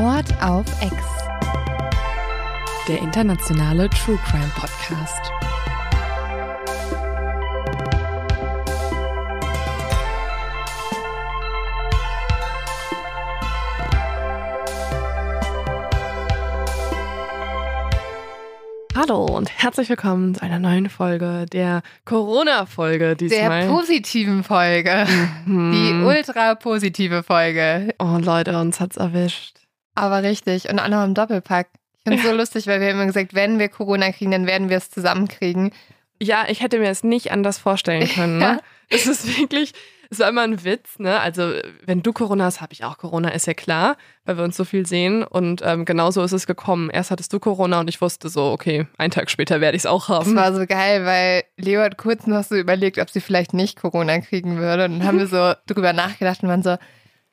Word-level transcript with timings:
Mord 0.00 0.32
auf 0.42 0.64
Ex. 0.80 0.94
Der 2.88 3.00
internationale 3.00 3.90
True 3.90 4.18
Crime 4.24 4.50
Podcast. 4.56 5.30
Hallo 18.96 19.26
und 19.26 19.50
herzlich 19.50 19.90
willkommen 19.90 20.34
zu 20.34 20.42
einer 20.42 20.58
neuen 20.58 20.88
Folge 20.88 21.44
der 21.52 21.82
Corona-Folge 22.06 23.16
diesmal. 23.16 23.64
Der 23.64 23.68
positiven 23.68 24.44
Folge. 24.44 25.06
Mhm. 25.44 25.72
Die 25.72 25.92
ultra 26.06 26.54
positive 26.54 27.22
Folge. 27.22 27.94
Oh 27.98 28.16
Leute, 28.18 28.58
uns 28.58 28.80
hat's 28.80 28.96
erwischt. 28.96 29.60
Aber 29.94 30.22
richtig. 30.22 30.68
Und 30.68 30.78
auch 30.78 30.88
noch 30.88 31.04
im 31.04 31.14
Doppelpack. 31.14 31.68
Ich 31.98 32.02
finde 32.04 32.18
es 32.22 32.24
so 32.28 32.32
lustig, 32.36 32.66
weil 32.66 32.80
wir 32.80 32.88
haben 32.88 32.96
immer 32.96 33.06
gesagt, 33.06 33.34
wenn 33.34 33.58
wir 33.58 33.68
Corona 33.68 34.12
kriegen, 34.12 34.30
dann 34.30 34.46
werden 34.46 34.68
wir 34.68 34.76
es 34.76 34.90
zusammenkriegen. 34.90 35.72
Ja, 36.22 36.44
ich 36.48 36.62
hätte 36.62 36.78
mir 36.78 36.88
es 36.90 37.02
nicht 37.04 37.32
anders 37.32 37.58
vorstellen 37.58 38.08
können. 38.14 38.38
Ne? 38.38 38.60
Es 38.88 39.06
ist 39.06 39.38
wirklich, 39.38 39.72
es 40.10 40.18
war 40.18 40.28
immer 40.28 40.42
ein 40.42 40.64
Witz, 40.64 40.98
ne? 40.98 41.20
Also, 41.20 41.52
wenn 41.86 42.02
du 42.02 42.12
Corona 42.12 42.44
hast, 42.44 42.60
habe 42.60 42.72
ich 42.72 42.84
auch 42.84 42.98
Corona, 42.98 43.28
ist 43.30 43.46
ja 43.46 43.54
klar, 43.54 43.96
weil 44.24 44.36
wir 44.36 44.44
uns 44.44 44.56
so 44.56 44.64
viel 44.64 44.84
sehen. 44.84 45.22
Und 45.22 45.62
ähm, 45.64 45.84
genauso 45.84 46.22
ist 46.22 46.32
es 46.32 46.46
gekommen. 46.46 46.90
Erst 46.90 47.10
hattest 47.10 47.32
du 47.32 47.38
Corona 47.38 47.80
und 47.80 47.88
ich 47.88 48.00
wusste 48.00 48.28
so, 48.28 48.50
okay, 48.50 48.86
einen 48.98 49.12
Tag 49.12 49.30
später 49.30 49.60
werde 49.60 49.76
ich 49.76 49.82
es 49.82 49.86
auch 49.86 50.08
Das 50.08 50.26
haben. 50.26 50.34
war 50.36 50.52
so 50.52 50.66
geil, 50.66 51.04
weil 51.06 51.44
Leo 51.56 51.80
hat 51.80 51.96
kurz 51.96 52.26
noch 52.26 52.42
so 52.42 52.56
überlegt, 52.56 52.98
ob 52.98 53.08
sie 53.08 53.20
vielleicht 53.20 53.54
nicht 53.54 53.80
Corona 53.80 54.18
kriegen 54.20 54.58
würde. 54.58 54.86
Und 54.86 54.98
dann 54.98 55.06
haben 55.06 55.18
wir 55.18 55.26
so 55.28 55.54
drüber 55.72 55.92
nachgedacht 55.92 56.42
und 56.42 56.48
waren 56.48 56.62
so, 56.62 56.76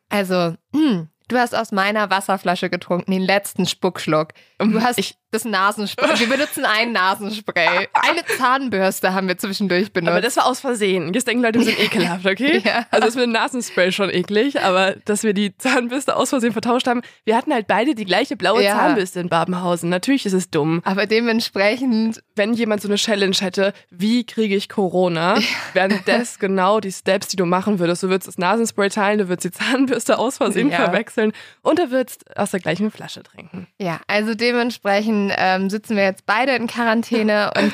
also, 0.09 0.53
hm, 0.73 1.09
du 1.27 1.37
hast 1.37 1.55
aus 1.55 1.71
meiner 1.71 2.09
Wasserflasche 2.09 2.69
getrunken, 2.69 3.11
den 3.11 3.21
letzten 3.21 3.65
Spuckschluck. 3.65 4.29
Du 4.59 4.81
hast 4.81 4.97
Ich- 4.99 5.15
das 5.31 5.43
Nasenspray. 5.45 6.19
Wir 6.19 6.29
benutzen 6.29 6.63
ein 6.65 6.93
Nasenspray. 6.93 7.89
Eine 7.93 8.25
Zahnbürste 8.37 9.13
haben 9.13 9.27
wir 9.27 9.37
zwischendurch 9.37 9.91
benutzt. 9.91 10.11
Aber 10.11 10.21
das 10.21 10.37
war 10.37 10.45
aus 10.45 10.59
Versehen. 10.61 11.13
Jetzt 11.13 11.27
denken 11.27 11.43
Leute, 11.43 11.59
wir 11.59 11.65
sind 11.65 11.79
ekelhaft, 11.83 12.25
okay? 12.25 12.61
Ja. 12.63 12.85
Also 12.91 13.05
das 13.07 13.15
mit 13.15 13.25
dem 13.25 13.31
Nasenspray 13.33 13.91
schon 13.91 14.09
eklig, 14.09 14.61
aber 14.61 14.95
dass 15.05 15.23
wir 15.23 15.33
die 15.33 15.55
Zahnbürste 15.57 16.15
aus 16.15 16.29
Versehen 16.29 16.53
vertauscht 16.53 16.87
haben. 16.87 17.01
Wir 17.25 17.35
hatten 17.35 17.53
halt 17.53 17.67
beide 17.67 17.93
die 17.93 18.05
gleiche 18.05 18.37
blaue 18.37 18.63
Ja. 18.63 18.75
Zahnbürste 18.77 19.19
in 19.19 19.27
Babenhausen. 19.29 19.89
Natürlich 19.89 20.25
ist 20.25 20.33
es 20.33 20.49
dumm. 20.49 20.81
Aber 20.85 21.05
dementsprechend, 21.05 22.21
Wenn 22.35 22.53
jemand 22.53 22.81
so 22.81 22.87
eine 22.87 22.95
Challenge 22.97 23.35
hätte, 23.39 23.73
wie 23.89 24.23
kriege 24.25 24.55
ich 24.55 24.69
Corona, 24.69 25.39
wären 25.73 25.99
das 26.05 26.39
genau 26.39 26.79
die 26.79 26.91
Steps, 26.91 27.27
die 27.29 27.35
du 27.35 27.45
machen 27.45 27.79
würdest. 27.79 28.03
Du 28.03 28.09
würdest 28.09 28.27
das 28.27 28.37
Nasenspray 28.37 28.89
teilen, 28.89 29.17
du 29.19 29.27
würdest 29.27 29.43
die 29.45 29.51
Zahnbürste 29.59 30.17
aus 30.19 30.37
Versehen 30.37 30.69
Ja. 30.69 30.77
verwechseln 30.77 31.33
und 31.63 31.79
du 31.79 31.91
würdest 31.91 32.25
aus 32.37 32.51
der 32.51 32.59
gleichen 32.59 32.91
Flasche 32.91 33.23
trinken. 33.23 33.67
ja, 33.79 33.99
also 34.07 34.33
dementsprechend 34.35 35.16
ähm, 35.35 35.69
sitzen 35.69 35.95
wir 35.95 36.03
jetzt 36.03 36.25
beide 36.25 36.53
in 36.55 36.67
Quarantäne 36.67 37.51
und 37.57 37.73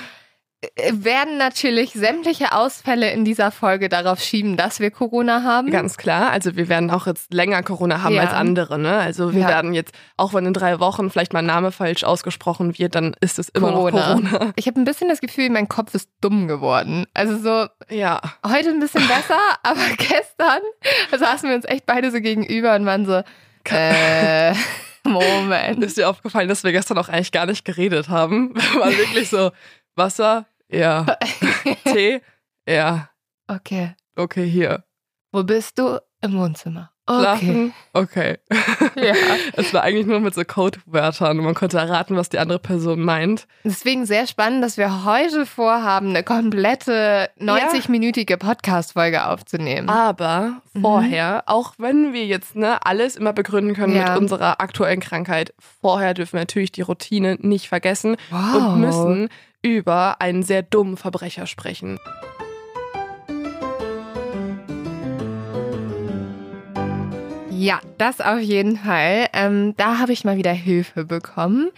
äh, 0.78 0.92
werden 0.94 1.38
natürlich 1.38 1.92
sämtliche 1.92 2.54
Ausfälle 2.54 3.12
in 3.12 3.26
dieser 3.26 3.52
Folge 3.52 3.90
darauf 3.90 4.22
schieben, 4.22 4.56
dass 4.56 4.80
wir 4.80 4.92
Corona 4.92 5.44
haben. 5.44 5.70
Ganz 5.72 5.98
klar. 5.98 6.32
Also 6.32 6.56
wir 6.56 6.70
werden 6.70 6.90
auch 6.90 7.06
jetzt 7.06 7.34
länger 7.34 7.62
Corona 7.64 8.02
haben 8.02 8.16
Ja. 8.16 8.22
als 8.22 8.32
andere. 8.34 8.80
Ne? 8.80 8.98
Also 8.98 9.34
wir 9.34 9.42
Ja. 9.42 9.48
werden 9.50 9.74
jetzt, 9.74 9.94
auch 10.16 10.34
wenn 10.34 10.46
in 10.46 10.54
drei 10.54 10.80
Wochen 10.80 11.10
vielleicht 11.10 11.34
mal 11.34 11.40
ein 11.40 11.46
Name 11.48 11.74
falsch 11.74 12.06
ausgesprochen 12.06 12.78
wird, 12.80 12.96
dann 12.96 13.14
ist 13.20 13.40
es 13.40 13.50
immer 13.50 13.72
noch 13.72 13.92
Corona. 13.92 14.54
Ich 14.56 14.68
habe 14.68 14.80
ein 14.80 14.86
bisschen 14.86 15.10
das 15.10 15.20
Gefühl, 15.20 15.50
mein 15.50 15.68
Kopf 15.68 15.94
ist 15.96 16.10
dumm 16.22 16.48
geworden. 16.48 17.08
Also 17.14 17.38
so 17.38 17.68
Ja. 17.94 18.22
heute 18.48 18.70
ein 18.70 18.80
bisschen 18.80 19.06
besser, 19.10 19.40
aber 19.64 19.82
gestern 19.98 20.62
saßen 21.20 21.50
wir 21.50 21.58
uns 21.58 21.66
echt 21.66 21.86
beide 21.86 22.10
so 22.10 22.22
gegenüber 22.22 22.76
und 22.76 22.86
waren 22.86 23.06
so, 23.06 23.22
äh, 23.70 24.54
Moment. 25.06 25.84
Ist 25.84 25.98
dir 25.98 26.10
aufgefallen, 26.10 26.48
dass 26.48 26.64
wir 26.64 26.72
gestern 26.72 26.98
auch 26.98 27.10
eigentlich 27.10 27.32
gar 27.32 27.46
nicht 27.46 27.66
geredet 27.66 28.10
haben? 28.10 28.56
War 28.80 28.90
wirklich 28.98 29.30
so 29.30 29.52
Wasser, 29.96 30.46
ja. 30.70 31.06
Tee, 31.84 32.22
ja. 32.68 33.10
Okay. 33.48 33.96
Okay, 34.16 34.48
hier. 34.48 34.84
Wo 35.32 35.44
bist 35.44 35.78
du? 35.78 36.00
Im 36.22 36.38
Wohnzimmer. 36.38 36.93
Okay. 37.06 37.20
Schlafen, 37.22 37.74
okay. 37.92 38.38
Ja. 38.96 39.14
Es 39.56 39.74
war 39.74 39.84
eigentlich 39.84 40.06
nur 40.06 40.22
mit 40.22 40.34
so 40.34 40.44
Codewörtern 40.46 41.38
und 41.38 41.44
man 41.44 41.54
konnte 41.54 41.78
erraten, 41.78 42.16
was 42.16 42.30
die 42.30 42.40
andere 42.40 42.60
Person 42.60 43.02
meint. 43.02 43.46
Deswegen 43.66 44.06
sehr 44.06 44.26
spannend, 44.26 44.64
dass 44.64 44.78
wir 44.78 45.04
heute 45.04 45.46
vorhaben, 45.46 46.10
eine 46.10 46.24
komplette 46.24 47.30
90-minütige 47.42 48.38
Podcast-Folge 48.38 49.26
aufzunehmen. 49.28 49.90
Aber 49.90 50.62
Mhm. 50.74 50.82
vorher, 50.82 51.44
auch 51.48 51.74
wenn 51.78 52.14
wir 52.14 52.26
jetzt 52.26 52.56
ne, 52.56 52.86
alles 52.86 53.18
immer 53.18 53.34
begründen 53.34 53.74
können 53.76 53.96
Ja. 53.96 54.12
mit 54.14 54.22
unserer 54.22 54.62
aktuellen 54.62 55.02
Krankheit, 55.02 55.54
vorher 55.82 56.14
dürfen 56.14 56.34
wir 56.34 56.42
natürlich 56.42 56.72
die 56.72 56.82
Routine 56.84 57.38
nicht 57.42 57.68
vergessen 57.68 58.16
Wow. 58.32 58.56
und 58.56 58.80
müssen 58.80 59.30
über 59.62 60.22
einen 60.22 60.44
sehr 60.44 60.62
dummen 60.64 60.98
Verbrecher 60.98 61.48
sprechen. 61.48 62.00
Ja, 67.64 67.80
das 67.98 68.20
auf 68.20 68.42
jeden 68.42 68.76
Fall. 68.76 69.28
Ähm, 69.32 69.74
da 69.78 69.98
habe 69.98 70.12
ich 70.12 70.26
mal 70.26 70.36
wieder 70.36 70.52
Hilfe 70.52 71.06
bekommen. 71.06 71.70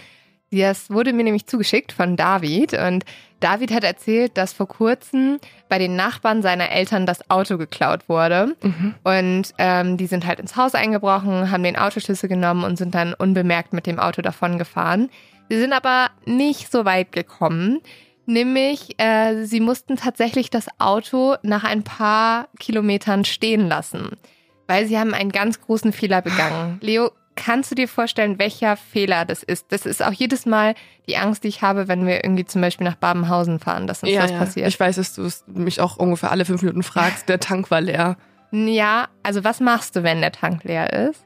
Das 0.50 0.90
wurde 0.90 1.14
mir 1.14 1.24
nämlich 1.24 1.46
zugeschickt 1.46 1.92
von 1.92 2.16
David. 2.16 2.74
Und 2.74 3.06
David 3.40 3.72
hat 3.72 3.84
erzählt, 3.84 4.36
dass 4.36 4.52
vor 4.52 4.68
kurzem 4.68 5.38
bei 5.70 5.78
den 5.78 5.96
Nachbarn 5.96 6.42
seiner 6.42 6.72
Eltern 6.72 7.06
das 7.06 7.30
Auto 7.30 7.60
geklaut 7.60 8.10
wurde. 8.10 8.56
Und 9.04 9.54
ähm, 9.60 9.98
die 9.98 10.08
sind 10.08 10.26
halt 10.26 10.40
ins 10.40 10.56
Haus 10.56 10.74
eingebrochen, 10.74 11.52
haben 11.52 11.62
den 11.62 11.78
Autoschlüssel 11.78 12.30
genommen 12.30 12.64
und 12.64 12.78
sind 12.78 12.96
dann 12.96 13.14
unbemerkt 13.14 13.72
mit 13.72 13.86
dem 13.86 14.00
Auto 14.00 14.24
davon 14.24 14.58
gefahren. 14.58 15.12
Sie 15.50 15.60
sind 15.60 15.72
aber 15.72 16.10
nicht 16.26 16.72
so 16.72 16.86
weit 16.86 17.12
gekommen. 17.12 17.82
Nämlich, 18.26 19.00
äh, 19.00 19.46
sie 19.46 19.60
mussten 19.60 19.98
tatsächlich 19.98 20.50
das 20.50 20.66
Auto 20.80 21.36
nach 21.44 21.64
ein 21.64 21.84
paar 21.84 22.48
Kilometern 22.58 23.24
stehen 23.24 23.68
lassen, 23.68 24.18
weil 24.68 24.88
sie 24.88 24.98
haben 24.98 25.14
einen 25.14 25.32
ganz 25.32 25.62
großen 25.62 25.94
Fehler 25.94 26.22
begangen. 26.22 26.78
Leo, 26.82 27.12
kannst 27.36 27.72
du 27.72 27.76
dir 27.76 27.88
vorstellen, 27.88 28.40
welcher 28.40 28.78
Fehler 28.78 29.26
das 29.26 29.44
ist? 29.44 29.72
Das 29.72 29.86
ist 29.86 30.04
auch 30.04 30.14
jedes 30.14 30.46
Mal 30.46 30.76
die 31.08 31.18
Angst, 31.18 31.44
die 31.44 31.50
ich 31.50 31.62
habe, 31.62 31.88
wenn 31.88 32.08
wir 32.08 32.24
irgendwie 32.24 32.46
zum 32.46 32.62
Beispiel 32.62 32.86
nach 32.86 32.96
Babenhausen 32.96 33.60
fahren, 33.60 33.88
dass 33.88 34.04
uns 34.04 34.14
das 34.14 34.32
passiert. 34.32 34.68
Ich 34.68 34.80
weiß, 34.80 34.96
dass 34.96 35.14
du 35.14 35.30
mich 35.48 35.82
auch 35.82 35.98
ungefähr 35.98 36.32
alle 36.32 36.46
fünf 36.46 36.62
Minuten 36.62 36.84
fragst. 36.84 37.30
Der 37.30 37.40
Tank 37.40 37.70
war 37.72 37.82
leer. 37.82 38.18
ja, 38.52 39.08
also 39.24 39.44
was 39.44 39.60
machst 39.60 39.96
du, 39.96 40.04
wenn 40.04 40.22
der 40.22 40.32
Tank 40.32 40.64
leer 40.64 40.92
ist? 41.10 41.26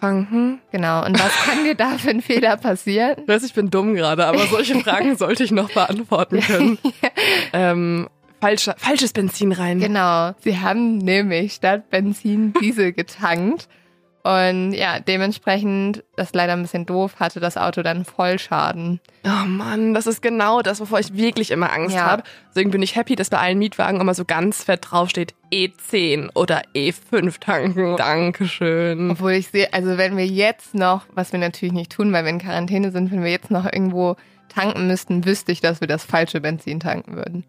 Tanken? 0.00 0.60
Genau. 0.70 1.04
Und 1.04 1.18
was 1.18 1.32
kann 1.44 1.64
dir 1.64 1.74
da 1.74 1.96
für 1.98 2.10
ein 2.10 2.20
Fehler 2.20 2.56
passieren? 2.56 3.16
Ich 3.22 3.28
weiß, 3.28 3.42
ich 3.44 3.54
bin 3.54 3.70
dumm 3.70 3.94
gerade, 3.94 4.26
aber 4.26 4.46
solche 4.46 4.74
Fragen 4.80 5.16
sollte 5.16 5.44
ich 5.44 5.50
noch 5.50 5.70
beantworten 5.72 6.40
können. 6.40 6.78
ähm, 7.52 8.08
falscher, 8.40 8.74
falsches 8.78 9.12
Benzin 9.12 9.52
rein. 9.52 9.80
Genau. 9.80 10.32
Sie 10.40 10.58
haben 10.60 10.98
nämlich 10.98 11.54
statt 11.54 11.90
Benzin 11.90 12.52
Diesel 12.60 12.92
getankt. 12.94 13.68
Und 14.26 14.72
ja, 14.72 15.00
dementsprechend, 15.00 16.02
das 16.16 16.28
ist 16.28 16.34
leider 16.34 16.54
ein 16.54 16.62
bisschen 16.62 16.86
doof, 16.86 17.16
hatte 17.20 17.40
das 17.40 17.58
Auto 17.58 17.82
dann 17.82 18.06
Vollschaden. 18.06 18.98
Oh 19.26 19.46
Mann, 19.46 19.92
das 19.92 20.06
ist 20.06 20.22
genau 20.22 20.62
das, 20.62 20.80
wovor 20.80 20.98
ich 20.98 21.14
wirklich 21.14 21.50
immer 21.50 21.70
Angst 21.70 21.94
Ja. 21.94 22.06
habe. 22.06 22.22
Deswegen 22.48 22.70
bin 22.70 22.80
ich 22.80 22.96
happy, 22.96 23.16
dass 23.16 23.28
bei 23.28 23.36
allen 23.36 23.58
Mietwagen 23.58 24.00
immer 24.00 24.14
so 24.14 24.24
ganz 24.24 24.64
fett 24.64 24.86
draufsteht 24.90 25.34
E10 25.52 26.30
oder 26.34 26.62
E5 26.74 27.38
tanken. 27.38 27.98
Dankeschön. 27.98 29.10
Obwohl 29.10 29.32
ich 29.32 29.48
sehe, 29.48 29.70
also 29.74 29.98
wenn 29.98 30.16
wir 30.16 30.26
jetzt 30.26 30.74
noch, 30.74 31.04
was 31.12 31.32
wir 31.32 31.38
natürlich 31.38 31.74
nicht 31.74 31.92
tun, 31.92 32.10
weil 32.14 32.24
wir 32.24 32.30
in 32.30 32.38
Quarantäne 32.38 32.92
sind, 32.92 33.10
wenn 33.12 33.22
wir 33.22 33.30
jetzt 33.30 33.50
noch 33.50 33.66
irgendwo 33.66 34.16
tanken 34.48 34.86
müssten, 34.86 35.26
wüsste 35.26 35.52
ich, 35.52 35.60
dass 35.60 35.82
wir 35.82 35.88
das 35.88 36.02
falsche 36.02 36.40
Benzin 36.40 36.80
tanken 36.80 37.14
würden. 37.16 37.44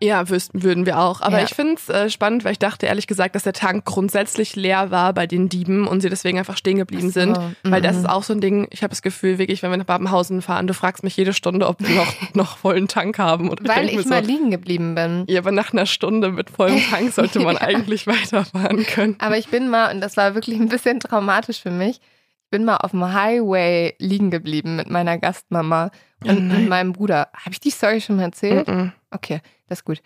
Ja, 0.00 0.28
wüssten, 0.30 0.62
würden 0.62 0.86
wir 0.86 0.98
auch. 1.00 1.20
Aber 1.20 1.38
Ja. 1.38 1.44
ich 1.44 1.54
finde 1.54 1.74
es 1.74 1.88
äh, 1.88 2.08
spannend, 2.08 2.44
weil 2.44 2.52
ich 2.52 2.58
dachte 2.60 2.86
ehrlich 2.86 3.06
gesagt, 3.08 3.34
dass 3.34 3.42
der 3.42 3.52
Tank 3.52 3.84
grundsätzlich 3.84 4.54
leer 4.54 4.90
war 4.92 5.12
bei 5.12 5.26
den 5.26 5.48
Dieben 5.48 5.88
und 5.88 6.00
sie 6.02 6.08
deswegen 6.08 6.38
einfach 6.38 6.56
stehen 6.56 6.76
geblieben 6.78 7.10
so, 7.10 7.20
sind. 7.20 7.38
Weil 7.64 7.82
das 7.82 7.94
mhm. 7.96 8.02
ist 8.02 8.08
auch 8.08 8.22
so 8.22 8.32
ein 8.32 8.40
Ding, 8.40 8.68
ich 8.70 8.82
habe 8.82 8.90
das 8.90 9.02
Gefühl, 9.02 9.38
wirklich, 9.38 9.62
wenn 9.62 9.70
wir 9.70 9.76
nach 9.76 9.84
Babenhausen 9.86 10.40
fahren, 10.40 10.68
du 10.68 10.74
fragst 10.74 11.02
mich 11.02 11.16
jede 11.16 11.32
Stunde, 11.32 11.66
ob 11.66 11.80
wir 11.80 11.94
noch, 11.96 12.14
noch 12.34 12.58
vollen 12.58 12.86
Tank 12.86 13.18
haben. 13.18 13.50
Und 13.50 13.66
Weil 13.66 13.86
mir 13.86 13.98
ich 13.98 14.06
mal 14.06 14.22
so, 14.24 14.30
liegen 14.30 14.50
geblieben 14.52 14.94
bin. 14.94 15.24
ja, 15.28 15.40
aber 15.40 15.50
nach 15.50 15.72
einer 15.72 15.86
Stunde 15.86 16.30
mit 16.30 16.50
vollem 16.50 16.80
Tank 16.90 17.12
sollte 17.12 17.40
man 17.40 17.56
Ja. 17.60 17.62
eigentlich 17.62 18.06
weiterfahren 18.06 18.84
können. 18.86 19.16
Aber 19.18 19.36
ich 19.36 19.48
bin 19.48 19.68
mal, 19.68 19.92
und 19.92 20.00
das 20.00 20.16
war 20.16 20.34
wirklich 20.36 20.60
ein 20.60 20.68
bisschen 20.68 21.00
traumatisch 21.00 21.60
für 21.60 21.70
mich, 21.72 22.00
ich 22.44 22.50
bin 22.50 22.64
mal 22.64 22.76
auf 22.78 22.92
dem 22.92 23.12
Highway 23.12 23.94
liegen 23.98 24.30
geblieben 24.30 24.76
mit 24.76 24.88
meiner 24.88 25.18
Gastmama 25.18 25.90
Oh 26.24 26.30
und, 26.30 26.50
und 26.50 26.68
meinem 26.68 26.92
Bruder. 26.92 27.28
Habe 27.34 27.50
ich 27.52 27.60
die 27.60 27.70
Story 27.70 28.00
schon 28.00 28.16
mal 28.16 28.22
erzählt? 28.24 28.66
Mhm. 28.66 28.92
Okay, 29.10 29.40
das 29.68 29.80
ist 29.80 29.84
gut. 29.84 30.00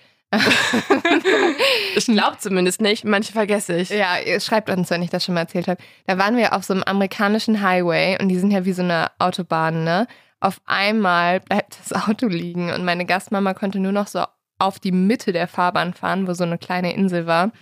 Ich 1.94 2.06
glaube 2.06 2.38
zumindest 2.38 2.80
nicht, 2.80 3.04
manche 3.04 3.32
vergesse 3.32 3.76
ich. 3.76 3.90
Ja, 3.90 4.18
ihr 4.18 4.40
schreibt 4.40 4.70
uns, 4.70 4.88
wenn 4.90 5.02
ich 5.02 5.10
das 5.10 5.24
schon 5.24 5.34
mal 5.34 5.42
erzählt 5.42 5.68
habe. 5.68 5.82
Da 6.06 6.16
waren 6.18 6.36
wir 6.36 6.54
auf 6.54 6.64
so 6.64 6.72
einem 6.72 6.82
amerikanischen 6.84 7.60
Highway 7.62 8.16
und 8.20 8.28
die 8.28 8.38
sind 8.38 8.50
ja 8.50 8.64
wie 8.64 8.72
so 8.72 8.82
eine 8.82 9.10
Autobahn, 9.18 9.84
ne? 9.84 10.06
Auf 10.40 10.60
einmal 10.64 11.40
bleibt 11.40 11.78
das 11.78 12.08
Auto 12.08 12.26
liegen 12.26 12.72
und 12.72 12.84
meine 12.84 13.04
Gastmama 13.04 13.54
konnte 13.54 13.78
nur 13.78 13.92
noch 13.92 14.06
so 14.06 14.24
auf 14.58 14.78
die 14.78 14.92
Mitte 14.92 15.32
der 15.32 15.48
Fahrbahn 15.48 15.92
fahren, 15.92 16.26
wo 16.26 16.32
so 16.32 16.44
eine 16.44 16.58
kleine 16.58 16.94
Insel 16.94 17.26
war. 17.26 17.52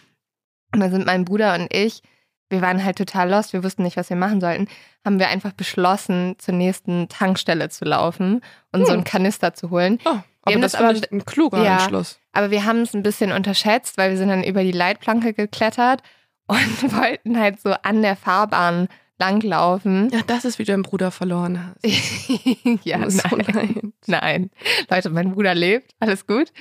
Und 0.73 0.81
da 0.81 0.91
sind 0.91 1.07
mein 1.07 1.25
Bruder 1.25 1.55
und 1.55 1.75
ich 1.75 2.03
wir 2.51 2.61
waren 2.63 2.85
halt 2.85 2.99
total 2.99 3.31
lost, 3.31 3.53
wir 3.53 3.63
wussten 3.63 3.85
nicht, 3.85 3.97
was 3.97 4.11
wir 4.11 4.17
machen 4.17 4.41
sollten, 4.41 4.67
haben 5.05 5.19
wir 5.21 5.29
einfach 5.29 5.53
beschlossen, 5.53 6.35
zur 6.39 6.53
nächsten 6.55 7.09
Tankstelle 7.09 7.69
zu 7.69 7.85
laufen 7.85 8.41
und 8.73 8.81
Hm. 8.81 8.87
so 8.87 8.93
einen 8.93 9.05
Kanister 9.05 9.55
zu 9.55 9.71
holen. 9.71 9.99
Oh, 10.05 10.19
Wir 10.47 10.55
aber 10.55 10.63
das 10.63 10.75
war 10.75 10.91
ein 10.91 11.25
kluger 11.25 11.63
Ja. 11.63 11.75
Entschluss. 11.79 12.19
Aber 12.33 12.51
wir 12.51 12.65
haben 12.65 12.81
es 12.83 12.95
ein 12.95 13.03
bisschen 13.03 13.33
unterschätzt, 13.33 13.99
weil 13.99 14.11
wir 14.11 14.17
sind 14.17 14.29
dann 14.29 14.43
über 14.43 14.63
die 14.63 14.73
Leitplanke 14.73 15.35
geklettert 15.35 16.03
und 16.47 16.83
wollten 16.97 17.39
halt 17.39 17.61
so 17.61 17.71
an 17.83 18.03
der 18.03 18.17
Fahrbahn 18.17 18.89
langlaufen. 19.19 20.09
Ja, 20.11 20.21
das 20.27 20.45
ist, 20.47 20.59
wie 20.59 20.65
du 20.65 20.73
deinen 20.73 20.83
Bruder 20.83 21.11
verloren 21.11 21.75
hast. 21.83 21.85
ja, 22.85 23.09
so 23.11 23.37
nein. 23.37 23.47
leid. 23.53 23.93
Nein. 24.07 24.51
Leute, 24.89 25.11
mein 25.11 25.33
Bruder 25.33 25.55
lebt, 25.55 25.95
alles 26.01 26.27
gut. 26.27 26.53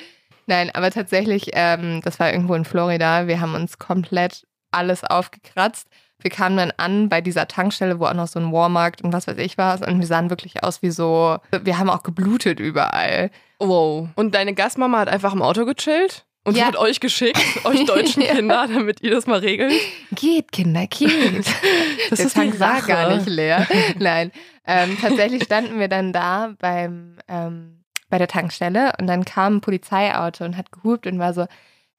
Nein, 0.45 0.69
aber 0.73 0.91
tatsächlich, 0.91 1.51
ähm, 1.53 2.01
das 2.03 2.19
war 2.19 2.33
irgendwo 2.33 2.55
in 2.55 2.65
Florida. 2.65 3.27
Wir 3.27 3.39
haben 3.39 3.55
uns 3.55 3.77
komplett 3.77 4.45
alles 4.71 5.03
aufgekratzt. 5.03 5.87
Wir 6.21 6.31
kamen 6.31 6.57
dann 6.57 6.71
an 6.77 7.07
bei 7.09 7.21
dieser 7.21 7.47
Tankstelle, 7.47 7.99
wo 7.99 8.05
auch 8.05 8.13
noch 8.13 8.27
so 8.27 8.39
ein 8.39 8.51
Walmart 8.51 9.01
und 9.01 9.13
was 9.13 9.27
weiß 9.27 9.37
ich 9.37 9.57
war. 9.57 9.79
Und 9.87 9.99
wir 9.99 10.07
sahen 10.07 10.29
wirklich 10.29 10.63
aus 10.63 10.81
wie 10.81 10.91
so, 10.91 11.37
wir 11.63 11.77
haben 11.77 11.89
auch 11.89 12.03
geblutet 12.03 12.59
überall. 12.59 13.31
Wow. 13.59 14.09
Und 14.15 14.35
deine 14.35 14.53
Gastmama 14.53 14.99
hat 14.99 15.09
einfach 15.09 15.33
im 15.33 15.41
Auto 15.41 15.65
gechillt? 15.65 16.25
Und 16.45 16.55
Ja. 16.57 16.65
hat 16.65 16.77
euch 16.77 16.99
geschickt, 16.99 17.39
euch 17.65 17.85
deutschen 17.85 18.23
Ja. 18.23 18.33
Kinder, 18.35 18.65
damit 18.73 19.01
ihr 19.01 19.11
das 19.11 19.27
mal 19.27 19.39
regelt? 19.39 19.73
Geht, 20.11 20.51
Kinder, 20.51 20.87
geht. 20.87 21.09
Das 22.09 22.17
Der 22.17 22.25
ist 22.27 22.33
Tank 22.33 22.59
war 22.59 22.81
gar 22.81 23.15
nicht 23.15 23.27
leer. 23.27 23.67
Nein, 23.99 24.31
ähm, 24.65 24.97
tatsächlich 24.99 25.43
standen 25.43 25.79
wir 25.79 25.89
dann 25.89 26.11
da 26.13 26.53
beim, 26.59 27.17
ähm, 27.27 27.83
bei 28.09 28.17
der 28.17 28.27
Tankstelle 28.27 28.93
und 28.99 29.07
dann 29.07 29.25
kam 29.25 29.57
ein 29.57 29.61
Polizeiauto 29.61 30.43
und 30.45 30.57
hat 30.57 30.71
gehupt 30.71 31.05
und 31.07 31.19
war 31.19 31.33
so, 31.33 31.45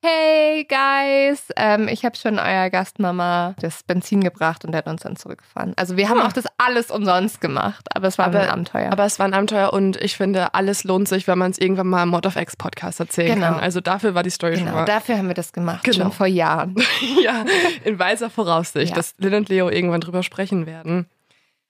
hey 0.02 0.64
guys, 0.64 1.42
ähm, 1.56 1.86
ich 1.88 2.04
habe 2.06 2.16
schon 2.16 2.38
euer 2.38 2.70
Gastmama 2.70 3.54
das 3.60 3.82
Benzin 3.82 4.22
gebracht 4.24 4.64
und 4.64 4.72
der 4.72 4.78
hat 4.78 4.86
uns 4.88 5.02
dann 5.02 5.16
zurückgefahren. 5.16 5.74
Also 5.76 5.96
wir 5.96 6.08
haben 6.08 6.20
auch 6.22 6.32
das 6.32 6.44
alles 6.56 6.90
umsonst 6.90 7.40
gemacht, 7.40 7.86
aber 7.94 8.08
es 8.08 8.16
war 8.16 8.26
Aber- 8.26 8.40
ein 8.40 8.48
Abenteuer. 8.48 8.90
Aber 8.92 9.04
es 9.04 9.18
war 9.18 9.26
ein 9.26 9.34
Abenteuer 9.34 9.72
und 9.72 9.96
ich 10.02 10.16
finde, 10.16 10.54
alles 10.54 10.84
lohnt 10.84 11.06
sich, 11.08 11.26
wenn 11.28 11.38
man 11.38 11.50
es 11.50 11.58
irgendwann 11.58 11.88
mal 11.88 12.02
im 12.04 12.08
Mod 12.08 12.24
of 12.26 12.36
X 12.36 12.56
Podcast 12.56 12.98
erzählen 13.00 13.34
Genau. 13.34 13.48
kann. 13.52 13.60
Also 13.60 13.80
dafür 13.80 14.14
war 14.14 14.22
die 14.22 14.30
Story 14.30 14.56
schon 14.56 14.64
genau, 14.66 14.78
mal. 14.78 14.84
dafür 14.86 15.18
haben 15.18 15.28
wir 15.28 15.34
das 15.34 15.52
gemacht, 15.52 15.84
Genau. 15.84 15.96
schon 16.04 16.12
vor 16.12 16.26
Jahren. 16.26 16.76
ja, 17.22 17.44
in 17.84 17.98
weiser 17.98 18.30
Voraussicht, 18.30 18.90
Ja. 18.90 18.96
dass 18.96 19.14
Lynn 19.18 19.34
und 19.34 19.48
Leo 19.50 19.68
irgendwann 19.68 20.00
drüber 20.00 20.22
sprechen 20.22 20.64
werden. 20.66 21.08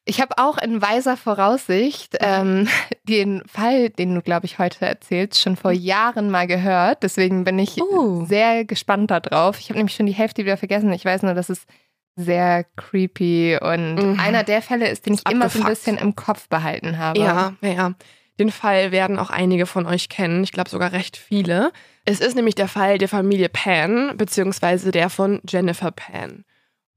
Ich 0.06 0.20
habe 0.20 0.38
auch 0.38 0.56
in 0.58 0.80
weiser 0.82 1.16
Voraussicht 1.16 2.16
ähm, 2.20 2.68
den 3.04 3.42
Fall, 3.46 3.90
den 3.90 4.14
du, 4.14 4.22
glaube 4.22 4.46
ich, 4.46 4.58
heute 4.58 4.86
erzählst, 4.86 5.40
schon 5.40 5.56
vor 5.56 5.72
Jahren 5.72 6.30
mal 6.30 6.46
gehört. 6.46 7.02
Deswegen 7.02 7.44
bin 7.44 7.58
ich 7.58 7.80
Oh. 7.80 8.24
sehr 8.24 8.64
gespannt 8.64 9.10
darauf. 9.10 9.58
Ich 9.60 9.68
habe 9.68 9.78
nämlich 9.78 9.94
schon 9.94 10.06
die 10.06 10.12
Hälfte 10.12 10.44
wieder 10.44 10.56
vergessen. 10.56 10.92
Ich 10.92 11.04
weiß 11.04 11.22
nur, 11.22 11.34
dass 11.34 11.48
es 11.50 11.64
sehr 12.16 12.64
creepy 12.76 13.58
und 13.60 13.94
Mhm. 13.96 14.20
einer 14.20 14.42
der 14.42 14.62
Fälle 14.62 14.88
ist, 14.88 15.06
den 15.06 15.14
ich 15.14 15.20
immer 15.30 15.48
so 15.48 15.58
ein 15.60 15.64
Abgefuckt. 15.66 15.68
bisschen 15.68 15.98
im 15.98 16.16
Kopf 16.16 16.48
behalten 16.48 16.98
habe. 16.98 17.18
Ja, 17.20 17.52
ja, 17.60 17.68
ja. 17.72 17.92
Den 18.38 18.50
Fall 18.50 18.90
werden 18.90 19.18
auch 19.18 19.28
einige 19.30 19.66
von 19.66 19.86
euch 19.86 20.08
kennen. 20.08 20.42
Ich 20.42 20.50
glaube 20.52 20.70
sogar 20.70 20.92
recht 20.92 21.16
viele. 21.18 21.72
Es 22.06 22.20
ist 22.20 22.34
nämlich 22.34 22.54
der 22.54 22.68
Fall 22.68 22.96
der 22.96 23.08
Familie 23.08 23.50
Pan, 23.50 24.16
beziehungsweise 24.16 24.90
der 24.92 25.10
von 25.10 25.40
Jennifer 25.46 25.90
Pan. 25.90 26.44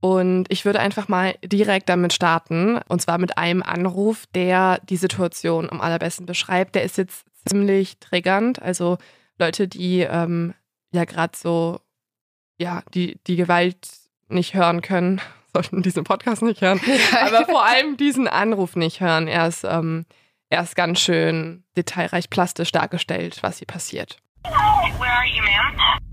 Und 0.04 0.48
ich 0.50 0.66
würde 0.66 0.82
einfach 0.82 1.08
mal 1.08 1.36
direkt 1.42 1.88
damit 1.88 2.12
starten. 2.12 2.78
Und 2.90 3.02
zwar 3.02 3.18
mit 3.20 3.38
einem 3.38 3.64
Anruf, 3.64 4.26
der 4.36 4.82
die 4.84 4.98
Situation 4.98 5.70
am 5.70 5.80
allerbesten 5.80 6.26
beschreibt. 6.26 6.76
Der 6.76 6.84
ist 6.84 6.98
jetzt 6.98 7.26
ziemlich 7.46 8.00
triggernd. 8.00 8.62
Also 8.62 8.98
Leute, 9.40 9.70
die 9.70 10.02
ähm, 10.02 10.56
ja 10.92 11.06
gerade 11.06 11.38
so, 11.38 11.80
ja, 12.60 12.84
die, 12.94 13.18
die 13.28 13.38
Gewalt 13.38 13.88
nicht 14.28 14.54
hören 14.54 14.82
können, 14.82 15.22
sollten 15.54 15.84
diesen 15.84 16.04
Podcast 16.04 16.42
nicht 16.42 16.60
hören. 16.60 16.82
Aber 17.22 17.46
vor 17.46 17.66
allem 17.66 17.96
diesen 17.96 18.28
Anruf 18.28 18.76
nicht 18.76 19.00
hören. 19.00 19.30
Er 19.30 19.48
ist, 19.48 19.64
ähm, 19.64 20.06
er 20.50 20.64
ist 20.64 20.76
ganz 20.76 21.00
schön 21.00 21.64
detailreich 21.78 22.30
plastisch 22.30 22.74
dargestellt, 22.74 23.38
was 23.42 23.60
hier 23.60 23.68
passiert. 23.68 24.18
Where 24.44 25.10
are 25.10 25.26
you, 25.26 25.42
ma'am? 25.44 26.13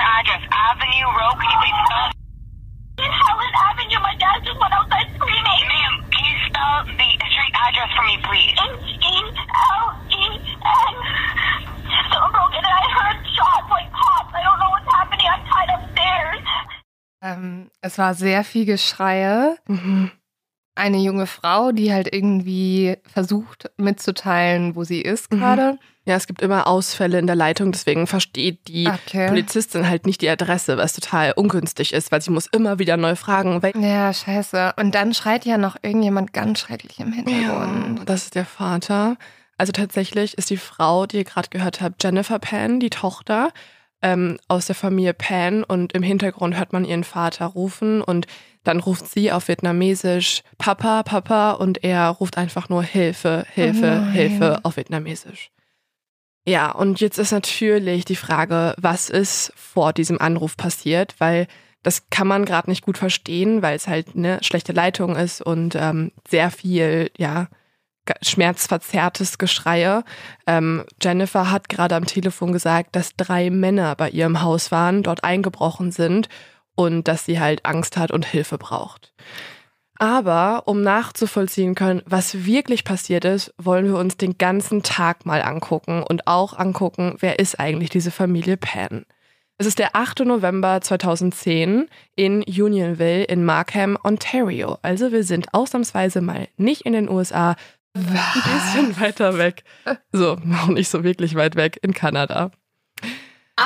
address. 0.00 0.42
Avenue 0.50 1.08
Road, 1.12 1.36
can 1.40 1.48
you 1.52 1.58
please 1.60 1.78
spell 1.84 2.04
it? 2.08 2.16
In 3.00 3.12
Helen 3.12 3.54
Avenue, 3.68 4.00
my 4.00 4.14
dad 4.20 4.38
just 4.44 4.58
went 4.60 4.72
outside 4.74 5.08
screaming. 5.16 5.62
Ma'am, 5.72 5.94
can 6.12 6.24
you 6.24 6.36
spell 6.48 6.84
the 6.84 7.08
street 7.32 7.54
address 7.56 7.90
for 7.96 8.04
me, 8.04 8.16
please? 8.24 8.52
H-E-L-E-N. 9.60 10.94
Someone 12.12 12.32
broke 12.32 12.52
in 12.52 12.64
and 12.64 12.66
I 12.66 12.86
heard 12.92 13.18
shots 13.36 13.68
like 13.70 13.90
pops. 13.92 14.32
I 14.34 14.42
don't 14.42 14.58
know 14.60 14.70
what's 14.70 14.90
happening. 14.92 15.26
I'm 15.26 15.44
tied 15.48 15.70
upstairs. 15.76 16.44
Ähm, 17.22 17.70
es 17.82 17.98
war 17.98 18.14
sehr 18.14 18.44
viel 18.44 18.64
Geschreie. 18.66 19.56
Mhm. 19.66 20.10
Eine 20.76 20.98
junge 20.98 21.26
Frau, 21.26 21.72
die 21.72 21.92
halt 21.92 22.12
irgendwie 22.12 22.96
versucht 23.06 23.70
mitzuteilen, 23.76 24.76
wo 24.76 24.84
sie 24.84 25.00
ist 25.02 25.30
Mhm. 25.32 25.40
Ja, 26.06 26.16
es 26.16 26.26
gibt 26.26 26.40
immer 26.40 26.66
Ausfälle 26.66 27.18
in 27.18 27.26
der 27.26 27.36
Leitung, 27.36 27.72
deswegen 27.72 28.06
versteht 28.06 28.68
die 28.68 28.88
Okay. 28.88 29.28
Polizistin 29.28 29.88
halt 29.88 30.06
nicht 30.06 30.22
die 30.22 30.30
Adresse, 30.30 30.78
was 30.78 30.94
total 30.94 31.32
ungünstig 31.32 31.92
ist, 31.92 32.10
weil 32.10 32.22
sie 32.22 32.30
muss 32.30 32.46
immer 32.46 32.78
wieder 32.78 32.96
neu 32.96 33.14
fragen, 33.16 33.60
Ja, 33.80 34.12
scheiße. 34.12 34.72
Und 34.78 34.94
dann 34.94 35.12
schreit 35.14 35.44
ja 35.44 35.58
noch 35.58 35.76
irgendjemand 35.82 36.32
ganz 36.32 36.60
schrecklich 36.60 36.98
im 37.00 37.08
ja, 37.12 37.14
Hintergrund. 37.16 38.08
das 38.08 38.24
ist 38.24 38.34
der 38.34 38.46
Vater. 38.46 39.16
Also 39.58 39.72
tatsächlich 39.72 40.38
ist 40.38 40.48
die 40.48 40.56
Frau, 40.56 41.04
die 41.06 41.18
ihr 41.18 41.24
gerade 41.24 41.48
gehört 41.50 41.82
habt, 41.82 42.02
Jennifer 42.02 42.38
Pan, 42.38 42.80
die 42.80 42.88
Tochter 42.90 43.50
ähm, 44.00 44.38
aus 44.48 44.64
der 44.64 44.74
Familie 44.74 45.12
Pan 45.12 45.62
und 45.62 45.92
im 45.92 46.02
Hintergrund 46.02 46.56
hört 46.56 46.72
man 46.72 46.86
ihren 46.86 47.04
Vater 47.04 47.44
rufen 47.44 48.00
und 48.00 48.26
dann 48.64 48.80
ruft 48.80 49.06
sie 49.06 49.30
auf 49.32 49.48
Vietnamesisch 49.48 50.42
Papa, 50.56 51.02
Papa 51.02 51.52
und 51.52 51.84
er 51.84 52.08
ruft 52.08 52.38
einfach 52.38 52.70
nur 52.70 52.82
Hilfe, 52.82 53.44
Hilfe, 53.52 54.02
Oh. 54.06 54.10
Hilfe 54.12 54.60
auf 54.62 54.78
Vietnamesisch. 54.78 55.50
Ja, 56.46 56.70
und 56.70 57.00
jetzt 57.00 57.18
ist 57.18 57.32
natürlich 57.32 58.04
die 58.04 58.16
Frage, 58.16 58.74
was 58.78 59.10
ist 59.10 59.52
vor 59.56 59.92
diesem 59.92 60.20
Anruf 60.20 60.56
passiert, 60.56 61.14
weil 61.18 61.46
das 61.82 62.08
kann 62.10 62.26
man 62.26 62.44
gerade 62.44 62.68
nicht 62.70 62.84
gut 62.84 62.98
verstehen, 62.98 63.62
weil 63.62 63.76
es 63.76 63.88
halt 63.88 64.16
eine 64.16 64.42
schlechte 64.42 64.72
Leitung 64.72 65.16
ist 65.16 65.40
und 65.40 65.74
ähm, 65.76 66.12
sehr 66.28 66.50
viel, 66.50 67.10
ja, 67.16 67.48
schmerzverzerrtes 68.22 69.38
Geschreie. 69.38 70.04
Ähm, 70.46 70.84
Jennifer 71.00 71.50
hat 71.50 71.68
gerade 71.68 71.94
am 71.94 72.06
Telefon 72.06 72.52
gesagt, 72.52 72.96
dass 72.96 73.14
drei 73.16 73.50
Männer 73.50 73.94
bei 73.94 74.10
ihr 74.10 74.26
im 74.26 74.42
Haus 74.42 74.72
waren, 74.72 75.02
dort 75.02 75.24
eingebrochen 75.24 75.92
sind 75.92 76.28
und 76.74 77.08
dass 77.08 77.24
sie 77.24 77.40
halt 77.40 77.64
Angst 77.64 77.96
hat 77.96 78.10
und 78.10 78.26
Hilfe 78.26 78.58
braucht. 78.58 79.12
Aber 80.00 80.62
um 80.64 80.80
nachzuvollziehen 80.80 81.74
können, 81.74 82.00
was 82.06 82.46
wirklich 82.46 82.84
passiert 82.84 83.26
ist, 83.26 83.52
wollen 83.58 83.84
wir 83.84 83.96
uns 83.96 84.16
den 84.16 84.38
ganzen 84.38 84.82
Tag 84.82 85.26
mal 85.26 85.42
angucken 85.42 86.02
und 86.02 86.26
auch 86.26 86.58
angucken, 86.58 87.16
wer 87.20 87.38
ist 87.38 87.60
eigentlich 87.60 87.90
diese 87.90 88.10
Familie 88.10 88.56
Pan. 88.56 89.04
Es 89.58 89.66
ist 89.66 89.78
der 89.78 89.94
8. 89.94 90.20
November 90.20 90.80
2010 90.80 91.86
in 92.16 92.42
Unionville 92.44 93.24
in 93.24 93.44
Markham, 93.44 93.98
Ontario. 94.02 94.78
Also 94.80 95.12
wir 95.12 95.22
sind 95.22 95.52
ausnahmsweise 95.52 96.22
mal 96.22 96.48
nicht 96.56 96.86
in 96.86 96.94
den 96.94 97.10
USA, 97.10 97.54
ein 97.92 98.02
bisschen 98.02 98.98
weiter 98.98 99.36
weg. 99.36 99.64
So, 100.12 100.38
noch 100.44 100.68
nicht 100.68 100.88
so 100.88 101.04
wirklich 101.04 101.34
weit 101.34 101.56
weg 101.56 101.78
in 101.82 101.92
Kanada. 101.92 102.52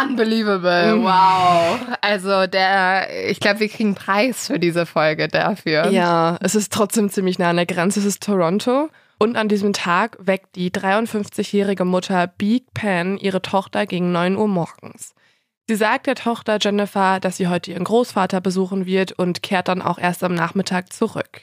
Unbelievable, 0.03 0.97
Mhm. 0.97 1.05
wow. 1.05 1.79
Also 2.01 2.47
der, 2.47 3.29
ich 3.31 3.41
glaube, 3.41 3.61
wir 3.61 3.69
kriegen 3.69 3.91
einen 3.91 3.95
Preis 3.95 4.47
für 4.49 4.59
diese 4.59 4.87
Folge 4.87 5.29
dafür. 5.29 5.91
Ja, 5.91 6.39
es 6.41 6.55
ist 6.55 6.73
trotzdem 6.73 7.11
ziemlich 7.11 7.39
nah 7.39 7.51
an 7.51 7.57
der 7.57 7.67
Grenze. 7.67 8.01
Es 8.01 8.07
ist 8.07 8.23
Toronto. 8.23 8.89
Und 9.19 9.37
an 9.37 9.49
diesem 9.49 9.73
Tag 9.73 10.17
weckt 10.21 10.57
die 10.57 10.71
53-jährige 10.73 11.85
Mutter 11.85 12.27
Beak 12.27 12.75
Pan 12.75 13.17
ihre 13.17 13.41
Tochter 13.43 13.87
gegen 13.87 14.11
9 14.13 14.37
Uhr 14.37 14.49
morgens. 14.49 15.15
Sie 15.69 15.77
sagt 15.77 16.07
der 16.09 16.17
Tochter 16.17 16.59
Jennifer, 16.61 17.21
dass 17.21 17.37
sie 17.39 17.49
heute 17.49 17.71
ihren 17.71 17.85
Großvater 17.85 18.41
besuchen 18.41 18.85
wird 18.87 19.13
und 19.13 19.43
kehrt 19.43 19.69
dann 19.69 19.81
auch 19.81 19.99
erst 19.99 20.23
am 20.25 20.35
Nachmittag 20.35 20.93
zurück. 20.93 21.43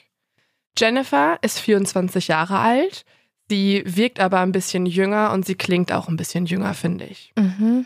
Jennifer 0.78 1.38
ist 1.42 1.60
24 1.60 2.28
Jahre 2.28 2.60
alt. 2.60 3.06
Sie 3.50 3.84
wirkt 3.86 4.20
aber 4.20 4.40
ein 4.40 4.52
bisschen 4.52 4.86
jünger 4.86 5.32
und 5.34 5.46
sie 5.46 5.56
klingt 5.56 5.92
auch 5.92 6.08
ein 6.08 6.18
bisschen 6.18 6.46
jünger, 6.46 6.74
finde 6.74 7.06
ich. 7.06 7.34
Mhm. 7.38 7.86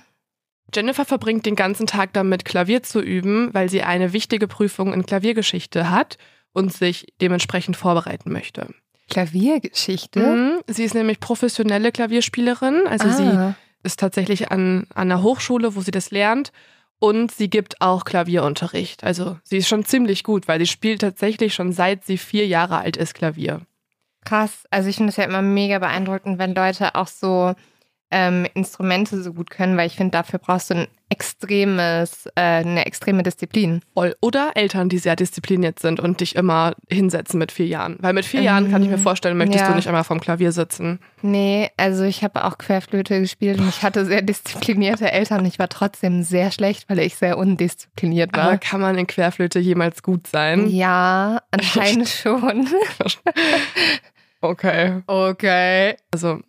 Jennifer 0.75 1.05
verbringt 1.05 1.45
den 1.45 1.55
ganzen 1.55 1.87
Tag 1.87 2.13
damit, 2.13 2.45
Klavier 2.45 2.83
zu 2.83 2.99
üben, 2.99 3.53
weil 3.53 3.69
sie 3.69 3.83
eine 3.83 4.13
wichtige 4.13 4.47
Prüfung 4.47 4.93
in 4.93 5.05
Klaviergeschichte 5.05 5.89
hat 5.89 6.17
und 6.53 6.73
sich 6.73 7.13
dementsprechend 7.21 7.77
vorbereiten 7.77 8.31
möchte. 8.31 8.67
Klaviergeschichte? 9.09 10.19
Mhm. 10.19 10.59
Sie 10.67 10.83
ist 10.83 10.95
nämlich 10.95 11.19
professionelle 11.19 11.91
Klavierspielerin, 11.91 12.87
also 12.87 13.09
sie 13.09 13.23
ah. 13.23 13.55
ist 13.83 13.99
tatsächlich 13.99 14.51
an, 14.51 14.87
an 14.93 15.11
einer 15.11 15.21
Hochschule, 15.21 15.75
wo 15.75 15.81
sie 15.81 15.91
das 15.91 16.11
lernt. 16.11 16.51
Und 16.97 17.31
sie 17.31 17.49
gibt 17.49 17.81
auch 17.81 18.05
Klavierunterricht. 18.05 19.03
Also 19.03 19.37
sie 19.43 19.57
ist 19.57 19.67
schon 19.67 19.83
ziemlich 19.83 20.23
gut, 20.23 20.47
weil 20.47 20.59
sie 20.59 20.65
spielt 20.65 21.01
tatsächlich 21.01 21.53
schon 21.53 21.73
seit 21.73 22.05
sie 22.05 22.17
vier 22.17 22.47
Jahre 22.47 22.77
alt 22.77 22.95
ist 22.95 23.13
Klavier. 23.13 23.61
Krass. 24.23 24.63
Also 24.71 24.89
ich 24.89 24.95
finde 24.95 25.09
es 25.09 25.17
ja 25.17 25.25
immer 25.25 25.41
mega 25.41 25.77
beeindruckend, 25.77 26.39
wenn 26.39 26.55
Leute 26.55 26.95
auch 26.95 27.07
so 27.07 27.53
ähm, 28.17 28.47
Instrumente 28.53 29.21
so 29.21 29.33
gut 29.33 29.49
können, 29.49 29.75
weil 29.75 29.87
ich 29.87 29.97
finde, 29.97 30.11
dafür 30.11 30.39
brauchst 30.39 30.69
du 30.69 30.75
ein 30.75 30.87
extremes, 31.09 32.27
äh, 32.35 32.41
eine 32.41 32.85
extreme 32.85 33.23
Disziplin. 33.23 33.81
Voll. 33.93 34.15
Oder 34.21 34.51
Eltern, 34.55 34.87
die 34.89 34.97
sehr 34.99 35.17
diszipliniert 35.17 35.79
sind 35.79 35.99
und 35.99 36.21
dich 36.21 36.35
immer 36.37 36.73
hinsetzen 36.89 37.37
mit 37.39 37.51
vier 37.51 37.67
Jahren. 37.67 37.97
Weil 37.99 38.13
mit 38.13 38.23
vier 38.25 38.41
Jahren 38.41 38.71
kann 38.71 38.81
ich 38.81 38.87
mir 38.89 38.95
Ähm, 38.95 39.01
vorstellen, 39.01 39.37
möchtest 39.37 39.59
ja. 39.61 39.67
du 39.69 39.75
nicht 39.75 39.87
einmal 39.87 40.05
vom 40.05 40.21
Klavier 40.21 40.53
sitzen. 40.53 40.99
Nee, 41.21 41.69
also 41.77 42.03
ich 42.03 42.23
habe 42.23 42.45
auch 42.45 42.57
Querflöte 42.57 43.19
gespielt 43.19 43.59
und 43.59 43.67
ich 43.67 43.83
hatte 43.83 44.05
sehr 44.05 44.21
disziplinierte 44.21 45.11
Eltern. 45.11 45.45
Ich 45.45 45.59
war 45.59 45.67
trotzdem 45.69 46.23
sehr 46.23 46.51
schlecht, 46.51 46.89
weil 46.89 46.99
ich 46.99 47.15
sehr 47.15 47.37
undiszipliniert 47.37 48.33
Aber 48.33 48.51
war. 48.51 48.57
kann 48.57 48.79
man 48.79 48.97
in 48.97 49.07
Querflöte 49.07 49.59
jemals 49.59 50.01
gut 50.03 50.27
sein? 50.27 50.67
Ja, 50.67 51.41
anscheinend 51.51 52.07
schon. 52.23 52.67
Okay. 54.41 55.01
Okay. 55.07 55.95
Also, 56.11 56.39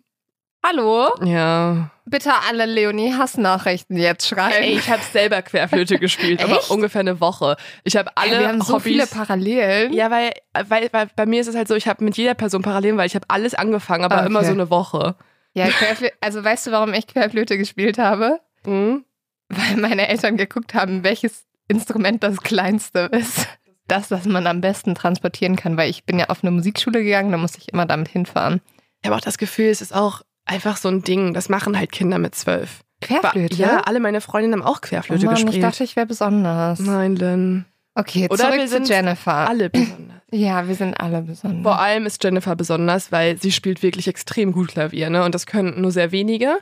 Hallo? 0.65 1.09
ja. 1.23 1.91
Bitte 2.09 2.31
alle 2.47 2.65
Leonie 2.65 3.13
Hassnachrichten 3.13 3.97
jetzt 3.97 4.25
schreiben. 4.29 4.63
Ey, 4.63 4.77
ich 4.77 4.89
habe 4.89 5.01
selber 5.11 5.41
Querflöte 5.41 5.99
gespielt, 5.99 6.41
aber 6.41 6.71
ungefähr 6.71 7.01
eine 7.01 7.19
Woche. 7.19 7.57
Ich 7.83 7.97
habe 7.97 8.11
alle 8.15 8.35
Ey, 8.35 8.39
wir 8.39 8.47
haben 8.47 8.61
so 8.61 8.75
Hobbys. 8.75 8.83
viele 8.83 9.07
Parallelen. 9.07 9.91
ja, 9.91 10.09
weil, 10.09 10.31
weil, 10.69 10.87
weil 10.93 11.09
bei 11.17 11.25
mir 11.25 11.41
ist 11.41 11.47
es 11.47 11.55
halt 11.57 11.67
so, 11.67 11.75
ich 11.75 11.85
habe 11.85 12.01
mit 12.05 12.15
jeder 12.15 12.33
Person 12.33 12.61
Parallelen, 12.61 12.95
weil 12.97 13.07
ich 13.07 13.15
habe 13.15 13.25
alles 13.27 13.55
angefangen, 13.55 14.05
aber 14.05 14.21
Ah, 14.21 14.25
immer 14.25 14.39
okay. 14.39 14.47
so 14.47 14.53
eine 14.53 14.69
Woche. 14.69 15.15
Ja, 15.53 15.67
Querflöte, 15.67 16.13
also 16.21 16.41
weißt 16.45 16.67
du, 16.67 16.71
warum 16.71 16.93
ich 16.93 17.07
Querflöte 17.07 17.57
gespielt 17.57 17.97
habe? 17.97 18.39
Mhm. 18.65 19.03
Weil 19.49 19.75
meine 19.75 20.07
Eltern 20.07 20.37
geguckt 20.37 20.73
haben, 20.73 21.03
welches 21.03 21.45
Instrument 21.67 22.23
das 22.23 22.37
kleinste 22.39 22.99
ist. 23.11 23.47
Das, 23.89 24.07
das 24.07 24.23
man 24.23 24.47
am 24.47 24.61
besten 24.61 24.95
transportieren 24.95 25.57
kann, 25.57 25.75
weil 25.75 25.89
ich 25.89 26.05
bin 26.05 26.19
ja 26.19 26.27
auf 26.29 26.41
eine 26.41 26.51
Musikschule 26.51 27.03
gegangen, 27.03 27.31
da 27.33 27.37
musste 27.37 27.57
ich 27.59 27.67
immer 27.73 27.85
damit 27.85 28.07
hinfahren. 28.07 28.61
Ich 29.01 29.07
habe 29.09 29.17
auch 29.17 29.21
das 29.21 29.37
Gefühl, 29.37 29.67
es 29.67 29.81
ist 29.81 29.93
auch 29.93 30.21
einfach 30.47 30.77
so 30.77 30.89
ein 30.89 31.01
Ding. 31.03 31.33
Das 31.33 31.49
machen 31.49 31.77
halt 31.77 31.91
Kinder 31.91 32.17
mit 32.19 32.35
zwölf. 32.35 32.81
Querflöte? 33.01 33.55
Ja, 33.55 33.81
alle 33.81 33.99
meine 33.99 34.21
Freundinnen 34.21 34.53
haben 34.61 34.67
auch 34.67 34.77
oh 34.77 34.81
Querflöte 34.81 35.25
Mann, 35.25 35.35
ich 35.37 35.45
gespielt. 35.45 35.63
dachte, 35.63 35.83
ich 35.83 35.95
wäre 35.95 36.07
besonders. 36.07 36.79
Nein, 36.79 37.15
Lynn. 37.15 37.65
Okay, 37.93 38.27
Oder 38.29 38.45
zurück 38.45 38.55
wir 38.55 38.65
zu 38.65 38.73
sind 38.73 38.89
Jennifer. 38.89 39.49
Alle 39.49 39.69
besonders. 39.69 40.17
Ja, 40.29 40.67
wir 40.67 40.75
sind 40.75 40.93
alle 40.95 41.21
besonders. 41.21 41.63
Vor 41.63 41.79
allem 41.79 42.05
ist 42.05 42.21
Jennifer 42.21 42.53
besonders, 42.57 43.13
weil 43.13 43.37
sie 43.37 43.53
spielt 43.53 43.81
wirklich 43.81 44.09
extrem 44.09 44.51
gut 44.51 44.67
Klavier, 44.67 45.09
ne? 45.09 45.23
Und 45.23 45.33
das 45.33 45.45
können 45.45 45.79
nur 45.79 45.91
sehr 45.91 46.11
wenige. 46.11 46.57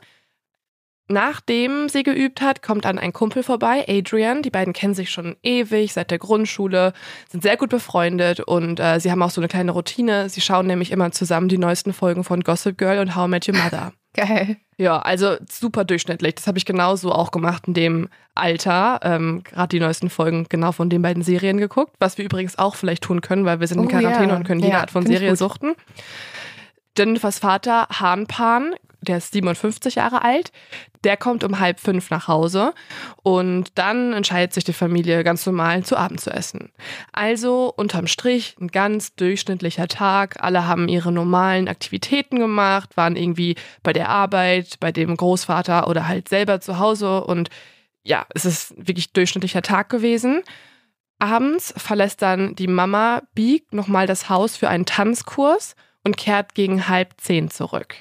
Nachdem 1.08 1.88
sie 1.88 2.02
geübt 2.04 2.42
hat, 2.42 2.64
kommt 2.64 2.86
dann 2.86 2.98
ein 2.98 3.14
Kumpel 3.14 3.44
vorbei, 3.44 3.86
Adrian. 3.88 4.42
Die 4.42 4.50
beiden 4.50 4.74
kennen 4.74 4.96
sich 4.96 5.12
schon 5.12 5.36
ewig, 5.44 5.94
seit 5.94 6.10
der 6.10 6.18
Grundschule, 6.18 6.94
sind 7.30 7.44
sehr 7.44 7.58
gut 7.58 7.70
befreundet 7.70 8.40
und 8.40 8.80
äh, 8.80 9.00
sie 9.00 9.12
haben 9.12 9.22
auch 9.22 9.30
so 9.30 9.40
eine 9.40 9.48
kleine 9.48 9.72
Routine. 9.72 10.30
Sie 10.30 10.42
schauen 10.42 10.66
nämlich 10.66 10.92
immer 10.92 11.12
zusammen 11.12 11.48
die 11.48 11.60
neuesten 11.60 11.94
Folgen 11.94 12.24
von 12.24 12.42
Gossip 12.42 12.78
Girl 12.78 12.98
und 13.00 13.16
How 13.16 13.28
I 13.28 13.30
Met 13.30 13.48
Your 13.48 13.56
Mother. 13.56 13.94
Geil. 14.16 14.58
Ja, 14.78 15.00
also 15.00 15.36
super 15.50 15.84
durchschnittlich. 15.86 16.36
Das 16.36 16.48
habe 16.48 16.58
ich 16.58 16.66
genauso 16.66 17.12
auch 17.12 17.32
gemacht 17.32 17.68
in 17.68 17.74
dem 17.74 18.10
Alter. 18.34 19.00
Ähm, 19.04 19.44
Gerade 19.44 19.68
die 19.68 19.80
neuesten 19.80 20.10
Folgen 20.10 20.48
genau 20.50 20.72
von 20.72 20.90
den 20.90 21.02
beiden 21.02 21.22
Serien 21.22 21.58
geguckt, 21.58 21.94
was 22.00 22.18
wir 22.18 22.26
übrigens 22.26 22.58
auch 22.58 22.76
vielleicht 22.76 23.04
tun 23.04 23.22
können, 23.22 23.46
weil 23.46 23.60
wir 23.60 23.68
sind 23.68 23.78
in 23.80 23.86
Oh, 23.86 23.90
Quarantäne 23.90 24.30
ja. 24.30 24.36
und 24.38 24.44
können 24.46 24.62
jede 24.62 24.74
Ja, 24.74 24.80
Art 24.82 24.92
von 24.92 25.06
Serie 25.06 25.36
suchten. 25.36 25.74
Jennifers 26.98 27.40
Vater, 27.40 27.88
Han 28.00 28.26
Pan, 28.26 28.74
der 29.06 29.18
ist 29.18 29.32
57 29.32 29.96
Jahre 29.96 30.24
alt, 30.24 30.52
der 31.04 31.18
kommt 31.18 31.44
um 31.44 31.60
halb 31.60 31.80
fünf 31.80 32.10
nach 32.10 32.28
Hause 32.28 32.74
und 33.24 33.78
dann 33.78 34.14
entscheidet 34.14 34.54
sich 34.54 34.64
die 34.64 34.74
Familie 34.74 35.24
ganz 35.24 35.46
normal 35.46 35.84
zu 35.84 35.98
Abend 35.98 36.20
zu 36.20 36.32
essen. 36.32 36.72
Also 37.14 37.74
unterm 37.76 38.08
Strich 38.08 38.56
ein 38.60 38.68
ganz 38.68 39.16
durchschnittlicher 39.16 39.88
Tag. 39.88 40.44
Alle 40.44 40.68
haben 40.68 40.88
ihre 40.88 41.12
normalen 41.12 41.68
Aktivitäten 41.68 42.40
gemacht, 42.40 42.98
waren 42.98 43.16
irgendwie 43.16 43.56
bei 43.84 43.94
der 43.94 44.10
Arbeit, 44.10 44.80
bei 44.80 44.92
dem 44.92 45.16
Großvater 45.16 45.88
oder 45.88 46.08
halt 46.08 46.28
selber 46.28 46.60
zu 46.60 46.80
Hause 46.80 47.24
und 47.24 47.50
ja, 48.04 48.26
es 48.36 48.46
ist 48.46 48.74
wirklich 48.78 49.14
durchschnittlicher 49.14 49.64
Tag 49.64 49.90
gewesen. 49.90 50.44
Abends 51.20 51.74
verlässt 51.78 52.22
dann 52.22 52.56
die 52.56 52.68
Mama 52.68 53.24
Beak 53.34 53.74
nochmal 53.74 54.06
das 54.06 54.30
Haus 54.30 54.58
für 54.58 54.70
einen 54.70 54.86
Tanzkurs 54.86 55.76
und 56.04 56.18
kehrt 56.18 56.56
gegen 56.56 56.88
halb 56.88 57.14
zehn 57.18 57.50
zurück. 57.50 57.96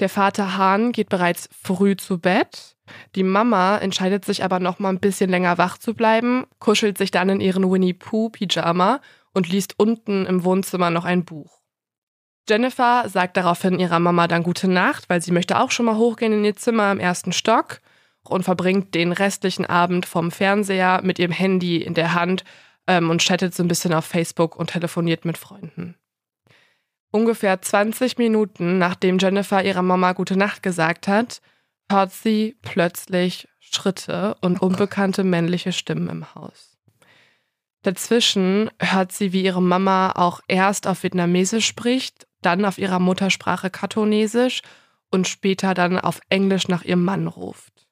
Der 0.00 0.08
Vater 0.08 0.56
Hahn 0.56 0.92
geht 0.92 1.08
bereits 1.08 1.48
früh 1.52 1.96
zu 1.96 2.18
Bett. 2.18 2.76
Die 3.14 3.22
Mama 3.24 3.78
entscheidet 3.78 4.24
sich 4.24 4.44
aber 4.44 4.60
noch 4.60 4.78
mal 4.78 4.90
ein 4.90 5.00
bisschen 5.00 5.28
länger 5.28 5.58
wach 5.58 5.78
zu 5.78 5.94
bleiben, 5.94 6.46
kuschelt 6.58 6.96
sich 6.96 7.10
dann 7.10 7.28
in 7.28 7.40
ihren 7.40 7.70
Winnie 7.70 7.94
Pooh 7.94 8.30
Pyjama 8.30 9.00
und 9.34 9.48
liest 9.48 9.74
unten 9.78 10.24
im 10.26 10.44
Wohnzimmer 10.44 10.90
noch 10.90 11.04
ein 11.04 11.24
Buch. 11.24 11.58
Jennifer 12.48 13.08
sagt 13.08 13.36
daraufhin 13.36 13.78
ihrer 13.78 13.98
Mama 13.98 14.26
dann 14.26 14.42
gute 14.42 14.68
Nacht, 14.68 15.10
weil 15.10 15.20
sie 15.20 15.32
möchte 15.32 15.60
auch 15.60 15.70
schon 15.70 15.84
mal 15.84 15.96
hochgehen 15.96 16.32
in 16.32 16.44
ihr 16.44 16.56
Zimmer 16.56 16.90
im 16.90 17.00
ersten 17.00 17.32
Stock 17.32 17.80
und 18.22 18.44
verbringt 18.44 18.94
den 18.94 19.12
restlichen 19.12 19.66
Abend 19.66 20.06
vom 20.06 20.30
Fernseher 20.30 21.00
mit 21.02 21.18
ihrem 21.18 21.32
Handy 21.32 21.82
in 21.82 21.92
der 21.92 22.14
Hand 22.14 22.44
ähm, 22.86 23.10
und 23.10 23.20
chattet 23.20 23.54
so 23.54 23.62
ein 23.62 23.68
bisschen 23.68 23.92
auf 23.92 24.06
Facebook 24.06 24.56
und 24.56 24.70
telefoniert 24.70 25.26
mit 25.26 25.36
Freunden. 25.36 25.97
Ungefähr 27.10 27.60
20 27.60 28.18
Minuten 28.18 28.78
nachdem 28.78 29.18
Jennifer 29.18 29.64
ihrer 29.64 29.82
Mama 29.82 30.12
gute 30.12 30.36
Nacht 30.36 30.62
gesagt 30.62 31.08
hat, 31.08 31.40
hört 31.90 32.12
sie 32.12 32.56
plötzlich 32.62 33.48
Schritte 33.60 34.36
und 34.40 34.60
unbekannte 34.60 35.24
männliche 35.24 35.72
Stimmen 35.72 36.08
im 36.08 36.34
Haus. 36.34 36.78
Dazwischen 37.82 38.70
hört 38.80 39.12
sie, 39.12 39.32
wie 39.32 39.42
ihre 39.42 39.62
Mama 39.62 40.12
auch 40.12 40.40
erst 40.48 40.86
auf 40.86 41.02
Vietnamesisch 41.02 41.66
spricht, 41.66 42.26
dann 42.42 42.64
auf 42.64 42.78
ihrer 42.78 42.98
Muttersprache 42.98 43.70
Katonesisch 43.70 44.62
und 45.10 45.26
später 45.26 45.74
dann 45.74 45.98
auf 45.98 46.20
Englisch 46.28 46.68
nach 46.68 46.84
ihrem 46.84 47.04
Mann 47.04 47.26
ruft. 47.26 47.86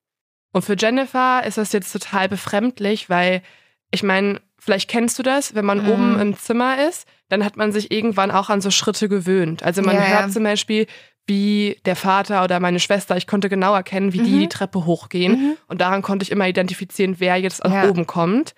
Und 0.53 0.63
für 0.63 0.77
Jennifer 0.77 1.45
ist 1.45 1.59
das 1.59 1.73
jetzt 1.73 1.93
total 1.93 2.29
befremdlich, 2.29 3.09
weil 3.09 3.43
ich 3.91 4.03
meine, 4.03 4.41
vielleicht 4.67 4.91
kennst 4.91 5.19
du 5.19 5.23
das, 5.23 5.55
wenn 5.55 5.65
man 5.65 5.85
Mhm. 5.85 5.89
oben 5.91 6.19
im 6.21 6.37
Zimmer 6.37 6.87
ist, 6.87 7.09
dann 7.31 7.43
hat 7.45 7.57
man 7.57 7.73
sich 7.73 7.91
irgendwann 7.91 8.31
auch 8.31 8.51
an 8.51 8.61
so 8.61 8.71
Schritte 8.71 9.09
gewöhnt. 9.09 9.63
Also 9.63 9.81
man 9.81 9.97
Ja, 9.97 10.03
hört 10.03 10.33
zum 10.33 10.43
Beispiel, 10.45 10.87
wie 11.27 11.81
der 11.87 11.97
Vater 11.97 12.45
oder 12.45 12.61
meine 12.61 12.79
Schwester, 12.79 13.17
ich 13.17 13.27
konnte 13.27 13.49
genau 13.49 13.75
erkennen, 13.75 14.13
wie 14.13 14.19
die 14.21 14.31
Mhm. 14.33 14.41
die 14.41 14.49
Treppe 14.49 14.85
hochgehen. 14.85 15.33
Mhm. 15.33 15.57
Und 15.69 15.81
daran 15.81 16.03
konnte 16.03 16.23
ich 16.25 16.31
immer 16.31 16.47
identifizieren, 16.47 17.17
wer 17.19 17.37
jetzt 17.37 17.65
nach 17.65 17.73
Ja. 17.73 17.89
oben 17.89 18.07
kommt. 18.07 18.55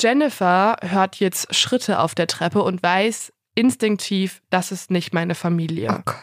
Jennifer 0.00 0.76
hört 0.82 1.16
jetzt 1.16 1.54
Schritte 1.54 1.98
auf 2.00 2.14
der 2.14 2.26
Treppe 2.26 2.62
und 2.62 2.82
weiß 2.82 3.32
instinktiv, 3.54 4.42
das 4.50 4.70
ist 4.72 4.90
nicht 4.90 5.14
meine 5.14 5.34
Familie. 5.34 5.88
Oh 5.90 6.02
Gott. 6.04 6.16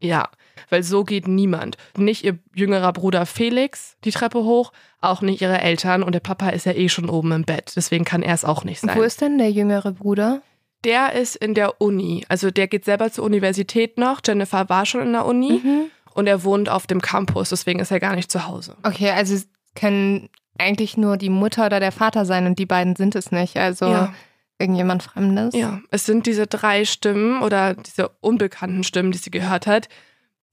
Ja, 0.00 0.28
weil 0.70 0.82
so 0.82 1.04
geht 1.04 1.28
niemand. 1.28 1.76
Nicht 1.96 2.24
ihr 2.24 2.38
jüngerer 2.54 2.92
Bruder 2.92 3.26
Felix 3.26 3.96
die 4.04 4.10
Treppe 4.10 4.44
hoch, 4.44 4.72
auch 5.00 5.20
nicht 5.22 5.40
ihre 5.40 5.60
Eltern 5.60 6.02
und 6.02 6.12
der 6.12 6.20
Papa 6.20 6.50
ist 6.50 6.66
ja 6.66 6.72
eh 6.72 6.88
schon 6.88 7.08
oben 7.08 7.32
im 7.32 7.44
Bett. 7.44 7.72
Deswegen 7.76 8.04
kann 8.04 8.22
er 8.22 8.34
es 8.34 8.44
auch 8.44 8.64
nicht 8.64 8.80
sein. 8.80 8.96
Wo 8.96 9.02
ist 9.02 9.20
denn 9.20 9.38
der 9.38 9.50
jüngere 9.50 9.92
Bruder? 9.92 10.42
der 10.84 11.12
ist 11.14 11.34
in 11.34 11.54
der 11.54 11.80
Uni. 11.80 12.24
Also 12.28 12.52
der 12.52 12.68
geht 12.68 12.84
selber 12.84 13.10
zur 13.10 13.24
Universität 13.24 13.98
noch. 13.98 14.20
Jennifer 14.24 14.68
war 14.68 14.86
schon 14.86 15.00
in 15.02 15.12
der 15.12 15.26
Uni 15.26 15.60
Mhm. 15.64 15.86
und 16.14 16.28
er 16.28 16.44
wohnt 16.44 16.68
auf 16.68 16.86
dem 16.86 17.00
Campus. 17.00 17.48
Deswegen 17.48 17.80
ist 17.80 17.90
er 17.90 17.98
gar 17.98 18.14
nicht 18.14 18.30
zu 18.30 18.46
Hause. 18.46 18.76
Okay, 18.84 19.10
also 19.10 19.34
es 19.34 19.48
können 19.74 20.28
eigentlich 20.56 20.96
nur 20.96 21.16
die 21.16 21.30
Mutter 21.30 21.66
oder 21.66 21.80
der 21.80 21.90
Vater 21.90 22.24
sein 22.24 22.46
und 22.46 22.60
die 22.60 22.64
beiden 22.66 22.94
sind 22.94 23.16
es 23.16 23.32
nicht. 23.32 23.56
Also 23.56 23.86
Ja. 23.86 24.14
irgendjemand 24.60 25.02
Fremdes. 25.02 25.52
Ja, 25.54 25.80
es 25.90 26.06
sind 26.06 26.26
diese 26.26 26.46
drei 26.46 26.84
Stimmen 26.84 27.42
oder 27.42 27.74
diese 27.74 28.10
unbekannten 28.20 28.84
Stimmen, 28.84 29.10
die 29.10 29.18
sie 29.18 29.30
gehört 29.32 29.66
hat. 29.66 29.88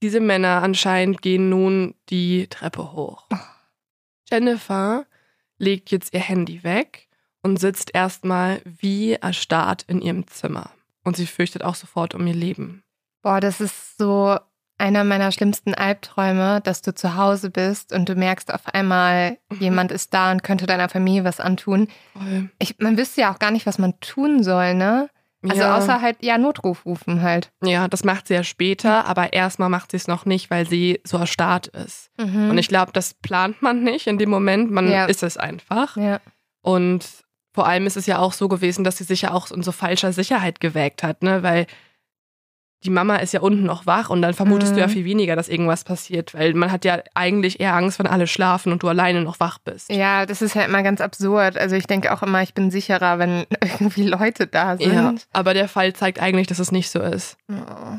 Diese 0.02 0.20
Männer 0.20 0.62
anscheinend 0.62 1.22
gehen 1.22 1.48
nun 1.48 1.94
die 2.10 2.48
Treppe 2.48 2.92
hoch. 2.92 3.26
Jennifer 4.30 5.06
legt 5.58 5.90
jetzt 5.90 6.12
ihr 6.12 6.20
Handy 6.20 6.62
weg 6.64 7.08
und 7.42 7.58
sitzt 7.58 7.94
erstmal 7.94 8.60
wie 8.64 9.12
erstarrt 9.14 9.84
in 9.86 10.02
ihrem 10.02 10.26
Zimmer. 10.26 10.70
Und 11.04 11.16
sie 11.16 11.26
fürchtet 11.26 11.62
auch 11.62 11.76
sofort 11.76 12.14
um 12.14 12.26
ihr 12.26 12.34
Leben. 12.34 12.82
Boah, 13.22 13.40
das 13.40 13.60
ist 13.60 13.96
so 13.96 14.36
einer 14.78 15.04
meiner 15.04 15.32
schlimmsten 15.32 15.72
Albträume, 15.74 16.60
dass 16.60 16.82
du 16.82 16.94
zu 16.94 17.16
Hause 17.16 17.50
bist 17.50 17.92
und 17.92 18.08
du 18.08 18.14
merkst 18.14 18.52
auf 18.52 18.66
einmal, 18.74 19.38
Mhm. 19.50 19.56
jemand 19.60 19.92
ist 19.92 20.12
da 20.12 20.32
und 20.32 20.42
könnte 20.42 20.66
deiner 20.66 20.88
Familie 20.88 21.24
was 21.24 21.40
antun. 21.40 21.88
Ich, 22.58 22.78
man 22.78 22.98
wüsste 22.98 23.22
ja 23.22 23.32
auch 23.32 23.38
gar 23.38 23.52
nicht, 23.52 23.64
was 23.66 23.78
man 23.78 23.98
tun 24.00 24.42
soll, 24.42 24.74
ne? 24.74 25.08
Also 25.50 25.62
Ja. 25.62 25.76
außer 25.76 26.00
halt, 26.00 26.16
ja, 26.22 26.38
Notruf 26.38 26.84
rufen 26.86 27.22
halt. 27.22 27.50
Ja, 27.62 27.88
das 27.88 28.04
macht 28.04 28.28
sie 28.28 28.34
ja 28.34 28.44
später, 28.44 29.06
aber 29.06 29.32
erstmal 29.32 29.68
macht 29.68 29.90
sie 29.90 29.96
es 29.96 30.08
noch 30.08 30.24
nicht, 30.26 30.50
weil 30.50 30.66
sie 30.68 31.00
so 31.04 31.16
erstarrt 31.18 31.66
ist. 31.68 32.10
Mhm. 32.18 32.50
Und 32.50 32.58
ich 32.58 32.68
glaube, 32.68 32.92
das 32.92 33.14
plant 33.14 33.62
man 33.62 33.82
nicht 33.82 34.06
in 34.06 34.18
dem 34.18 34.30
Moment, 34.30 34.70
man 34.70 34.90
Ja. 34.90 35.06
ist 35.06 35.22
es 35.22 35.36
einfach. 35.36 35.96
ja. 35.96 36.20
Und 36.62 37.06
vor 37.54 37.66
allem 37.66 37.86
ist 37.86 37.96
es 37.96 38.06
ja 38.06 38.18
auch 38.18 38.32
so 38.34 38.48
gewesen, 38.48 38.84
dass 38.84 38.98
sie 38.98 39.04
sich 39.04 39.22
ja 39.22 39.30
auch 39.32 39.50
in 39.50 39.62
so 39.62 39.72
falscher 39.72 40.12
Sicherheit 40.12 40.60
gewägt 40.60 41.02
hat, 41.02 41.22
ne? 41.22 41.42
Weil 41.42 41.66
die 42.84 42.90
Mama 42.90 43.16
ist 43.16 43.32
ja 43.32 43.40
unten 43.40 43.64
noch 43.64 43.86
wach 43.86 44.10
und 44.10 44.22
dann 44.22 44.34
vermutest 44.34 44.76
du 44.76 44.80
ja 44.80 44.86
Mhm. 44.86 44.90
viel 44.90 45.04
weniger, 45.06 45.34
dass 45.34 45.48
irgendwas 45.48 45.82
passiert, 45.82 46.34
weil 46.34 46.54
man 46.54 46.70
hat 46.70 46.84
ja 46.84 47.00
eigentlich 47.14 47.58
eher 47.58 47.74
Angst, 47.74 47.98
wenn 47.98 48.06
alle 48.06 48.26
schlafen 48.26 48.70
und 48.70 48.82
du 48.82 48.88
alleine 48.88 49.22
noch 49.22 49.40
wach 49.40 49.58
bist. 49.58 49.90
ja, 49.90 50.26
das 50.26 50.42
ist 50.42 50.54
ja 50.54 50.62
immer 50.62 50.82
ganz 50.82 51.00
absurd. 51.00 51.56
Also 51.58 51.74
ich 51.74 51.86
denke 51.86 52.12
auch 52.12 52.22
immer, 52.22 52.42
ich 52.42 52.54
bin 52.54 52.70
sicherer, 52.70 53.18
wenn 53.18 53.44
irgendwie 53.62 54.06
Leute 54.06 54.46
da 54.46 54.76
sind. 54.76 54.92
Ja, 54.92 55.14
aber 55.32 55.54
der 55.54 55.68
Fall 55.68 55.94
zeigt 55.94 56.20
eigentlich, 56.20 56.46
dass 56.46 56.58
es 56.58 56.70
nicht 56.70 56.90
so 56.90 57.00
ist. 57.00 57.36
Oh. 57.50 57.98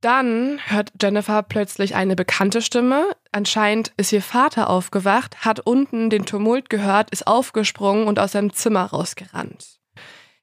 Dann 0.00 0.58
hört 0.66 0.92
Jennifer 1.02 1.42
plötzlich 1.42 1.94
eine 1.94 2.16
bekannte 2.16 2.62
Stimme. 2.62 3.04
Anscheinend 3.32 3.92
ist 3.98 4.12
ihr 4.12 4.22
Vater 4.22 4.70
aufgewacht, 4.70 5.44
hat 5.44 5.60
unten 5.60 6.08
den 6.08 6.24
Tumult 6.24 6.70
gehört, 6.70 7.10
ist 7.10 7.26
aufgesprungen 7.26 8.06
und 8.06 8.18
aus 8.18 8.32
seinem 8.32 8.54
Zimmer 8.54 8.84
rausgerannt. 8.86 9.79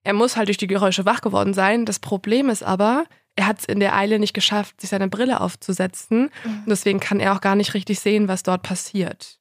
Er 0.08 0.14
muss 0.14 0.38
halt 0.38 0.48
durch 0.48 0.56
die 0.56 0.68
Geräusche 0.68 1.04
wach 1.04 1.20
geworden 1.20 1.54
sein. 1.54 1.84
Das 1.84 2.00
Problem 2.00 2.48
ist 2.48 2.64
aber, 2.64 3.04
er 3.36 3.46
hat 3.46 3.60
es 3.60 3.66
in 3.66 3.82
der 3.82 3.94
Eile 3.94 4.20
nicht 4.20 4.34
geschafft, 4.34 4.80
sich 4.80 4.90
seine 4.90 5.10
Brille 5.10 5.42
aufzusetzen. 5.42 6.30
Und 6.46 6.70
deswegen 6.70 7.02
kann 7.02 7.20
er 7.20 7.34
auch 7.34 7.42
gar 7.42 7.58
nicht 7.58 7.74
richtig 7.74 8.00
sehen, 8.00 8.30
was 8.30 8.42
dort 8.42 8.64
passiert. 8.64 9.38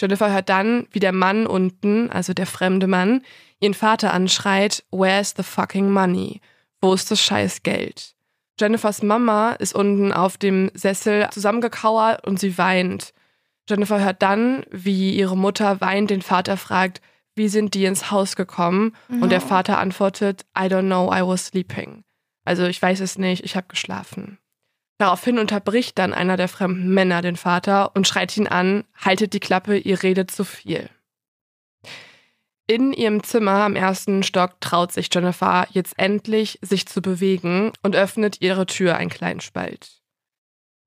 Jennifer 0.00 0.32
hört 0.32 0.48
dann, 0.48 0.88
wie 0.92 0.98
der 0.98 1.12
Mann 1.12 1.46
unten, 1.46 2.08
also 2.08 2.32
der 2.32 2.46
fremde 2.46 2.86
Mann, 2.86 3.20
ihren 3.60 3.74
Vater 3.74 4.14
anschreit, 4.14 4.82
Where's 4.90 5.34
the 5.36 5.42
fucking 5.42 5.90
money? 5.90 6.40
Wo 6.80 6.94
ist 6.94 7.10
das 7.10 7.20
scheiß 7.20 7.62
Geld? 7.62 8.14
Jennifers 8.58 9.02
Mama 9.02 9.52
ist 9.52 9.74
unten 9.74 10.10
auf 10.10 10.38
dem 10.38 10.70
Sessel 10.72 11.28
zusammengekauert 11.32 12.26
und 12.26 12.40
sie 12.40 12.56
weint. 12.56 13.12
Jennifer 13.68 14.02
hört 14.02 14.22
dann, 14.22 14.64
wie 14.70 15.14
ihre 15.14 15.36
Mutter 15.36 15.82
weint 15.82 16.08
den 16.08 16.22
Vater 16.22 16.56
fragt, 16.56 17.02
wie 17.34 17.48
sind 17.48 17.74
die 17.74 17.84
ins 17.84 18.10
Haus 18.10 18.36
gekommen? 18.36 18.94
Und 19.08 19.30
der 19.30 19.40
Vater 19.40 19.78
antwortet, 19.78 20.44
I 20.56 20.62
don't 20.62 20.86
know, 20.86 21.12
I 21.12 21.26
was 21.26 21.46
sleeping. 21.46 22.04
Also 22.44 22.64
ich 22.64 22.80
weiß 22.80 23.00
es 23.00 23.18
nicht, 23.18 23.44
ich 23.44 23.56
habe 23.56 23.68
geschlafen. 23.68 24.38
Daraufhin 24.98 25.38
unterbricht 25.38 25.98
dann 25.98 26.12
einer 26.12 26.36
der 26.36 26.48
fremden 26.48 26.92
Männer 26.92 27.22
den 27.22 27.36
Vater 27.36 27.94
und 27.96 28.06
schreit 28.06 28.36
ihn 28.36 28.46
an, 28.46 28.84
haltet 28.94 29.32
die 29.32 29.40
Klappe, 29.40 29.78
ihr 29.78 30.02
redet 30.02 30.30
zu 30.30 30.44
viel. 30.44 30.90
In 32.66 32.92
ihrem 32.92 33.22
Zimmer 33.22 33.64
am 33.64 33.76
ersten 33.76 34.22
Stock 34.22 34.60
traut 34.60 34.92
sich 34.92 35.08
Jennifer 35.12 35.66
jetzt 35.70 35.94
endlich, 35.96 36.58
sich 36.62 36.86
zu 36.86 37.00
bewegen 37.00 37.72
und 37.82 37.96
öffnet 37.96 38.42
ihre 38.42 38.66
Tür 38.66 38.96
einen 38.96 39.10
kleinen 39.10 39.40
Spalt. 39.40 39.99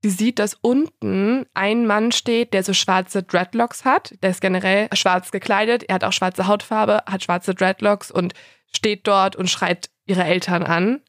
Sie 0.03 0.10
sieht, 0.10 0.38
dass 0.38 0.57
unten 0.60 1.45
ein 1.53 1.88
Mann 1.88 2.12
steht, 2.12 2.53
der 2.53 2.63
so 2.63 2.74
schwarze 2.74 3.24
Dreadlocks 3.24 3.86
hat. 3.86 4.13
Der 4.22 4.31
ist 4.31 4.41
generell 4.41 4.89
schwarz 4.93 5.31
gekleidet, 5.31 5.83
er 5.83 5.95
hat 5.95 6.03
auch 6.03 6.12
schwarze 6.12 6.45
Hautfarbe, 6.45 7.03
hat 7.05 7.24
schwarze 7.24 7.55
Dreadlocks 7.55 8.12
und 8.12 8.33
steht 8.75 9.07
dort 9.07 9.38
und 9.38 9.50
schreit 9.50 9.89
ihre 10.05 10.25
Eltern 10.25 10.63
an. 10.63 11.00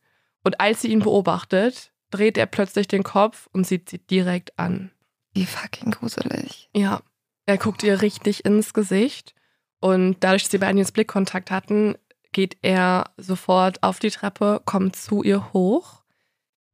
Und 0.45 0.61
als 0.61 0.83
sie 0.83 0.93
ihn 0.93 1.01
beobachtet, 1.01 1.91
dreht 2.11 2.39
er 2.39 2.47
plötzlich 2.47 2.87
den 2.87 3.03
Kopf 3.03 3.49
und 3.53 3.67
sieht 3.67 3.89
sie 3.91 3.99
direkt 3.99 4.57
an. 4.61 4.93
Wie 5.33 5.47
fucking 5.47 5.91
gruselig. 5.91 6.71
Ja, 6.73 7.01
er 7.47 7.59
guckt 7.59 7.83
ihr 7.83 8.01
richtig 8.01 8.45
ins 8.45 8.75
Gesicht 8.75 9.35
und 9.81 10.19
dadurch, 10.21 10.45
dass 10.45 10.53
sie 10.53 10.59
beiden 10.59 10.79
jetzt 10.79 10.95
Blickkontakt 10.95 11.51
hatten, 11.51 11.97
geht 12.31 12.59
er 12.63 13.11
sofort 13.17 13.83
auf 13.83 13.99
die 13.99 14.11
Treppe, 14.11 14.63
kommt 14.65 14.95
zu 14.95 15.25
ihr 15.25 15.53
hoch. 15.53 16.04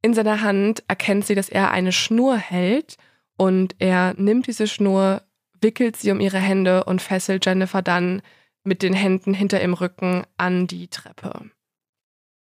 In 0.01 0.13
seiner 0.13 0.41
Hand 0.41 0.83
erkennt 0.87 1.25
sie, 1.25 1.35
dass 1.35 1.49
er 1.49 1.71
eine 1.71 1.91
Schnur 1.91 2.37
hält 2.37 2.97
und 3.37 3.75
er 3.79 4.13
nimmt 4.17 4.47
diese 4.47 4.67
Schnur, 4.67 5.21
wickelt 5.59 5.95
sie 5.95 6.11
um 6.11 6.19
ihre 6.19 6.39
Hände 6.39 6.83
und 6.85 7.01
fesselt 7.01 7.45
Jennifer 7.45 7.81
dann 7.81 8.21
mit 8.63 8.83
den 8.83 8.93
Händen 8.93 9.33
hinter 9.33 9.59
ihrem 9.59 9.73
Rücken 9.73 10.23
an 10.37 10.67
die 10.67 10.87
Treppe. 10.87 11.51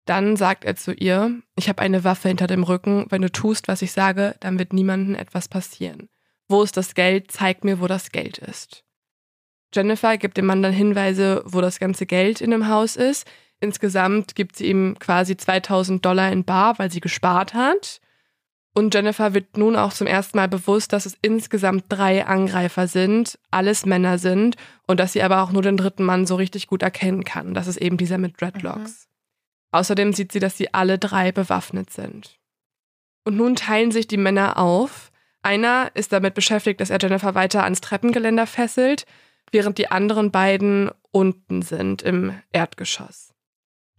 Dann 0.07 0.37
sagt 0.37 0.65
er 0.65 0.75
zu 0.75 0.93
ihr, 0.93 1.43
ich 1.57 1.69
habe 1.69 1.83
eine 1.83 2.03
Waffe 2.03 2.29
hinter 2.29 2.47
dem 2.47 2.63
Rücken, 2.63 3.07
wenn 3.11 3.23
du 3.23 3.31
tust, 3.31 3.69
was 3.69 3.83
ich 3.83 3.93
sage, 3.93 4.37
dann 4.41 4.59
wird 4.59 4.73
niemandem 4.73 5.15
etwas 5.15 5.49
passieren. 5.49 6.09
Wo 6.49 6.63
ist 6.63 6.77
das 6.77 6.95
Geld? 6.95 7.31
Zeig 7.31 7.63
mir, 7.63 7.81
wo 7.81 7.87
das 7.87 8.11
Geld 8.11 8.39
ist. 8.39 8.85
Jennifer 9.75 10.17
gibt 10.17 10.39
dem 10.39 10.47
Mann 10.47 10.63
dann 10.63 10.73
Hinweise, 10.73 11.43
wo 11.45 11.61
das 11.61 11.79
ganze 11.79 12.07
Geld 12.07 12.41
in 12.41 12.51
dem 12.51 12.69
Haus 12.69 12.97
ist. 12.97 13.29
Insgesamt 13.61 14.35
gibt 14.35 14.57
sie 14.57 14.67
ihm 14.67 14.97
quasi 14.99 15.37
2000 15.37 16.05
Dollar 16.05 16.31
in 16.31 16.45
Bar, 16.45 16.79
weil 16.79 16.91
sie 16.91 17.01
gespart 17.01 17.55
hat. 17.55 18.01
Und 18.75 18.95
Jennifer 18.95 19.35
wird 19.35 19.57
nun 19.57 19.75
auch 19.75 19.93
zum 19.93 20.07
ersten 20.07 20.37
Mal 20.37 20.47
bewusst, 20.47 20.93
dass 20.93 21.07
es 21.07 21.19
insgesamt 21.21 21.87
drei 21.89 22.27
Angreifer 22.27 22.87
sind, 22.87 23.39
alles 23.51 23.87
Männer 23.87 24.19
sind 24.19 24.57
und 24.87 25.01
dass 25.01 25.13
sie 25.13 25.23
aber 25.23 25.43
auch 25.43 25.51
nur 25.51 25.63
den 25.63 25.77
dritten 25.77 26.05
Mann 26.05 26.27
so 26.27 26.37
richtig 26.37 26.69
gut 26.69 26.83
erkennen 26.83 27.25
kann. 27.25 27.55
Das 27.55 27.67
ist 27.67 27.79
eben 27.79 27.97
dieser 27.97 28.19
mit 28.19 28.41
Dreadlocks. 28.41 29.09
Außerdem 29.73 30.13
sieht 30.13 30.31
sie, 30.31 30.39
dass 30.39 30.57
sie 30.57 30.73
alle 30.75 30.99
drei 30.99 31.33
bewaffnet 31.33 31.91
sind. 31.91 32.39
Und 33.25 33.37
nun 33.37 33.57
teilen 33.57 33.91
sich 33.91 34.07
die 34.07 34.17
Männer 34.17 34.59
auf. 34.59 35.11
Einer 35.43 35.91
ist 35.95 36.13
damit 36.13 36.35
beschäftigt, 36.35 36.81
dass 36.81 36.91
er 36.91 36.99
Jennifer 37.01 37.35
weiter 37.35 37.65
ans 37.65 37.81
Treppengeländer 37.81 38.47
fesselt, 38.47 39.07
während 39.51 39.79
die 39.79 39.91
anderen 39.91 40.31
beiden 40.31 40.91
unten 41.11 41.63
sind 41.63 42.03
im 42.03 42.41
Erdgeschoss. 42.53 43.35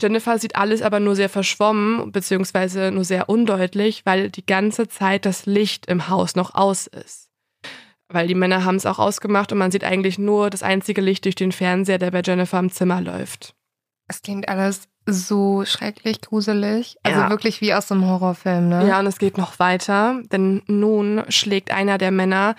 Jennifer 0.01 0.37
sieht 0.39 0.55
alles 0.55 0.81
aber 0.81 0.99
nur 0.99 1.15
sehr 1.15 1.29
verschwommen, 1.29 2.11
beziehungsweise 2.11 2.91
nur 2.91 3.03
sehr 3.03 3.29
undeutlich, 3.29 4.05
weil 4.05 4.29
die 4.29 4.45
ganze 4.45 4.87
Zeit 4.87 5.25
das 5.25 5.45
Licht 5.45 5.85
im 5.87 6.09
Haus 6.09 6.35
noch 6.35 6.55
aus 6.55 6.87
ist. 6.87 7.27
Weil 8.11 8.27
die 8.27 8.35
Männer 8.35 8.65
haben 8.65 8.75
es 8.75 8.85
auch 8.85 8.97
ausgemacht 8.99 9.51
und 9.51 9.57
man 9.59 9.71
sieht 9.71 9.83
eigentlich 9.83 10.17
nur 10.17 10.49
das 10.49 10.63
einzige 10.63 11.01
Licht 11.01 11.25
durch 11.25 11.35
den 11.35 11.51
Fernseher, 11.51 11.99
der 11.99 12.11
bei 12.11 12.21
Jennifer 12.25 12.57
im 12.59 12.71
Zimmer 12.71 13.01
läuft. 13.01 13.53
Es 14.07 14.23
klingt 14.23 14.49
alles 14.49 14.87
so 15.05 15.63
schrecklich 15.65 16.21
gruselig. 16.21 16.97
Also 17.03 17.19
Ja. 17.21 17.29
wirklich 17.29 17.61
wie 17.61 17.73
aus 17.73 17.91
einem 17.91 18.05
Horrorfilm, 18.07 18.69
ne? 18.69 18.87
Ja, 18.87 18.99
und 18.99 19.05
es 19.07 19.19
geht 19.19 19.37
noch 19.37 19.59
weiter, 19.59 20.21
denn 20.31 20.63
nun 20.67 21.23
schlägt 21.29 21.71
einer 21.71 21.97
der 21.97 22.11
Männer 22.11 22.55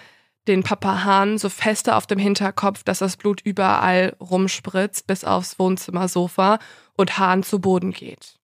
den 0.48 0.62
Papa 0.62 1.04
Hahn 1.04 1.38
so 1.38 1.48
feste 1.48 1.96
auf 1.96 2.06
dem 2.06 2.18
Hinterkopf, 2.18 2.82
dass 2.82 2.98
das 2.98 3.16
Blut 3.16 3.40
überall 3.42 4.16
rumspritzt, 4.20 5.06
bis 5.06 5.24
aufs 5.24 5.58
Wohnzimmersofa 5.58 6.58
und 6.96 7.18
Hahn 7.18 7.42
zu 7.42 7.60
Boden 7.60 7.92
geht. 7.92 8.36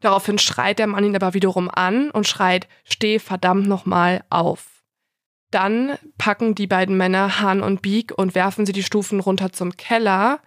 Daraufhin 0.00 0.38
schreit 0.38 0.78
der 0.78 0.86
Mann 0.86 1.04
ihn 1.04 1.16
aber 1.16 1.34
wiederum 1.34 1.68
an 1.68 2.10
und 2.10 2.28
schreit, 2.28 2.68
steh 2.84 3.18
verdammt 3.18 3.66
nochmal 3.66 4.24
auf. 4.30 4.84
Dann 5.50 5.96
packen 6.18 6.54
die 6.54 6.66
beiden 6.66 6.96
Männer 6.96 7.40
Hahn 7.40 7.62
und 7.62 7.82
Beak 7.82 8.12
und 8.16 8.34
werfen 8.34 8.66
sie 8.66 8.72
die 8.72 8.82
Stufen 8.82 9.18
runter 9.18 9.52
zum 9.52 9.76
Keller. 9.76 10.40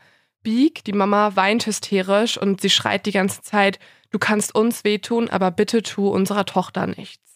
Beak, 0.44 0.84
die 0.84 0.94
Mama, 0.94 1.36
weint 1.36 1.66
hysterisch 1.66 2.38
und 2.38 2.62
sie 2.62 2.70
schreit 2.70 3.06
die 3.06 3.12
ganze 3.12 3.42
Zeit, 3.42 3.80
du 4.12 4.20
kannst 4.20 4.56
uns 4.56 4.84
wehtun, 4.84 5.30
aber 5.30 5.52
bitte 5.52 5.82
tu 5.82 6.08
unserer 6.08 6.46
Tochter 6.46 6.88
nichts. 6.88 7.31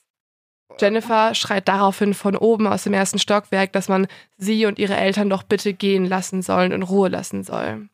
Jennifer 0.80 1.36
schreit 1.36 1.68
daraufhin 1.68 2.14
von 2.14 2.36
oben 2.36 2.68
aus 2.68 2.84
dem 2.84 2.94
ersten 2.94 3.20
Stockwerk, 3.20 3.72
dass 3.74 3.90
man 3.90 4.08
sie 4.38 4.66
und 4.66 4.80
ihre 4.80 4.96
Eltern 4.96 5.30
doch 5.30 5.44
bitte 5.44 5.74
gehen 5.74 6.06
lassen 6.06 6.42
soll 6.42 6.74
und 6.74 6.84
Ruhe 6.84 7.10
lassen 7.10 7.44
soll. 7.44 7.90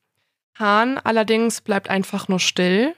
Hahn 0.57 0.97
allerdings 0.97 1.61
bleibt 1.61 1.89
einfach 1.89 2.27
nur 2.27 2.39
still, 2.39 2.93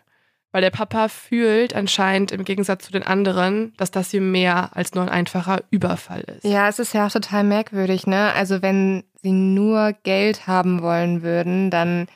weil 0.52 0.62
der 0.62 0.70
Papa 0.70 1.08
fühlt 1.08 1.76
anscheinend 1.76 2.32
im 2.32 2.44
Gegensatz 2.44 2.86
zu 2.86 2.92
den 2.92 3.04
anderen, 3.04 3.74
dass 3.78 3.90
das 3.92 4.12
hier 4.12 4.22
mehr 4.22 4.70
als 4.74 4.94
nur 4.94 5.04
ein 5.04 5.10
einfacher 5.10 5.62
Überfall 5.72 6.22
ist. 6.22 6.44
Ja, 6.44 6.70
es 6.70 6.80
ist 6.80 6.94
ja 6.94 7.08
auch 7.08 7.12
total 7.12 7.44
merkwürdig, 7.44 8.06
ne? 8.06 8.34
Also 8.34 8.62
wenn 8.62 9.04
sie 9.22 9.32
nur 9.32 9.94
Geld 10.04 10.46
haben 10.46 10.82
wollen 10.82 11.24
würden, 11.24 11.72
dann 11.72 12.08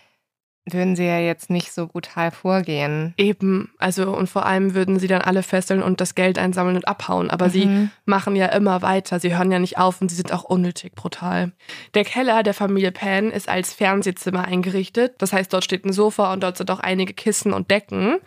würden 0.73 0.95
sie 0.95 1.05
ja 1.05 1.19
jetzt 1.19 1.49
nicht 1.49 1.71
so 1.71 1.87
brutal 1.87 2.31
vorgehen. 2.31 3.13
Eben, 3.17 3.71
also 3.77 4.15
und 4.15 4.27
vor 4.29 4.45
allem 4.45 4.73
würden 4.75 4.99
sie 4.99 5.07
dann 5.07 5.21
alle 5.21 5.43
fesseln 5.43 5.81
und 5.81 6.01
das 6.01 6.15
Geld 6.15 6.37
einsammeln 6.37 6.75
und 6.75 6.87
abhauen. 6.87 7.29
Aber 7.29 7.49
sie 7.49 7.65
Mhm. 7.65 7.91
machen 8.05 8.35
ja 8.35 8.47
immer 8.47 8.81
weiter. 8.81 9.19
Sie 9.19 9.35
hören 9.37 9.51
ja 9.51 9.59
nicht 9.59 9.77
auf 9.77 10.01
und 10.01 10.09
sie 10.09 10.15
sind 10.15 10.33
auch 10.33 10.43
unnötig 10.43 10.95
brutal. 10.95 11.51
Der 11.93 12.03
Keller 12.03 12.43
der 12.43 12.53
Familie 12.53 12.91
Pan 12.91 13.31
ist 13.31 13.49
als 13.49 13.73
Fernsehzimmer 13.73 14.45
eingerichtet. 14.45 15.15
Das 15.19 15.33
heißt, 15.33 15.51
dort 15.53 15.63
steht 15.63 15.85
ein 15.85 15.93
Sofa 15.93 16.33
und 16.33 16.43
dort 16.43 16.57
sind 16.57 16.69
auch 16.71 16.79
einige 16.79 17.13
Kissen 17.13 17.53
und 17.53 17.71
Decken. 17.71 18.17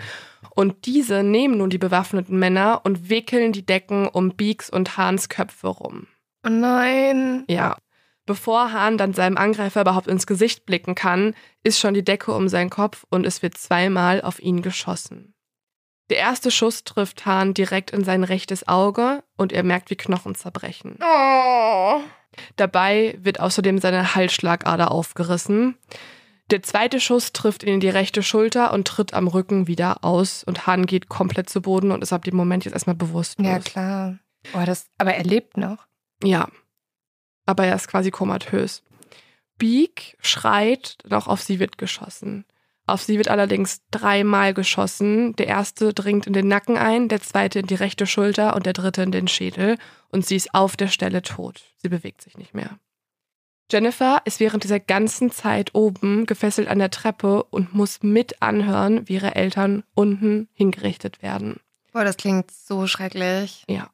Und 0.55 0.87
diese 0.87 1.23
nehmen 1.23 1.59
nun 1.59 1.71
die 1.71 1.79
bewaffneten 1.79 2.39
Männer 2.39 2.81
und 2.85 3.11
wickeln 3.11 3.53
die 3.53 3.65
Decken 3.67 4.09
um 4.09 4.31
Beaks 4.31 4.71
und 4.71 4.97
Hahns 4.97 5.29
Köpfe 5.29 5.69
rum. 5.69 6.07
Oh 6.47 6.49
nein. 6.51 7.45
Ja. 7.49 7.77
Bevor 8.31 8.73
Hahn 8.73 8.97
dann 8.97 9.13
seinem 9.13 9.37
Angreifer 9.37 9.81
überhaupt 9.81 10.07
ins 10.07 10.25
Gesicht 10.25 10.65
blicken 10.65 10.95
kann, 10.95 11.35
ist 11.65 11.81
schon 11.81 11.95
die 11.95 12.05
Decke 12.05 12.33
um 12.33 12.49
seinen 12.49 12.71
Kopf 12.71 13.05
und 13.11 13.27
es 13.27 13.43
wird 13.43 13.59
zweimal 13.59 14.23
auf 14.23 14.39
ihn 14.39 14.63
geschossen. 14.63 15.35
Der 16.11 16.19
erste 16.19 16.53
Schuss 16.53 16.85
trifft 16.85 17.27
Hahn 17.27 17.55
direkt 17.55 17.91
in 17.91 18.05
sein 18.05 18.23
rechtes 18.23 18.69
Auge 18.69 19.25
und 19.37 19.53
er 19.53 19.65
merkt, 19.65 19.91
wie 19.91 19.97
Knochen 19.97 20.37
zerbrechen. 20.37 20.97
Oh. 21.03 22.03
Dabei 22.55 23.19
wird 23.21 23.41
außerdem 23.41 23.79
seine 23.79 24.15
Halsschlagader 24.15 24.93
aufgerissen. 24.93 25.77
Der 26.53 26.63
zweite 26.63 27.01
Schuss 27.01 27.33
trifft 27.33 27.65
ihn 27.65 27.75
in 27.75 27.81
die 27.81 27.89
rechte 27.89 28.23
Schulter 28.23 28.73
und 28.73 28.87
tritt 28.87 29.13
am 29.13 29.27
Rücken 29.27 29.67
wieder 29.67 30.05
aus 30.05 30.45
und 30.45 30.69
Hahn 30.69 30.87
geht 30.87 31.09
komplett 31.09 31.51
zu 31.51 31.63
Boden 31.63 31.91
und 31.91 32.01
ist 32.01 32.13
ab 32.13 32.23
dem 32.23 32.37
Moment 32.37 32.65
jetzt 32.65 32.75
erstmal 32.75 32.95
bewusstlos. 32.95 33.49
Ja, 33.49 33.59
klar. 33.59 34.19
Oh, 34.55 34.63
das, 34.65 34.87
aber 34.99 35.15
er 35.15 35.25
lebt 35.25 35.57
noch. 35.57 35.89
Ja. 36.23 36.47
Aber 37.51 37.67
er 37.67 37.75
ist 37.75 37.89
quasi 37.89 38.13
komatös. 38.13 38.85
Beak 39.59 40.17
schreit, 40.21 40.99
doch 41.05 41.27
auf 41.27 41.43
sie 41.43 41.59
wird 41.59 41.79
geschossen. 41.79 42.45
Auf 42.87 43.03
sie 43.03 43.19
wird 43.19 43.27
allerdings 43.27 43.83
dreimal 43.91 44.55
geschossen. 44.55 45.35
Der 45.35 45.49
erste 45.49 45.93
dringt 45.93 46.29
in 46.29 46.33
den 46.33 46.47
Nacken 46.47 46.79
ein, 46.79 47.09
der 47.09 47.21
zweite 47.21 47.59
in 47.59 47.67
die 47.67 47.75
rechte 47.75 48.07
Schulter 48.07 48.55
und 48.55 48.67
der 48.67 48.73
dritte 48.73 49.03
in 49.03 49.11
den 49.11 49.27
Schädel. 49.27 49.79
Und 50.11 50.25
sie 50.25 50.37
ist 50.37 50.55
auf 50.55 50.77
der 50.77 50.87
Stelle 50.87 51.23
tot. 51.23 51.63
Sie 51.79 51.89
bewegt 51.89 52.23
sich 52.23 52.39
nicht 52.39 52.55
mehr. 52.55 52.79
Jennifer 53.69 54.23
ist 54.27 54.39
während 54.39 54.63
dieser 54.63 54.79
ganzen 54.79 55.33
Zeit 55.33 55.75
oben 55.75 56.27
gefesselt 56.27 56.69
an 56.69 56.79
der 56.79 56.91
Treppe 56.91 57.43
und 57.43 57.75
muss 57.75 58.05
mit 58.05 58.41
anhören, 58.41 59.09
wie 59.09 59.15
ihre 59.15 59.35
Eltern 59.35 59.83
unten 59.95 60.49
hingerichtet 60.53 61.21
werden. 61.21 61.59
Boah, 61.93 62.05
das 62.05 62.17
klingt 62.17 62.53
so 62.53 62.87
schrecklich. 62.87 63.65
Ja. 63.69 63.91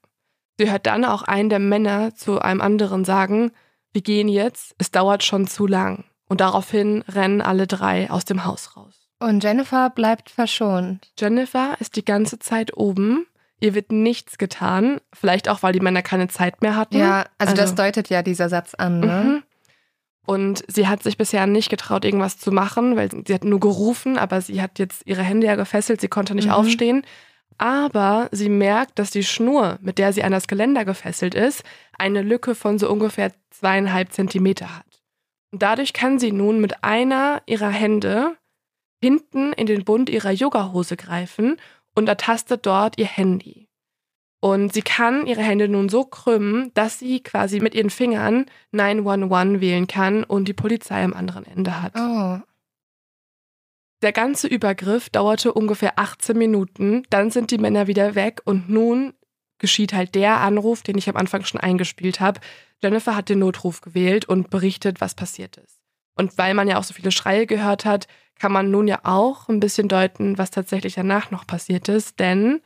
Sie 0.59 0.71
hört 0.71 0.87
dann 0.87 1.05
auch 1.05 1.23
einen 1.23 1.49
der 1.51 1.59
Männer 1.59 2.15
zu 2.15 2.41
einem 2.41 2.61
anderen 2.61 3.05
sagen, 3.05 3.53
wir 3.93 4.03
gehen 4.03 4.29
jetzt, 4.29 4.75
es 4.79 4.91
dauert 4.91 5.23
schon 5.25 5.47
zu 5.47 5.67
lang. 5.67 6.05
Und 6.29 6.41
daraufhin 6.41 7.03
rennen 7.09 7.41
alle 7.43 7.67
drei 7.67 8.11
aus 8.11 8.25
dem 8.25 8.45
Haus 8.45 8.77
raus. 8.77 9.09
Und 9.19 9.43
Jennifer 9.45 9.91
bleibt 9.91 10.29
verschont. 10.31 11.11
Jennifer 11.19 11.77
ist 11.81 11.97
die 11.97 12.05
ganze 12.05 12.39
Zeit 12.39 12.77
oben. 12.77 13.27
Ihr 13.61 13.75
wird 13.75 13.91
nichts 13.93 14.37
getan. 14.37 15.01
Vielleicht 15.15 15.49
auch, 15.49 15.63
weil 15.63 15.73
die 15.73 15.81
Männer 15.81 16.03
keine 16.03 16.29
Zeit 16.29 16.61
mehr 16.63 16.77
hatten. 16.77 16.99
Ja, 16.99 17.25
also, 17.39 17.55
das 17.55 17.71
Also- 17.71 17.75
deutet 17.77 18.11
ja 18.11 18.23
dieser 18.23 18.49
Satz 18.49 18.75
an, 18.75 19.01
ne? 19.01 19.07
Mhm. 19.25 19.43
Und 20.27 20.65
sie 20.67 20.89
hat 20.89 21.03
sich 21.05 21.17
bisher 21.17 21.47
nicht 21.47 21.71
getraut, 21.71 22.05
irgendwas 22.05 22.37
zu 22.37 22.51
machen, 22.51 22.97
weil 22.97 23.09
sie 23.27 23.33
hat 23.33 23.45
nur 23.45 23.61
gerufen, 23.61 24.19
aber 24.19 24.41
sie 24.41 24.61
hat 24.61 24.79
jetzt 24.81 25.03
ihre 25.07 25.23
Hände 25.23 25.47
ja 25.47 25.55
gefesselt, 25.55 26.01
sie 26.01 26.09
konnte 26.09 26.35
nicht 26.35 26.47
Mhm. 26.49 26.53
aufstehen. 26.55 27.03
Aber 27.59 28.29
sie 28.33 28.49
merkt, 28.49 28.99
dass 28.99 29.11
die 29.11 29.25
Schnur, 29.25 29.79
mit 29.81 29.99
der 29.99 30.13
sie 30.13 30.23
an 30.23 30.33
das 30.33 30.49
Geländer 30.49 30.85
gefesselt 30.85 31.35
ist, 31.35 31.63
eine 31.99 32.23
Lücke 32.23 32.55
von 32.55 32.79
so 32.79 32.91
ungefähr 32.91 33.33
zweieinhalb 33.51 34.13
Zentimeter 34.13 34.77
hat. 34.77 35.03
Und 35.53 35.63
dadurch 35.63 35.93
kann 35.93 36.19
sie 36.19 36.33
nun 36.33 36.61
mit 36.61 36.85
einer 36.85 37.43
ihrer 37.47 37.71
Hände 37.71 38.37
hinten 39.03 39.53
in 39.53 39.67
den 39.67 39.85
Bund 39.85 40.11
ihrer 40.11 40.33
Yogahose 40.33 40.97
greifen 40.97 41.57
und 41.95 42.09
ertastet 42.09 42.67
dort 42.67 42.99
ihr 42.99 43.07
Handy. 43.07 43.69
Und 44.41 44.75
sie 44.75 44.83
kann 44.83 45.27
ihre 45.27 45.43
Hände 45.43 45.69
nun 45.69 45.89
so 45.89 46.05
krümmen, 46.05 46.71
dass 46.75 46.99
sie 46.99 47.23
quasi 47.23 47.61
mit 47.61 47.75
ihren 47.75 47.91
Fingern 47.91 48.47
911 48.73 49.61
wählen 49.61 49.87
kann 49.87 50.25
und 50.25 50.47
die 50.47 50.53
Polizei 50.53 51.03
am 51.03 51.15
anderen 51.15 51.47
Ende 51.47 51.83
hat. 51.83 51.93
Oh. 51.97 52.39
Der 54.07 54.13
ganze 54.13 54.47
Übergriff 54.47 55.11
dauerte 55.11 55.53
ungefähr 55.53 55.99
18 55.99 56.39
Minuten, 56.39 57.03
dann 57.11 57.33
sind 57.33 57.51
die 57.51 57.59
Männer 57.59 57.89
wieder 57.89 58.15
weg 58.15 58.41
und 58.45 58.69
nun 58.69 59.15
geschieht 59.59 59.93
halt 59.93 60.15
der 60.15 60.37
Anruf, 60.43 60.83
den 60.85 60.97
ich 60.97 61.09
am 61.09 61.17
Anfang 61.17 61.45
schon 61.45 61.61
eingespielt 61.61 62.21
habe. 62.21 62.41
Jennifer 62.81 63.17
hat 63.17 63.29
den 63.29 63.41
Notruf 63.41 63.81
gewählt 63.81 64.25
und 64.25 64.49
berichtet, 64.49 65.01
was 65.01 65.17
passiert 65.17 65.57
ist. 65.57 65.81
Und 66.15 66.39
weil 66.39 66.55
man 66.55 66.69
ja 66.69 66.79
auch 66.79 66.85
so 66.85 66.95
viele 66.95 67.11
Schreie 67.11 67.47
gehört 67.49 67.85
hat, 67.85 68.07
kann 68.39 68.53
man 68.53 68.71
nun 68.71 68.87
ja 68.87 69.01
auch 69.03 69.49
ein 69.49 69.59
bisschen 69.59 69.89
deuten, 69.89 70.39
was 70.39 70.53
tatsächlich 70.53 70.95
danach 70.95 71.33
noch 71.33 71.45
passiert 71.45 71.89
ist, 71.89 72.21
denn 72.21 72.61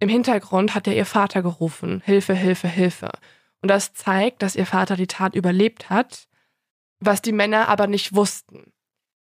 im 0.00 0.08
Hintergrund 0.08 0.74
hat 0.74 0.86
ja 0.86 0.94
ihr 0.94 1.04
Vater 1.04 1.42
gerufen, 1.42 2.00
Hilfe, 2.06 2.32
Hilfe, 2.32 2.68
Hilfe. 2.68 3.10
Und 3.60 3.68
das 3.68 3.92
zeigt, 3.92 4.40
dass 4.40 4.56
ihr 4.56 4.64
Vater 4.64 4.96
die 4.96 5.08
Tat 5.08 5.34
überlebt 5.34 5.90
hat, 5.90 6.26
was 7.00 7.20
die 7.20 7.32
Männer 7.32 7.68
aber 7.68 7.86
nicht 7.86 8.14
wussten. 8.14 8.72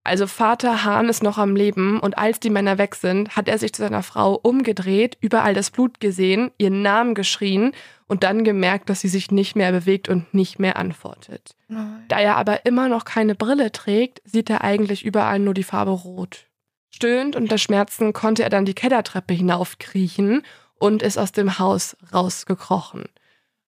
Also 0.07 0.29
Vater 0.29 0.85
Hahn 0.85 1.09
ist 1.09 1.25
noch 1.25 1.37
am 1.37 1.57
Leben 1.57 1.99
und 1.99 2.17
als 2.17 2.39
die 2.39 2.49
Männer 2.49 2.79
weg 2.79 2.95
sind, 2.95 3.35
hat 3.35 3.49
er 3.49 3.59
sich 3.59 3.73
zu 3.73 3.83
seiner 3.83 4.05
Frau 4.05 4.35
umgedreht, 4.35 5.19
überall 5.21 5.53
das 5.53 5.73
Blut 5.73 5.99
gesehen, 5.99 6.53
ihren 6.59 6.81
Namen 6.81 7.17
geschrien 7.17 7.73
und 8.07 8.23
dann 8.23 8.45
gemerkt, 8.45 8.89
dass 8.89 9.01
sie 9.01 9.09
sich 9.09 9.33
nicht 9.33 9.57
mehr 9.57 9.73
bewegt 9.73 10.09
und 10.09 10.33
nicht 10.33 10.61
mehr 10.61 10.77
antwortet. 10.77 11.57
Nein. 11.67 12.05
Da 12.07 12.21
er 12.21 12.37
aber 12.37 12.65
immer 12.67 12.89
noch 12.89 13.05
keine 13.05 13.35
Brille 13.35 13.73
trägt, 13.73 14.23
sieht 14.25 14.49
er 14.49 14.63
eigentlich 14.63 15.05
überall 15.05 15.41
nur 15.41 15.55
die 15.55 15.65
Farbe 15.65 15.91
rot. 15.91 16.47
Stöhnend 16.91 17.35
unter 17.35 17.59
Schmerzen 17.59 18.13
konnte 18.13 18.45
er 18.45 18.51
dann 18.51 18.65
die 18.65 18.75
Kellertreppe 18.75 19.35
hinaufkriechen 19.35 20.43
und 20.79 21.03
ist 21.03 21.19
aus 21.19 21.33
dem 21.33 21.59
Haus 21.59 21.97
rausgekrochen. 22.15 23.07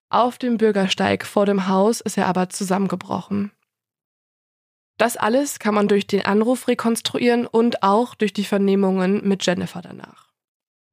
Auf 0.09 0.39
dem 0.39 0.57
Bürgersteig 0.57 1.27
vor 1.27 1.47
dem 1.47 1.67
Haus 1.67 2.01
ist 2.01 2.17
er 2.17 2.27
aber 2.27 2.49
zusammengebrochen. 2.49 3.51
Das 4.99 5.17
alles 5.17 5.59
kann 5.61 5.75
man 5.75 5.89
durch 5.89 6.07
den 6.07 6.25
Anruf 6.25 6.69
rekonstruieren 6.69 7.47
und 7.47 7.83
auch 7.83 8.15
durch 8.15 8.33
die 8.33 8.45
Vernehmungen 8.45 9.27
mit 9.27 9.47
Jennifer 9.47 9.81
danach. 9.81 10.29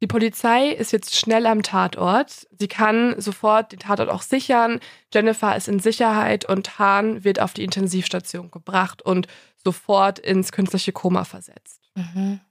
Die 0.01 0.07
Polizei 0.07 0.69
ist 0.69 0.91
jetzt 0.91 1.15
schnell 1.15 1.47
am 1.47 1.63
Tatort. 1.63 2.47
Sie 2.51 2.67
kann 2.67 3.19
sofort 3.19 3.71
den 3.71 3.79
Tatort 3.79 4.09
auch 4.09 4.21
sichern. 4.21 4.79
Jennifer 5.11 5.55
ist 5.55 5.67
in 5.67 5.79
Sicherheit 5.79 6.45
und 6.45 6.77
Hahn 6.77 7.23
wird 7.23 7.41
auf 7.41 7.53
die 7.53 7.63
Intensivstation 7.63 8.51
gebracht 8.51 9.01
und 9.01 9.27
sofort 9.63 10.19
ins 10.19 10.51
künstliche 10.51 10.91
Koma 10.91 11.23
versetzt. 11.23 11.81
Mhm. 11.95 12.41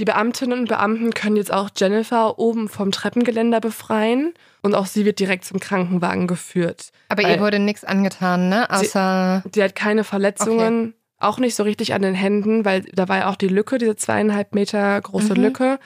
Die 0.00 0.06
Beamtinnen 0.06 0.60
und 0.60 0.68
Beamten 0.68 1.12
können 1.12 1.36
jetzt 1.36 1.52
auch 1.52 1.68
Jennifer 1.76 2.38
oben 2.38 2.70
vom 2.70 2.90
Treppengeländer 2.90 3.60
befreien 3.60 4.32
und 4.62 4.74
auch 4.74 4.86
sie 4.86 5.04
wird 5.04 5.18
direkt 5.20 5.44
zum 5.44 5.60
Krankenwagen 5.60 6.26
geführt. 6.26 6.90
Aber 7.10 7.20
ihr 7.20 7.38
wurde 7.38 7.58
nichts 7.58 7.84
angetan, 7.84 8.48
ne? 8.48 8.70
Außer. 8.70 9.44
Sie 9.52 9.62
hat 9.62 9.74
keine 9.76 10.02
Verletzungen, 10.02 10.94
auch 11.18 11.36
nicht 11.38 11.54
so 11.54 11.64
richtig 11.64 11.92
an 11.92 12.00
den 12.00 12.14
Händen, 12.14 12.64
weil 12.64 12.80
da 12.94 13.10
war 13.10 13.18
ja 13.18 13.28
auch 13.30 13.36
die 13.36 13.48
Lücke, 13.48 13.76
diese 13.76 13.94
zweieinhalb 13.94 14.54
Meter 14.54 14.98
große 15.02 15.34
Mhm. 15.34 15.42
Lücke. 15.42 15.78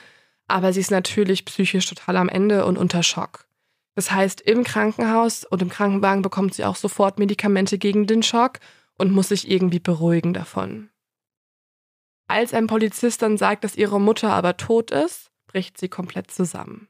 Aber 0.47 0.71
sie 0.71 0.79
ist 0.79 0.91
natürlich 0.91 1.43
psychisch 1.43 1.85
total 1.85 2.15
am 2.15 2.29
Ende 2.29 2.63
und 2.65 2.77
unter 2.77 3.03
Schock. 3.03 3.47
Das 3.95 4.11
heißt, 4.11 4.39
im 4.39 4.63
Krankenhaus 4.63 5.43
und 5.43 5.61
im 5.61 5.67
Krankenwagen 5.67 6.21
bekommt 6.21 6.53
sie 6.53 6.63
auch 6.63 6.77
sofort 6.77 7.19
Medikamente 7.19 7.77
gegen 7.77 8.07
den 8.07 8.23
Schock 8.23 8.59
und 8.97 9.11
muss 9.11 9.27
sich 9.27 9.51
irgendwie 9.51 9.79
beruhigen 9.79 10.33
davon. 10.33 10.89
Als 12.27 12.53
ein 12.53 12.67
Polizist 12.67 13.21
dann 13.21 13.37
sagt, 13.37 13.63
dass 13.63 13.75
ihre 13.75 13.99
Mutter 13.99 14.33
aber 14.33 14.57
tot 14.57 14.91
ist, 14.91 15.31
bricht 15.47 15.77
sie 15.77 15.89
komplett 15.89 16.31
zusammen. 16.31 16.87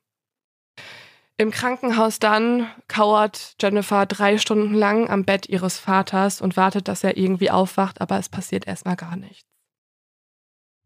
Im 1.38 1.52
Krankenhaus 1.52 2.20
dann 2.20 2.68
kauert 2.88 3.56
Jennifer 3.62 4.06
drei 4.06 4.38
Stunden 4.38 4.74
lang 4.74 5.10
am 5.10 5.26
Bett 5.26 5.50
ihres 5.50 5.78
Vaters 5.78 6.40
und 6.40 6.56
wartet, 6.56 6.88
dass 6.88 7.04
er 7.04 7.18
irgendwie 7.18 7.52
aufwacht, 7.52 8.00
aber 8.00 8.18
es 8.18 8.30
passiert 8.30 8.68
erstmal 8.68 8.96
gar 8.96 9.18
nichts. 9.18 9.44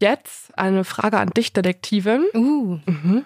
Jetzt 0.02 0.58
eine 0.58 0.86
Frage 0.86 1.20
an 1.20 1.30
dich, 1.30 1.54
Detektivin. 1.54 2.26
Uh. 2.34 2.80
Mhm. 2.86 3.26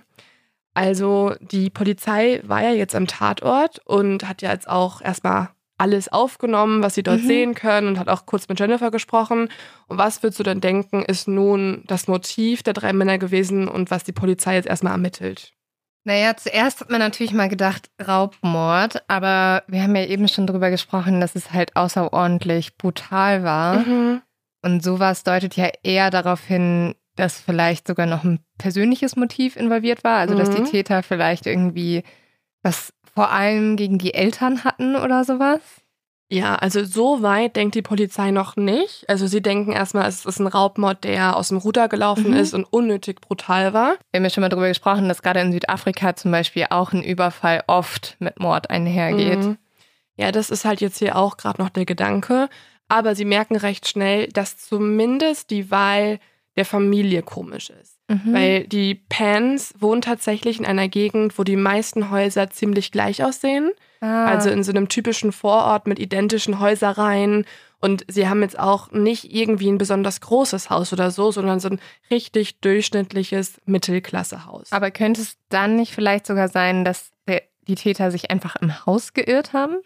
Also 0.74 1.36
die 1.40 1.70
Polizei 1.70 2.42
war 2.44 2.62
ja 2.62 2.72
jetzt 2.72 2.96
am 2.96 3.08
Tatort 3.08 3.80
und 3.86 4.28
hat 4.28 4.42
ja 4.42 4.52
jetzt 4.52 4.68
auch 4.68 5.02
erstmal 5.02 5.50
alles 5.84 6.08
aufgenommen, 6.12 6.82
was 6.82 6.96
sie 6.96 7.04
dort 7.04 7.22
Mhm. 7.22 7.28
sehen 7.28 7.54
können 7.56 7.88
und 7.90 8.00
hat 8.00 8.08
auch 8.08 8.26
kurz 8.26 8.48
mit 8.48 8.60
Jennifer 8.60 8.90
gesprochen. 8.90 9.50
Und 9.88 9.98
was 9.98 10.24
würdest 10.24 10.40
du 10.40 10.44
denn 10.44 10.62
denken, 10.62 11.04
ist 11.04 11.28
nun 11.28 11.84
das 11.88 12.08
Motiv 12.08 12.64
der 12.64 12.74
drei 12.74 12.94
Männer 12.94 13.18
gewesen 13.18 13.68
und 13.68 13.92
was 13.92 14.04
die 14.06 14.14
Polizei 14.14 14.56
jetzt 14.56 14.68
erstmal 14.68 14.94
ermittelt? 14.94 15.52
Naja, 16.06 16.36
zuerst 16.36 16.82
hat 16.82 16.90
man 16.90 17.00
natürlich 17.00 17.34
mal 17.34 17.48
gedacht, 17.50 17.90
Raubmord, 18.06 19.04
aber 19.08 19.64
wir 19.68 19.84
haben 19.84 19.96
ja 19.96 20.06
eben 20.06 20.28
schon 20.28 20.48
drüber 20.48 20.70
gesprochen, 20.70 21.22
dass 21.22 21.36
es 21.36 21.52
halt 21.54 21.76
außerordentlich 21.76 22.78
brutal 22.78 23.44
war. 23.44 23.80
Mhm. 23.80 24.22
Und 24.62 24.84
sowas 24.84 25.24
deutet 25.24 25.56
ja 25.56 25.70
eher 25.84 26.10
darauf 26.10 26.42
hin, 26.44 26.96
dass 27.16 27.40
vielleicht 27.40 27.88
sogar 27.88 28.06
noch 28.06 28.24
ein 28.24 28.40
persönliches 28.58 29.16
Motiv 29.16 29.56
involviert 29.56 30.04
war. 30.04 30.20
Also, 30.20 30.36
dass 30.36 30.50
die 30.50 30.62
Mhm. 30.62 30.66
Täter 30.66 31.04
vielleicht 31.04 31.46
irgendwie 31.46 32.04
was 32.64 32.94
vor 33.14 33.32
allem 33.32 33.76
gegen 33.78 33.98
die 33.98 34.14
Eltern 34.14 34.64
hatten 34.64 34.96
oder 34.96 35.24
sowas. 35.24 35.62
Ja, 36.30 36.56
also 36.56 36.84
so 36.84 37.22
weit 37.22 37.56
denkt 37.56 37.76
die 37.76 37.84
Polizei 37.84 38.32
noch 38.32 38.56
nicht. 38.56 39.08
Also 39.08 39.28
sie 39.28 39.42
denken 39.42 39.72
erstmal, 39.72 40.08
es 40.10 40.26
ist 40.26 40.40
ein 40.40 40.48
Raubmord, 40.48 41.04
der 41.04 41.36
aus 41.38 41.50
dem 41.50 41.58
Ruder 41.58 41.88
gelaufen 41.88 42.32
Mhm. 42.32 42.38
ist 42.38 42.54
und 42.56 42.64
unnötig 42.64 43.22
brutal 43.22 43.74
war. 43.74 43.98
Wir 44.12 44.18
haben 44.20 44.24
ja 44.24 44.30
schon 44.32 44.42
mal 44.42 44.50
drüber 44.50 44.68
gesprochen, 44.68 45.08
dass 45.10 45.22
gerade 45.22 45.42
in 45.42 45.52
Südafrika 45.52 46.16
zum 46.16 46.32
Beispiel 46.32 46.66
auch 46.72 46.92
ein 46.92 47.04
Überfall 47.04 47.64
oft 47.68 48.16
mit 48.20 48.40
Mord 48.40 48.72
einhergeht. 48.72 49.40
Mhm. 49.44 49.58
Ja, 50.16 50.32
das 50.32 50.50
ist 50.50 50.66
halt 50.66 50.82
jetzt 50.82 50.98
hier 50.98 51.18
auch 51.18 51.38
gerade 51.38 51.62
noch 51.62 51.70
der 51.70 51.86
Gedanke. 51.86 52.50
Aber 52.88 53.14
sie 53.16 53.26
merken 53.26 53.56
recht 53.56 53.88
schnell, 53.88 54.28
dass 54.28 54.58
zumindest 54.58 55.52
die 55.52 55.70
Wahl 55.70 56.20
der 56.56 56.66
Familie 56.66 57.22
komisch 57.22 57.70
ist. 57.70 57.93
Mhm. 58.14 58.34
Weil 58.34 58.68
die 58.68 58.96
Pans 58.96 59.74
wohnen 59.80 60.02
tatsächlich 60.02 60.60
in 60.60 60.66
einer 60.66 60.88
Gegend, 60.88 61.38
wo 61.38 61.44
die 61.44 61.56
meisten 61.56 62.10
Häuser 62.12 62.50
ziemlich 62.50 62.92
gleich 62.92 63.24
aussehen. 63.24 63.72
ah. 64.02 64.26
Also 64.26 64.50
in 64.50 64.64
so 64.64 64.72
einem 64.72 64.90
typischen 64.90 65.32
Vorort 65.32 65.88
mit 65.88 66.00
identischen 66.00 66.60
Häuserreihen. 66.60 67.46
Und 67.80 68.06
sie 68.08 68.30
haben 68.30 68.42
jetzt 68.42 68.58
auch 68.58 68.92
nicht 68.92 69.34
irgendwie 69.34 69.70
ein 69.70 69.78
besonders 69.78 70.22
großes 70.22 70.70
Haus 70.70 70.94
oder 70.94 71.12
so, 71.12 71.32
sondern 71.32 71.60
so 71.60 71.68
ein 71.70 71.82
richtig 72.10 72.62
durchschnittliches 72.62 73.60
Mittelklassehaus. 73.66 74.72
Aber 74.72 74.90
könnte 74.90 75.22
es 75.22 75.36
dann 75.50 75.76
nicht 75.76 75.94
vielleicht 75.94 76.26
sogar 76.26 76.48
sein, 76.48 76.86
dass 76.86 77.12
der, 77.28 77.42
die 77.68 77.76
Täter 77.76 78.10
sich 78.12 78.32
einfach 78.32 78.56
im 78.56 78.86
Haus 78.86 79.14
geirrt 79.14 79.52
haben? 79.52 79.78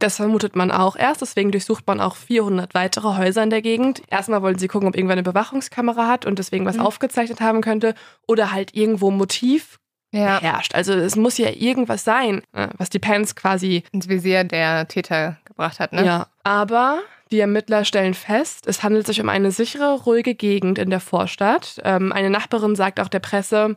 Das 0.00 0.16
vermutet 0.16 0.56
man 0.56 0.70
auch 0.70 0.96
erst, 0.96 1.20
deswegen 1.22 1.52
durchsucht 1.52 1.86
man 1.86 2.00
auch 2.00 2.16
400 2.16 2.74
weitere 2.74 3.16
Häuser 3.16 3.42
in 3.42 3.50
der 3.50 3.62
Gegend. 3.62 4.02
Erstmal 4.10 4.42
wollen 4.42 4.58
sie 4.58 4.68
gucken, 4.68 4.88
ob 4.88 4.96
irgendwer 4.96 5.12
eine 5.14 5.22
Bewachungskamera 5.22 6.08
hat 6.08 6.26
und 6.26 6.38
deswegen 6.38 6.66
was 6.66 6.76
Mhm. 6.76 6.82
aufgezeichnet 6.82 7.40
haben 7.40 7.60
könnte 7.60 7.94
oder 8.26 8.50
halt 8.52 8.74
irgendwo 8.74 9.10
Motiv 9.12 9.78
Ja. 10.12 10.40
herrscht. 10.40 10.74
Also 10.74 10.92
es 10.94 11.14
muss 11.16 11.38
ja 11.38 11.48
irgendwas 11.50 12.04
sein, 12.04 12.42
äh, 12.52 12.68
was 12.76 12.90
die 12.90 12.98
Pens 12.98 13.34
quasi 13.36 13.84
Ins 13.92 14.08
Visier 14.08 14.44
der 14.44 14.88
Täter 14.88 15.38
gebracht 15.44 15.78
hat, 15.80 15.92
ne? 15.92 16.04
Ja, 16.04 16.26
aber 16.42 17.00
die 17.30 17.40
Ermittler 17.40 17.84
stellen 17.84 18.14
fest, 18.14 18.66
es 18.66 18.82
handelt 18.82 19.06
sich 19.06 19.20
um 19.20 19.28
eine 19.28 19.50
sichere, 19.52 19.94
ruhige 20.02 20.34
Gegend 20.34 20.78
in 20.78 20.90
der 20.90 21.00
Vorstadt. 21.00 21.80
Ähm, 21.84 22.12
eine 22.12 22.30
Nachbarin 22.30 22.76
sagt 22.76 23.00
auch 23.00 23.08
der 23.08 23.20
Presse 23.20 23.76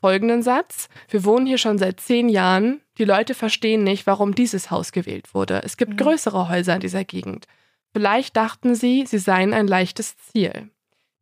folgenden 0.00 0.42
Satz. 0.42 0.88
Wir 1.08 1.24
wohnen 1.24 1.46
hier 1.46 1.58
schon 1.58 1.78
seit 1.78 2.00
zehn 2.00 2.28
Jahren. 2.28 2.80
Die 2.98 3.04
Leute 3.04 3.34
verstehen 3.34 3.84
nicht, 3.84 4.06
warum 4.06 4.34
dieses 4.34 4.70
Haus 4.70 4.92
gewählt 4.92 5.34
wurde. 5.34 5.62
Es 5.64 5.76
gibt 5.76 5.92
Mhm. 5.92 5.96
größere 5.98 6.48
Häuser 6.48 6.74
in 6.74 6.80
dieser 6.80 7.04
Gegend. 7.04 7.46
Vielleicht 7.92 8.36
dachten 8.36 8.74
sie, 8.74 9.06
sie 9.06 9.18
seien 9.18 9.54
ein 9.54 9.66
leichtes 9.68 10.16
Ziel. 10.16 10.70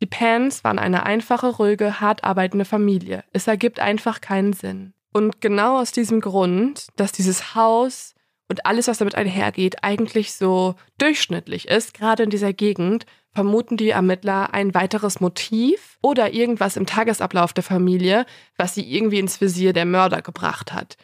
Die 0.00 0.06
Pans 0.06 0.64
waren 0.64 0.78
eine 0.78 1.04
einfache, 1.04 1.48
ruhige, 1.48 2.00
hart 2.00 2.24
arbeitende 2.24 2.64
Familie. 2.64 3.24
Es 3.32 3.46
ergibt 3.46 3.80
einfach 3.80 4.20
keinen 4.20 4.52
Sinn. 4.52 4.92
Und 5.12 5.40
genau 5.40 5.78
aus 5.78 5.92
diesem 5.92 6.20
Grund, 6.20 6.88
dass 6.96 7.12
dieses 7.12 7.54
Haus 7.54 8.14
und 8.48 8.66
alles, 8.66 8.88
was 8.88 8.98
damit 8.98 9.14
einhergeht, 9.14 9.82
eigentlich 9.82 10.34
so 10.34 10.74
durchschnittlich 10.98 11.68
ist, 11.68 11.94
gerade 11.94 12.22
in 12.24 12.30
dieser 12.30 12.52
Gegend, 12.52 13.06
vermuten 13.32 13.76
die 13.76 13.90
Ermittler 13.90 14.52
ein 14.54 14.74
weiteres 14.74 15.20
Motiv 15.20 15.98
oder 16.02 16.32
irgendwas 16.32 16.76
im 16.76 16.86
Tagesablauf 16.86 17.52
der 17.52 17.64
Familie, 17.64 18.26
was 18.56 18.74
sie 18.74 18.82
irgendwie 18.94 19.18
ins 19.18 19.40
Visier 19.40 19.72
der 19.72 19.84
Mörder 19.86 20.22
gebracht 20.22 20.72
hat. 20.72 20.96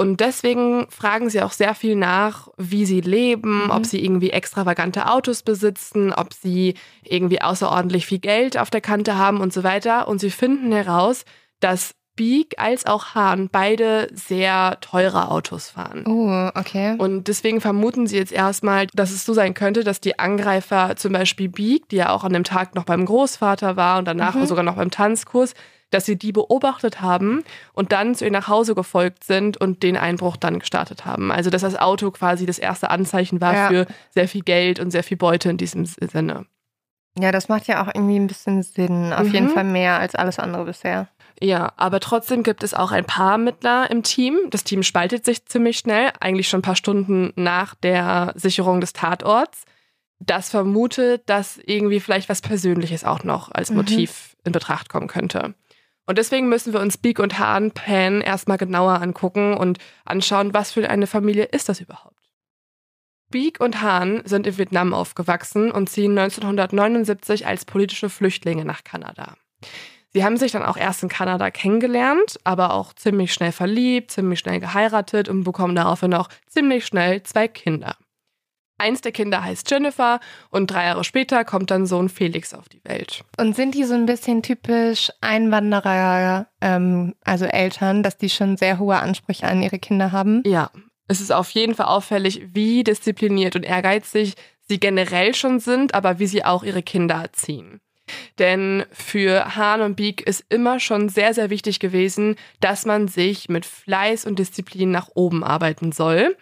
Und 0.00 0.20
deswegen 0.20 0.86
fragen 0.88 1.28
sie 1.28 1.42
auch 1.42 1.52
sehr 1.52 1.74
viel 1.74 1.94
nach, 1.94 2.48
wie 2.56 2.86
sie 2.86 3.00
leben, 3.02 3.64
Mhm. 3.64 3.70
ob 3.70 3.84
sie 3.84 4.02
irgendwie 4.02 4.30
extravagante 4.30 5.10
Autos 5.10 5.42
besitzen, 5.42 6.12
ob 6.12 6.32
sie 6.32 6.74
irgendwie 7.04 7.42
außerordentlich 7.42 8.06
viel 8.06 8.18
Geld 8.20 8.56
auf 8.56 8.70
der 8.70 8.80
Kante 8.80 9.16
haben 9.18 9.40
und 9.40 9.52
so 9.52 9.62
weiter. 9.62 10.08
Und 10.08 10.18
sie 10.20 10.30
finden 10.30 10.72
heraus, 10.72 11.24
dass 11.60 11.94
Beak 12.16 12.54
als 12.58 12.86
auch 12.86 13.14
Hahn 13.14 13.48
beide 13.50 14.08
sehr 14.12 14.78
teure 14.80 15.30
Autos 15.30 15.70
fahren. 15.70 16.04
Oh, 16.06 16.50
okay. 16.58 16.94
Und 16.98 17.28
deswegen 17.28 17.60
vermuten 17.60 18.06
sie 18.06 18.16
jetzt 18.16 18.32
erstmal, 18.32 18.86
dass 18.94 19.10
es 19.10 19.24
so 19.24 19.32
sein 19.32 19.54
könnte, 19.54 19.84
dass 19.84 20.00
die 20.00 20.18
Angreifer 20.18 20.96
zum 20.96 21.12
Beispiel 21.12 21.48
Beak, 21.48 21.88
die 21.88 21.96
ja 21.96 22.10
auch 22.10 22.24
an 22.24 22.32
dem 22.32 22.44
Tag 22.44 22.74
noch 22.74 22.84
beim 22.84 23.04
Großvater 23.06 23.76
war 23.76 23.98
und 23.98 24.06
danach 24.06 24.34
Mhm. 24.34 24.46
sogar 24.46 24.64
noch 24.64 24.76
beim 24.76 24.90
Tanzkurs, 24.90 25.54
dass 25.90 26.06
sie 26.06 26.16
die 26.16 26.32
beobachtet 26.32 27.00
haben 27.00 27.42
und 27.72 27.92
dann 27.92 28.14
zu 28.14 28.24
ihr 28.24 28.30
nach 28.30 28.48
Hause 28.48 28.74
gefolgt 28.74 29.24
sind 29.24 29.56
und 29.60 29.82
den 29.82 29.96
Einbruch 29.96 30.36
dann 30.36 30.58
gestartet 30.60 31.04
haben. 31.04 31.30
Also 31.32 31.50
dass 31.50 31.62
das 31.62 31.76
Auto 31.76 32.10
quasi 32.10 32.46
das 32.46 32.58
erste 32.58 32.90
Anzeichen 32.90 33.40
war 33.40 33.54
Ja. 33.54 33.68
für 33.68 33.86
sehr 34.10 34.28
viel 34.28 34.42
Geld 34.42 34.80
und 34.80 34.90
sehr 34.90 35.02
viel 35.02 35.16
Beute 35.16 35.50
in 35.50 35.56
diesem 35.56 35.84
Sinne. 35.84 36.46
Ja, 37.18 37.32
das 37.32 37.48
macht 37.48 37.66
ja 37.66 37.82
auch 37.82 37.88
irgendwie 37.92 38.16
ein 38.16 38.28
bisschen 38.28 38.62
Sinn. 38.62 39.12
Auf 39.12 39.26
Mhm. 39.26 39.32
jeden 39.34 39.48
Fall 39.48 39.64
mehr 39.64 39.98
als 39.98 40.14
alles 40.14 40.38
andere 40.38 40.64
bisher. 40.64 41.08
Ja, 41.42 41.72
aber 41.76 41.98
trotzdem 42.00 42.42
gibt 42.42 42.62
es 42.62 42.74
auch 42.74 42.92
ein 42.92 43.04
paar 43.06 43.32
Ermittler 43.32 43.90
im 43.90 44.02
Team. 44.02 44.36
Das 44.50 44.62
Team 44.62 44.82
spaltet 44.82 45.24
sich 45.24 45.46
ziemlich 45.46 45.78
schnell, 45.78 46.10
eigentlich 46.20 46.48
schon 46.48 46.58
ein 46.60 46.62
paar 46.62 46.76
Stunden 46.76 47.32
nach 47.34 47.74
der 47.74 48.32
Sicherung 48.36 48.80
des 48.80 48.92
Tatorts. 48.92 49.64
Das 50.20 50.50
vermutet, 50.50 51.22
dass 51.30 51.56
irgendwie 51.64 51.98
vielleicht 51.98 52.28
was 52.28 52.42
Persönliches 52.42 53.04
auch 53.04 53.24
noch 53.24 53.50
als 53.50 53.70
Mhm. 53.70 53.76
Motiv 53.78 54.36
in 54.44 54.52
Betracht 54.52 54.88
kommen 54.90 55.08
könnte. 55.08 55.54
Und 56.10 56.18
deswegen 56.18 56.48
müssen 56.48 56.72
wir 56.72 56.80
uns 56.80 56.98
Beak 56.98 57.20
und 57.20 57.38
Hahn 57.38 57.70
Pan 57.70 58.20
erstmal 58.20 58.58
genauer 58.58 59.00
angucken 59.00 59.54
und 59.54 59.78
anschauen, 60.04 60.52
was 60.52 60.72
für 60.72 60.90
eine 60.90 61.06
Familie 61.06 61.44
ist 61.44 61.68
das 61.68 61.80
überhaupt. 61.80 62.18
Beak 63.30 63.60
und 63.60 63.80
Hahn 63.80 64.22
sind 64.24 64.44
in 64.48 64.58
Vietnam 64.58 64.92
aufgewachsen 64.92 65.70
und 65.70 65.88
ziehen 65.88 66.18
1979 66.18 67.46
als 67.46 67.64
politische 67.64 68.10
Flüchtlinge 68.10 68.64
nach 68.64 68.82
Kanada. 68.82 69.36
Sie 70.12 70.24
haben 70.24 70.36
sich 70.36 70.50
dann 70.50 70.64
auch 70.64 70.76
erst 70.76 71.04
in 71.04 71.08
Kanada 71.08 71.52
kennengelernt, 71.52 72.40
aber 72.42 72.74
auch 72.74 72.92
ziemlich 72.92 73.32
schnell 73.32 73.52
verliebt, 73.52 74.10
ziemlich 74.10 74.40
schnell 74.40 74.58
geheiratet 74.58 75.28
und 75.28 75.44
bekommen 75.44 75.76
daraufhin 75.76 76.12
auch 76.14 76.28
ziemlich 76.48 76.86
schnell 76.86 77.22
zwei 77.22 77.46
Kinder. 77.46 77.94
Eins 78.80 79.00
der 79.00 79.12
Kinder 79.12 79.44
heißt 79.44 79.70
Jennifer 79.70 80.20
und 80.50 80.70
drei 80.70 80.86
Jahre 80.86 81.04
später 81.04 81.44
kommt 81.44 81.70
dann 81.70 81.86
Sohn 81.86 82.08
Felix 82.08 82.54
auf 82.54 82.68
die 82.68 82.82
Welt. 82.84 83.22
Und 83.38 83.54
sind 83.54 83.74
die 83.74 83.84
so 83.84 83.94
ein 83.94 84.06
bisschen 84.06 84.42
typisch 84.42 85.12
Einwanderer, 85.20 86.46
ähm, 86.60 87.14
also 87.24 87.44
Eltern, 87.44 88.02
dass 88.02 88.16
die 88.16 88.30
schon 88.30 88.56
sehr 88.56 88.78
hohe 88.78 88.96
Ansprüche 88.96 89.46
an 89.46 89.62
ihre 89.62 89.78
Kinder 89.78 90.12
haben? 90.12 90.42
Ja, 90.46 90.70
es 91.08 91.20
ist 91.20 91.32
auf 91.32 91.50
jeden 91.50 91.74
Fall 91.74 91.86
auffällig, 91.86 92.42
wie 92.52 92.84
diszipliniert 92.84 93.56
und 93.56 93.64
ehrgeizig 93.64 94.34
sie 94.68 94.78
generell 94.78 95.34
schon 95.34 95.58
sind, 95.58 95.92
aber 95.92 96.18
wie 96.18 96.26
sie 96.26 96.44
auch 96.44 96.62
ihre 96.62 96.82
Kinder 96.82 97.16
erziehen. 97.16 97.80
Denn 98.38 98.84
für 98.92 99.56
Hahn 99.56 99.82
und 99.82 99.96
Beak 99.96 100.22
ist 100.22 100.44
immer 100.48 100.80
schon 100.80 101.08
sehr, 101.08 101.34
sehr 101.34 101.50
wichtig 101.50 101.80
gewesen, 101.80 102.36
dass 102.60 102.86
man 102.86 103.08
sich 103.08 103.48
mit 103.48 103.66
Fleiß 103.66 104.24
und 104.24 104.38
Disziplin 104.38 104.90
nach 104.90 105.08
oben 105.14 105.44
arbeiten 105.44 105.92
soll. 105.92 106.36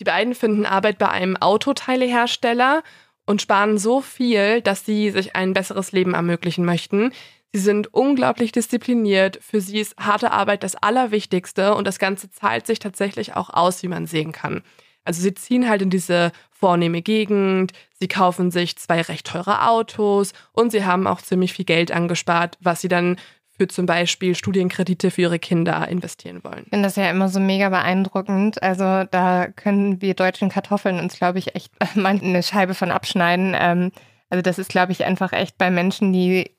Die 0.00 0.04
beiden 0.04 0.34
finden 0.34 0.64
Arbeit 0.64 0.98
bei 0.98 1.08
einem 1.08 1.36
Autoteilehersteller 1.36 2.82
und 3.26 3.42
sparen 3.42 3.76
so 3.78 4.00
viel, 4.00 4.62
dass 4.62 4.84
sie 4.86 5.10
sich 5.10 5.36
ein 5.36 5.52
besseres 5.52 5.92
Leben 5.92 6.14
ermöglichen 6.14 6.64
möchten. 6.64 7.12
Sie 7.52 7.60
sind 7.60 7.92
unglaublich 7.92 8.50
diszipliniert. 8.50 9.38
Für 9.42 9.60
sie 9.60 9.78
ist 9.78 9.96
harte 9.98 10.32
Arbeit 10.32 10.62
das 10.62 10.74
Allerwichtigste 10.74 11.74
und 11.74 11.86
das 11.86 11.98
Ganze 11.98 12.30
zahlt 12.30 12.66
sich 12.66 12.78
tatsächlich 12.78 13.36
auch 13.36 13.50
aus, 13.50 13.82
wie 13.82 13.88
man 13.88 14.06
sehen 14.06 14.32
kann. 14.32 14.62
Also 15.04 15.22
sie 15.22 15.34
ziehen 15.34 15.68
halt 15.68 15.82
in 15.82 15.90
diese 15.90 16.32
vornehme 16.50 17.02
Gegend, 17.02 17.72
sie 17.98 18.08
kaufen 18.08 18.50
sich 18.50 18.76
zwei 18.76 19.00
recht 19.00 19.26
teure 19.26 19.68
Autos 19.68 20.32
und 20.52 20.72
sie 20.72 20.84
haben 20.84 21.06
auch 21.06 21.20
ziemlich 21.22 21.52
viel 21.52 21.64
Geld 21.64 21.90
angespart, 21.90 22.56
was 22.60 22.80
sie 22.80 22.88
dann 22.88 23.16
für 23.60 23.68
zum 23.68 23.84
Beispiel 23.84 24.34
Studienkredite 24.34 25.10
für 25.10 25.20
ihre 25.20 25.38
Kinder 25.38 25.86
investieren 25.86 26.42
wollen. 26.42 26.62
Ich 26.64 26.70
finde 26.70 26.84
das 26.84 26.96
ja 26.96 27.10
immer 27.10 27.28
so 27.28 27.40
mega 27.40 27.68
beeindruckend. 27.68 28.62
Also 28.62 29.04
da 29.10 29.48
können 29.54 30.00
wir 30.00 30.14
deutschen 30.14 30.48
Kartoffeln 30.48 30.98
uns, 30.98 31.18
glaube 31.18 31.38
ich, 31.38 31.54
echt 31.54 31.70
mal 31.94 32.18
eine 32.18 32.42
Scheibe 32.42 32.72
von 32.72 32.90
abschneiden. 32.90 33.54
Ähm, 33.58 33.92
also 34.30 34.40
das 34.40 34.58
ist, 34.58 34.70
glaube 34.70 34.92
ich, 34.92 35.04
einfach 35.04 35.34
echt 35.34 35.58
bei 35.58 35.70
Menschen, 35.70 36.10
die 36.14 36.56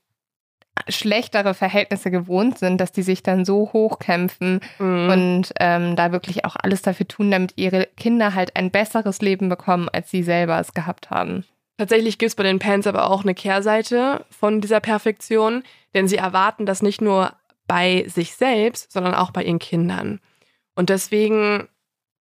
schlechtere 0.90 1.56
Verhältnisse 1.56 2.12
gewohnt 2.12 2.60
sind, 2.60 2.80
dass 2.80 2.92
die 2.92 3.02
sich 3.02 3.24
dann 3.24 3.46
so 3.46 3.72
hochkämpfen 3.74 4.60
Mhm. 4.78 5.10
und 5.10 5.54
ähm, 5.60 5.96
da 5.96 6.12
wirklich 6.12 6.46
auch 6.46 6.56
alles 6.56 6.84
dafür 6.84 7.08
tun, 7.08 7.32
damit 7.32 7.54
ihre 7.56 7.88
Kinder 7.98 8.36
halt 8.36 8.56
ein 8.56 8.70
besseres 8.70 9.22
Leben 9.22 9.50
bekommen, 9.50 9.90
als 9.92 10.12
sie 10.12 10.22
selber 10.22 10.60
es 10.60 10.74
gehabt 10.76 11.10
haben. 11.10 11.46
Tatsächlich 11.82 12.20
gibt 12.20 12.28
es 12.28 12.36
bei 12.36 12.44
den 12.44 12.60
Pans 12.60 12.86
aber 12.86 13.10
auch 13.10 13.24
eine 13.24 13.34
Kehrseite 13.34 14.24
von 14.30 14.62
dieser 14.62 14.80
Perfektion, 14.80 15.64
denn 15.96 16.08
sie 16.08 16.18
erwarten 16.18 16.68
das 16.68 16.84
nicht 16.84 17.02
nur 17.02 17.34
bei 17.66 18.06
sich 18.08 18.36
selbst, 18.36 18.92
sondern 18.92 19.16
auch 19.16 19.32
bei 19.32 19.44
ihren 19.44 19.58
Kindern. 19.58 20.20
Und 20.76 20.92
deswegen 20.92 21.70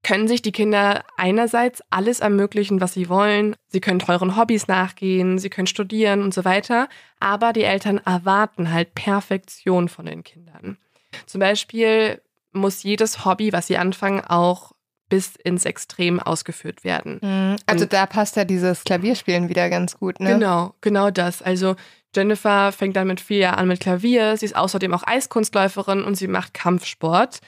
können 0.02 0.28
sich 0.28 0.40
die 0.40 0.52
Kinder 0.52 1.04
einerseits 1.18 1.82
alles 1.90 2.20
ermöglichen, 2.20 2.80
was 2.80 2.94
sie 2.94 3.10
wollen. 3.10 3.54
Sie 3.66 3.82
können 3.82 3.98
teuren 3.98 4.34
Hobbys 4.34 4.66
nachgehen, 4.66 5.36
sie 5.36 5.50
können 5.50 5.66
studieren 5.66 6.22
und 6.22 6.32
so 6.32 6.46
weiter. 6.46 6.88
Aber 7.18 7.52
die 7.52 7.64
Eltern 7.64 7.98
erwarten 7.98 8.72
halt 8.72 8.94
Perfektion 8.94 9.90
von 9.90 10.06
den 10.06 10.24
Kindern. 10.24 10.78
Zum 11.26 11.40
Beispiel 11.40 12.22
muss 12.52 12.82
jedes 12.82 13.26
Hobby, 13.26 13.52
was 13.52 13.66
sie 13.66 13.76
anfangen, 13.76 14.22
auch 14.24 14.72
bis 15.10 15.36
ins 15.36 15.66
Extrem 15.66 16.18
ausgeführt 16.20 16.82
werden. 16.84 17.18
Mhm. 17.22 17.56
Also 17.66 17.84
Und- 17.84 17.92
da 17.92 18.06
passt 18.06 18.36
ja 18.36 18.44
dieses 18.46 18.84
Klavierspielen 18.84 19.50
wieder 19.50 19.68
ganz 19.68 19.98
gut, 19.98 20.18
ne? 20.20 20.30
Genau, 20.30 20.74
genau 20.80 21.10
das. 21.10 21.42
Also 21.42 21.76
Jennifer 22.16 22.72
fängt 22.72 22.96
dann 22.96 23.06
mit 23.08 23.20
vier 23.20 23.38
Jahren 23.38 23.58
an 23.58 23.68
mit 23.68 23.80
Klavier. 23.80 24.36
Sie 24.38 24.46
ist 24.46 24.56
außerdem 24.56 24.94
auch 24.94 25.06
Eiskunstläuferin 25.06 26.02
und 26.02 26.14
sie 26.14 26.26
macht 26.28 26.54
Kampfsport. 26.54 27.40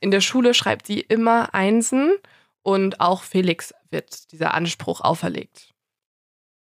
In 0.00 0.10
der 0.12 0.20
Schule 0.20 0.54
schreibt 0.54 0.86
sie 0.86 1.00
immer 1.00 1.52
Einsen 1.54 2.12
und 2.62 3.00
auch 3.00 3.22
Felix 3.24 3.74
wird 3.90 4.30
dieser 4.32 4.54
Anspruch 4.54 5.00
auferlegt. 5.00 5.70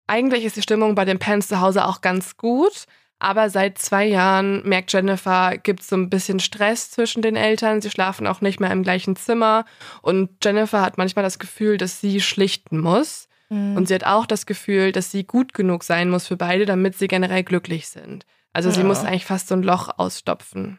Eigentlich 0.06 0.44
ist 0.44 0.56
die 0.56 0.62
Stimmung 0.62 0.94
bei 0.94 1.04
den 1.04 1.18
Pans 1.18 1.48
zu 1.48 1.60
Hause 1.60 1.86
auch 1.86 2.00
ganz 2.00 2.36
gut, 2.36 2.84
aber 3.18 3.48
seit 3.50 3.78
zwei 3.78 4.04
Jahren 4.04 4.66
merkt 4.68 4.92
Jennifer, 4.92 5.56
gibt 5.58 5.80
es 5.80 5.88
so 5.88 5.96
ein 5.96 6.10
bisschen 6.10 6.38
Stress 6.40 6.90
zwischen 6.90 7.22
den 7.22 7.36
Eltern. 7.36 7.80
Sie 7.80 7.90
schlafen 7.90 8.26
auch 8.26 8.40
nicht 8.40 8.60
mehr 8.60 8.70
im 8.70 8.82
gleichen 8.82 9.16
Zimmer 9.16 9.64
und 10.02 10.30
Jennifer 10.44 10.82
hat 10.82 10.98
manchmal 10.98 11.22
das 11.24 11.38
Gefühl, 11.38 11.78
dass 11.78 12.00
sie 12.00 12.20
schlichten 12.20 12.78
muss. 12.78 13.28
Mhm. 13.48 13.76
Und 13.76 13.88
sie 13.88 13.94
hat 13.94 14.04
auch 14.04 14.26
das 14.26 14.44
Gefühl, 14.44 14.92
dass 14.92 15.10
sie 15.10 15.24
gut 15.24 15.54
genug 15.54 15.84
sein 15.84 16.10
muss 16.10 16.26
für 16.26 16.36
beide, 16.36 16.66
damit 16.66 16.96
sie 16.98 17.08
generell 17.08 17.44
glücklich 17.44 17.88
sind. 17.88 18.26
Also 18.52 18.70
sie 18.70 18.80
Ja. 18.80 18.86
muss 18.86 19.04
eigentlich 19.04 19.24
fast 19.26 19.48
so 19.48 19.54
ein 19.54 19.62
Loch 19.62 19.90
ausstopfen. 19.98 20.78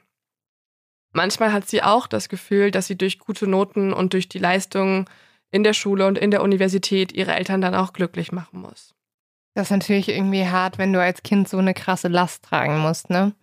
Manchmal 1.13 1.53
hat 1.53 1.67
sie 1.67 1.81
auch 1.81 2.05
das 2.07 2.29
Gefühl, 2.29 2.71
dass 2.71 2.87
sie 2.87 2.97
durch 2.97 3.19
gute 3.19 3.47
Noten 3.47 3.93
und 3.93 4.13
durch 4.13 4.29
die 4.29 4.39
Leistung 4.39 5.09
in 5.49 5.63
der 5.63 5.73
Schule 5.73 6.05
und 6.05 6.17
in 6.17 6.31
der 6.31 6.43
Universität 6.43 7.13
ihre 7.13 7.33
Eltern 7.33 7.61
dann 7.61 7.73
auch 7.73 7.93
glücklich 7.93 8.31
machen 8.31 8.61
muss. 8.61 8.93
Das 9.57 9.67
ist 9.67 9.71
natürlich 9.71 10.09
irgendwie 10.09 10.45
hart, 10.45 10.77
wenn 10.77 10.93
du 10.93 11.01
als 11.01 11.23
Kind 11.23 11.49
so 11.49 11.57
eine 11.57 11.73
krasse 11.73 12.09
Last 12.09 12.43
tragen 12.43 12.77
musst, 12.77 13.09
ne? 13.09 13.33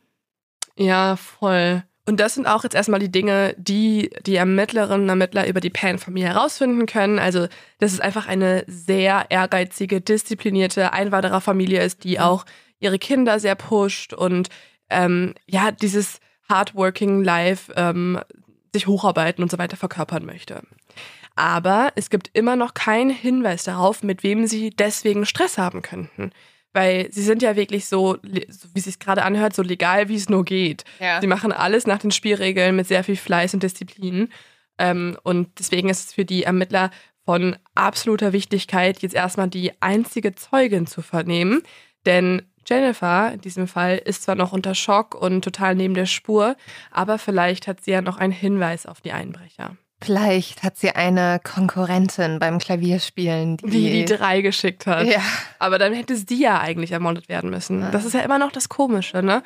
Ja, 0.76 1.16
voll. 1.16 1.82
Und 2.06 2.20
das 2.20 2.34
sind 2.34 2.46
auch 2.46 2.62
jetzt 2.62 2.76
erstmal 2.76 3.00
die 3.00 3.10
Dinge, 3.10 3.56
die 3.58 4.10
die 4.24 4.36
Ermittlerinnen 4.36 5.02
und 5.02 5.08
Ermittler 5.08 5.48
über 5.48 5.58
die 5.58 5.70
Pan-Familie 5.70 6.28
herausfinden 6.28 6.86
können. 6.86 7.18
Also, 7.18 7.48
dass 7.80 7.92
es 7.92 7.98
einfach 7.98 8.28
eine 8.28 8.62
sehr 8.68 9.26
ehrgeizige, 9.30 10.00
disziplinierte 10.00 10.92
Einwandererfamilie 10.92 11.82
ist, 11.82 12.04
die 12.04 12.20
auch 12.20 12.44
ihre 12.78 13.00
Kinder 13.00 13.40
sehr 13.40 13.56
pusht 13.56 14.12
und 14.12 14.50
ähm, 14.90 15.34
ja, 15.46 15.72
dieses 15.72 16.20
Hardworking 16.48 17.24
Life 17.24 17.72
ähm, 17.74 18.20
sich 18.72 18.86
hocharbeiten 18.86 19.42
und 19.42 19.50
so 19.50 19.58
weiter 19.58 19.76
verkörpern 19.76 20.24
möchte. 20.24 20.62
Aber 21.36 21.92
es 21.96 22.10
gibt 22.10 22.30
immer 22.32 22.56
noch 22.56 22.74
keinen 22.74 23.10
Hinweis 23.10 23.64
darauf, 23.64 24.02
mit 24.02 24.22
wem 24.22 24.46
sie 24.46 24.70
deswegen 24.70 25.26
Stress 25.26 25.58
haben 25.58 25.82
könnten. 25.82 26.30
Weil 26.72 27.10
sie 27.12 27.22
sind 27.22 27.42
ja 27.42 27.56
wirklich 27.56 27.86
so, 27.86 28.18
wie 28.22 28.46
es 28.48 28.84
sich 28.84 28.98
gerade 28.98 29.22
anhört, 29.22 29.54
so 29.54 29.62
legal, 29.62 30.08
wie 30.08 30.16
es 30.16 30.28
nur 30.28 30.44
geht. 30.44 30.84
Ja. 30.98 31.20
Sie 31.20 31.26
machen 31.26 31.52
alles 31.52 31.86
nach 31.86 31.98
den 31.98 32.10
Spielregeln 32.10 32.76
mit 32.76 32.86
sehr 32.86 33.04
viel 33.04 33.16
Fleiß 33.16 33.54
und 33.54 33.62
Disziplin. 33.62 34.28
Ähm, 34.78 35.16
und 35.22 35.58
deswegen 35.58 35.88
ist 35.88 36.08
es 36.08 36.14
für 36.14 36.24
die 36.24 36.44
Ermittler 36.44 36.90
von 37.24 37.56
absoluter 37.74 38.32
Wichtigkeit, 38.32 39.02
jetzt 39.02 39.14
erstmal 39.14 39.48
die 39.48 39.72
einzige 39.80 40.34
Zeugin 40.34 40.86
zu 40.86 41.00
vernehmen. 41.00 41.62
Denn 42.06 42.42
Jennifer 42.66 43.32
in 43.32 43.40
diesem 43.40 43.66
Fall 43.66 43.98
ist 43.98 44.22
zwar 44.22 44.34
noch 44.34 44.52
unter 44.52 44.74
Schock 44.74 45.14
und 45.14 45.42
total 45.42 45.74
neben 45.74 45.94
der 45.94 46.06
Spur, 46.06 46.56
aber 46.90 47.18
vielleicht 47.18 47.66
hat 47.66 47.82
sie 47.82 47.92
ja 47.92 48.02
noch 48.02 48.18
einen 48.18 48.32
Hinweis 48.32 48.86
auf 48.86 49.00
die 49.00 49.12
Einbrecher. 49.12 49.76
Vielleicht 50.04 50.62
hat 50.62 50.76
sie 50.76 50.90
eine 50.90 51.40
Konkurrentin 51.42 52.38
beim 52.38 52.58
Klavierspielen, 52.58 53.56
die 53.58 53.70
Die 53.70 53.90
die 53.90 54.04
drei 54.04 54.40
geschickt 54.42 54.86
hat. 54.86 55.06
Ja. 55.06 55.20
Aber 55.58 55.78
dann 55.78 55.94
hätte 55.94 56.14
sie 56.16 56.40
ja 56.40 56.60
eigentlich 56.60 56.92
ermordet 56.92 57.28
werden 57.28 57.50
müssen. 57.50 57.90
Das 57.90 58.04
ist 58.04 58.12
ja 58.12 58.20
immer 58.20 58.38
noch 58.38 58.52
das 58.52 58.68
Komische, 58.68 59.22
ne? 59.22 59.42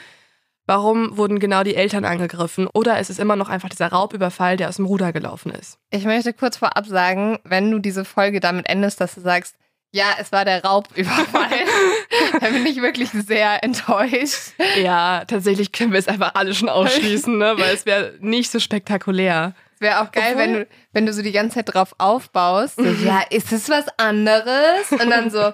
Warum 0.66 1.16
wurden 1.16 1.38
genau 1.38 1.62
die 1.62 1.76
Eltern 1.76 2.04
angegriffen? 2.04 2.68
Oder 2.74 2.98
ist 2.98 3.08
es 3.08 3.18
immer 3.18 3.36
noch 3.36 3.48
einfach 3.48 3.70
dieser 3.70 3.88
Raubüberfall, 3.88 4.58
der 4.58 4.68
aus 4.68 4.76
dem 4.76 4.84
Ruder 4.84 5.14
gelaufen 5.14 5.50
ist? 5.50 5.78
Ich 5.90 6.04
möchte 6.04 6.34
kurz 6.34 6.58
vorab 6.58 6.86
sagen, 6.86 7.38
wenn 7.44 7.70
du 7.70 7.78
diese 7.78 8.04
Folge 8.04 8.40
damit 8.40 8.68
endest, 8.68 9.00
dass 9.00 9.14
du 9.14 9.22
sagst, 9.22 9.56
ja, 9.92 10.04
es 10.20 10.30
war 10.32 10.44
der 10.44 10.62
Raubüberfall, 10.62 11.50
dann 12.40 12.52
bin 12.52 12.66
ich 12.66 12.82
wirklich 12.82 13.08
sehr 13.10 13.64
enttäuscht. 13.64 14.52
Ja, 14.82 15.24
tatsächlich 15.24 15.72
können 15.72 15.92
wir 15.92 15.98
es 15.98 16.08
einfach 16.08 16.34
alle 16.34 16.54
schon 16.54 16.68
ausschließen, 16.68 17.38
ne? 17.38 17.54
Weil 17.56 17.74
es 17.74 17.86
wäre 17.86 18.14
nicht 18.20 18.50
so 18.50 18.60
spektakulär. 18.60 19.54
Es 19.78 19.80
wäre 19.80 20.00
auch 20.00 20.10
geil, 20.10 20.32
Obwohl- 20.32 20.42
wenn 20.42 20.52
du, 20.54 20.66
wenn 20.92 21.06
du 21.06 21.12
so 21.12 21.22
die 21.22 21.30
ganze 21.30 21.54
Zeit 21.54 21.72
drauf 21.72 21.94
aufbaust. 21.98 22.76
So, 22.76 22.84
ja, 22.84 23.22
ist 23.30 23.52
es 23.52 23.68
was 23.68 23.84
anderes? 23.96 24.90
Und 24.90 25.08
dann 25.08 25.30
so, 25.30 25.52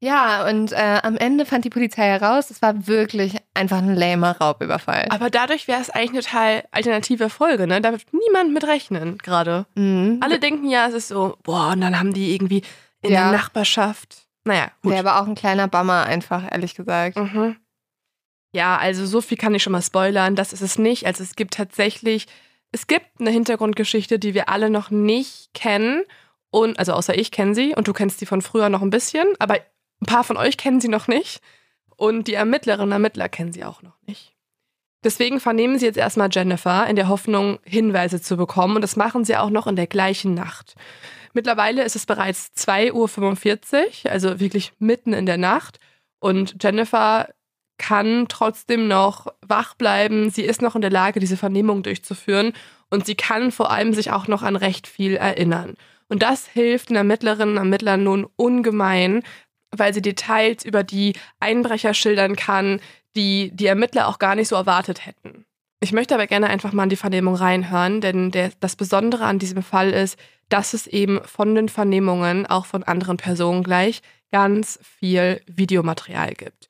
ja, 0.00 0.48
und 0.48 0.72
äh, 0.72 1.00
am 1.02 1.18
Ende 1.18 1.44
fand 1.44 1.66
die 1.66 1.70
Polizei 1.70 2.04
heraus, 2.04 2.50
es 2.50 2.62
war 2.62 2.86
wirklich 2.86 3.36
einfach 3.52 3.78
ein 3.78 3.94
lamer 3.94 4.38
Raubüberfall. 4.38 5.08
Aber 5.10 5.28
dadurch 5.28 5.68
wäre 5.68 5.82
es 5.82 5.90
eigentlich 5.90 6.10
eine 6.12 6.22
total 6.22 6.64
alternative 6.70 7.28
Folge, 7.28 7.66
ne? 7.66 7.82
Da 7.82 7.92
wird 7.92 8.04
niemand 8.12 8.54
mit 8.54 8.64
rechnen 8.66 9.18
gerade. 9.18 9.66
Mhm. 9.74 10.18
Alle 10.22 10.38
denken 10.38 10.70
ja, 10.70 10.86
es 10.86 10.94
ist 10.94 11.08
so, 11.08 11.36
boah, 11.42 11.72
und 11.72 11.82
dann 11.82 11.98
haben 11.98 12.14
die 12.14 12.32
irgendwie 12.34 12.62
in 13.02 13.10
Ja. 13.12 13.24
der 13.30 13.38
Nachbarschaft. 13.38 14.28
Naja, 14.44 14.70
gut. 14.82 14.92
Wäre 14.92 15.06
aber 15.06 15.20
auch 15.20 15.26
ein 15.28 15.34
kleiner 15.34 15.68
Bummer, 15.68 16.04
einfach, 16.06 16.44
ehrlich 16.50 16.74
gesagt. 16.74 17.16
Mhm. 17.18 17.56
Ja, 18.54 18.78
also 18.78 19.04
so 19.04 19.20
viel 19.20 19.36
kann 19.36 19.54
ich 19.54 19.62
schon 19.62 19.72
mal 19.72 19.82
spoilern. 19.82 20.34
Das 20.36 20.54
ist 20.54 20.62
es 20.62 20.78
nicht. 20.78 21.04
Also 21.06 21.22
es 21.22 21.36
gibt 21.36 21.52
tatsächlich, 21.54 22.26
es 22.72 22.86
gibt 22.86 23.06
eine 23.20 23.30
Hintergrundgeschichte, 23.30 24.18
die 24.18 24.34
wir 24.34 24.48
alle 24.48 24.70
noch 24.70 24.90
nicht 24.90 25.52
kennen. 25.54 26.02
Und, 26.50 26.78
also 26.78 26.92
außer 26.92 27.16
ich 27.16 27.30
kenne 27.30 27.54
sie 27.54 27.74
und 27.74 27.88
du 27.88 27.92
kennst 27.92 28.18
sie 28.18 28.26
von 28.26 28.42
früher 28.42 28.68
noch 28.68 28.82
ein 28.82 28.90
bisschen, 28.90 29.26
aber 29.38 29.54
ein 30.00 30.06
paar 30.06 30.24
von 30.24 30.36
euch 30.36 30.56
kennen 30.56 30.80
sie 30.80 30.88
noch 30.88 31.08
nicht. 31.08 31.40
Und 31.96 32.28
die 32.28 32.34
Ermittlerinnen 32.34 32.88
und 32.88 32.92
Ermittler 32.92 33.28
kennen 33.28 33.52
sie 33.52 33.64
auch 33.64 33.82
noch 33.82 33.96
nicht. 34.06 34.34
Deswegen 35.04 35.40
vernehmen 35.40 35.78
sie 35.78 35.86
jetzt 35.86 35.98
erstmal 35.98 36.28
Jennifer 36.30 36.86
in 36.86 36.96
der 36.96 37.08
Hoffnung, 37.08 37.58
Hinweise 37.64 38.20
zu 38.20 38.36
bekommen. 38.36 38.76
Und 38.76 38.82
das 38.82 38.96
machen 38.96 39.24
sie 39.24 39.36
auch 39.36 39.50
noch 39.50 39.66
in 39.66 39.76
der 39.76 39.86
gleichen 39.86 40.34
Nacht. 40.34 40.74
Mittlerweile 41.34 41.84
ist 41.84 41.96
es 41.96 42.06
bereits 42.06 42.52
2.45 42.56 42.94
Uhr, 44.06 44.12
also 44.12 44.40
wirklich 44.40 44.72
mitten 44.78 45.12
in 45.12 45.26
der 45.26 45.38
Nacht. 45.38 45.78
Und 46.18 46.62
Jennifer 46.62 47.28
kann 47.78 48.26
trotzdem 48.28 48.88
noch 48.88 49.26
wach 49.40 49.74
bleiben. 49.74 50.30
Sie 50.30 50.42
ist 50.42 50.62
noch 50.62 50.74
in 50.74 50.82
der 50.82 50.90
Lage, 50.90 51.20
diese 51.20 51.36
Vernehmung 51.36 51.82
durchzuführen. 51.82 52.52
Und 52.90 53.06
sie 53.06 53.14
kann 53.14 53.52
vor 53.52 53.70
allem 53.70 53.94
sich 53.94 54.10
auch 54.10 54.28
noch 54.28 54.42
an 54.42 54.56
recht 54.56 54.86
viel 54.86 55.16
erinnern. 55.16 55.74
Und 56.08 56.22
das 56.22 56.46
hilft 56.46 56.90
den 56.90 56.96
Ermittlerinnen 56.96 57.56
und 57.56 57.58
Ermittlern 57.58 58.02
nun 58.02 58.26
ungemein, 58.36 59.22
weil 59.70 59.92
sie 59.92 60.02
Details 60.02 60.64
über 60.64 60.82
die 60.82 61.14
Einbrecher 61.40 61.94
schildern 61.94 62.36
kann, 62.36 62.80
die 63.14 63.50
die 63.52 63.66
Ermittler 63.66 64.08
auch 64.08 64.18
gar 64.18 64.34
nicht 64.34 64.48
so 64.48 64.56
erwartet 64.56 65.04
hätten. 65.06 65.44
Ich 65.80 65.92
möchte 65.92 66.14
aber 66.14 66.26
gerne 66.26 66.48
einfach 66.48 66.72
mal 66.72 66.84
in 66.84 66.88
die 66.88 66.96
Vernehmung 66.96 67.34
reinhören, 67.34 68.00
denn 68.00 68.30
der, 68.30 68.50
das 68.60 68.74
Besondere 68.74 69.24
an 69.24 69.38
diesem 69.38 69.62
Fall 69.62 69.90
ist, 69.90 70.18
dass 70.48 70.74
es 70.74 70.86
eben 70.86 71.22
von 71.24 71.54
den 71.54 71.68
Vernehmungen, 71.68 72.46
auch 72.46 72.66
von 72.66 72.82
anderen 72.82 73.16
Personen 73.16 73.62
gleich, 73.62 74.00
ganz 74.32 74.78
viel 74.82 75.40
Videomaterial 75.46 76.34
gibt. 76.34 76.67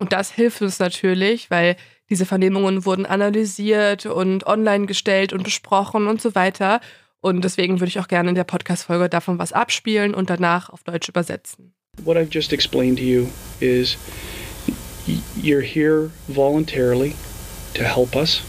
Und 0.00 0.14
das 0.14 0.32
hilft 0.32 0.62
uns 0.62 0.78
natürlich, 0.78 1.50
weil 1.50 1.76
diese 2.08 2.24
Vernehmungen 2.24 2.86
wurden 2.86 3.04
analysiert 3.06 4.06
und 4.06 4.46
online 4.46 4.86
gestellt 4.86 5.32
und 5.32 5.44
besprochen 5.44 6.08
und 6.08 6.20
so 6.20 6.34
weiter. 6.34 6.80
Und 7.20 7.44
deswegen 7.44 7.80
würde 7.80 7.88
ich 7.88 8.00
auch 8.00 8.08
gerne 8.08 8.30
in 8.30 8.34
der 8.34 8.44
Podcast-Folge 8.44 9.10
davon 9.10 9.38
was 9.38 9.52
abspielen 9.52 10.14
und 10.14 10.30
danach 10.30 10.70
auf 10.70 10.82
Deutsch 10.84 11.08
übersetzen. 11.08 11.74
What 12.02 12.16
I've 12.16 12.32
just 12.32 12.52
explained 12.52 12.98
to 12.98 13.04
you 13.04 13.28
is 13.60 13.98
you're 15.36 15.60
here 15.60 16.10
voluntarily 16.28 17.14
to 17.74 17.84
help 17.84 18.16
us. 18.16 18.42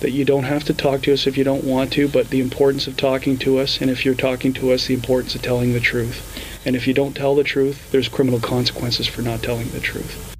That 0.00 0.12
you 0.12 0.24
don't 0.24 0.48
have 0.48 0.64
to 0.64 0.72
talk 0.72 1.02
to 1.02 1.12
us 1.12 1.26
if 1.26 1.36
you 1.36 1.44
don't 1.44 1.64
want 1.64 1.92
to, 1.94 2.08
but 2.08 2.30
the 2.30 2.40
importance 2.40 2.88
of 2.88 2.96
talking 2.96 3.38
to 3.40 3.60
us, 3.60 3.80
and 3.80 3.90
if 3.90 4.04
you're 4.04 4.16
talking 4.16 4.54
to 4.54 4.72
us, 4.72 4.86
the 4.86 4.94
importance 4.94 5.34
of 5.34 5.42
telling 5.42 5.74
the 5.74 5.80
truth. 5.80 6.22
And 6.64 6.74
if 6.74 6.86
you 6.86 6.94
don't 6.94 7.14
tell 7.14 7.34
the 7.34 7.44
truth, 7.44 7.90
there's 7.92 8.08
criminal 8.08 8.40
consequences 8.40 9.06
for 9.06 9.22
not 9.22 9.42
telling 9.42 9.70
the 9.72 9.80
truth. 9.80 10.35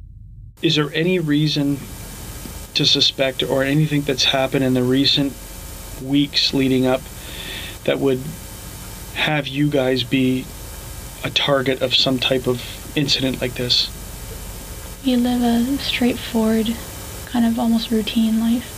Is 0.62 0.76
there 0.76 0.90
any 0.94 1.18
reason 1.18 1.76
to 2.74 2.86
suspect 2.86 3.42
or 3.42 3.62
anything 3.62 4.00
that's 4.02 4.24
happened 4.24 4.64
in 4.64 4.72
the 4.72 4.82
recent 4.82 5.34
weeks 6.02 6.54
leading 6.54 6.86
up 6.86 7.02
that 7.84 7.98
would 7.98 8.22
have 9.14 9.46
you 9.46 9.68
guys 9.68 10.02
be 10.02 10.46
a 11.22 11.28
target 11.28 11.82
of 11.82 11.94
some 11.94 12.18
type 12.18 12.46
of 12.46 12.62
incident 12.96 13.42
like 13.42 13.54
this? 13.54 13.90
We 15.04 15.16
live 15.16 15.42
a 15.42 15.76
straightforward, 15.76 16.74
kind 17.26 17.44
of 17.44 17.58
almost 17.58 17.90
routine 17.90 18.40
life. 18.40 18.72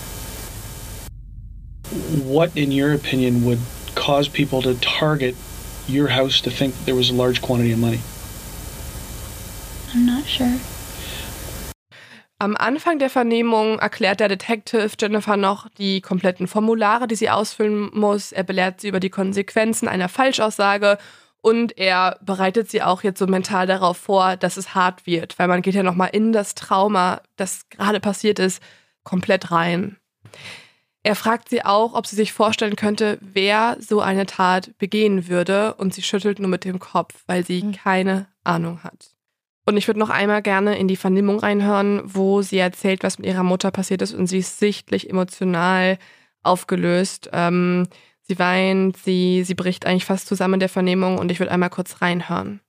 What, 2.25 2.57
in 2.57 2.73
your 2.73 2.93
opinion, 2.93 3.45
would 3.45 3.61
cause 3.95 4.27
people 4.27 4.63
to 4.63 4.75
target 4.75 5.37
your 5.87 6.09
house 6.09 6.41
to 6.41 6.51
think 6.51 6.75
that 6.75 6.87
there 6.87 6.97
was 6.97 7.11
a 7.11 7.15
large 7.15 7.41
quantity 7.41 7.71
of 7.71 7.79
money? 7.79 8.01
I'm 9.95 10.05
not 10.05 10.27
sure. 10.27 10.59
Am 12.41 12.57
Anfang 12.57 13.01
der 13.01 13.11
Vernehmung 13.11 13.81
erklärt 13.81 14.21
der 14.21 14.29
Detective 14.29 14.91
Jennifer 15.01 15.37
noch 15.37 15.69
die 15.71 16.01
kompletten 16.01 16.47
Formulare, 16.47 17.09
die 17.09 17.17
sie 17.17 17.31
ausfüllen 17.31 17.91
muss. 17.93 18.31
Er 18.31 18.45
belehrt 18.45 18.81
sie 18.81 18.89
über 18.89 19.01
die 19.01 19.11
Konsequenzen 19.11 19.89
einer 19.89 20.09
Falschaussage 20.09 20.99
und 21.41 21.77
er 21.77 22.17
bereitet 22.23 22.71
sie 22.71 22.83
auch 22.83 23.03
jetzt 23.03 23.19
so 23.19 23.27
mental 23.27 23.67
darauf 23.67 23.97
vor, 23.97 24.37
dass 24.37 24.57
es 24.57 24.75
hart 24.75 25.05
wird, 25.05 25.37
weil 25.39 25.49
man 25.49 25.63
geht 25.63 25.75
ja 25.75 25.83
nochmal 25.83 26.11
in 26.13 26.33
das 26.33 26.55
Trauma, 26.55 27.23
das 27.37 27.69
gerade 27.71 27.99
passiert 27.99 28.39
ist, 28.39 28.63
komplett 29.03 29.51
rein. 29.51 29.97
Er 31.03 31.17
fragt 31.17 31.49
sie 31.49 31.65
auch, 31.65 31.95
ob 31.95 32.07
sie 32.07 32.17
sich 32.17 32.33
vorstellen 32.33 32.77
könnte, 32.77 33.19
wer 33.21 33.77
so 33.81 34.01
eine 34.01 34.27
Tat 34.27 34.77
begehen 34.79 35.27
würde 35.27 35.75
und 35.75 35.93
sie 35.93 36.03
schüttelt 36.03 36.39
nur 36.39 36.49
mit 36.51 36.65
dem 36.65 36.79
Kopf, 36.79 37.25
weil 37.27 37.45
sie 37.45 37.63
Mhm. 37.65 37.73
keine 37.73 38.27
Ahnung 38.45 38.85
hat. 38.85 39.18
Und 39.69 39.77
ich 39.77 39.87
würde 39.87 40.01
noch 40.01 40.09
einmal 40.09 40.41
gerne 40.41 40.79
in 40.79 40.89
die 40.89 40.97
Vernehmung 40.97 41.41
reinhören, 41.41 42.01
wo 42.03 42.41
sie 42.41 42.57
erzählt, 42.57 43.03
was 43.03 43.19
mit 43.19 43.27
ihrer 43.27 43.43
Mutter 43.43 43.71
passiert 43.71 44.01
ist 44.01 44.15
und 44.15 44.27
sie 44.27 44.39
ist 44.39 44.59
sichtlich 44.59 45.11
emotional 45.11 45.99
aufgelöst. 46.43 47.29
Ähm, 47.35 47.87
sie 48.23 48.39
weint, 48.39 48.97
sie, 48.97 49.45
sie 49.45 49.55
bricht 49.55 49.85
eigentlich 49.85 50.07
fast 50.07 50.27
zusammen 50.27 50.55
in 50.55 50.61
der 50.61 50.71
Vernehmung 50.71 51.19
und 51.19 51.31
ich 51.31 51.39
würde 51.39 51.53
einmal 51.53 51.69
kurz 51.69 52.01
reinhören. 52.01 52.61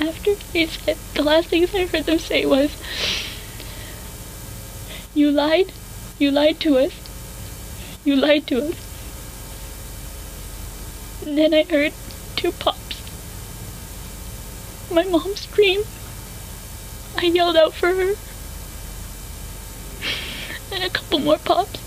After 0.00 0.30
they 0.54 0.66
said, 0.68 0.96
the 1.14 1.20
last 1.20 1.50
things 1.50 1.74
I 1.74 1.86
heard 1.86 2.06
them 2.06 2.18
say 2.18 2.46
was, 2.46 2.70
You 5.14 5.28
lied. 5.28 5.70
You 6.18 6.30
lied 6.30 6.60
to 6.60 6.78
us. 6.78 6.92
You 8.06 8.16
lied 8.16 8.46
to 8.46 8.70
us. 8.70 8.76
And 11.26 11.36
then 11.36 11.52
I 11.52 11.66
heard 11.70 11.92
two 12.36 12.52
pops. 12.52 13.02
My 14.90 15.04
mom 15.04 15.36
screamed. 15.36 15.84
I 17.22 17.26
yelled 17.26 17.56
out 17.56 17.72
for 17.72 17.86
her. 17.86 18.14
And 20.74 20.82
a 20.82 20.90
couple 20.90 21.20
more 21.20 21.38
pops. 21.38 21.78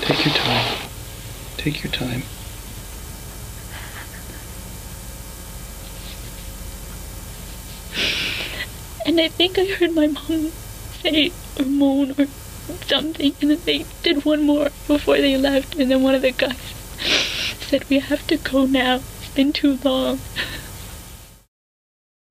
Take 0.00 0.24
your 0.24 0.34
time. 0.34 0.88
Take 1.56 1.84
your 1.84 1.92
time. 1.92 2.22
And 9.06 9.20
I 9.20 9.28
think 9.28 9.56
I 9.56 9.66
heard 9.66 9.94
my 9.94 10.08
mom 10.08 10.50
say 11.00 11.30
or 11.56 11.64
moan 11.64 12.16
or 12.18 12.26
something, 12.86 13.36
and 13.40 13.50
then 13.52 13.60
they 13.64 13.84
did 14.02 14.24
one 14.24 14.42
more 14.42 14.70
before 14.88 15.18
they 15.18 15.36
left, 15.36 15.76
and 15.76 15.88
then 15.88 16.02
one 16.02 16.16
of 16.16 16.22
the 16.22 16.32
guys 16.32 16.56
said, 17.68 17.88
"We 17.90 18.00
have 18.00 18.26
to 18.28 18.36
go 18.38 18.66
now. 18.66 19.00
It's 19.20 19.30
been 19.34 19.52
too 19.52 19.78
long." 19.84 20.18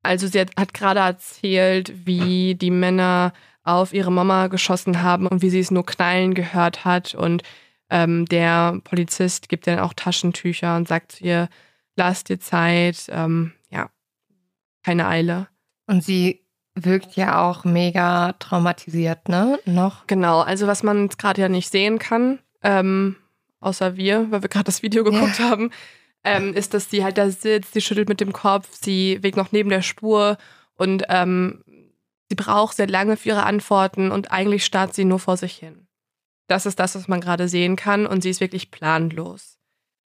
Also 0.04 0.28
sie 0.28 0.40
hat, 0.40 0.52
hat 0.58 0.74
gerade 0.74 1.02
erzählt, 1.02 1.92
wie 2.06 2.56
die 2.56 2.72
Männer 2.72 3.34
auf 3.64 3.94
ihre 3.94 4.12
Mama 4.12 4.48
geschossen 4.48 5.02
haben 5.02 5.28
und 5.28 5.42
wie 5.42 5.50
sie 5.50 5.60
es 5.60 5.72
nur 5.72 5.86
knallen 5.86 6.34
gehört 6.34 6.86
hat. 6.86 7.14
Und 7.16 7.44
ähm, 7.90 8.26
der 8.26 8.80
Polizist 8.84 9.50
gibt 9.50 9.68
dann 9.68 9.80
auch 9.80 9.94
Taschentücher 9.94 10.76
und 10.76 10.88
sagt 10.88 11.14
zu 11.14 11.24
ihr, 11.24 11.50
lass 11.96 12.24
dir 12.24 12.40
Zeit, 12.40 13.06
ähm, 13.10 13.54
ja, 13.70 13.90
keine 14.84 15.08
Eile. 15.08 15.48
Und 15.86 16.04
sie 16.04 16.46
wirkt 16.76 17.16
ja 17.16 17.42
auch 17.42 17.66
mega 17.66 18.34
traumatisiert, 18.34 19.28
ne? 19.28 19.60
Noch. 19.66 20.08
Genau, 20.08 20.40
also 20.40 20.68
was 20.68 20.84
man 20.84 21.04
jetzt 21.04 21.18
gerade 21.18 21.42
ja 21.42 21.50
nicht 21.50 21.70
sehen 21.70 22.00
kann, 22.00 22.40
ähm, 22.64 23.16
außer 23.60 23.96
wir, 23.96 24.32
weil 24.32 24.42
wir 24.42 24.50
gerade 24.50 24.66
das 24.66 24.84
Video 24.84 25.04
geguckt 25.04 25.40
haben, 25.40 25.72
ähm, 26.24 26.54
ist, 26.54 26.74
dass 26.74 26.90
sie 26.90 27.04
halt 27.04 27.18
da 27.18 27.30
sitzt, 27.30 27.74
sie 27.74 27.82
schüttelt 27.82 28.10
mit 28.10 28.22
dem 28.22 28.34
Kopf, 28.34 28.68
sie 28.72 29.20
wägt 29.22 29.38
noch 29.38 29.52
neben 29.52 29.70
der 29.70 29.82
Spur 29.82 30.38
und 30.76 31.04
ähm, 31.10 31.64
sie 32.28 32.36
braucht 32.36 32.76
sehr 32.76 32.88
lange 32.88 33.18
für 33.18 33.30
ihre 33.30 33.44
Antworten 33.44 34.12
und 34.12 34.32
eigentlich 34.32 34.66
starrt 34.66 34.94
sie 34.94 35.06
nur 35.06 35.20
vor 35.20 35.38
sich 35.38 35.56
hin. 35.56 35.88
Das 36.48 36.66
ist 36.66 36.80
das, 36.80 36.96
was 36.96 37.08
man 37.08 37.22
gerade 37.22 37.48
sehen 37.48 37.76
kann 37.76 38.06
und 38.06 38.22
sie 38.22 38.30
ist 38.30 38.42
wirklich 38.42 38.72
planlos. 38.72 39.58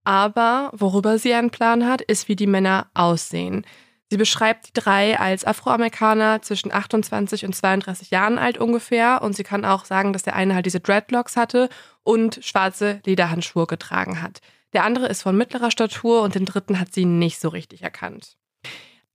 Aber 0.05 0.70
worüber 0.72 1.18
sie 1.18 1.34
einen 1.34 1.51
Plan 1.51 1.86
hat, 1.86 2.01
ist, 2.01 2.28
wie 2.28 2.36
die 2.36 2.47
Männer 2.47 2.90
aussehen. 2.95 3.64
Sie 4.12 4.18
beschreibt 4.18 4.66
die 4.66 4.72
drei 4.74 5.18
als 5.18 5.46
Afroamerikaner 5.46 6.42
zwischen 6.42 6.70
28 6.70 7.46
und 7.46 7.56
32 7.56 8.10
Jahren 8.10 8.36
alt 8.38 8.58
ungefähr 8.58 9.22
und 9.22 9.34
sie 9.34 9.42
kann 9.42 9.64
auch 9.64 9.86
sagen, 9.86 10.12
dass 10.12 10.22
der 10.22 10.36
eine 10.36 10.54
halt 10.54 10.66
diese 10.66 10.80
Dreadlocks 10.80 11.34
hatte 11.34 11.70
und 12.02 12.38
schwarze 12.42 13.00
Lederhandschuhe 13.06 13.66
getragen 13.66 14.20
hat. 14.20 14.42
Der 14.74 14.84
andere 14.84 15.06
ist 15.06 15.22
von 15.22 15.34
mittlerer 15.34 15.70
Statur 15.70 16.20
und 16.20 16.34
den 16.34 16.44
dritten 16.44 16.78
hat 16.78 16.92
sie 16.92 17.06
nicht 17.06 17.40
so 17.40 17.48
richtig 17.48 17.80
erkannt. 17.80 18.36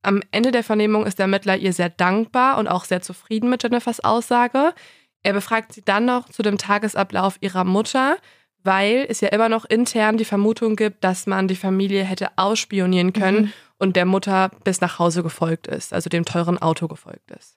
Am 0.02 0.20
Ende 0.32 0.50
der 0.50 0.64
Vernehmung 0.64 1.06
ist 1.06 1.20
der 1.20 1.26
Ermittler 1.26 1.56
ihr 1.56 1.72
sehr 1.72 1.90
dankbar 1.90 2.58
und 2.58 2.66
auch 2.66 2.84
sehr 2.84 3.00
zufrieden 3.00 3.48
mit 3.48 3.62
Jennifers 3.62 4.00
Aussage. 4.00 4.74
Er 5.22 5.32
befragt 5.32 5.74
sie 5.74 5.84
dann 5.84 6.06
noch 6.06 6.28
zu 6.28 6.42
dem 6.42 6.58
Tagesablauf 6.58 7.36
ihrer 7.38 7.62
Mutter, 7.62 8.16
weil 8.64 9.06
es 9.08 9.20
ja 9.20 9.28
immer 9.28 9.48
noch 9.48 9.64
intern 9.64 10.16
die 10.16 10.24
Vermutung 10.24 10.74
gibt, 10.74 11.04
dass 11.04 11.28
man 11.28 11.46
die 11.46 11.54
Familie 11.54 12.02
hätte 12.02 12.30
ausspionieren 12.34 13.12
können 13.12 13.42
mhm. 13.42 13.52
Und 13.78 13.96
der 13.96 14.04
Mutter 14.04 14.50
bis 14.64 14.80
nach 14.80 14.98
Hause 14.98 15.22
gefolgt 15.22 15.66
ist, 15.66 15.92
also 15.92 16.10
dem 16.10 16.24
teuren 16.24 16.58
Auto 16.58 16.88
gefolgt 16.88 17.30
ist. 17.30 17.56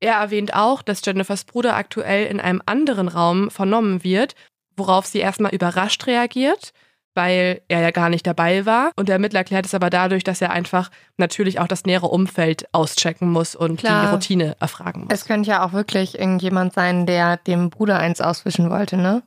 Er 0.00 0.14
erwähnt 0.14 0.54
auch, 0.54 0.82
dass 0.82 1.04
Jennifers 1.04 1.44
Bruder 1.44 1.74
aktuell 1.74 2.26
in 2.26 2.40
einem 2.40 2.62
anderen 2.66 3.08
Raum 3.08 3.50
vernommen 3.50 4.04
wird, 4.04 4.34
worauf 4.76 5.06
sie 5.06 5.18
erstmal 5.18 5.54
überrascht 5.54 6.06
reagiert 6.06 6.72
weil 7.16 7.62
er 7.68 7.80
ja 7.80 7.90
gar 7.90 8.10
nicht 8.10 8.26
dabei 8.26 8.66
war. 8.66 8.92
Und 8.94 9.08
der 9.08 9.14
Ermittler 9.14 9.40
erklärt 9.40 9.66
es 9.66 9.74
aber 9.74 9.90
dadurch, 9.90 10.22
dass 10.22 10.42
er 10.42 10.50
einfach 10.50 10.90
natürlich 11.16 11.58
auch 11.58 11.66
das 11.66 11.84
nähere 11.84 12.06
Umfeld 12.06 12.66
auschecken 12.72 13.32
muss 13.32 13.56
und 13.56 13.80
Klar. 13.80 14.04
die 14.04 14.12
Routine 14.12 14.56
erfragen 14.60 15.02
muss. 15.04 15.08
Es 15.10 15.24
könnte 15.24 15.48
ja 15.48 15.66
auch 15.66 15.72
wirklich 15.72 16.18
irgendjemand 16.18 16.74
sein, 16.74 17.06
der 17.06 17.38
dem 17.38 17.70
Bruder 17.70 17.98
eins 17.98 18.20
auswischen 18.20 18.70
wollte, 18.70 18.98
ne? 18.98 19.22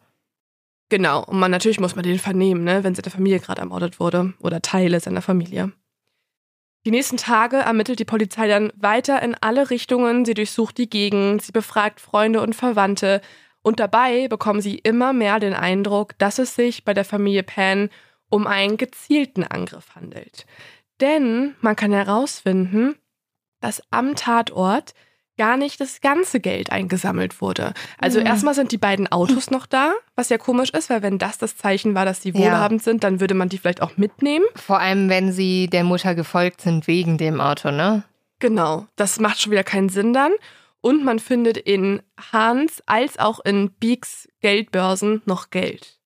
Genau. 0.90 1.24
Und 1.24 1.40
man 1.40 1.52
natürlich 1.52 1.80
muss 1.80 1.96
man 1.96 2.04
den 2.04 2.20
vernehmen, 2.20 2.64
ne, 2.64 2.84
wenn 2.84 2.96
seine 2.96 3.12
Familie 3.12 3.40
gerade 3.40 3.62
ermordet 3.62 4.00
wurde 4.00 4.34
oder 4.40 4.62
Teile 4.62 5.00
seiner 5.00 5.22
Familie. 5.22 5.72
Die 6.90 6.96
nächsten 6.96 7.18
Tage 7.18 7.58
ermittelt 7.58 8.00
die 8.00 8.04
Polizei 8.04 8.48
dann 8.48 8.74
weiter 8.76 9.22
in 9.22 9.36
alle 9.36 9.70
Richtungen. 9.70 10.26
Sie 10.26 10.34
durchsucht 10.34 10.76
die 10.80 10.90
Gegend, 10.90 11.44
sie 11.44 11.52
befragt 11.52 12.02
Freunde 12.02 12.42
und 12.42 12.56
Verwandte, 12.56 13.22
und 13.62 13.80
dabei 13.80 14.28
bekommen 14.28 14.60
sie 14.60 14.80
immer 14.80 15.14
mehr 15.14 15.40
den 15.40 15.54
Eindruck, 15.54 16.18
dass 16.18 16.40
es 16.40 16.56
sich 16.56 16.86
bei 16.86 16.96
der 16.96 17.06
Familie 17.06 17.44
Pan 17.44 17.92
um 18.32 18.48
einen 18.48 18.78
gezielten 18.78 19.44
Angriff 19.44 19.94
handelt. 19.94 20.48
Denn 21.00 21.54
man 21.62 21.76
kann 21.76 21.92
herausfinden, 21.92 22.96
dass 23.62 23.84
am 23.92 24.16
Tatort 24.16 24.96
gar 25.40 25.56
nicht 25.56 25.80
das 25.80 26.02
ganze 26.02 26.42
Geld 26.42 26.70
eingesammelt 26.70 27.42
wurde. 27.42 27.74
Also 27.98 28.20
mhm. 28.20 28.26
erstmal 28.26 28.54
sind 28.54 28.74
die 28.74 28.78
beiden 28.78 29.10
Autos 29.10 29.50
noch 29.50 29.66
da, 29.66 29.94
was 30.16 30.28
ja 30.28 30.38
komisch 30.38 30.72
ist, 30.72 30.90
weil 30.90 31.02
wenn 31.02 31.18
das 31.18 31.38
das 31.38 31.56
Zeichen 31.56 31.96
war, 31.96 32.04
dass 32.04 32.22
sie 32.22 32.34
wohlhabend 32.34 32.82
ja. 32.82 32.84
sind, 32.84 33.06
dann 33.06 33.22
würde 33.22 33.36
man 33.36 33.48
die 33.48 33.58
vielleicht 33.58 33.82
auch 33.82 33.96
mitnehmen. 33.96 34.46
Vor 34.56 34.80
allem, 34.80 35.10
wenn 35.10 35.32
sie 35.32 35.68
der 35.68 35.86
Mutter 35.86 36.14
gefolgt 36.14 36.60
sind 36.60 36.88
wegen 36.88 37.18
dem 37.18 37.40
Auto, 37.40 37.72
ne? 37.72 38.04
Genau, 38.40 38.86
das 38.98 39.20
macht 39.22 39.40
schon 39.40 39.54
wieder 39.54 39.64
keinen 39.64 39.88
Sinn 39.88 40.12
dann. 40.12 40.34
Und 40.82 41.06
man 41.06 41.20
findet 41.20 41.58
in 41.58 42.02
Hans 42.34 42.84
als 42.86 43.18
auch 43.18 43.40
in 43.40 43.72
Beeks 43.80 44.28
Geldbörsen 44.42 45.22
noch 45.26 45.52
Geld. 45.52 46.00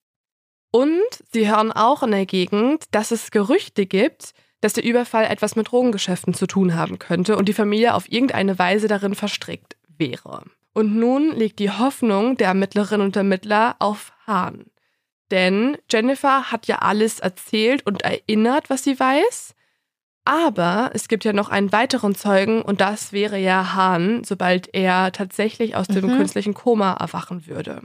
Und 0.71 1.01
sie 1.31 1.49
hören 1.49 1.71
auch 1.71 2.03
in 2.03 2.11
der 2.11 2.27
Gegend, 2.27 2.85
dass 2.91 3.09
es 3.09 3.31
Gerüchte 3.31 3.87
gibt, 3.87 4.33
dass 4.63 4.73
der 4.73 4.83
Überfall 4.83 5.25
etwas 5.25 5.55
mit 5.55 5.71
Drogengeschäften 5.71 6.33
zu 6.33 6.47
tun 6.47 6.75
haben 6.75 6.97
könnte 6.97 7.37
und 7.37 7.49
die 7.49 7.53
Familie 7.53 7.93
auf 7.93 8.09
irgendeine 8.11 8.57
Weise 8.57 8.87
darin 8.87 9.13
verstrickt 9.13 9.75
wäre. 9.97 10.43
Und 10.73 10.95
nun 10.95 11.35
liegt 11.35 11.59
die 11.59 11.69
Hoffnung 11.69 12.37
der 12.37 12.47
Ermittlerinnen 12.47 13.05
und 13.05 13.15
Ermittler 13.15 13.75
auf 13.79 14.13
Hahn. 14.25 14.65
Denn 15.31 15.77
Jennifer 15.91 16.51
hat 16.51 16.67
ja 16.67 16.77
alles 16.77 17.19
erzählt 17.19 17.85
und 17.85 18.03
erinnert, 18.03 18.69
was 18.69 18.83
sie 18.83 18.99
weiß. 18.99 19.53
Aber 20.25 20.91
es 20.93 21.07
gibt 21.09 21.25
ja 21.25 21.33
noch 21.33 21.49
einen 21.49 21.71
weiteren 21.71 22.15
Zeugen 22.15 22.61
und 22.61 22.79
das 22.79 23.11
wäre 23.11 23.37
ja 23.37 23.73
Hahn, 23.73 24.23
sobald 24.23 24.73
er 24.73 25.11
tatsächlich 25.11 25.75
aus 25.75 25.87
dem 25.87 26.05
mhm. 26.05 26.17
künstlichen 26.17 26.53
Koma 26.53 26.93
erwachen 26.93 27.45
würde. 27.47 27.81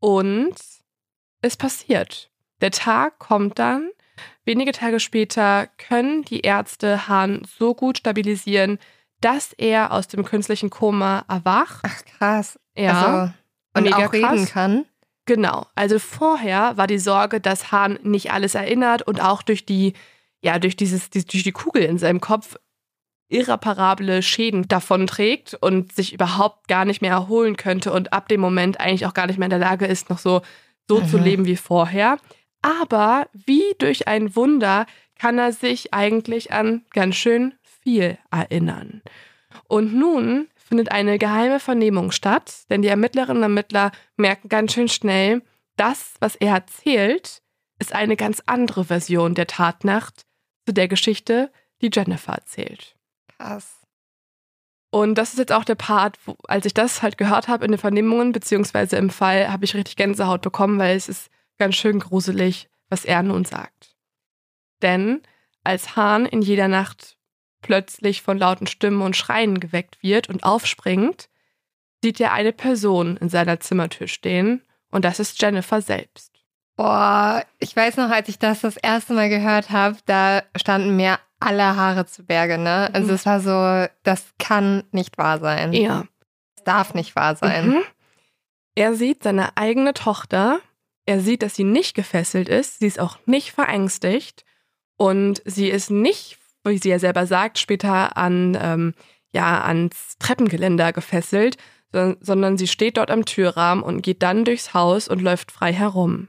Und 0.00 0.54
es 1.42 1.56
passiert. 1.56 2.30
Der 2.62 2.70
Tag 2.70 3.18
kommt 3.18 3.58
dann. 3.58 3.90
Wenige 4.44 4.72
Tage 4.72 5.00
später 5.00 5.68
können 5.78 6.22
die 6.22 6.40
Ärzte 6.40 7.08
Hahn 7.08 7.42
so 7.58 7.74
gut 7.74 7.98
stabilisieren, 7.98 8.78
dass 9.20 9.52
er 9.52 9.92
aus 9.92 10.08
dem 10.08 10.24
künstlichen 10.24 10.70
Koma 10.70 11.24
erwacht. 11.28 11.84
Ach 11.84 12.04
krass. 12.04 12.58
Ja. 12.76 13.06
Also, 13.06 13.32
und 13.74 13.84
Mega 13.84 14.06
auch 14.06 14.12
reden 14.12 14.46
kann. 14.46 14.84
Genau. 15.26 15.66
Also 15.76 15.98
vorher 15.98 16.76
war 16.76 16.88
die 16.88 16.98
Sorge, 16.98 17.40
dass 17.40 17.70
Hahn 17.70 17.98
nicht 18.02 18.32
alles 18.32 18.56
erinnert 18.56 19.02
und 19.02 19.22
auch 19.22 19.42
durch 19.42 19.64
die 19.64 19.94
ja 20.42 20.58
durch 20.58 20.76
dieses, 20.76 21.10
durch 21.10 21.44
die 21.44 21.52
Kugel 21.52 21.82
in 21.82 21.98
seinem 21.98 22.20
Kopf 22.20 22.56
irreparable 23.28 24.22
Schäden 24.22 24.68
davonträgt 24.68 25.54
und 25.54 25.92
sich 25.92 26.12
überhaupt 26.12 26.68
gar 26.68 26.84
nicht 26.84 27.00
mehr 27.00 27.12
erholen 27.12 27.56
könnte 27.56 27.92
und 27.92 28.12
ab 28.12 28.28
dem 28.28 28.40
Moment 28.40 28.78
eigentlich 28.78 29.06
auch 29.06 29.14
gar 29.14 29.26
nicht 29.26 29.38
mehr 29.38 29.46
in 29.46 29.50
der 29.50 29.58
Lage 29.58 29.86
ist, 29.86 30.10
noch 30.10 30.18
so, 30.18 30.42
so 30.86 31.00
mhm. 31.00 31.08
zu 31.08 31.16
leben 31.16 31.44
wie 31.46 31.56
vorher. 31.56 32.18
Aber 32.62 33.28
wie 33.32 33.74
durch 33.78 34.08
ein 34.08 34.34
Wunder 34.36 34.86
kann 35.18 35.38
er 35.38 35.52
sich 35.52 35.92
eigentlich 35.92 36.52
an 36.52 36.84
ganz 36.90 37.16
schön 37.16 37.54
viel 37.82 38.18
erinnern. 38.30 39.02
Und 39.68 39.94
nun 39.94 40.48
findet 40.56 40.90
eine 40.90 41.18
geheime 41.18 41.60
Vernehmung 41.60 42.12
statt, 42.12 42.64
denn 42.70 42.82
die 42.82 42.88
Ermittlerinnen 42.88 43.38
und 43.38 43.42
Ermittler 43.42 43.92
merken 44.16 44.48
ganz 44.48 44.72
schön 44.72 44.88
schnell, 44.88 45.42
das, 45.76 46.14
was 46.20 46.36
er 46.36 46.54
erzählt, 46.54 47.42
ist 47.78 47.94
eine 47.94 48.16
ganz 48.16 48.42
andere 48.46 48.84
Version 48.84 49.34
der 49.34 49.46
Tatnacht, 49.46 50.24
zu 50.66 50.72
der 50.72 50.88
Geschichte, 50.88 51.50
die 51.80 51.90
Jennifer 51.92 52.32
erzählt. 52.32 52.96
Krass. 53.36 53.80
Und 54.90 55.16
das 55.16 55.32
ist 55.32 55.38
jetzt 55.38 55.52
auch 55.52 55.64
der 55.64 55.74
Part, 55.74 56.18
wo, 56.26 56.36
als 56.44 56.66
ich 56.66 56.74
das 56.74 57.02
halt 57.02 57.18
gehört 57.18 57.48
habe 57.48 57.64
in 57.64 57.72
den 57.72 57.78
Vernehmungen, 57.78 58.32
beziehungsweise 58.32 58.96
im 58.96 59.10
Fall, 59.10 59.50
habe 59.50 59.64
ich 59.64 59.74
richtig 59.74 59.96
Gänsehaut 59.96 60.42
bekommen, 60.42 60.78
weil 60.78 60.96
es 60.96 61.08
ist 61.08 61.30
ganz 61.62 61.76
schön 61.76 62.00
gruselig, 62.00 62.68
was 62.88 63.04
er 63.04 63.22
nun 63.22 63.44
sagt. 63.44 63.94
Denn 64.82 65.22
als 65.62 65.94
Hahn 65.94 66.26
in 66.26 66.42
jeder 66.42 66.66
Nacht 66.66 67.16
plötzlich 67.60 68.20
von 68.20 68.36
lauten 68.36 68.66
Stimmen 68.66 69.00
und 69.00 69.16
Schreien 69.16 69.60
geweckt 69.60 70.02
wird 70.02 70.28
und 70.28 70.42
aufspringt, 70.42 71.28
sieht 72.02 72.18
er 72.18 72.32
eine 72.32 72.52
Person 72.52 73.16
in 73.16 73.28
seiner 73.28 73.60
Zimmertür 73.60 74.08
stehen 74.08 74.62
und 74.90 75.04
das 75.04 75.20
ist 75.20 75.40
Jennifer 75.40 75.80
selbst. 75.80 76.32
Boah, 76.74 77.44
ich 77.60 77.76
weiß 77.76 77.96
noch, 77.96 78.10
als 78.10 78.28
ich 78.28 78.40
das 78.40 78.62
das 78.62 78.76
erste 78.76 79.14
Mal 79.14 79.28
gehört 79.28 79.70
habe, 79.70 79.98
da 80.06 80.42
standen 80.56 80.96
mir 80.96 81.20
alle 81.38 81.76
Haare 81.76 82.06
zu 82.06 82.24
Berge, 82.24 82.58
ne? 82.58 82.90
Also 82.92 83.10
mhm. 83.10 83.14
es 83.14 83.24
war 83.24 83.38
so, 83.38 83.92
das 84.02 84.32
kann 84.40 84.82
nicht 84.90 85.16
wahr 85.16 85.38
sein. 85.38 85.72
Ja. 85.72 86.06
Es 86.56 86.64
darf 86.64 86.92
nicht 86.94 87.14
wahr 87.14 87.36
sein. 87.36 87.68
Mhm. 87.68 87.82
Er 88.74 88.96
sieht 88.96 89.22
seine 89.22 89.56
eigene 89.56 89.94
Tochter, 89.94 90.58
er 91.06 91.20
sieht, 91.20 91.42
dass 91.42 91.54
sie 91.54 91.64
nicht 91.64 91.94
gefesselt 91.94 92.48
ist, 92.48 92.78
sie 92.78 92.86
ist 92.86 93.00
auch 93.00 93.18
nicht 93.26 93.52
verängstigt 93.52 94.44
und 94.96 95.42
sie 95.44 95.68
ist 95.68 95.90
nicht, 95.90 96.38
wie 96.64 96.78
sie 96.78 96.90
ja 96.90 96.98
selber 96.98 97.26
sagt, 97.26 97.58
später 97.58 98.16
an, 98.16 98.56
ähm, 98.60 98.94
ja, 99.32 99.62
ans 99.62 100.16
Treppengeländer 100.18 100.92
gefesselt, 100.92 101.56
sondern 101.92 102.56
sie 102.56 102.68
steht 102.68 102.96
dort 102.96 103.10
am 103.10 103.26
Türrahmen 103.26 103.84
und 103.84 104.02
geht 104.02 104.22
dann 104.22 104.44
durchs 104.44 104.72
Haus 104.72 105.08
und 105.08 105.20
läuft 105.20 105.52
frei 105.52 105.72
herum. 105.72 106.28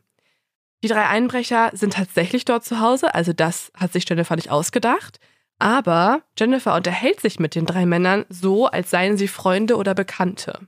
Die 0.84 0.90
drei 0.90 1.08
Einbrecher 1.08 1.72
sind 1.74 1.94
tatsächlich 1.94 2.44
dort 2.44 2.66
zu 2.66 2.82
Hause, 2.82 3.16
also 3.16 3.32
das 3.32 3.72
hat 3.78 3.94
sich 3.94 4.08
Jennifer 4.08 4.36
nicht 4.36 4.52
ausgedacht. 4.52 5.20
Aber 5.60 6.24
Jennifer 6.38 6.76
unterhält 6.76 7.22
sich 7.22 7.40
mit 7.40 7.56
den 7.56 7.66
drei 7.66 7.86
Männern 7.86 8.26
so, 8.28 8.66
als 8.68 8.90
seien 8.90 9.16
sie 9.16 9.30
Freunde 9.30 9.78
oder 9.78 9.94
Bekannte. 9.96 10.60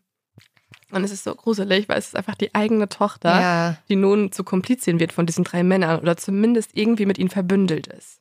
Und 0.91 1.03
es 1.03 1.11
ist 1.11 1.23
so 1.23 1.33
gruselig, 1.35 1.89
weil 1.89 1.97
es 1.97 2.07
ist 2.07 2.15
einfach 2.15 2.35
die 2.35 2.53
eigene 2.53 2.87
Tochter, 2.87 3.41
Ja. 3.41 3.77
die 3.89 3.95
nun 3.95 4.31
zu 4.31 4.43
Komplizin 4.43 4.99
wird 4.99 5.11
von 5.11 5.25
diesen 5.25 5.43
drei 5.43 5.63
Männern 5.63 5.99
oder 5.99 6.15
zumindest 6.15 6.71
irgendwie 6.73 7.05
mit 7.05 7.17
ihnen 7.17 7.29
verbündelt 7.29 7.87
ist. 7.87 8.19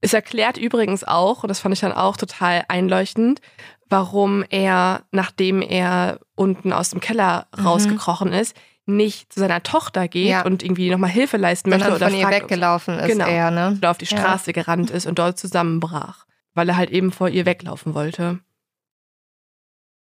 Es 0.00 0.14
erklärt 0.14 0.56
übrigens 0.58 1.02
auch, 1.04 1.42
und 1.42 1.48
das 1.48 1.60
fand 1.60 1.72
ich 1.74 1.80
dann 1.80 1.92
auch 1.92 2.16
total 2.16 2.64
einleuchtend, 2.68 3.40
warum 3.88 4.44
er, 4.50 5.02
nachdem 5.10 5.62
er 5.62 6.20
unten 6.34 6.72
aus 6.72 6.90
dem 6.90 7.00
Keller 7.00 7.46
Mhm. 7.56 7.66
rausgekrochen 7.66 8.32
ist, 8.32 8.56
nicht 8.88 9.32
zu 9.32 9.40
seiner 9.40 9.62
Tochter 9.64 10.06
geht 10.06 10.28
Ja. 10.28 10.42
und 10.44 10.62
irgendwie 10.62 10.90
nochmal 10.90 11.10
Hilfe 11.10 11.36
leisten 11.38 11.70
möchte 11.70 11.86
Sondern 11.86 12.00
oder 12.02 12.10
von 12.10 12.18
ihr 12.20 12.26
fragt, 12.28 12.42
weggelaufen 12.44 12.98
ist 13.00 13.08
Genau. 13.08 13.26
er, 13.26 13.50
ne? 13.50 13.74
oder 13.78 13.90
auf 13.90 13.98
die 13.98 14.04
Ja. 14.04 14.16
Straße 14.18 14.52
gerannt 14.52 14.90
ist 14.90 15.06
und 15.06 15.18
dort 15.18 15.38
zusammenbrach, 15.38 16.24
weil 16.54 16.68
er 16.68 16.76
halt 16.76 16.90
eben 16.90 17.10
vor 17.10 17.28
ihr 17.28 17.46
weglaufen 17.46 17.94
wollte. 17.94 18.38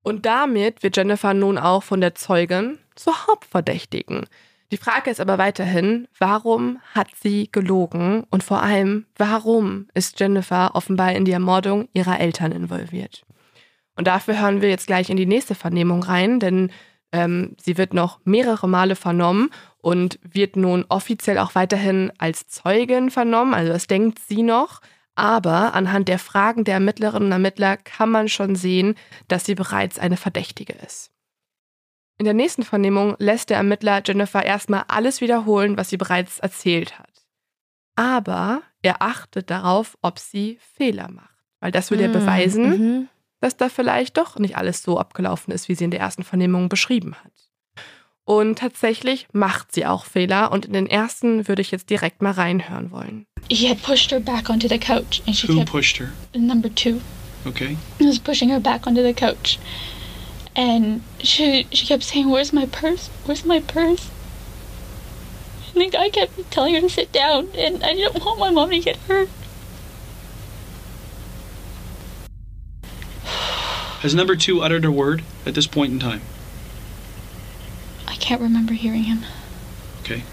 Und 0.07 0.25
damit 0.25 0.83
wird 0.83 0.95
Jennifer 0.95 1.33
nun 1.33 1.57
auch 1.57 1.83
von 1.83 1.99
der 1.99 2.15
Zeugin 2.15 2.77
zur 2.95 3.27
Hauptverdächtigen. 3.27 4.25
Die 4.71 4.77
Frage 4.77 5.11
ist 5.11 5.19
aber 5.19 5.37
weiterhin, 5.37 6.07
warum 6.17 6.79
hat 6.95 7.09
sie 7.21 7.49
gelogen 7.51 8.23
und 8.29 8.41
vor 8.41 8.63
allem, 8.63 9.05
warum 9.17 9.89
ist 9.93 10.17
Jennifer 10.17 10.75
offenbar 10.75 11.11
in 11.11 11.25
die 11.25 11.33
Ermordung 11.33 11.89
ihrer 11.91 12.21
Eltern 12.21 12.53
involviert? 12.53 13.23
Und 13.97 14.07
dafür 14.07 14.39
hören 14.39 14.61
wir 14.61 14.69
jetzt 14.69 14.87
gleich 14.87 15.09
in 15.09 15.17
die 15.17 15.25
nächste 15.25 15.55
Vernehmung 15.55 16.01
rein, 16.03 16.39
denn 16.39 16.71
ähm, 17.11 17.57
sie 17.61 17.77
wird 17.77 17.93
noch 17.93 18.21
mehrere 18.23 18.69
Male 18.69 18.95
vernommen 18.95 19.49
und 19.79 20.19
wird 20.23 20.55
nun 20.55 20.85
offiziell 20.87 21.37
auch 21.37 21.53
weiterhin 21.53 22.13
als 22.17 22.47
Zeugin 22.47 23.11
vernommen, 23.11 23.53
also 23.53 23.73
das 23.73 23.87
denkt 23.87 24.19
sie 24.19 24.43
noch. 24.43 24.79
Aber 25.17 25.73
anhand 25.73 26.09
der 26.09 26.19
Fragen 26.19 26.63
der 26.63 26.75
Ermittlerinnen 26.75 27.29
und 27.29 27.31
Ermittler 27.31 27.75
kann 27.75 28.11
man 28.11 28.29
schon 28.29 28.55
sehen, 28.55 28.93
dass 29.27 29.45
sie 29.45 29.55
bereits 29.55 29.97
eine 29.97 30.15
Verdächtige 30.15 30.73
ist. 30.73 31.09
In 32.19 32.25
der 32.25 32.35
nächsten 32.35 32.61
Vernehmung 32.61 33.15
lässt 33.17 33.49
der 33.49 33.57
Ermittler 33.57 34.03
Jennifer 34.05 34.43
erstmal 34.45 34.83
alles 34.87 35.19
wiederholen, 35.19 35.75
was 35.75 35.89
sie 35.89 35.97
bereits 35.97 36.37
erzählt 36.37 36.99
hat. 36.99 37.25
Aber 37.95 38.61
er 38.83 39.01
achtet 39.01 39.49
darauf, 39.49 39.97
ob 40.03 40.19
sie 40.19 40.59
Fehler 40.61 41.09
macht. 41.09 41.35
Weil 41.61 41.71
das 41.71 41.89
würde 41.89 42.03
ja 42.03 42.11
beweisen, 42.11 42.69
Mhm. 42.69 43.09
dass 43.39 43.57
da 43.57 43.69
vielleicht 43.69 44.17
doch 44.17 44.37
nicht 44.37 44.55
alles 44.55 44.83
so 44.83 44.99
abgelaufen 44.99 45.51
ist, 45.51 45.67
wie 45.67 45.73
sie 45.73 45.85
in 45.85 45.91
der 45.91 45.99
ersten 45.99 46.23
Vernehmung 46.23 46.69
beschrieben 46.69 47.15
hat. 47.15 47.31
Und 48.27 48.59
tatsächlich 48.59 49.25
macht 49.31 49.71
sie 49.71 49.85
auch 49.85 50.03
Fehler 50.03 50.51
und 50.51 50.65
in 50.65 50.73
den 50.73 50.85
ersten 50.87 51.47
würde 51.47 51.61
ich 51.61 51.71
jetzt 51.71 51.89
direkt 51.89 52.21
mal 52.21 52.33
reinhören 52.33 52.91
wollen. 52.91 53.25
He 53.49 53.69
had 53.69 53.81
pushed 53.81 54.11
her 54.11 54.19
back 54.19 54.49
onto 54.49 54.67
the 54.67 54.77
couch, 54.77 55.21
and 55.25 55.33
she 55.33 55.47
Who 55.47 55.59
kept 55.59 55.71
pushed 55.71 55.97
her? 56.01 56.09
number 56.35 56.67
two. 56.75 56.99
Okay. 57.45 57.77
was 58.01 58.19
pushing 58.19 58.49
her 58.49 58.59
back 58.59 58.85
onto 58.85 59.01
the 59.01 59.13
couch, 59.13 59.57
and 60.57 60.99
she 61.23 61.65
she 61.71 61.85
kept 61.85 62.03
saying, 62.03 62.29
"Where's 62.29 62.51
my 62.51 62.65
purse? 62.65 63.09
Where's 63.25 63.45
my 63.45 63.61
purse?" 63.61 64.09
And 65.73 65.85
the 65.85 65.89
guy 65.89 66.09
kept 66.09 66.51
telling 66.51 66.75
her 66.75 66.81
to 66.81 66.89
sit 66.89 67.13
down, 67.13 67.47
and 67.57 67.81
I 67.81 67.93
didn't 67.93 68.25
want 68.25 68.39
my 68.39 68.51
mom 68.51 68.71
to 68.71 68.79
get 68.79 68.97
hurt. 69.07 69.29
Has 74.01 74.13
number 74.13 74.35
two 74.35 74.61
uttered 74.61 74.83
a 74.83 74.91
word 74.91 75.23
at 75.45 75.53
this 75.53 75.65
point 75.65 75.93
in 75.93 75.99
time? 75.99 76.21
I 78.17 78.19
can't 78.19 78.41
remember 78.41 78.73
hearing 78.73 79.03
him. 79.03 79.19
Okay. 80.01 80.23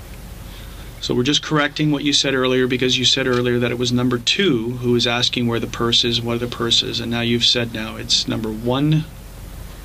So 1.02 1.14
we're 1.14 1.22
just 1.22 1.42
correcting 1.42 1.90
what 1.90 2.02
you 2.02 2.14
said 2.14 2.34
earlier 2.34 2.66
because 2.66 2.98
you 2.98 3.04
said 3.04 3.26
earlier 3.26 3.58
that 3.58 3.70
it 3.70 3.78
was 3.78 3.92
number 3.92 4.16
two 4.16 4.70
who 4.80 4.92
was 4.92 5.06
asking 5.06 5.46
where 5.46 5.60
the 5.60 5.66
purse 5.66 6.02
is, 6.02 6.22
what 6.22 6.36
are 6.36 6.38
the 6.38 6.46
purse 6.46 6.82
is, 6.82 6.98
and 6.98 7.10
now 7.10 7.20
you've 7.20 7.44
said 7.44 7.74
now 7.74 7.96
it's 7.96 8.26
number 8.26 8.48
one 8.50 9.04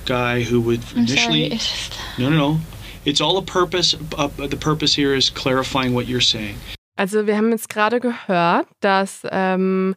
guy 0.06 0.43
who 0.43 0.62
would 0.62 0.82
I'm 0.91 1.00
initially. 1.00 1.50
sorry. 1.50 1.56
It's 1.56 1.68
just 1.89 1.93
No, 2.18 2.30
no, 2.30 2.38
no. 2.38 2.60
It's 3.04 3.20
all 3.20 3.38
a 3.38 3.41
purpose. 3.41 3.95
Uh, 4.18 4.30
the 4.38 4.56
purpose 4.58 4.93
here 4.95 5.14
is 5.14 5.30
clarifying 5.30 5.93
what 5.93 6.08
you're 6.08 6.22
saying. 6.22 6.56
Also 6.97 7.26
wir 7.28 7.36
haben 7.36 7.52
jetzt 7.52 7.68
gerade 7.68 8.00
gehört, 8.00 8.68
dass 8.80 9.24
ähm, 9.30 9.95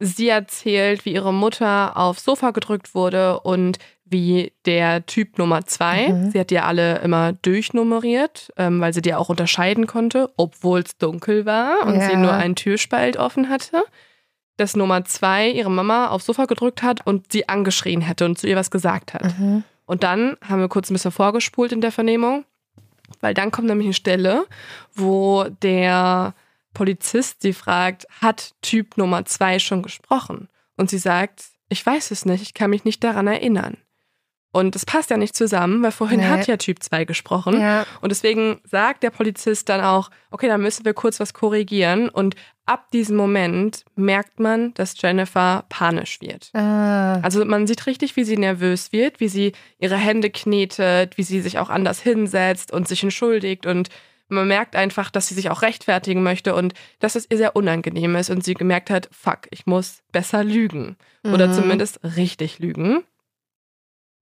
sie 0.00 0.28
erzählt, 0.28 1.06
wie 1.06 1.14
ihre 1.14 1.32
Mutter 1.32 1.96
aufs 1.96 2.24
Sofa 2.24 2.50
gedrückt 2.50 2.94
wurde 2.94 3.40
und 3.40 3.78
wie 4.10 4.52
der 4.64 5.04
Typ 5.06 5.38
Nummer 5.38 5.64
zwei, 5.66 6.08
Mhm. 6.08 6.30
sie 6.30 6.40
hat 6.40 6.50
die 6.50 6.54
ja 6.54 6.64
alle 6.64 6.98
immer 6.98 7.32
durchnummeriert, 7.32 8.50
ähm, 8.56 8.80
weil 8.80 8.92
sie 8.92 9.02
die 9.02 9.14
auch 9.14 9.28
unterscheiden 9.28 9.86
konnte, 9.86 10.30
obwohl 10.36 10.80
es 10.80 10.96
dunkel 10.98 11.46
war 11.46 11.86
und 11.86 11.96
Ja. 11.96 12.08
sie 12.10 12.16
nur 12.16 12.32
einen 12.32 12.56
Türspalt 12.56 13.16
offen 13.16 13.48
hatte. 13.48 13.82
Dass 14.56 14.74
Nummer 14.74 15.04
zwei 15.04 15.48
ihre 15.50 15.70
Mama 15.70 16.08
aufs 16.08 16.26
Sofa 16.26 16.46
gedrückt 16.46 16.82
hat 16.82 17.06
und 17.06 17.30
sie 17.32 17.48
angeschrien 17.48 18.00
hätte 18.00 18.24
und 18.24 18.38
zu 18.38 18.48
ihr 18.48 18.56
was 18.56 18.70
gesagt 18.72 19.14
hat. 19.14 19.38
Mhm. 19.38 19.62
Und 19.86 20.02
dann 20.02 20.36
haben 20.46 20.60
wir 20.60 20.68
kurz 20.68 20.90
ein 20.90 20.94
bisschen 20.94 21.12
vorgespult 21.12 21.70
in 21.72 21.80
der 21.80 21.92
Vernehmung, 21.92 22.44
weil 23.20 23.34
dann 23.34 23.50
kommt 23.52 23.68
nämlich 23.68 23.86
eine 23.86 23.94
Stelle, 23.94 24.46
wo 24.94 25.44
der 25.62 26.34
Polizist 26.74 27.42
sie 27.42 27.52
fragt, 27.52 28.06
hat 28.20 28.52
Typ 28.62 28.96
Nummer 28.96 29.24
zwei 29.24 29.58
schon 29.58 29.82
gesprochen? 29.82 30.48
Und 30.76 30.90
sie 30.90 30.98
sagt, 30.98 31.44
ich 31.68 31.84
weiß 31.84 32.10
es 32.10 32.24
nicht, 32.24 32.42
ich 32.42 32.54
kann 32.54 32.70
mich 32.70 32.84
nicht 32.84 33.02
daran 33.04 33.26
erinnern. 33.26 33.76
Und 34.58 34.74
das 34.74 34.84
passt 34.84 35.10
ja 35.10 35.16
nicht 35.16 35.34
zusammen, 35.34 35.82
weil 35.82 35.92
vorhin 35.92 36.20
Nee. 36.20 36.26
hat 36.26 36.46
ja 36.46 36.56
Typ 36.56 36.82
2 36.82 37.04
gesprochen. 37.04 37.60
Ja. 37.60 37.86
Und 38.00 38.10
deswegen 38.10 38.60
sagt 38.64 39.02
der 39.02 39.10
Polizist 39.10 39.68
dann 39.68 39.80
auch, 39.80 40.10
okay, 40.30 40.48
dann 40.48 40.60
müssen 40.60 40.84
wir 40.84 40.92
kurz 40.94 41.18
was 41.20 41.32
korrigieren. 41.32 42.08
Und 42.08 42.34
ab 42.66 42.90
diesem 42.90 43.16
Moment 43.16 43.84
merkt 43.96 44.40
man, 44.40 44.74
dass 44.74 45.00
Jennifer 45.00 45.64
panisch 45.70 46.20
wird. 46.20 46.50
Ah. 46.54 47.20
Also 47.22 47.44
man 47.44 47.66
sieht 47.66 47.86
richtig, 47.86 48.16
wie 48.16 48.24
sie 48.24 48.36
nervös 48.36 48.92
wird, 48.92 49.20
wie 49.20 49.28
sie 49.28 49.52
ihre 49.78 49.96
Hände 49.96 50.28
knetet, 50.30 51.16
wie 51.16 51.22
sie 51.22 51.40
sich 51.40 51.58
auch 51.58 51.70
anders 51.70 52.00
hinsetzt 52.00 52.72
und 52.72 52.86
sich 52.86 53.02
entschuldigt 53.02 53.64
und 53.66 53.88
man 54.30 54.46
merkt 54.46 54.76
einfach, 54.76 55.08
dass 55.10 55.28
sie 55.28 55.34
sich 55.34 55.48
auch 55.48 55.62
rechtfertigen 55.62 56.22
möchte 56.22 56.54
und 56.54 56.74
dass 57.00 57.14
es 57.14 57.26
ihr 57.30 57.38
sehr 57.38 57.56
unangenehm 57.56 58.14
ist 58.16 58.28
und 58.28 58.44
sie 58.44 58.52
gemerkt 58.52 58.90
hat, 58.90 59.08
fuck, 59.10 59.48
ich 59.50 59.64
muss 59.64 60.02
besser 60.12 60.44
lügen 60.44 60.96
oder 61.24 61.48
Mhm. 61.48 61.52
zumindest 61.54 62.00
richtig 62.16 62.58
lügen. 62.58 63.04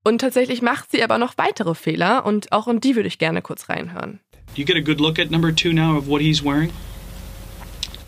Und 0.07 0.19
tatsächlich 0.21 0.61
macht 0.61 0.89
sie 0.91 1.03
aber 1.03 1.17
noch 1.17 1.33
weitere 1.37 1.75
Fehler 1.75 2.25
und 2.25 2.53
auch 2.53 2.69
in 2.69 2.79
die 2.79 2.95
würde 2.95 3.09
ich 3.09 3.17
gerne 3.17 3.41
kurz 3.41 3.67
reinhören. 3.67 4.21
You 4.55 4.63
get 4.63 4.77
a 4.77 4.79
good 4.79 5.01
look 5.01 5.19
at 5.19 5.29
number 5.31 5.53
two 5.53 5.73
now 5.73 5.97
of 5.97 6.07
what 6.07 6.21
he's 6.21 6.41
wearing. 6.41 6.71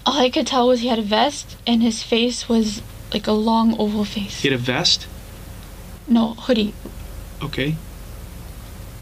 all 0.05 0.17
I 0.25 0.29
could 0.31 0.47
tell 0.47 0.65
was 0.65 0.79
he 0.79 0.89
had 0.89 0.97
a 0.97 1.01
vest, 1.03 1.57
and 1.67 1.83
his 1.83 2.01
face 2.01 2.47
was 2.47 2.81
like 3.13 3.27
a 3.27 3.33
long 3.33 3.75
oval 3.77 4.05
face. 4.05 4.41
He 4.41 4.47
had 4.49 4.57
a 4.57 4.63
vest. 4.63 5.07
No 6.07 6.35
hoodie, 6.47 6.73
Okay. 7.43 7.75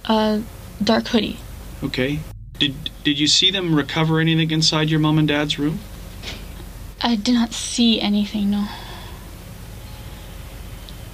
uh, 0.05 0.39
dark 0.83 1.09
hoodie. 1.09 1.37
Okay. 1.83 2.19
Did 2.59 2.73
did 3.03 3.19
you 3.19 3.27
see 3.27 3.51
them 3.51 3.75
recover 3.75 4.19
anything 4.19 4.49
inside 4.49 4.89
your 4.89 4.99
mom 4.99 5.19
and 5.19 5.27
dad's 5.27 5.59
room? 5.59 5.79
I 7.03 7.15
did 7.15 7.35
not 7.35 7.53
see 7.53 8.01
anything. 8.01 8.49
No. 8.49 8.65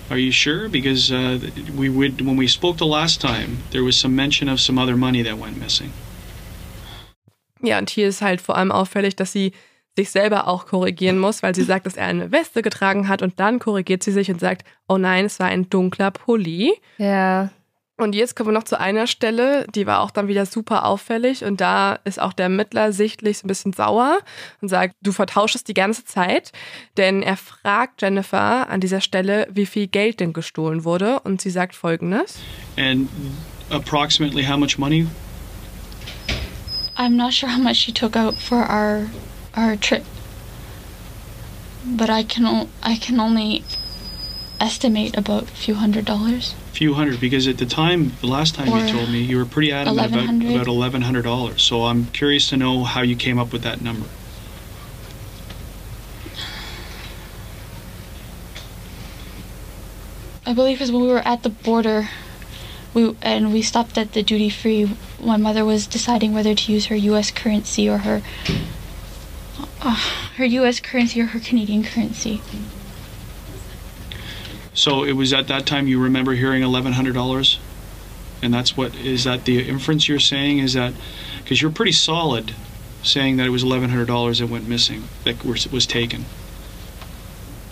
Are 0.10 0.18
you 0.18 0.32
sure? 0.32 0.70
Because 0.70 1.12
uh, 1.12 1.40
we 1.76 1.90
would 1.90 2.22
when 2.22 2.38
we 2.38 2.48
spoke 2.48 2.78
the 2.78 2.86
last 2.86 3.22
time, 3.22 3.58
there 3.72 3.84
was 3.84 3.96
some 4.00 4.16
mention 4.16 4.50
of 4.50 4.60
some 4.60 4.78
other 4.78 4.98
money 4.98 5.24
that 5.24 5.40
went 5.40 5.58
missing. 5.58 5.92
Ja, 7.62 7.78
und 7.80 7.90
hier 7.90 8.10
ist 8.10 8.22
halt 8.22 8.42
vor 8.42 8.58
allem 8.58 8.72
auffällig, 8.72 9.16
dass 9.16 9.32
sie 9.32 9.54
sich 9.96 10.10
selber 10.10 10.48
auch 10.48 10.66
korrigieren 10.66 11.20
muss, 11.20 11.44
weil 11.44 11.56
sie 11.56 11.64
sagt, 11.64 11.86
dass 11.86 11.96
er 11.96 12.08
eine 12.08 12.32
Weste 12.32 12.62
getragen 12.62 13.08
hat 13.08 13.22
und 13.22 13.40
dann 13.40 13.60
korrigiert 13.60 14.04
sie 14.04 14.12
sich 14.12 14.30
und 14.30 14.40
sagt, 14.40 14.66
oh 14.88 14.98
nein, 14.98 15.26
es 15.26 15.40
war 15.40 15.48
ein 15.48 15.70
dunkler 15.70 16.12
Pulli. 16.12 16.74
Ja. 16.98 17.52
Und 17.98 18.16
jetzt 18.16 18.36
kommen 18.36 18.50
wir 18.50 18.54
noch 18.54 18.64
zu 18.64 18.80
einer 18.80 19.06
Stelle, 19.06 19.68
die 19.76 19.86
war 19.86 20.02
auch 20.02 20.10
dann 20.10 20.28
wieder 20.28 20.48
super 20.48 20.86
auffällig 20.86 21.46
und 21.46 21.62
da 21.62 22.00
ist 22.06 22.20
auch 22.20 22.34
der 22.34 22.46
Ermittler 22.46 22.92
sichtlich 22.92 23.38
so 23.38 23.46
ein 23.46 23.50
bisschen 23.50 23.72
sauer 23.72 24.18
und 24.62 24.70
sagt, 24.70 24.96
du 25.04 25.12
vertauschst 25.12 25.68
die 25.68 25.76
ganze 25.76 26.04
Zeit, 26.04 26.52
denn 26.98 27.22
er 27.22 27.38
fragt 27.38 28.02
Jennifer 28.02 28.68
an 28.68 28.82
dieser 28.82 29.00
Stelle, 29.00 29.48
wie 29.52 29.68
viel 29.68 29.86
Geld 29.86 30.22
denn 30.22 30.34
gestohlen 30.34 30.86
wurde 30.86 31.20
und 31.20 31.40
sie 31.40 31.52
sagt 31.52 31.76
folgendes. 31.76 32.40
And 32.78 33.08
approximately 33.70 34.44
how 34.44 34.58
much 34.58 34.80
money? 34.80 35.06
I'm 36.98 37.16
not 37.16 37.32
sure 37.34 37.50
how 37.50 37.62
much 37.62 37.78
she 37.78 37.92
took 37.92 38.16
out 38.16 38.36
for 38.40 38.58
our 38.58 39.06
our 39.56 39.80
trip, 39.80 40.04
but 41.96 42.10
I 42.10 42.24
can 42.24 42.68
I 42.84 42.98
can 42.98 43.20
only 43.20 43.64
estimate 44.64 45.18
about 45.18 45.44
a 45.44 45.56
few 45.66 45.76
hundred 45.76 46.06
dollars. 46.06 46.56
few 46.72 46.94
hundred 46.94 47.20
because 47.20 47.46
at 47.48 47.58
the 47.58 47.66
time 47.66 48.14
the 48.22 48.28
last 48.28 48.56
time 48.56 48.70
Or 48.70 48.80
you 48.80 48.88
told 48.92 49.10
me 49.10 49.20
you 49.22 49.38
were 49.38 49.46
pretty 49.46 49.72
adamant 49.72 50.14
about 50.14 50.56
about 50.56 50.68
eleven 50.68 51.02
hundred 51.04 51.24
dollars 51.24 51.62
so 51.62 51.84
i'm 51.90 52.02
curious 52.20 52.50
to 52.50 52.56
know 52.58 52.84
how 52.84 53.02
you 53.02 53.16
came 53.16 53.38
up 53.44 53.52
with 53.54 53.64
that 53.64 53.82
number 53.82 54.08
I 60.46 60.54
believe 60.54 60.78
because 60.78 60.92
when 60.92 61.02
we 61.04 61.08
were 61.08 61.26
at 61.26 61.44
the 61.44 61.50
border, 61.50 62.10
we 62.94 63.16
and 63.22 63.54
we 63.54 63.62
stopped 63.62 63.98
at 63.98 64.12
the 64.14 64.22
duty 64.24 64.50
free. 64.50 64.96
My 65.22 65.38
mother 65.38 65.64
was 65.64 65.88
deciding 65.88 66.34
whether 66.34 66.54
to 66.54 66.72
use 66.72 66.88
her 66.88 66.96
U.S. 66.96 67.32
currency 67.32 67.90
or 67.90 68.00
her. 68.00 68.22
Uh, 69.82 69.96
her 70.36 70.46
U.S. 70.46 70.80
currency 70.80 71.22
or 71.22 71.28
her 71.28 71.40
Canadian 71.40 71.84
currency. 71.84 72.42
So 74.74 75.04
it 75.04 75.14
was 75.14 75.34
at 75.34 75.48
that 75.48 75.66
time 75.66 75.88
you 75.88 76.02
remember 76.02 76.34
hearing 76.34 76.64
eleven 76.64 76.94
hundred 76.94 77.14
dollars, 77.14 77.60
and 78.42 78.54
that's 78.54 78.76
what 78.76 78.96
is 78.96 79.24
that 79.24 79.46
the 79.46 79.68
inference 79.68 80.08
you're 80.08 80.20
saying 80.20 80.60
is 80.60 80.74
that 80.74 80.94
because 81.44 81.62
you're 81.62 81.72
pretty 81.72 81.92
solid 81.92 82.54
saying 83.04 83.38
that 83.38 83.46
it 83.46 83.52
was 83.52 83.64
eleven 83.64 83.90
hundred 83.90 84.08
dollars 84.08 84.40
that 84.40 84.48
went 84.48 84.68
missing 84.68 85.04
that 85.26 85.44
was, 85.46 85.68
was 85.72 85.86
taken, 85.86 86.26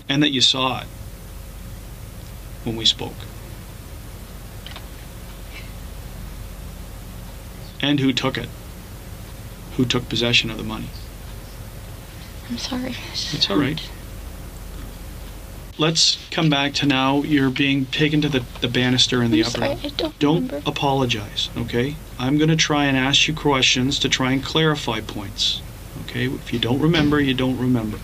and 0.07 0.21
that 0.21 0.29
you 0.31 0.41
saw 0.41 0.81
it 0.81 0.87
when 2.63 2.75
we 2.75 2.85
spoke, 2.85 3.15
and 7.81 7.99
who 7.99 8.13
took 8.13 8.37
it, 8.37 8.49
who 9.77 9.85
took 9.85 10.07
possession 10.07 10.51
of 10.51 10.57
the 10.57 10.63
money. 10.63 10.89
I'm 12.49 12.57
sorry. 12.57 12.95
It's, 13.11 13.33
It's 13.33 13.49
all 13.49 13.57
right. 13.57 13.81
Let's 15.81 16.19
come 16.29 16.47
back 16.47 16.73
to 16.75 16.85
now. 16.85 17.23
You're 17.23 17.49
being 17.49 17.87
taken 17.87 18.21
to 18.21 18.29
the, 18.29 18.45
the 18.61 18.67
banister 18.67 19.23
in 19.23 19.31
the 19.31 19.39
I'm 19.39 19.47
upper. 19.47 19.57
sorry. 19.57 19.79
I 19.83 19.89
don't, 19.97 20.19
Don't 20.19 20.45
remember. 20.45 20.69
apologize, 20.69 21.49
okay? 21.57 21.95
I'm 22.19 22.37
going 22.37 22.51
to 22.51 22.55
try 22.55 22.85
and 22.85 22.95
ask 22.95 23.27
you 23.27 23.33
questions 23.33 23.97
to 23.97 24.07
try 24.07 24.31
and 24.31 24.43
clarify 24.43 24.99
points, 24.99 25.59
okay? 26.03 26.25
If 26.27 26.53
you 26.53 26.59
don't 26.59 26.79
remember, 26.79 27.19
you 27.19 27.33
don't 27.33 27.57
remember. 27.57 27.97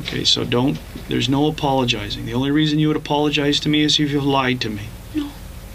Okay, 0.00 0.24
so 0.24 0.44
don't, 0.44 0.78
there's 1.08 1.30
no 1.30 1.46
apologizing. 1.46 2.26
The 2.26 2.34
only 2.34 2.50
reason 2.50 2.78
you 2.78 2.88
would 2.88 2.98
apologize 2.98 3.58
to 3.60 3.70
me 3.70 3.80
is 3.80 3.98
if 3.98 4.10
you've 4.10 4.26
lied 4.26 4.60
to 4.60 4.68
me. 4.68 4.88
No. 5.14 5.30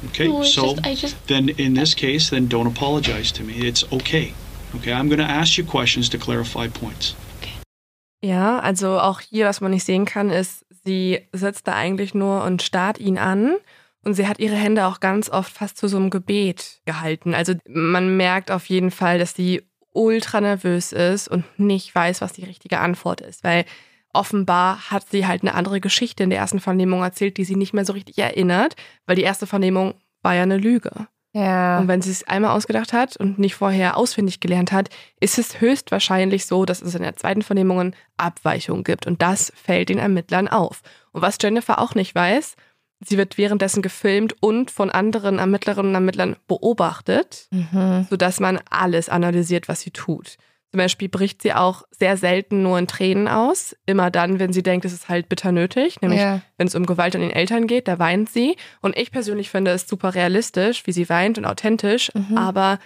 Okay, 0.10 0.28
no, 0.28 0.44
so 0.44 0.76
just 0.76 0.86
I 0.86 0.94
just 0.94 1.28
then 1.28 1.50
in 1.50 1.74
this 1.74 1.96
case, 1.96 2.30
then 2.30 2.48
don't 2.48 2.68
apologize 2.68 3.32
to 3.32 3.44
me. 3.44 3.68
It's 3.68 3.84
okay. 3.92 4.36
Okay, 4.76 4.94
I'm 4.94 5.08
going 5.10 5.18
to 5.20 5.26
ask 5.26 5.58
you 5.58 5.64
questions 5.64 6.08
to 6.10 6.20
clarify 6.20 6.68
points. 6.68 7.16
Ja, 8.22 8.60
also 8.60 9.00
auch 9.00 9.22
hier, 9.22 9.46
was 9.46 9.62
man 9.62 9.72
nicht 9.72 9.86
sehen 9.86 10.06
kann, 10.06 10.30
ist, 10.30 10.66
sie 10.84 11.28
sitzt 11.32 11.68
da 11.68 11.76
eigentlich 11.76 12.14
nur 12.14 12.44
und 12.44 12.62
starrt 12.62 13.00
ihn 13.00 13.18
an. 13.18 13.56
Und 14.04 14.14
sie 14.14 14.28
hat 14.28 14.40
ihre 14.40 14.56
Hände 14.56 14.86
auch 14.86 15.02
ganz 15.02 15.30
oft 15.30 15.52
fast 15.52 15.78
zu 15.78 15.88
so 15.88 15.98
einem 15.98 16.10
Gebet 16.10 16.82
gehalten. 16.86 17.34
Also 17.34 17.54
man 17.68 18.16
merkt 18.16 18.50
auf 18.50 18.66
jeden 18.68 18.92
Fall, 18.92 19.20
dass 19.20 19.34
sie 19.34 19.62
ultra 19.92 20.40
nervös 20.40 20.94
ist 20.94 21.28
und 21.28 21.44
nicht 21.60 21.94
weiß, 21.94 22.22
was 22.22 22.34
die 22.34 22.46
richtige 22.46 22.80
Antwort 22.80 23.20
ist. 23.22 23.44
Weil 23.44 23.66
offenbar 24.14 24.90
hat 24.90 25.10
sie 25.10 25.28
halt 25.28 25.42
eine 25.42 25.54
andere 25.54 25.82
Geschichte 25.82 26.24
in 26.24 26.30
der 26.30 26.40
ersten 26.40 26.60
Vernehmung 26.60 27.02
erzählt, 27.02 27.38
die 27.38 27.44
sie 27.44 27.56
nicht 27.56 27.74
mehr 27.74 27.86
so 27.86 27.94
richtig 27.94 28.18
erinnert, 28.18 28.76
weil 29.06 29.16
die 29.16 29.24
erste 29.24 29.48
Vernehmung 29.48 29.96
war 30.22 30.34
ja 30.34 30.44
eine 30.44 30.58
Lüge. 30.58 31.08
Ja. 31.34 31.80
Und 31.80 31.88
wenn 31.88 32.02
sie 32.02 32.10
es 32.12 32.28
einmal 32.28 32.56
ausgedacht 32.56 32.92
hat 32.92 33.16
und 33.18 33.38
nicht 33.38 33.56
vorher 33.56 33.98
auswendig 33.98 34.40
gelernt 34.40 34.72
hat, 34.72 34.90
ist 35.20 35.38
es 35.38 35.62
höchstwahrscheinlich 35.62 36.46
so, 36.48 36.66
dass 36.66 36.82
es 36.82 36.96
in 36.96 37.04
der 37.04 37.16
zweiten 37.16 37.44
Vernehmung 37.44 37.94
Abweichungen 38.18 38.84
gibt. 38.84 39.06
Und 39.06 39.22
das 39.22 39.54
fällt 39.56 39.90
den 39.90 40.00
Ermittlern 40.00 40.48
auf. 40.48 40.82
Und 41.12 41.22
was 41.22 41.38
Jennifer 41.42 41.80
auch 41.80 41.94
nicht 41.94 42.16
weiß, 42.16 42.56
sie 43.02 43.18
wird 43.18 43.38
währenddessen 43.38 43.82
gefilmt 43.82 44.36
und 44.42 44.72
von 44.72 44.90
anderen 44.90 45.40
Ermittlerinnen 45.40 45.90
und 45.92 45.96
Ermittlern 45.96 46.36
beobachtet, 46.48 47.48
Mhm. 47.52 48.08
sodass 48.10 48.40
man 48.40 48.60
alles 48.70 49.08
analysiert, 49.10 49.68
was 49.68 49.82
sie 49.82 49.92
tut. 49.92 50.38
Zum 50.72 50.78
Beispiel 50.78 51.10
bricht 51.10 51.42
sie 51.42 51.54
auch 51.54 51.82
sehr 51.90 52.16
selten 52.16 52.62
nur 52.62 52.78
in 52.78 52.86
Tränen 52.88 53.28
aus. 53.28 53.76
Immer 53.88 54.12
dann, 54.12 54.40
wenn 54.40 54.54
sie 54.54 54.62
denkt, 54.62 54.86
es 54.86 54.94
ist 54.94 55.10
halt 55.10 55.28
bitter 55.28 55.52
nötig. 55.52 56.00
Nämlich, 56.02 56.20
ja. 56.22 56.42
wenn 56.58 56.68
es 56.68 56.76
um 56.76 56.86
Gewalt 56.86 57.16
an 57.16 57.22
den 57.22 57.32
Eltern 57.32 57.66
geht, 57.66 57.88
da 57.88 57.98
weint 57.98 58.30
sie. 58.30 58.56
Und 58.82 58.96
ich 58.96 59.12
persönlich 59.12 59.50
finde 59.50 59.72
es 59.72 59.88
super 59.88 60.14
realistisch, 60.14 60.86
wie 60.86 60.92
sie 60.92 61.10
weint 61.10 61.38
und 61.40 61.46
authentisch. 61.46 62.12
Mhm. 62.14 62.38
Aber 62.38 62.78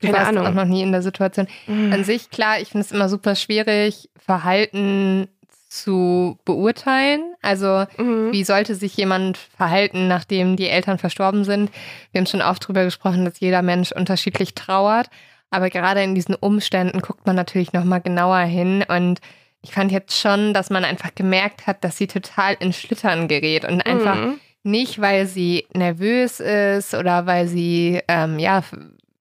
Du 0.00 0.06
keine 0.08 0.18
warst 0.18 0.28
Ahnung. 0.30 0.46
auch 0.46 0.54
noch 0.54 0.64
nie 0.64 0.82
in 0.82 0.92
der 0.92 1.02
Situation. 1.02 1.46
An 1.68 2.02
sich, 2.04 2.30
klar, 2.30 2.58
ich 2.60 2.70
finde 2.70 2.84
es 2.86 2.90
immer 2.92 3.08
super 3.08 3.36
schwierig, 3.36 4.08
Verhalten 4.18 5.28
zu 5.68 6.38
beurteilen. 6.44 7.22
Also, 7.42 7.84
Mhm. 7.98 8.32
wie 8.32 8.42
sollte 8.42 8.74
sich 8.74 8.96
jemand 8.96 9.36
verhalten, 9.38 10.08
nachdem 10.08 10.56
die 10.56 10.66
Eltern 10.68 10.98
verstorben 10.98 11.44
sind? 11.44 11.70
Wir 12.10 12.18
haben 12.20 12.26
schon 12.26 12.42
oft 12.42 12.66
drüber 12.66 12.82
gesprochen, 12.84 13.24
dass 13.24 13.38
jeder 13.38 13.62
Mensch 13.62 13.92
unterschiedlich 13.92 14.54
trauert. 14.54 15.10
Aber 15.50 15.68
gerade 15.70 16.02
in 16.02 16.14
diesen 16.14 16.34
Umständen 16.34 17.00
guckt 17.00 17.26
man 17.26 17.36
natürlich 17.36 17.72
nochmal 17.72 18.00
genauer 18.00 18.38
hin. 18.40 18.84
Und 18.88 19.20
ich 19.62 19.72
fand 19.72 19.90
jetzt 19.92 20.16
schon, 20.18 20.54
dass 20.54 20.70
man 20.70 20.84
einfach 20.84 21.14
gemerkt 21.14 21.66
hat, 21.66 21.82
dass 21.84 21.96
sie 21.96 22.06
total 22.06 22.56
in 22.60 22.72
Schlittern 22.72 23.28
gerät 23.28 23.64
und 23.64 23.82
einfach 23.82 24.16
Mhm. 24.16 24.40
nicht, 24.62 25.00
weil 25.00 25.26
sie 25.26 25.66
nervös 25.74 26.38
ist 26.40 26.94
oder 26.94 27.26
weil 27.26 27.46
sie 27.48 28.00
ähm, 28.08 28.38
ja 28.38 28.62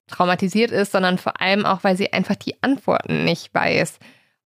traumatisiert 0.07 0.71
ist, 0.71 0.91
sondern 0.91 1.17
vor 1.17 1.39
allem 1.41 1.65
auch, 1.65 1.84
weil 1.84 1.95
sie 1.95 2.11
einfach 2.13 2.36
die 2.36 2.61
Antworten 2.63 3.25
nicht 3.25 3.53
weiß. 3.53 3.99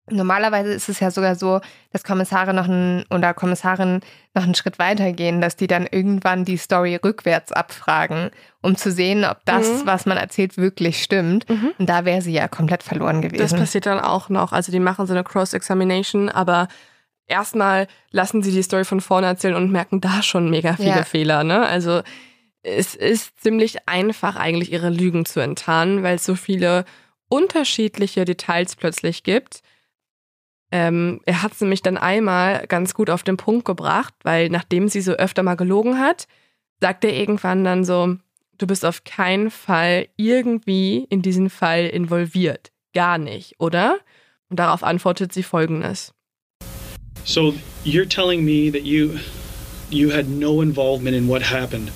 Normalerweise 0.09 0.71
ist 0.71 0.87
es 0.87 0.99
ja 0.99 1.09
sogar 1.09 1.35
so, 1.35 1.61
dass 1.91 2.03
Kommissare 2.03 2.53
noch 2.53 2.65
einen, 2.65 3.03
oder 3.09 3.33
Kommissarin 3.33 4.01
noch 4.35 4.43
einen 4.43 4.53
Schritt 4.53 4.77
weiter 4.77 5.11
gehen, 5.13 5.41
dass 5.41 5.55
die 5.55 5.65
dann 5.65 5.87
irgendwann 5.89 6.45
die 6.45 6.57
Story 6.57 6.95
rückwärts 7.03 7.51
abfragen, 7.51 8.29
um 8.61 8.75
zu 8.75 8.91
sehen, 8.91 9.25
ob 9.25 9.39
das, 9.45 9.67
Mhm. 9.67 9.85
was 9.87 10.05
man 10.05 10.17
erzählt, 10.17 10.57
wirklich 10.57 11.01
stimmt. 11.01 11.49
Mhm. 11.49 11.71
Und 11.79 11.89
da 11.89 12.05
wäre 12.05 12.21
sie 12.21 12.33
ja 12.33 12.47
komplett 12.47 12.83
verloren 12.83 13.23
Das 13.23 13.31
gewesen. 13.31 13.57
passiert 13.57 13.87
dann 13.87 13.99
auch 13.99 14.29
noch. 14.29 14.51
Also 14.51 14.71
die 14.71 14.79
machen 14.79 15.07
so 15.07 15.13
eine 15.13 15.23
Cross-Examination, 15.23 16.29
aber 16.29 16.67
erstmal 17.25 17.87
lassen 18.11 18.43
sie 18.43 18.51
die 18.51 18.61
Story 18.61 18.85
von 18.85 19.01
vorne 19.01 19.25
erzählen 19.25 19.55
und 19.55 19.71
merken 19.71 20.01
da 20.01 20.21
schon 20.21 20.51
mega 20.51 20.75
viele 20.75 20.89
Ja. 20.89 21.03
Fehler. 21.03 21.43
Ne? 21.43 21.65
Also 21.65 22.01
es 22.61 22.93
ist 22.93 23.41
ziemlich 23.41 23.87
einfach 23.87 24.35
eigentlich 24.35 24.71
ihre 24.71 24.89
Lügen 24.89 25.25
zu 25.25 25.39
enttarnen, 25.39 26.03
weil 26.03 26.15
es 26.17 26.25
so 26.25 26.35
viele 26.35 26.85
unterschiedliche 27.27 28.25
Details 28.25 28.75
plötzlich 28.75 29.23
gibt. 29.23 29.61
Ähm, 30.77 31.21
er 31.25 31.41
hat 31.41 31.53
es 31.53 31.61
nämlich 31.61 31.83
dann 31.83 31.97
einmal 31.97 32.67
ganz 32.67 32.93
gut 32.93 33.09
auf 33.09 33.23
den 33.23 33.37
Punkt 33.37 33.63
gebracht, 33.63 34.13
weil 34.23 34.49
nachdem 34.49 34.89
sie 34.89 34.99
so 34.99 35.13
öfter 35.13 35.41
mal 35.41 35.55
gelogen 35.55 35.99
hat, 35.99 36.27
sagt 36.81 37.05
er 37.05 37.13
irgendwann 37.13 37.63
dann 37.63 37.85
so, 37.85 38.17
du 38.57 38.67
bist 38.67 38.83
auf 38.83 39.05
keinen 39.05 39.51
Fall 39.51 40.09
irgendwie 40.17 41.07
in 41.09 41.21
diesen 41.21 41.49
Fall 41.49 41.85
involviert. 41.85 42.73
Gar 42.93 43.19
nicht, 43.19 43.55
oder? 43.57 43.99
Und 44.49 44.59
darauf 44.59 44.83
antwortet 44.83 45.31
sie 45.31 45.43
folgendes. 45.43 46.13
So 47.23 47.53
you're 47.85 48.09
telling 48.09 48.43
me 48.43 48.69
that 48.69 48.83
you 48.83 49.17
you 49.89 50.11
had 50.11 50.27
no 50.27 50.61
involvement 50.61 51.15
in 51.15 51.29
what 51.29 51.41
happened. 51.41 51.89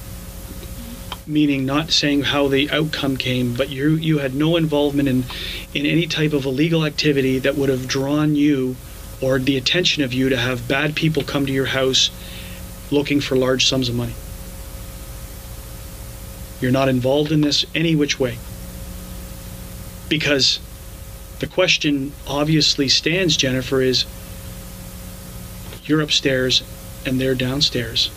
Meaning 1.30 1.64
not 1.64 1.92
saying 1.92 2.24
how 2.24 2.48
the 2.48 2.72
outcome 2.72 3.16
came, 3.16 3.54
but 3.54 3.70
you 3.70 3.92
you 3.92 4.18
had 4.18 4.34
no 4.34 4.58
involvement 4.58 5.08
in 5.08 5.26
in 5.76 5.86
any 5.86 6.08
type 6.08 6.34
of 6.34 6.46
illegal 6.46 6.84
activity 6.84 7.38
that 7.38 7.56
would 7.56 7.70
have 7.70 7.88
drawn 7.88 8.34
you 8.34 8.76
or 9.22 9.38
the 9.38 9.56
attention 9.56 10.02
of 10.02 10.12
you 10.12 10.30
to 10.30 10.38
have 10.38 10.68
bad 10.68 10.96
people 10.96 11.22
come 11.22 11.46
to 11.46 11.52
your 11.52 11.68
house 11.68 12.10
looking 12.90 13.22
for 13.22 13.36
large 13.36 13.68
sums 13.68 13.90
of 13.90 13.96
money. 13.96 14.16
You're 16.62 16.72
not 16.72 16.90
involved 16.90 17.32
in 17.32 17.42
this 17.42 17.64
any 17.76 17.96
which 17.96 18.20
way. 18.20 18.40
Because 20.10 20.60
the 21.40 21.48
question 21.48 22.12
obviously 22.28 22.90
stands, 22.90 23.38
Jennifer, 23.38 23.82
is 23.82 24.06
you're 25.86 26.02
upstairs 26.02 26.64
and 27.06 27.22
they're 27.22 27.36
downstairs. 27.36 28.10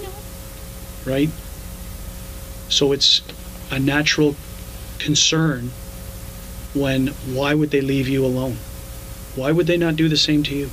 No. 0.00 0.08
Right? 1.04 1.30
So 2.70 2.92
it's 2.92 3.20
a 3.70 3.78
natural 3.78 4.36
concern 4.98 5.70
when 6.72 7.08
why 7.34 7.52
would 7.52 7.70
they 7.70 7.80
leave 7.80 8.08
you 8.08 8.24
alone? 8.24 8.56
Why 9.36 9.52
would 9.52 9.66
they 9.66 9.76
not 9.76 9.96
do 9.96 10.08
the 10.08 10.16
same 10.16 10.42
to 10.44 10.54
you? 10.54 10.70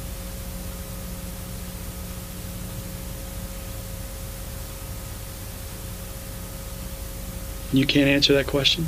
You 7.74 7.86
can't 7.86 8.10
answer 8.10 8.34
that 8.34 8.48
question? 8.48 8.88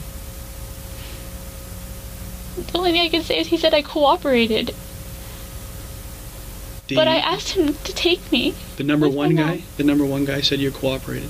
The 2.72 2.78
only 2.78 2.92
thing 2.92 3.02
I 3.02 3.10
can 3.10 3.24
say 3.24 3.40
is 3.40 3.48
he 3.48 3.58
said 3.58 3.74
I 3.74 3.82
cooperated, 3.82 4.74
The, 6.88 6.96
but 6.96 7.08
I 7.08 7.18
asked 7.18 7.50
him 7.50 7.74
to 7.74 7.94
take 7.94 8.32
me. 8.32 8.54
the 8.78 8.84
number 8.84 9.08
one 9.10 9.36
guy? 9.36 9.56
mom. 9.56 9.64
The 9.78 9.84
number 9.84 10.06
one 10.06 10.26
guy 10.26 10.42
said 10.42 10.60
you 10.60 10.72
cooperated. 10.72 11.30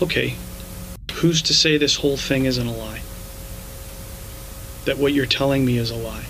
Okay. 0.00 0.34
Who's 1.20 1.42
to 1.42 1.54
say 1.54 1.76
this 1.78 1.96
whole 1.96 2.16
thing 2.16 2.44
isn't 2.44 2.66
a 2.66 2.70
lie? 2.72 3.00
That 4.84 4.98
what 4.98 5.12
you're 5.12 5.26
telling 5.26 5.64
me 5.64 5.78
is 5.78 5.90
a 5.90 5.96
lie? 5.96 6.26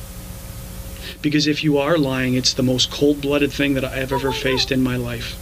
Because 1.20 1.46
if 1.46 1.62
you 1.62 1.78
are 1.78 1.98
lying, 1.98 2.34
it's 2.34 2.54
the 2.54 2.62
most 2.62 2.90
cold 2.90 3.20
blooded 3.20 3.52
thing 3.52 3.74
that 3.74 3.84
I've 3.84 4.12
ever 4.12 4.32
faced 4.32 4.72
in 4.72 4.82
my 4.82 4.96
life. 4.96 5.36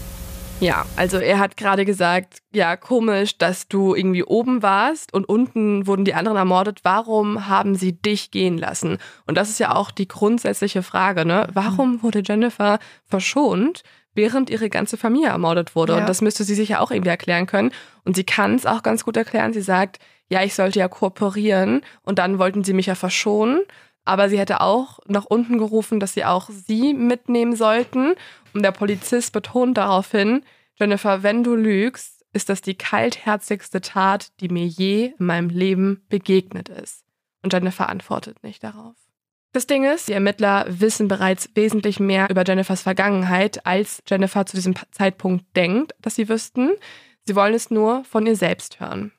Ja, 0.59 0.87
also 0.97 1.19
er 1.19 1.39
hat 1.39 1.59
gerade 1.59 1.85
gesagt, 1.85 2.39
ja, 2.51 2.77
komisch, 2.77 3.37
dass 3.37 3.69
du 3.69 3.95
irgendwie 3.95 4.25
oben 4.25 4.63
warst 4.63 5.13
und 5.13 5.29
unten 5.29 5.87
wurden 5.87 6.07
die 6.07 6.15
anderen 6.15 6.39
ermordet. 6.39 6.81
Warum 6.83 7.47
haben 7.47 7.75
sie 7.75 7.93
dich 7.93 8.31
gehen 8.31 8.57
lassen? 8.57 8.97
Und 9.27 9.37
das 9.37 9.51
ist 9.51 9.61
ja 9.61 9.75
auch 9.75 9.91
die 9.91 10.09
grundsätzliche 10.09 10.83
Frage, 10.83 11.27
ne? 11.27 11.47
Warum 11.53 12.03
wurde 12.03 12.23
Jennifer 12.25 12.79
verschont, 13.05 13.83
während 14.17 14.51
ihre 14.51 14.69
ganze 14.71 14.97
Familie 14.97 15.29
ermordet 15.29 15.75
wurde? 15.77 15.95
Ja. 15.95 16.01
Und 16.01 16.09
das 16.09 16.23
müsste 16.23 16.45
sie 16.45 16.55
sich 16.55 16.71
ja 16.71 16.81
auch 16.81 16.91
irgendwie 16.91 17.11
erklären 17.11 17.47
können. 17.47 17.73
Und 18.05 18.17
sie 18.17 18.25
kann 18.25 18.55
es 18.55 18.67
auch 18.67 18.83
ganz 18.83 19.05
gut 19.05 19.17
erklären. 19.17 19.53
Sie 19.53 19.61
sagt, 19.61 19.99
ja, 20.29 20.43
ich 20.43 20.55
sollte 20.55 20.79
ja 20.79 20.89
kooperieren 20.89 21.83
und 22.03 22.19
dann 22.19 22.39
wollten 22.39 22.65
sie 22.65 22.73
mich 22.73 22.87
ja 22.87 22.95
verschonen. 22.95 23.61
Aber 24.05 24.29
sie 24.29 24.39
hätte 24.39 24.61
auch 24.61 25.01
nach 25.07 25.25
unten 25.25 25.59
gerufen, 25.59 26.01
dass 26.01 26.15
sie 26.15 26.25
auch 26.25 26.49
sie 26.51 26.95
mitnehmen 26.95 27.57
sollten. 27.57 28.15
Und 28.55 28.63
der 28.63 28.73
Polizist 28.73 29.33
betont 29.33 29.77
daraufhin, 29.77 30.43
Jennifer, 30.79 31.23
wenn 31.23 31.43
du 31.43 31.55
lügst, 31.55 32.25
ist 32.33 32.49
das 32.49 32.61
die 32.61 32.77
kaltherzigste 32.77 33.81
Tat, 33.81 34.31
die 34.41 34.49
mir 34.49 34.67
je 34.67 35.15
in 35.19 35.27
meinem 35.27 35.49
Leben 35.49 36.05
begegnet 36.09 36.69
ist. 36.69 37.05
Und 37.43 37.53
Jennifer 37.53 37.89
antwortet 37.89 38.43
nicht 38.43 38.63
darauf. 38.63 38.95
Das 39.53 39.67
Ding 39.67 39.85
ist, 39.85 40.09
die 40.09 40.13
Ermittler 40.13 40.67
wissen 40.69 41.09
bereits 41.09 41.51
wesentlich 41.55 41.99
mehr 41.99 42.29
über 42.31 42.45
Jennifers 42.45 42.83
Vergangenheit, 42.83 43.65
als 43.65 44.03
Jennifer 44.07 44.45
zu 44.45 44.57
diesem 44.57 44.75
Zeitpunkt 44.91 45.45
denkt, 45.57 45.95
dass 46.01 46.17
sie 46.17 46.29
wüssten. 46.29 46.73
Sie 47.25 47.35
wollen 47.35 47.55
es 47.55 47.71
nur 47.71 48.05
von 48.05 48.27
ihr 48.27 48.37
selbst 48.37 48.81
hören. 48.81 49.13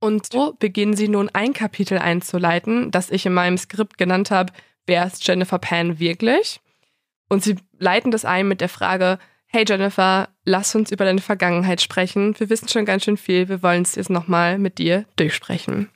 Und 0.00 0.32
so 0.32 0.54
beginnen 0.58 0.96
sie 0.96 1.08
nun 1.08 1.28
ein 1.32 1.52
Kapitel 1.52 1.98
einzuleiten, 1.98 2.90
das 2.90 3.10
ich 3.10 3.26
in 3.26 3.34
meinem 3.34 3.58
Skript 3.58 3.98
genannt 3.98 4.30
habe, 4.30 4.52
wer 4.86 5.06
ist 5.06 5.26
Jennifer 5.26 5.58
Pan 5.58 5.98
wirklich? 5.98 6.60
Und 7.28 7.42
sie 7.42 7.56
leiten 7.78 8.10
das 8.10 8.24
ein 8.24 8.48
mit 8.48 8.60
der 8.60 8.68
Frage, 8.68 9.18
hey 9.46 9.64
Jennifer, 9.66 10.28
lass 10.44 10.74
uns 10.74 10.90
über 10.90 11.04
deine 11.04 11.20
Vergangenheit 11.20 11.80
sprechen. 11.80 12.38
Wir 12.38 12.48
wissen 12.48 12.68
schon 12.68 12.84
ganz 12.84 13.04
schön 13.04 13.16
viel, 13.16 13.48
wir 13.48 13.62
wollen 13.62 13.82
es 13.82 13.96
jetzt 13.96 14.10
nochmal 14.10 14.58
mit 14.58 14.78
dir 14.78 15.04
durchsprechen. 15.16 15.90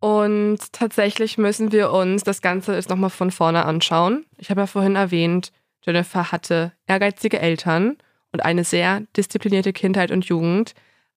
Und 0.00 0.58
tatsächlich 0.72 1.38
müssen 1.38 1.72
wir 1.72 1.90
uns 1.90 2.22
das 2.22 2.42
Ganze 2.42 2.74
jetzt 2.74 2.90
nochmal 2.90 3.10
von 3.10 3.30
vorne 3.30 3.64
anschauen. 3.64 4.26
Ich 4.38 4.50
habe 4.50 4.60
ja 4.60 4.66
vorhin 4.66 4.96
erwähnt, 4.96 5.52
Jennifer 5.84 6.32
hatte 6.32 6.72
ehrgeizige 6.86 7.38
Eltern 7.38 7.96
und 8.32 8.44
eine 8.44 8.64
sehr 8.64 9.02
disziplinierte 9.16 9.72
Kindheit 9.72 10.10
und 10.10 10.26
Jugend, 10.26 10.74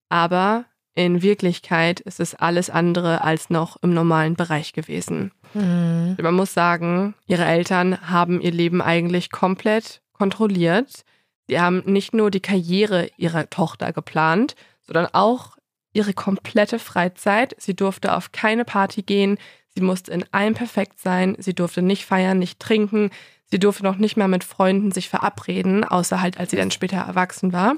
aber 0.07 0.65
in 0.95 1.21
Wirklichkeit 1.21 1.99
ist 2.01 2.19
es 2.19 2.35
alles 2.35 2.69
andere 2.69 3.23
als 3.23 3.49
noch 3.49 3.77
im 3.81 3.93
normalen 3.93 4.35
Bereich 4.35 4.73
gewesen. 4.73 5.31
Mhm. 5.53 6.17
Man 6.21 6.33
muss 6.33 6.53
sagen, 6.53 7.15
ihre 7.25 7.45
Eltern 7.45 8.09
haben 8.09 8.41
ihr 8.41 8.51
Leben 8.51 8.81
eigentlich 8.81 9.31
komplett 9.31 10.01
kontrolliert. 10.13 11.03
Sie 11.47 11.59
haben 11.59 11.83
nicht 11.85 12.13
nur 12.13 12.31
die 12.31 12.41
Karriere 12.41 13.09
ihrer 13.17 13.49
Tochter 13.49 13.93
geplant, 13.93 14.55
sondern 14.85 15.07
auch 15.13 15.57
ihre 15.93 16.13
komplette 16.13 16.79
Freizeit. 16.79 17.55
Sie 17.57 17.75
durfte 17.75 18.15
auf 18.15 18.31
keine 18.31 18.65
Party 18.65 19.01
gehen. 19.01 19.37
Sie 19.75 19.81
musste 19.81 20.11
in 20.11 20.25
allem 20.31 20.53
perfekt 20.53 20.99
sein. 20.99 21.35
Sie 21.39 21.53
durfte 21.53 21.81
nicht 21.81 22.05
feiern, 22.05 22.39
nicht 22.39 22.59
trinken. 22.59 23.11
Sie 23.45 23.59
durfte 23.59 23.83
noch 23.83 23.97
nicht 23.97 24.17
mal 24.17 24.27
mit 24.27 24.43
Freunden 24.43 24.91
sich 24.91 25.09
verabreden, 25.09 25.83
außer 25.83 26.21
halt, 26.21 26.39
als 26.39 26.51
sie 26.51 26.57
dann 26.57 26.71
später 26.71 26.97
erwachsen 26.97 27.53
war. 27.53 27.75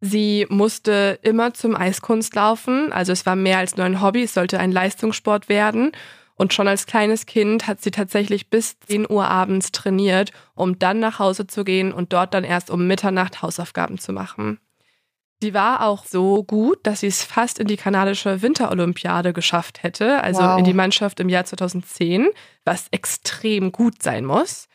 Sie 0.00 0.46
musste 0.48 1.20
immer 1.22 1.54
zum 1.54 1.76
Eiskunst 1.76 2.34
laufen. 2.34 2.92
Also 2.92 3.12
es 3.12 3.24
war 3.24 3.36
mehr 3.36 3.58
als 3.58 3.76
nur 3.76 3.86
ein 3.86 4.02
Hobby. 4.02 4.24
Es 4.24 4.34
sollte 4.34 4.58
ein 4.58 4.72
Leistungssport 4.72 5.48
werden. 5.48 5.92
Und 6.34 6.52
schon 6.52 6.66
als 6.66 6.86
kleines 6.86 7.26
Kind 7.26 7.68
hat 7.68 7.80
sie 7.80 7.92
tatsächlich 7.92 8.50
bis 8.50 8.80
10 8.80 9.08
Uhr 9.08 9.28
abends 9.28 9.70
trainiert, 9.70 10.32
um 10.54 10.76
dann 10.78 10.98
nach 10.98 11.20
Hause 11.20 11.46
zu 11.46 11.62
gehen 11.62 11.92
und 11.92 12.12
dort 12.12 12.34
dann 12.34 12.42
erst 12.42 12.70
um 12.70 12.88
Mitternacht 12.88 13.42
Hausaufgaben 13.42 13.98
zu 13.98 14.12
machen. 14.12 14.58
Sie 15.42 15.54
war 15.54 15.84
auch 15.84 16.04
so 16.04 16.44
gut, 16.44 16.78
dass 16.84 17.00
sie 17.00 17.08
es 17.08 17.24
fast 17.24 17.58
in 17.58 17.66
die 17.66 17.76
kanadische 17.76 18.42
Winterolympiade 18.42 19.32
geschafft 19.32 19.82
hätte, 19.82 20.22
also 20.22 20.40
wow. 20.40 20.56
in 20.56 20.64
die 20.64 20.72
Mannschaft 20.72 21.18
im 21.18 21.28
Jahr 21.28 21.44
2010, 21.44 22.28
was 22.64 22.86
extrem 22.92 23.72
gut 23.72 24.04
sein 24.04 24.24
muss. 24.24 24.68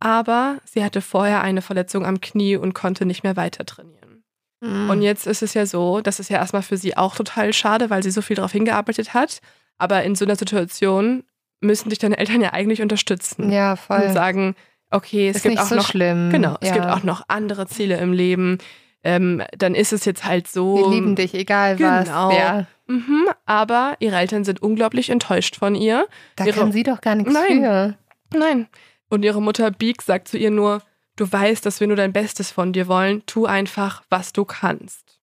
Aber 0.00 0.56
sie 0.64 0.82
hatte 0.82 1.02
vorher 1.02 1.42
eine 1.42 1.60
Verletzung 1.60 2.06
am 2.06 2.22
Knie 2.22 2.56
und 2.56 2.72
konnte 2.72 3.04
nicht 3.04 3.24
mehr 3.24 3.36
weiter 3.36 3.66
trainieren. 3.66 4.24
Mhm. 4.62 4.88
Und 4.88 5.02
jetzt 5.02 5.26
ist 5.26 5.42
es 5.42 5.52
ja 5.52 5.66
so, 5.66 6.00
das 6.00 6.18
ist 6.18 6.30
ja 6.30 6.38
erstmal 6.38 6.62
für 6.62 6.78
sie 6.78 6.96
auch 6.96 7.14
total 7.14 7.52
schade, 7.52 7.90
weil 7.90 8.02
sie 8.02 8.10
so 8.10 8.22
viel 8.22 8.36
darauf 8.36 8.52
hingearbeitet 8.52 9.12
hat. 9.12 9.40
Aber 9.76 10.02
in 10.02 10.14
so 10.14 10.24
einer 10.24 10.36
Situation 10.36 11.24
müssen 11.60 11.90
dich 11.90 11.98
deine 11.98 12.16
Eltern 12.16 12.40
ja 12.40 12.54
eigentlich 12.54 12.80
unterstützen. 12.80 13.52
Ja, 13.52 13.76
voll. 13.76 14.00
Und 14.00 14.14
sagen, 14.14 14.56
okay, 14.90 15.28
es 15.28 15.36
ist 15.36 15.42
gibt 15.42 15.58
auch 15.58 15.66
so 15.66 15.74
noch 15.74 15.86
schlimm. 15.86 16.30
Genau, 16.30 16.56
es 16.62 16.70
ja. 16.70 16.74
gibt 16.74 16.86
auch 16.86 17.02
noch 17.02 17.24
andere 17.28 17.66
Ziele 17.66 17.98
im 17.98 18.14
Leben 18.14 18.56
ähm, 19.02 19.42
dann 19.56 19.74
ist 19.74 19.92
es 19.92 20.04
jetzt 20.04 20.24
halt 20.24 20.48
so. 20.48 20.76
Wir 20.76 20.90
lieben 20.90 21.16
dich, 21.16 21.34
egal 21.34 21.78
was. 21.78 22.04
Genau. 22.04 22.30
Ja. 22.30 22.66
Mhm, 22.88 23.28
aber 23.44 23.96
ihre 23.98 24.16
Eltern 24.16 24.44
sind 24.44 24.62
unglaublich 24.62 25.10
enttäuscht 25.10 25.56
von 25.56 25.74
ihr. 25.74 26.06
Da 26.36 26.44
ihre, 26.44 26.60
kann 26.60 26.72
sie 26.72 26.82
doch 26.82 27.00
gar 27.00 27.14
nichts 27.14 27.32
Nein. 27.32 27.60
für. 27.60 27.94
Nein. 28.36 28.68
Und 29.08 29.24
ihre 29.24 29.42
Mutter 29.42 29.70
Beak 29.70 30.02
sagt 30.02 30.28
zu 30.28 30.38
ihr 30.38 30.50
nur, 30.50 30.82
du 31.16 31.30
weißt, 31.30 31.64
dass 31.64 31.80
wir 31.80 31.86
nur 31.86 31.96
dein 31.96 32.12
Bestes 32.12 32.50
von 32.50 32.72
dir 32.72 32.86
wollen, 32.88 33.24
tu 33.26 33.46
einfach, 33.46 34.02
was 34.08 34.32
du 34.32 34.44
kannst. 34.44 35.20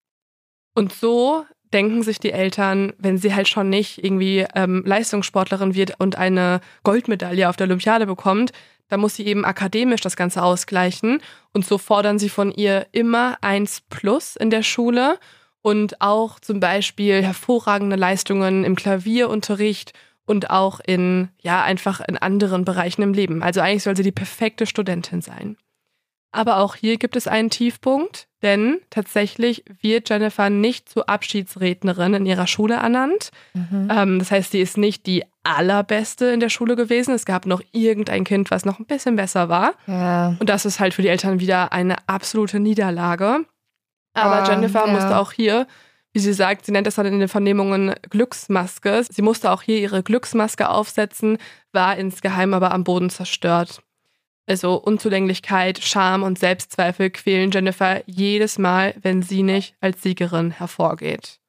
Und 0.73 0.91
so 0.91 1.45
denken 1.73 2.03
sich 2.03 2.19
die 2.19 2.31
Eltern, 2.31 2.93
wenn 2.97 3.17
sie 3.17 3.33
halt 3.33 3.47
schon 3.47 3.69
nicht 3.69 4.03
irgendwie 4.03 4.45
ähm, 4.55 4.83
Leistungssportlerin 4.85 5.73
wird 5.73 5.99
und 5.99 6.17
eine 6.17 6.61
Goldmedaille 6.83 7.49
auf 7.49 7.55
der 7.55 7.67
Olympiade 7.67 8.05
bekommt, 8.05 8.51
da 8.93 8.97
muss 8.97 9.15
sie 9.15 9.25
eben 9.25 9.43
akademisch 9.43 10.01
das 10.01 10.15
Ganze 10.15 10.43
ausgleichen. 10.43 11.19
Und 11.51 11.65
so 11.65 11.79
fordern 11.79 12.19
sie 12.19 12.29
von 12.29 12.51
ihr 12.51 12.85
immer 12.91 13.39
eins 13.41 13.81
plus 13.89 14.35
in 14.35 14.51
der 14.51 14.61
Schule 14.61 15.17
und 15.63 15.99
auch 15.99 16.39
zum 16.39 16.59
Beispiel 16.59 17.23
hervorragende 17.23 17.95
Leistungen 17.95 18.63
im 18.63 18.75
Klavierunterricht 18.75 19.93
und 20.27 20.51
auch 20.51 20.79
in, 20.79 21.29
ja, 21.41 21.63
einfach 21.63 22.01
in 22.01 22.19
anderen 22.19 22.65
Bereichen 22.65 23.01
im 23.01 23.15
Leben. 23.15 23.41
Also 23.41 23.61
eigentlich 23.61 23.81
soll 23.81 23.97
sie 23.97 24.03
die 24.03 24.11
perfekte 24.11 24.67
Studentin 24.67 25.21
sein. 25.21 25.57
Aber 26.31 26.57
auch 26.57 26.75
hier 26.75 26.97
gibt 26.97 27.15
es 27.15 27.27
einen 27.27 27.49
Tiefpunkt, 27.49 28.27
denn 28.43 28.79
tatsächlich 28.89 29.63
wird 29.81 30.09
Jennifer 30.09 30.49
nicht 30.49 30.89
zur 30.89 31.09
Abschiedsrednerin 31.09 32.13
in 32.13 32.25
ihrer 32.25 32.45
Schule 32.47 32.75
ernannt. 32.75 33.31
Mhm. 33.53 33.87
Ähm, 33.91 34.19
das 34.19 34.31
heißt, 34.31 34.51
sie 34.51 34.61
ist 34.61 34.77
nicht 34.77 35.05
die 35.07 35.23
allerbeste 35.43 36.25
in 36.27 36.39
der 36.39 36.49
Schule 36.49 36.75
gewesen. 36.75 37.13
Es 37.13 37.25
gab 37.25 37.45
noch 37.45 37.61
irgendein 37.71 38.23
Kind, 38.23 38.51
was 38.51 38.65
noch 38.65 38.79
ein 38.79 38.85
bisschen 38.85 39.15
besser 39.15 39.49
war. 39.49 39.73
Ja. 39.87 40.35
Und 40.39 40.49
das 40.49 40.65
ist 40.65 40.79
halt 40.79 40.93
für 40.93 41.01
die 41.01 41.07
Eltern 41.07 41.39
wieder 41.39 41.73
eine 41.73 41.95
absolute 42.07 42.59
Niederlage. 42.59 43.45
Aber 44.13 44.43
Oh, 44.45 44.49
Jennifer 44.49 44.85
ja. 44.85 44.91
musste 44.93 45.17
auch 45.17 45.31
hier, 45.31 45.65
wie 46.11 46.19
sie 46.19 46.33
sagt, 46.33 46.65
sie 46.65 46.71
nennt 46.71 46.85
das 46.85 46.95
dann 46.95 47.07
in 47.07 47.19
den 47.19 47.27
Vernehmungen 47.27 47.93
Glücksmaske. 48.09 49.03
Sie 49.09 49.21
musste 49.23 49.51
auch 49.51 49.63
hier 49.63 49.79
ihre 49.79 50.03
Glücksmaske 50.03 50.69
aufsetzen, 50.69 51.37
war 51.71 51.97
insgeheim 51.97 52.53
aber 52.53 52.71
am 52.71 52.83
Boden 52.83 53.09
zerstört. 53.09 53.81
Also 54.45 54.75
Unzulänglichkeit, 54.75 55.79
Scham 55.79 56.23
und 56.23 56.37
Selbstzweifel 56.37 57.09
quälen 57.09 57.51
Jennifer 57.51 58.01
jedes 58.05 58.57
Mal, 58.57 58.93
wenn 59.01 59.21
sie 59.21 59.43
nicht 59.43 59.75
als 59.79 60.01
Siegerin 60.01 60.51
hervorgeht. 60.51 61.39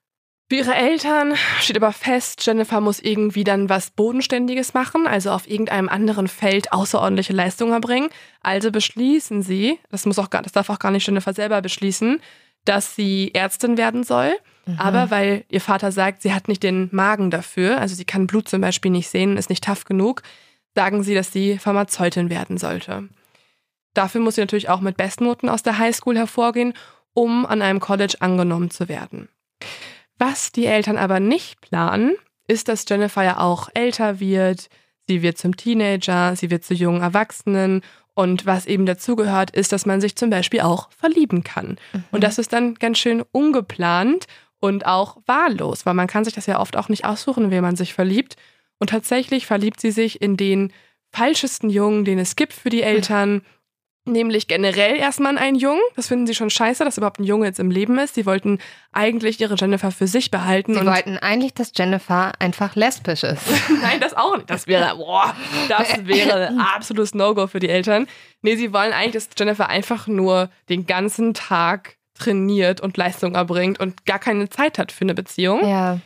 Für 0.49 0.57
ihre 0.57 0.74
Eltern 0.74 1.34
steht 1.61 1.76
aber 1.76 1.92
fest, 1.92 2.47
Jennifer 2.47 2.80
muss 2.80 3.01
irgendwie 3.01 3.45
dann 3.45 3.68
was 3.68 3.90
Bodenständiges 3.90 4.74
machen, 4.74 5.07
also 5.07 5.30
auf 5.30 5.49
irgendeinem 5.49 5.88
anderen 5.88 6.28
Feld 6.28 6.72
außerordentliche 6.72 7.32
Leistungen 7.32 7.72
erbringen. 7.72 8.11
Also 8.42 8.70
beschließen 8.70 9.42
sie, 9.42 9.78
das 9.90 10.07
muss 10.07 10.18
auch 10.18 10.30
gar, 10.30 10.42
das 10.42 10.53
darf 10.53 10.68
auch 10.68 10.78
gar 10.78 10.92
nicht 10.92 11.07
Jennifer 11.07 11.32
selber 11.32 11.62
beschließen, 11.62 12.20
dass 12.64 12.95
sie 12.95 13.34
Ärztin 13.34 13.76
werden 13.76 14.05
soll. 14.05 14.34
Aber 14.78 15.11
weil 15.11 15.45
ihr 15.51 15.61
Vater 15.61 15.92
sagt, 15.92 16.22
sie 16.22 16.32
hat 16.32 16.49
nicht 16.49 16.62
den 16.62 16.88
Magen 16.90 17.30
dafür, 17.30 17.80
also 17.80 17.95
sie 17.95 18.07
kann 18.07 18.26
Blut 18.26 18.49
zum 18.49 18.62
Beispiel 18.62 18.90
nicht 18.90 19.11
sehen, 19.11 19.36
ist 19.36 19.51
nicht 19.51 19.64
tough 19.64 19.84
genug, 19.84 20.22
sagen 20.75 21.03
sie, 21.03 21.14
dass 21.14 21.33
sie 21.33 21.59
Pharmazeutin 21.59 22.31
werden 22.31 22.59
sollte. 22.59 23.09
Dafür 23.95 24.20
muss 24.20 24.35
sie 24.35 24.41
natürlich 24.41 24.68
auch 24.68 24.81
mit 24.81 24.97
Bestnoten 24.97 25.49
aus 25.49 25.62
der 25.62 25.79
Highschool 25.79 26.16
hervorgehen, 26.16 26.75
um 27.12 27.47
an 27.47 27.62
einem 27.62 27.81
College 27.81 28.16
angenommen 28.20 28.70
zu 28.70 28.89
werden. 28.89 29.29
Was 30.18 30.53
die 30.53 30.66
Eltern 30.66 30.99
aber 30.99 31.20
nicht 31.20 31.61
planen, 31.61 32.16
ist, 32.49 32.68
dass 32.68 32.85
Jennifer 32.89 33.22
ja 33.22 33.39
auch 33.39 33.68
älter 33.75 34.20
wird, 34.20 34.68
sie 35.07 35.22
wird 35.22 35.39
zum 35.39 35.57
Teenager, 35.57 36.37
sie 36.37 36.51
wird 36.51 36.64
zu 36.64 36.75
jungen 36.75 37.03
Erwachsenen 37.03 37.83
und 38.14 38.47
was 38.47 38.66
eben 38.66 38.87
dazugehört, 38.87 39.51
ist, 39.51 39.72
dass 39.72 39.87
man 39.87 40.01
sich 40.01 40.16
zum 40.16 40.31
Beispiel 40.31 40.61
auch 40.61 40.91
verlieben 40.91 41.43
kann. 41.43 41.79
Und 42.11 42.22
das 42.22 42.39
ist 42.39 42.53
dann 42.53 42.75
ganz 42.75 42.99
schön 42.99 43.22
ungeplant 43.33 44.27
und 44.61 44.87
auch 44.87 45.18
wahllos, 45.27 45.85
weil 45.85 45.95
man 45.95 46.07
kann 46.07 46.25
sich 46.25 46.35
das 46.35 46.47
ja 46.47 46.61
oft 46.61 46.77
auch 46.77 46.89
nicht 46.89 47.05
aussuchen, 47.05 47.51
wie 47.51 47.61
man 47.61 47.77
sich 47.77 47.93
verliebt. 47.93 48.37
Und 48.79 48.91
tatsächlich 48.91 49.47
verliebt 49.47 49.81
sie 49.81 49.91
sich 49.91 50.20
in 50.20 50.37
den 50.37 50.72
falschesten 51.12 51.70
Jungen, 51.70 52.05
den 52.05 52.18
es 52.18 52.37
gibt 52.37 52.53
für 52.53 52.70
die 52.70 52.83
Eltern. 52.83 53.43
Nämlich 54.07 54.49
generell 54.49 54.97
erstmal 54.97 55.33
in 55.33 55.39
einen 55.39 55.57
Jungen. 55.57 55.81
Das 55.97 56.09
finden 56.09 56.27
sie 56.27 56.35
schon 56.35 56.51
scheiße, 56.51 56.85
dass 56.85 56.99
überhaupt 56.99 57.20
ein 57.20 57.25
Junge 57.25 57.47
jetzt 57.47 57.59
im 57.59 57.70
Leben 57.70 57.99
ist. 57.99 58.14
Sie 58.14 58.27
wollten 58.27 58.59
eigentlich 58.93 59.41
ihre 59.41 59.55
Jennifer 59.55 59.91
für 59.91 60.07
sich 60.07 60.31
behalten. 60.31 60.75
Sie 60.75 60.81
und 60.81 60.87
wollten 60.87 61.16
eigentlich, 61.16 61.55
dass 61.55 61.72
Jennifer 61.75 62.33
einfach 62.39 62.75
lesbisch 62.75 63.22
ist. 63.22 63.47
Nein, 63.83 64.01
das 64.01 64.12
auch 64.12 64.37
nicht. 64.37 64.51
Das 64.51 64.66
wäre, 64.66 64.97
boah, 64.97 65.35
das 65.70 65.89
wäre 66.07 66.55
absolutes 66.59 67.14
No-Go 67.14 67.47
für 67.47 67.61
die 67.61 67.70
Eltern. 67.70 68.07
Nee, 68.43 68.57
sie 68.57 68.75
wollen 68.75 68.93
eigentlich, 68.93 69.25
dass 69.25 69.31
Jennifer 69.39 69.70
einfach 69.70 70.07
nur 70.07 70.51
den 70.68 70.85
ganzen 70.87 71.33
Tag 71.33 71.97
trainiert 72.12 72.83
und 72.83 72.99
Leistung 72.99 73.37
erbringt 73.37 73.81
und 73.81 74.05
gar 74.05 74.18
keine 74.18 74.51
Zeit 74.51 74.79
hat 74.79 74.93
für 74.93 75.03
eine 75.03 75.14
Beziehung. 75.14 75.66
Ja, 75.66 75.99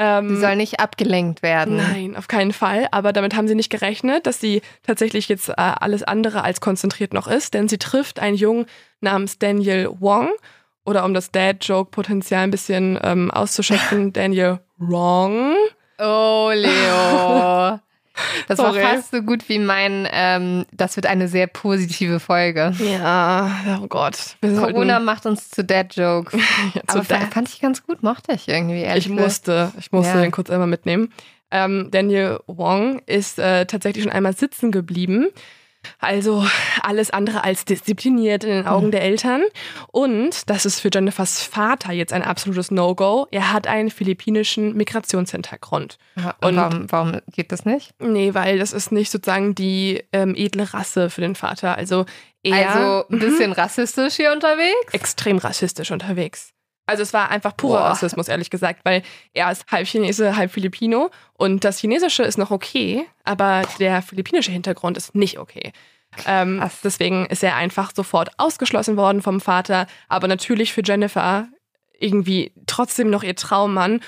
Ähm, 0.00 0.28
sie 0.28 0.40
soll 0.40 0.54
nicht 0.54 0.78
abgelenkt 0.78 1.42
werden. 1.42 1.76
Nein, 1.76 2.16
auf 2.16 2.28
keinen 2.28 2.52
Fall. 2.52 2.86
Aber 2.92 3.12
damit 3.12 3.34
haben 3.34 3.48
sie 3.48 3.56
nicht 3.56 3.68
gerechnet, 3.68 4.26
dass 4.26 4.40
sie 4.40 4.62
tatsächlich 4.84 5.28
jetzt 5.28 5.48
äh, 5.48 5.54
alles 5.56 6.04
andere 6.04 6.44
als 6.44 6.60
konzentriert 6.60 7.12
noch 7.12 7.26
ist, 7.26 7.52
denn 7.52 7.68
sie 7.68 7.78
trifft 7.78 8.20
einen 8.20 8.36
Jungen 8.36 8.66
namens 9.00 9.38
Daniel 9.38 9.90
Wong. 9.98 10.30
Oder 10.84 11.04
um 11.04 11.12
das 11.12 11.32
Dad-Joke-Potenzial 11.32 12.44
ein 12.44 12.50
bisschen 12.50 12.98
ähm, 13.02 13.30
auszuschöpfen, 13.30 14.12
Daniel 14.14 14.60
Wrong. 14.78 15.54
Oh, 15.98 16.50
Leo. 16.54 17.80
Das 18.48 18.58
Sorry. 18.58 18.82
war 18.82 18.94
fast 18.94 19.10
so 19.10 19.22
gut 19.22 19.48
wie 19.48 19.58
mein, 19.58 20.08
ähm, 20.10 20.64
das 20.72 20.96
wird 20.96 21.06
eine 21.06 21.28
sehr 21.28 21.46
positive 21.46 22.20
Folge. 22.20 22.72
Ja, 22.78 23.78
oh 23.82 23.86
Gott. 23.86 24.36
Corona 24.40 25.00
macht 25.00 25.26
uns 25.26 25.50
zu 25.50 25.64
Dead 25.64 25.86
Jokes. 25.94 26.34
Ja, 26.74 26.82
zu 26.86 26.98
Aber 26.98 27.04
Dad. 27.04 27.32
fand 27.32 27.48
ich 27.48 27.60
ganz 27.60 27.84
gut, 27.86 28.02
mochte 28.02 28.32
ich 28.32 28.48
irgendwie, 28.48 28.80
ehrlich 28.82 29.06
Ich 29.06 29.12
musste, 29.12 29.72
ich 29.78 29.92
musste 29.92 30.14
Ja. 30.16 30.20
den 30.22 30.30
kurz 30.32 30.50
einmal 30.50 30.66
mitnehmen. 30.68 31.12
Ähm, 31.50 31.88
Daniel 31.90 32.40
Wong 32.46 33.00
ist 33.06 33.38
äh, 33.38 33.64
tatsächlich 33.66 34.04
schon 34.04 34.12
einmal 34.12 34.34
sitzen 34.36 34.70
geblieben. 34.70 35.28
Also 35.98 36.44
alles 36.82 37.10
andere 37.10 37.44
als 37.44 37.64
diszipliniert 37.64 38.44
in 38.44 38.50
den 38.50 38.66
Augen 38.66 38.86
Mhm. 38.86 38.90
der 38.92 39.02
Eltern. 39.02 39.42
Und 39.88 40.48
das 40.50 40.66
ist 40.66 40.80
für 40.80 40.90
Jennifers 40.92 41.42
Vater 41.42 41.92
jetzt 41.92 42.12
ein 42.12 42.22
absolutes 42.22 42.70
No-Go. 42.70 43.26
Er 43.30 43.52
hat 43.52 43.66
einen 43.66 43.90
philippinischen 43.90 44.74
Migrationshintergrund. 44.76 45.98
Ja, 46.16 46.34
Und- 46.40 46.48
Und 46.48 46.56
warum, 46.56 46.92
warum 46.92 47.20
geht 47.32 47.52
das 47.52 47.64
nicht? 47.64 47.90
Nee, 47.98 48.34
weil 48.34 48.58
das 48.58 48.72
ist 48.72 48.92
nicht 48.92 49.10
sozusagen 49.10 49.54
die 49.54 50.02
ähm, 50.12 50.34
edle 50.36 50.72
Rasse 50.72 51.10
für 51.10 51.20
den 51.20 51.34
Vater. 51.34 51.76
Also 51.76 52.04
er 52.42 52.70
also 52.70 53.08
ein 53.10 53.18
bisschen 53.18 53.52
rassistisch 53.52 54.14
hier 54.14 54.32
unterwegs? 54.32 54.92
extrem 54.92 55.38
rassistisch 55.38 55.90
unterwegs. 55.90 56.52
Also 56.88 57.02
es 57.02 57.12
war 57.12 57.30
einfach 57.30 57.54
purer 57.54 57.80
Boah. 57.80 57.88
Rassismus, 57.90 58.28
ehrlich 58.28 58.48
gesagt, 58.48 58.80
weil 58.84 59.02
er 59.34 59.52
ist 59.52 59.66
halb 59.70 59.86
Chinese, 59.86 60.36
halb 60.36 60.50
Filipino 60.50 61.10
und 61.34 61.62
das 61.62 61.78
Chinesische 61.78 62.22
ist 62.22 62.38
noch 62.38 62.50
okay, 62.50 63.04
aber 63.24 63.62
der 63.78 64.00
philippinische 64.00 64.50
Hintergrund 64.50 64.96
ist 64.96 65.14
nicht 65.14 65.38
okay. 65.38 65.72
Ähm, 66.26 66.62
deswegen 66.82 67.26
ist 67.26 67.44
er 67.44 67.56
einfach 67.56 67.92
sofort 67.94 68.30
ausgeschlossen 68.38 68.96
worden 68.96 69.20
vom 69.20 69.42
Vater, 69.42 69.86
aber 70.08 70.28
natürlich 70.28 70.72
für 70.72 70.82
Jennifer 70.82 71.48
irgendwie 72.00 72.52
trotzdem 72.66 73.10
noch 73.10 73.22
ihr 73.22 73.36
Traummann. 73.36 74.00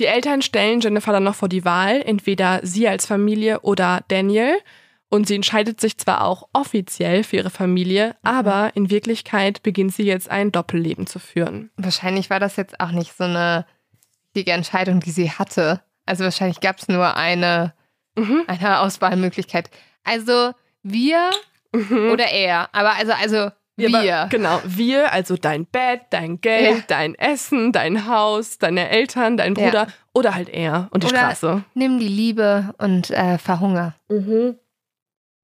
Die 0.00 0.06
Eltern 0.06 0.42
stellen 0.42 0.80
Jennifer 0.80 1.12
dann 1.12 1.24
noch 1.24 1.36
vor 1.36 1.48
die 1.48 1.64
Wahl, 1.64 2.02
entweder 2.04 2.58
sie 2.64 2.88
als 2.88 3.06
Familie 3.06 3.60
oder 3.60 4.00
Daniel. 4.08 4.56
Und 5.10 5.26
sie 5.26 5.34
entscheidet 5.36 5.80
sich 5.80 5.96
zwar 5.96 6.22
auch 6.24 6.48
offiziell 6.52 7.24
für 7.24 7.36
ihre 7.36 7.50
Familie, 7.50 8.14
aber 8.22 8.72
in 8.74 8.90
Wirklichkeit 8.90 9.62
beginnt 9.62 9.94
sie 9.94 10.02
jetzt 10.02 10.30
ein 10.30 10.52
Doppelleben 10.52 11.06
zu 11.06 11.18
führen. 11.18 11.70
Wahrscheinlich 11.78 12.28
war 12.28 12.40
das 12.40 12.56
jetzt 12.56 12.78
auch 12.80 12.90
nicht 12.90 13.16
so 13.16 13.24
eine 13.24 13.64
richtige 14.34 14.52
Entscheidung, 14.52 15.00
die 15.00 15.10
sie 15.10 15.30
hatte. 15.30 15.80
Also 16.04 16.24
wahrscheinlich 16.24 16.60
gab 16.60 16.78
es 16.78 16.88
nur 16.88 17.16
eine, 17.16 17.72
Mhm. 18.16 18.42
eine 18.46 18.80
Auswahlmöglichkeit. 18.80 19.70
Also 20.04 20.52
wir 20.82 21.30
Mhm. 21.72 22.10
oder 22.12 22.26
er. 22.30 22.68
Aber 22.74 22.94
also, 22.96 23.12
also 23.12 23.50
wir. 23.76 23.88
Ja, 23.90 24.22
aber 24.22 24.28
Genau, 24.30 24.60
wir, 24.66 25.12
also 25.12 25.36
dein 25.36 25.64
Bett, 25.64 26.02
dein 26.10 26.40
Geld, 26.40 26.76
Ja. 26.78 26.84
dein 26.88 27.14
Essen, 27.14 27.72
dein 27.72 28.06
Haus, 28.08 28.58
deine 28.58 28.88
Eltern, 28.90 29.36
dein 29.38 29.54
Ja. 29.54 29.64
Bruder 29.64 29.86
oder 30.12 30.34
halt 30.34 30.48
er 30.50 30.88
und 30.90 31.02
die 31.02 31.08
Oder- 31.08 31.18
Straße. 31.18 31.64
Nimm 31.74 31.98
die 31.98 32.08
Liebe 32.08 32.74
und 32.78 33.10
äh, 33.10 33.38
verhunger. 33.38 33.94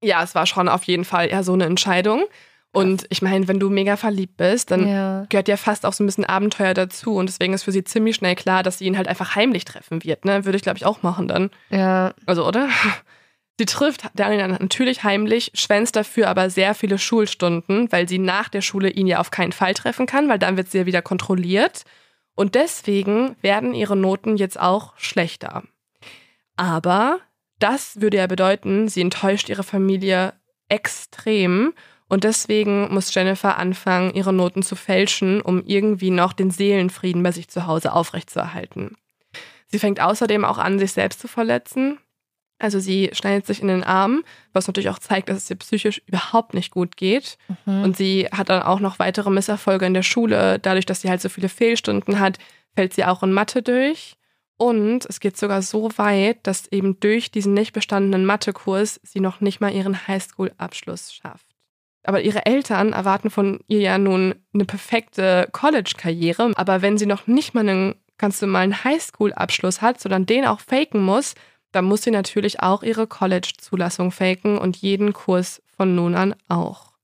Ja, 0.05 0.23
es 0.23 0.35
war 0.35 0.45
schon 0.45 0.69
auf 0.69 0.83
jeden 0.83 1.05
Fall 1.05 1.29
eher 1.29 1.43
so 1.43 1.53
eine 1.53 1.65
Entscheidung. 1.65 2.25
Und 2.71 3.05
ich 3.09 3.21
meine, 3.21 3.47
wenn 3.47 3.59
du 3.59 3.69
mega 3.69 3.95
verliebt 3.95 4.35
bist, 4.35 4.69
dann 4.69 4.85
ja. 4.85 5.25
gehört 5.29 5.47
ja 5.47 5.55
fast 5.55 5.85
auch 5.85 5.93
so 5.93 6.03
ein 6.03 6.07
bisschen 6.07 6.25
Abenteuer 6.25 6.73
dazu. 6.73 7.15
Und 7.15 7.27
deswegen 7.29 7.53
ist 7.53 7.63
für 7.63 7.71
sie 7.71 7.85
ziemlich 7.85 8.17
schnell 8.17 8.35
klar, 8.35 8.63
dass 8.63 8.79
sie 8.79 8.85
ihn 8.85 8.97
halt 8.97 9.07
einfach 9.07 9.35
heimlich 9.35 9.63
treffen 9.63 10.03
wird. 10.03 10.25
Ne? 10.25 10.43
Würde 10.43 10.57
ich, 10.57 10.61
glaube 10.61 10.77
ich, 10.77 10.85
auch 10.85 11.01
machen 11.01 11.29
dann. 11.29 11.51
ja. 11.69 12.13
Also, 12.25 12.45
oder? 12.45 12.67
Sie 13.57 13.65
trifft 13.65 14.09
Daniel 14.15 14.49
natürlich 14.49 15.05
heimlich, 15.05 15.51
schwänzt 15.53 15.95
dafür 15.95 16.27
aber 16.27 16.49
sehr 16.49 16.75
viele 16.75 16.97
Schulstunden, 16.97 17.89
weil 17.89 18.09
sie 18.09 18.19
nach 18.19 18.49
der 18.49 18.59
Schule 18.59 18.89
ihn 18.89 19.07
ja 19.07 19.19
auf 19.19 19.31
keinen 19.31 19.53
Fall 19.53 19.73
treffen 19.73 20.07
kann, 20.07 20.27
weil 20.27 20.39
dann 20.39 20.57
wird 20.57 20.69
sie 20.69 20.79
ja 20.79 20.85
wieder 20.85 21.01
kontrolliert. 21.01 21.83
Und 22.35 22.55
deswegen 22.55 23.37
werden 23.41 23.73
ihre 23.73 23.95
Noten 23.95 24.35
jetzt 24.35 24.59
auch 24.59 24.91
schlechter. 24.97 25.63
Aber 26.57 27.19
das 27.59 28.01
würde 28.01 28.17
ja 28.17 28.27
bedeuten, 28.27 28.87
sie 28.87 29.01
enttäuscht 29.01 29.49
ihre 29.49 29.63
Familie 29.63 30.33
extrem. 30.69 31.73
Und 32.07 32.23
deswegen 32.23 32.93
muss 32.93 33.13
Jennifer 33.13 33.57
anfangen, 33.57 34.13
ihre 34.13 34.33
Noten 34.33 34.61
zu 34.61 34.75
fälschen, 34.75 35.41
um 35.41 35.63
irgendwie 35.65 36.11
noch 36.11 36.33
den 36.33 36.51
Seelenfrieden 36.51 37.23
bei 37.23 37.31
sich 37.31 37.47
zu 37.47 37.65
Hause 37.65 37.93
aufrechtzuerhalten. 37.93 38.95
Sie 39.67 39.79
fängt 39.79 39.99
außerdem 39.99 40.45
auch 40.45 40.59
an, 40.59 40.77
sich 40.77 40.91
selbst 40.91 41.19
zu 41.19 41.27
verletzen. 41.27 41.97
Also 42.59 42.79
sie 42.79 43.09
schneidet 43.11 43.45
sich 43.45 43.61
in 43.61 43.67
den 43.67 43.83
Arm, 43.83 44.23
was 44.53 44.67
natürlich 44.67 44.89
auch 44.89 44.99
zeigt, 44.99 45.29
dass 45.29 45.37
es 45.37 45.49
ihr 45.49 45.57
psychisch 45.57 46.01
überhaupt 46.05 46.53
nicht 46.53 46.71
gut 46.71 46.95
geht. 46.95 47.37
Mhm. 47.65 47.83
Und 47.83 47.97
sie 47.97 48.27
hat 48.31 48.49
dann 48.49 48.61
auch 48.61 48.79
noch 48.79 48.99
weitere 48.99 49.29
Misserfolge 49.29 49.85
in 49.85 49.93
der 49.93 50.03
Schule. 50.03 50.59
Dadurch, 50.59 50.85
dass 50.85 51.01
sie 51.01 51.09
halt 51.09 51.21
so 51.21 51.29
viele 51.29 51.49
Fehlstunden 51.49 52.19
hat, 52.19 52.37
fällt 52.75 52.93
sie 52.93 53.03
auch 53.03 53.23
in 53.23 53.33
Mathe 53.33 53.61
durch. 53.61 54.15
Und 54.57 55.05
es 55.05 55.19
geht 55.19 55.37
sogar 55.37 55.61
so 55.61 55.89
weit, 55.97 56.45
dass 56.47 56.71
eben 56.71 56.99
durch 56.99 57.31
diesen 57.31 57.53
nicht 57.53 57.73
bestandenen 57.73 58.25
Mathekurs 58.25 58.99
sie 59.03 59.19
noch 59.19 59.41
nicht 59.41 59.59
mal 59.59 59.73
ihren 59.73 60.07
Highschool-Abschluss 60.07 61.13
schafft. 61.13 61.45
Aber 62.03 62.21
ihre 62.21 62.45
Eltern 62.45 62.93
erwarten 62.93 63.29
von 63.29 63.59
ihr 63.67 63.79
ja 63.79 63.97
nun 63.97 64.35
eine 64.53 64.65
perfekte 64.65 65.49
College-Karriere. 65.51 66.53
Aber 66.55 66.81
wenn 66.81 66.97
sie 66.97 67.07
noch 67.07 67.27
nicht 67.27 67.53
mal 67.53 67.67
einen 67.67 67.95
ganz 68.17 68.41
normalen 68.41 68.83
Highschool-Abschluss 68.83 69.81
hat, 69.81 69.99
sondern 69.99 70.25
den 70.25 70.45
auch 70.45 70.59
faken 70.59 71.03
muss, 71.03 71.35
dann 71.71 71.85
muss 71.85 72.03
sie 72.03 72.11
natürlich 72.11 72.61
auch 72.61 72.83
ihre 72.83 73.07
College-Zulassung 73.07 74.11
faken 74.11 74.57
und 74.57 74.77
jeden 74.77 75.11
Kurs 75.11 75.61
von 75.75 75.95
nun 75.95 76.15
an 76.15 76.35
auch. 76.47 76.94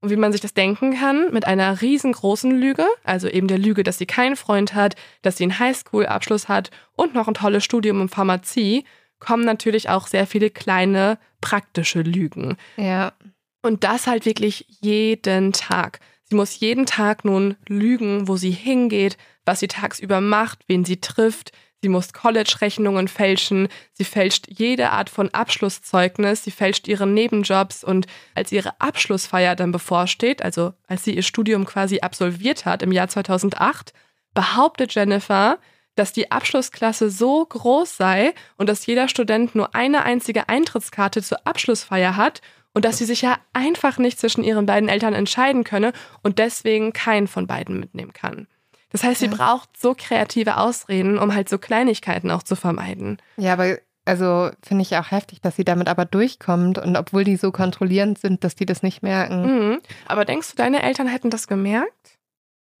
Und 0.00 0.10
wie 0.10 0.16
man 0.16 0.30
sich 0.30 0.40
das 0.40 0.54
denken 0.54 0.94
kann, 0.94 1.32
mit 1.32 1.46
einer 1.46 1.80
riesengroßen 1.80 2.52
Lüge, 2.52 2.86
also 3.02 3.28
eben 3.28 3.48
der 3.48 3.58
Lüge, 3.58 3.82
dass 3.82 3.98
sie 3.98 4.06
keinen 4.06 4.36
Freund 4.36 4.74
hat, 4.74 4.94
dass 5.22 5.36
sie 5.36 5.44
einen 5.44 5.58
Highschool-Abschluss 5.58 6.48
hat 6.48 6.70
und 6.94 7.14
noch 7.14 7.26
ein 7.26 7.34
tolles 7.34 7.64
Studium 7.64 8.00
in 8.02 8.08
Pharmazie, 8.08 8.84
kommen 9.18 9.44
natürlich 9.44 9.88
auch 9.88 10.06
sehr 10.06 10.26
viele 10.26 10.50
kleine 10.50 11.18
praktische 11.40 12.02
Lügen. 12.02 12.56
ja. 12.76 13.12
Und 13.60 13.82
das 13.82 14.06
halt 14.06 14.24
wirklich 14.24 14.66
jeden 14.80 15.52
Tag. 15.52 15.98
Sie 16.22 16.36
muss 16.36 16.60
jeden 16.60 16.86
Tag 16.86 17.24
nun 17.24 17.56
lügen, 17.68 18.28
wo 18.28 18.36
sie 18.36 18.52
hingeht, 18.52 19.16
was 19.44 19.60
sie 19.60 19.68
tagsüber 19.68 20.20
macht, 20.20 20.60
wen 20.68 20.84
sie 20.84 21.00
trifft. 21.00 21.50
Sie 21.80 21.88
muss 21.88 22.12
College-Rechnungen 22.12 23.06
fälschen. 23.06 23.68
Sie 23.92 24.04
fälscht 24.04 24.46
jede 24.48 24.90
Art 24.90 25.10
von 25.10 25.32
Abschlusszeugnis. 25.32 26.42
Sie 26.42 26.50
fälscht 26.50 26.88
ihre 26.88 27.06
Nebenjobs. 27.06 27.84
Und 27.84 28.06
als 28.34 28.50
ihre 28.50 28.80
Abschlussfeier 28.80 29.54
dann 29.54 29.70
bevorsteht, 29.70 30.42
also 30.42 30.74
als 30.88 31.04
sie 31.04 31.14
ihr 31.14 31.22
Studium 31.22 31.64
quasi 31.64 32.00
absolviert 32.00 32.64
hat 32.64 32.82
im 32.82 32.90
Jahr 32.90 33.08
2008, 33.08 33.92
behauptet 34.34 34.94
Jennifer, 34.94 35.58
dass 35.94 36.12
die 36.12 36.30
Abschlussklasse 36.30 37.10
so 37.10 37.44
groß 37.44 37.96
sei 37.96 38.34
und 38.56 38.68
dass 38.68 38.86
jeder 38.86 39.08
Student 39.08 39.54
nur 39.54 39.74
eine 39.74 40.04
einzige 40.04 40.48
Eintrittskarte 40.48 41.22
zur 41.22 41.46
Abschlussfeier 41.46 42.16
hat 42.16 42.40
und 42.72 42.84
dass 42.84 42.98
sie 42.98 43.04
sich 43.04 43.22
ja 43.22 43.38
einfach 43.52 43.98
nicht 43.98 44.20
zwischen 44.20 44.44
ihren 44.44 44.66
beiden 44.66 44.88
Eltern 44.88 45.14
entscheiden 45.14 45.64
könne 45.64 45.92
und 46.22 46.38
deswegen 46.38 46.92
keinen 46.92 47.26
von 47.26 47.46
beiden 47.46 47.80
mitnehmen 47.80 48.12
kann. 48.12 48.46
Das 48.90 49.02
heißt, 49.02 49.20
sie 49.20 49.28
braucht 49.28 49.78
so 49.78 49.94
kreative 49.96 50.56
Ausreden, 50.56 51.18
um 51.18 51.34
halt 51.34 51.48
so 51.48 51.58
Kleinigkeiten 51.58 52.30
auch 52.30 52.42
zu 52.42 52.56
vermeiden. 52.56 53.18
Ja, 53.36 53.52
aber 53.52 53.78
also 54.06 54.50
finde 54.62 54.82
ich 54.82 54.96
auch 54.96 55.10
heftig, 55.10 55.42
dass 55.42 55.56
sie 55.56 55.64
damit 55.64 55.88
aber 55.88 56.06
durchkommt 56.06 56.78
und 56.78 56.96
obwohl 56.96 57.24
die 57.24 57.36
so 57.36 57.52
kontrollierend 57.52 58.18
sind, 58.18 58.42
dass 58.42 58.54
die 58.54 58.64
das 58.64 58.82
nicht 58.82 59.02
merken. 59.02 59.42
Mhm. 59.42 59.80
Aber 60.06 60.24
denkst 60.24 60.52
du, 60.52 60.56
deine 60.56 60.82
Eltern 60.82 61.08
hätten 61.08 61.28
das 61.28 61.46
gemerkt? 61.46 62.18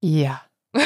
Ja. 0.00 0.40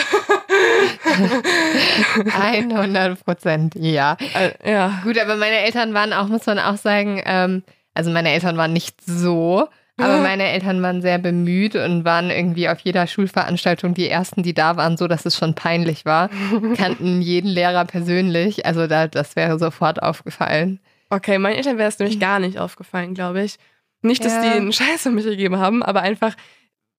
100 2.32 3.24
Prozent, 3.24 3.74
ja. 3.76 4.16
Äh, 4.34 4.52
ja. 4.68 5.00
Gut, 5.04 5.18
aber 5.18 5.36
meine 5.36 5.58
Eltern 5.58 5.94
waren 5.94 6.12
auch, 6.12 6.26
muss 6.26 6.46
man 6.46 6.58
auch 6.58 6.76
sagen, 6.76 7.22
ähm, 7.24 7.62
also 7.94 8.10
meine 8.10 8.30
Eltern 8.30 8.56
waren 8.56 8.72
nicht 8.72 9.00
so, 9.04 9.68
aber 10.02 10.18
meine 10.22 10.44
Eltern 10.44 10.82
waren 10.82 11.02
sehr 11.02 11.18
bemüht 11.18 11.74
und 11.76 12.04
waren 12.04 12.30
irgendwie 12.30 12.68
auf 12.68 12.80
jeder 12.80 13.06
Schulveranstaltung 13.06 13.94
die 13.94 14.08
ersten, 14.08 14.42
die 14.42 14.54
da 14.54 14.76
waren, 14.76 14.96
so 14.96 15.08
dass 15.08 15.24
es 15.26 15.36
schon 15.36 15.54
peinlich 15.54 16.04
war. 16.04 16.28
Kannten 16.76 17.22
jeden 17.22 17.48
Lehrer 17.50 17.84
persönlich, 17.84 18.66
also 18.66 18.86
da, 18.86 19.06
das 19.08 19.36
wäre 19.36 19.58
sofort 19.58 20.02
aufgefallen. 20.02 20.80
Okay, 21.10 21.38
meinen 21.38 21.56
Eltern 21.56 21.78
wäre 21.78 21.88
es 21.88 21.98
nämlich 21.98 22.18
gar 22.20 22.38
nicht 22.38 22.58
aufgefallen, 22.58 23.14
glaube 23.14 23.42
ich. 23.42 23.56
Nicht, 24.02 24.24
dass 24.24 24.32
Ja. 24.34 24.42
die 24.42 24.48
einen 24.48 24.72
Scheiß 24.72 25.06
um 25.06 25.14
mich 25.14 25.24
gegeben 25.24 25.58
haben, 25.58 25.82
aber 25.82 26.02
einfach, 26.02 26.34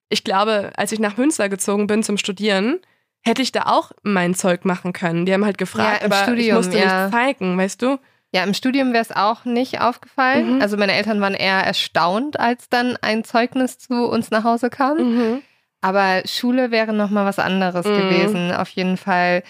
ich 0.08 0.24
glaube, 0.24 0.70
als 0.76 0.92
ich 0.92 1.00
nach 1.00 1.16
Münster 1.16 1.48
gezogen 1.48 1.86
bin 1.86 2.02
zum 2.02 2.16
Studieren, 2.16 2.78
hätte 3.22 3.42
ich 3.42 3.52
da 3.52 3.62
auch 3.66 3.90
mein 4.02 4.34
Zeug 4.34 4.64
machen 4.64 4.92
können. 4.92 5.26
Die 5.26 5.32
haben 5.32 5.44
halt 5.44 5.58
gefragt, 5.58 6.00
Ja, 6.02 6.06
aber 6.06 6.16
ich 6.16 6.22
Studium, 6.22 6.56
musste 6.56 6.78
ja. 6.78 7.06
nicht 7.06 7.14
zeigen, 7.14 7.58
weißt 7.58 7.82
du? 7.82 7.98
Ja, 8.34 8.42
im 8.42 8.52
Studium 8.52 8.92
wäre 8.92 9.02
es 9.02 9.12
auch 9.14 9.44
nicht 9.44 9.80
aufgefallen. 9.80 10.56
Mhm. 10.56 10.60
Also 10.62 10.76
meine 10.76 10.92
Eltern 10.92 11.20
waren 11.20 11.34
eher 11.34 11.60
erstaunt, 11.64 12.40
als 12.40 12.68
dann 12.68 12.96
ein 13.00 13.22
Zeugnis 13.22 13.78
zu 13.78 14.08
uns 14.08 14.30
nach 14.32 14.42
Hause 14.42 14.70
kam. 14.70 14.96
Mhm. 14.98 15.42
Aber 15.80 16.22
Schule 16.26 16.70
wäre 16.72 16.92
noch 16.92 17.10
mal 17.10 17.24
was 17.26 17.38
anderes 17.38 17.86
Mhm. 17.86 17.96
gewesen, 17.96 18.52
auf 18.52 18.68
jeden 18.70 18.96
Fall. 18.96 19.42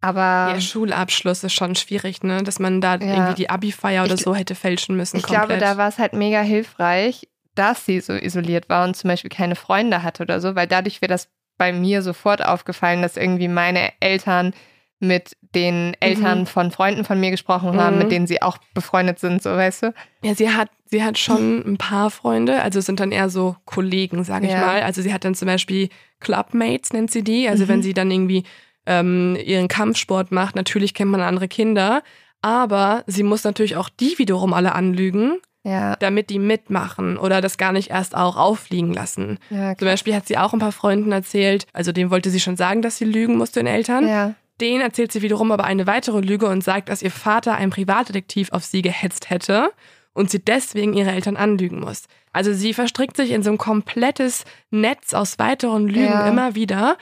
Aber 0.00 0.52
Ja, 0.54 0.60
Schulabschluss 0.60 1.44
ist 1.44 1.52
schon 1.54 1.74
schwierig, 1.76 2.22
ne? 2.22 2.42
Dass 2.42 2.58
man 2.58 2.80
da 2.80 2.96
Ja. 2.96 3.00
irgendwie 3.06 3.34
die 3.34 3.50
Abi-Feier 3.50 4.04
oder 4.04 4.14
Ich- 4.14 4.22
so 4.22 4.34
hätte 4.34 4.54
fälschen 4.54 4.96
müssen. 4.96 5.16
ich 5.18 5.22
komplett. 5.24 5.48
glaube, 5.48 5.60
da 5.60 5.76
war 5.76 5.88
es 5.88 5.98
halt 5.98 6.12
mega 6.12 6.40
hilfreich, 6.40 7.28
dass 7.54 7.84
sie 7.86 8.00
so 8.00 8.12
isoliert 8.12 8.68
war 8.68 8.84
und 8.84 8.96
zum 8.96 9.08
Beispiel 9.08 9.30
keine 9.30 9.54
Freunde 9.54 10.02
hatte 10.02 10.22
oder 10.24 10.40
so, 10.40 10.54
weil 10.54 10.66
dadurch 10.66 11.00
wäre 11.02 11.10
das 11.10 11.28
bei 11.58 11.72
mir 11.72 12.02
sofort 12.02 12.44
aufgefallen, 12.44 13.02
dass 13.02 13.16
irgendwie 13.16 13.48
meine 13.48 13.92
Eltern 14.00 14.54
mit 15.02 15.36
den 15.54 15.94
Eltern 16.00 16.40
Mhm. 16.40 16.46
von 16.46 16.70
Freunden 16.70 17.04
von 17.04 17.18
mir 17.20 17.30
gesprochen 17.30 17.76
haben, 17.76 17.96
Mhm. 17.96 18.02
mit 18.02 18.12
denen 18.12 18.26
sie 18.26 18.40
auch 18.40 18.58
befreundet 18.72 19.18
sind, 19.18 19.42
so 19.42 19.50
weißt 19.50 19.82
du? 19.82 19.94
Ja, 20.22 20.34
sie 20.34 20.48
hat, 20.50 20.70
sie 20.86 21.02
hat 21.02 21.18
schon 21.18 21.58
ein 21.66 21.76
paar 21.76 22.10
Freunde, 22.10 22.62
also 22.62 22.78
es 22.78 22.86
sind 22.86 23.00
dann 23.00 23.12
eher 23.12 23.28
so 23.28 23.56
Kollegen, 23.64 24.24
sage 24.24 24.46
ich 24.46 24.52
Ja. 24.52 24.60
mal. 24.60 24.82
Also 24.82 25.02
sie 25.02 25.12
hat 25.12 25.24
dann 25.24 25.34
zum 25.34 25.46
Beispiel 25.46 25.88
Clubmates, 26.20 26.92
nennt 26.92 27.10
sie 27.10 27.22
die. 27.24 27.48
Also 27.48 27.64
Mhm. 27.64 27.68
wenn 27.68 27.82
sie 27.82 27.94
dann 27.94 28.10
irgendwie 28.10 28.44
ähm, 28.86 29.36
ihren 29.44 29.68
Kampfsport 29.68 30.32
macht, 30.32 30.56
natürlich 30.56 30.92
kennt 30.94 31.10
man 31.12 31.20
andere 31.20 31.46
Kinder, 31.46 32.02
aber 32.40 33.04
sie 33.06 33.22
muss 33.22 33.44
natürlich 33.44 33.76
auch 33.76 33.88
die 33.88 34.18
wiederum 34.18 34.52
alle 34.54 34.74
anlügen, 34.74 35.38
Ja, 35.64 35.94
damit 35.94 36.28
die 36.30 36.40
mitmachen 36.40 37.16
oder 37.16 37.40
das 37.40 37.56
gar 37.58 37.70
nicht 37.70 37.90
erst 37.90 38.16
auch 38.16 38.36
auffliegen 38.36 38.92
lassen. 38.92 39.38
ja, 39.50 39.76
Zum 39.76 39.86
Beispiel 39.86 40.16
hat 40.16 40.26
sie 40.26 40.36
auch 40.36 40.52
ein 40.52 40.58
paar 40.58 40.72
Freunden 40.72 41.12
erzählt, 41.12 41.66
also 41.72 41.92
dem 41.92 42.10
wollte 42.10 42.30
sie 42.30 42.40
schon 42.40 42.56
sagen, 42.56 42.82
dass 42.82 42.96
sie 42.96 43.04
lügen 43.04 43.36
muss 43.36 43.52
den 43.52 43.68
Eltern. 43.68 44.08
ja. 44.08 44.34
Den 44.62 44.80
erzählt 44.80 45.10
sie 45.10 45.22
wiederum 45.22 45.50
aber 45.50 45.64
eine 45.64 45.88
weitere 45.88 46.20
Lüge 46.20 46.46
und 46.46 46.62
sagt, 46.62 46.88
dass 46.88 47.02
ihr 47.02 47.10
Vater 47.10 47.56
ein 47.56 47.70
Privatdetektiv 47.70 48.52
auf 48.52 48.64
sie 48.64 48.80
gehetzt 48.80 49.28
hätte 49.28 49.72
und 50.14 50.30
sie 50.30 50.38
deswegen 50.38 50.94
ihre 50.94 51.10
Eltern 51.10 51.36
anlügen 51.36 51.80
muss. 51.80 52.04
Also 52.32 52.52
sie 52.52 52.72
verstrickt 52.72 53.16
sich 53.16 53.32
in 53.32 53.42
so 53.42 53.50
ein 53.50 53.58
komplettes 53.58 54.44
Netz 54.70 55.14
aus 55.14 55.40
weiteren 55.40 55.88
Lügen 55.88 56.04
Ja. 56.04 56.28
immer 56.28 56.54
wieder. 56.54 56.96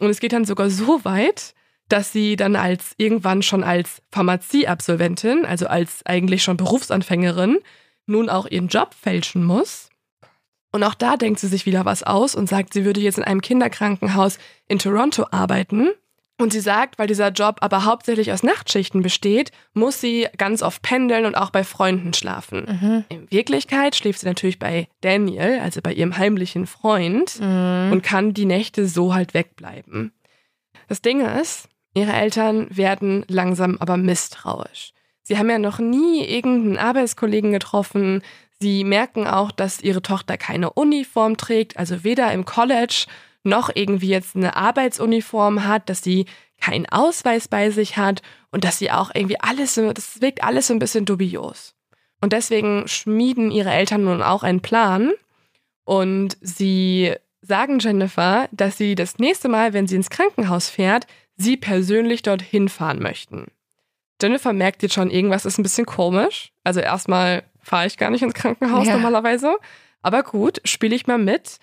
Und 0.00 0.08
es 0.08 0.20
geht 0.20 0.32
dann 0.32 0.44
sogar 0.44 0.70
so 0.70 1.04
weit, 1.04 1.54
dass 1.88 2.12
sie 2.12 2.36
dann 2.36 2.54
als 2.54 2.94
irgendwann 2.96 3.42
schon 3.42 3.64
als 3.64 4.02
Pharmazieabsolventin, 4.12 5.44
also 5.44 5.66
als 5.66 6.06
eigentlich 6.06 6.44
schon 6.44 6.56
Berufsanfängerin, 6.56 7.58
nun 8.06 8.28
auch 8.28 8.46
ihren 8.46 8.68
Job 8.68 8.94
fälschen 8.94 9.42
muss. 9.42 9.90
Und 10.70 10.84
auch 10.84 10.94
da 10.94 11.16
denkt 11.16 11.40
sie 11.40 11.48
sich 11.48 11.66
wieder 11.66 11.84
was 11.84 12.04
aus 12.04 12.36
und 12.36 12.48
sagt, 12.48 12.72
sie 12.72 12.84
würde 12.84 13.00
jetzt 13.00 13.18
in 13.18 13.24
einem 13.24 13.40
Kinderkrankenhaus 13.40 14.38
in 14.68 14.78
Toronto 14.78 15.26
arbeiten. 15.32 15.90
Und 16.40 16.52
sie 16.52 16.60
sagt, 16.60 16.98
weil 16.98 17.06
dieser 17.06 17.28
Job 17.28 17.58
aber 17.60 17.84
hauptsächlich 17.84 18.32
aus 18.32 18.42
Nachtschichten 18.42 19.02
besteht, 19.02 19.52
muss 19.74 20.00
sie 20.00 20.26
ganz 20.38 20.62
oft 20.62 20.80
pendeln 20.82 21.26
und 21.26 21.34
auch 21.34 21.50
bei 21.50 21.64
Freunden 21.64 22.14
schlafen. 22.14 22.64
Mhm. 22.80 23.04
In 23.10 23.30
Wirklichkeit 23.30 23.94
schläft 23.94 24.20
sie 24.20 24.26
natürlich 24.26 24.58
bei 24.58 24.88
Daniel, 25.02 25.60
also 25.60 25.80
bei 25.82 25.92
ihrem 25.92 26.16
heimlichen 26.16 26.66
Freund, 26.66 27.38
Mhm. 27.40 27.92
und 27.92 28.02
kann 28.02 28.32
die 28.32 28.46
Nächte 28.46 28.86
so 28.86 29.14
halt 29.14 29.34
wegbleiben. 29.34 30.12
Das 30.88 31.02
Ding 31.02 31.20
ist, 31.20 31.68
ihre 31.94 32.12
Eltern 32.12 32.66
werden 32.74 33.24
langsam 33.28 33.76
aber 33.78 33.96
misstrauisch. 33.98 34.92
Sie 35.22 35.36
haben 35.38 35.50
ja 35.50 35.58
noch 35.58 35.78
nie 35.78 36.24
irgendeinen 36.24 36.78
Arbeitskollegen 36.78 37.52
getroffen. 37.52 38.22
Sie 38.58 38.82
merken 38.84 39.26
auch, 39.26 39.52
dass 39.52 39.80
ihre 39.80 40.02
Tochter 40.02 40.36
keine 40.36 40.70
Uniform 40.70 41.36
trägt, 41.36 41.76
also 41.76 42.02
weder 42.02 42.32
im 42.32 42.44
College 42.44 43.04
noch 43.42 43.70
irgendwie 43.74 44.08
jetzt 44.08 44.36
eine 44.36 44.56
Arbeitsuniform 44.56 45.64
hat, 45.66 45.88
dass 45.88 46.02
sie 46.02 46.26
keinen 46.60 46.86
Ausweis 46.90 47.48
bei 47.48 47.70
sich 47.70 47.96
hat 47.96 48.22
und 48.50 48.64
dass 48.64 48.78
sie 48.78 48.90
auch 48.90 49.10
irgendwie 49.14 49.40
alles, 49.40 49.74
so- 49.74 49.92
das 49.92 50.20
wirkt 50.20 50.42
alles 50.44 50.66
so 50.66 50.74
ein 50.74 50.78
bisschen 50.78 51.04
dubios. 51.06 51.74
Und 52.20 52.32
deswegen 52.34 52.86
schmieden 52.86 53.50
ihre 53.50 53.70
Eltern 53.70 54.04
nun 54.04 54.22
auch 54.22 54.42
einen 54.42 54.60
Plan 54.60 55.12
und 55.84 56.36
sie 56.42 57.14
sagen 57.40 57.78
Jennifer, 57.78 58.48
dass 58.52 58.76
sie 58.76 58.94
das 58.94 59.18
nächste 59.18 59.48
Mal, 59.48 59.72
wenn 59.72 59.86
sie 59.86 59.96
ins 59.96 60.10
Krankenhaus 60.10 60.68
fährt, 60.68 61.06
sie 61.36 61.56
persönlich 61.56 62.20
dorthin 62.22 62.68
fahren 62.68 63.00
möchten. 63.00 63.46
Jennifer 64.20 64.52
merkt 64.52 64.82
jetzt 64.82 64.92
schon, 64.94 65.10
irgendwas 65.10 65.46
ist 65.46 65.58
ein 65.58 65.62
bisschen 65.62 65.86
komisch. 65.86 66.52
Also 66.62 66.80
erstmal 66.80 67.44
fahre 67.62 67.86
ich 67.86 67.96
gar 67.96 68.10
nicht 68.10 68.22
ins 68.22 68.34
Krankenhaus 68.34 68.86
Ja. 68.86 68.96
normalerweise. 68.96 69.56
Aber 70.02 70.22
gut, 70.22 70.60
spiele 70.66 70.94
ich 70.94 71.06
mal 71.06 71.16
mit. 71.16 71.56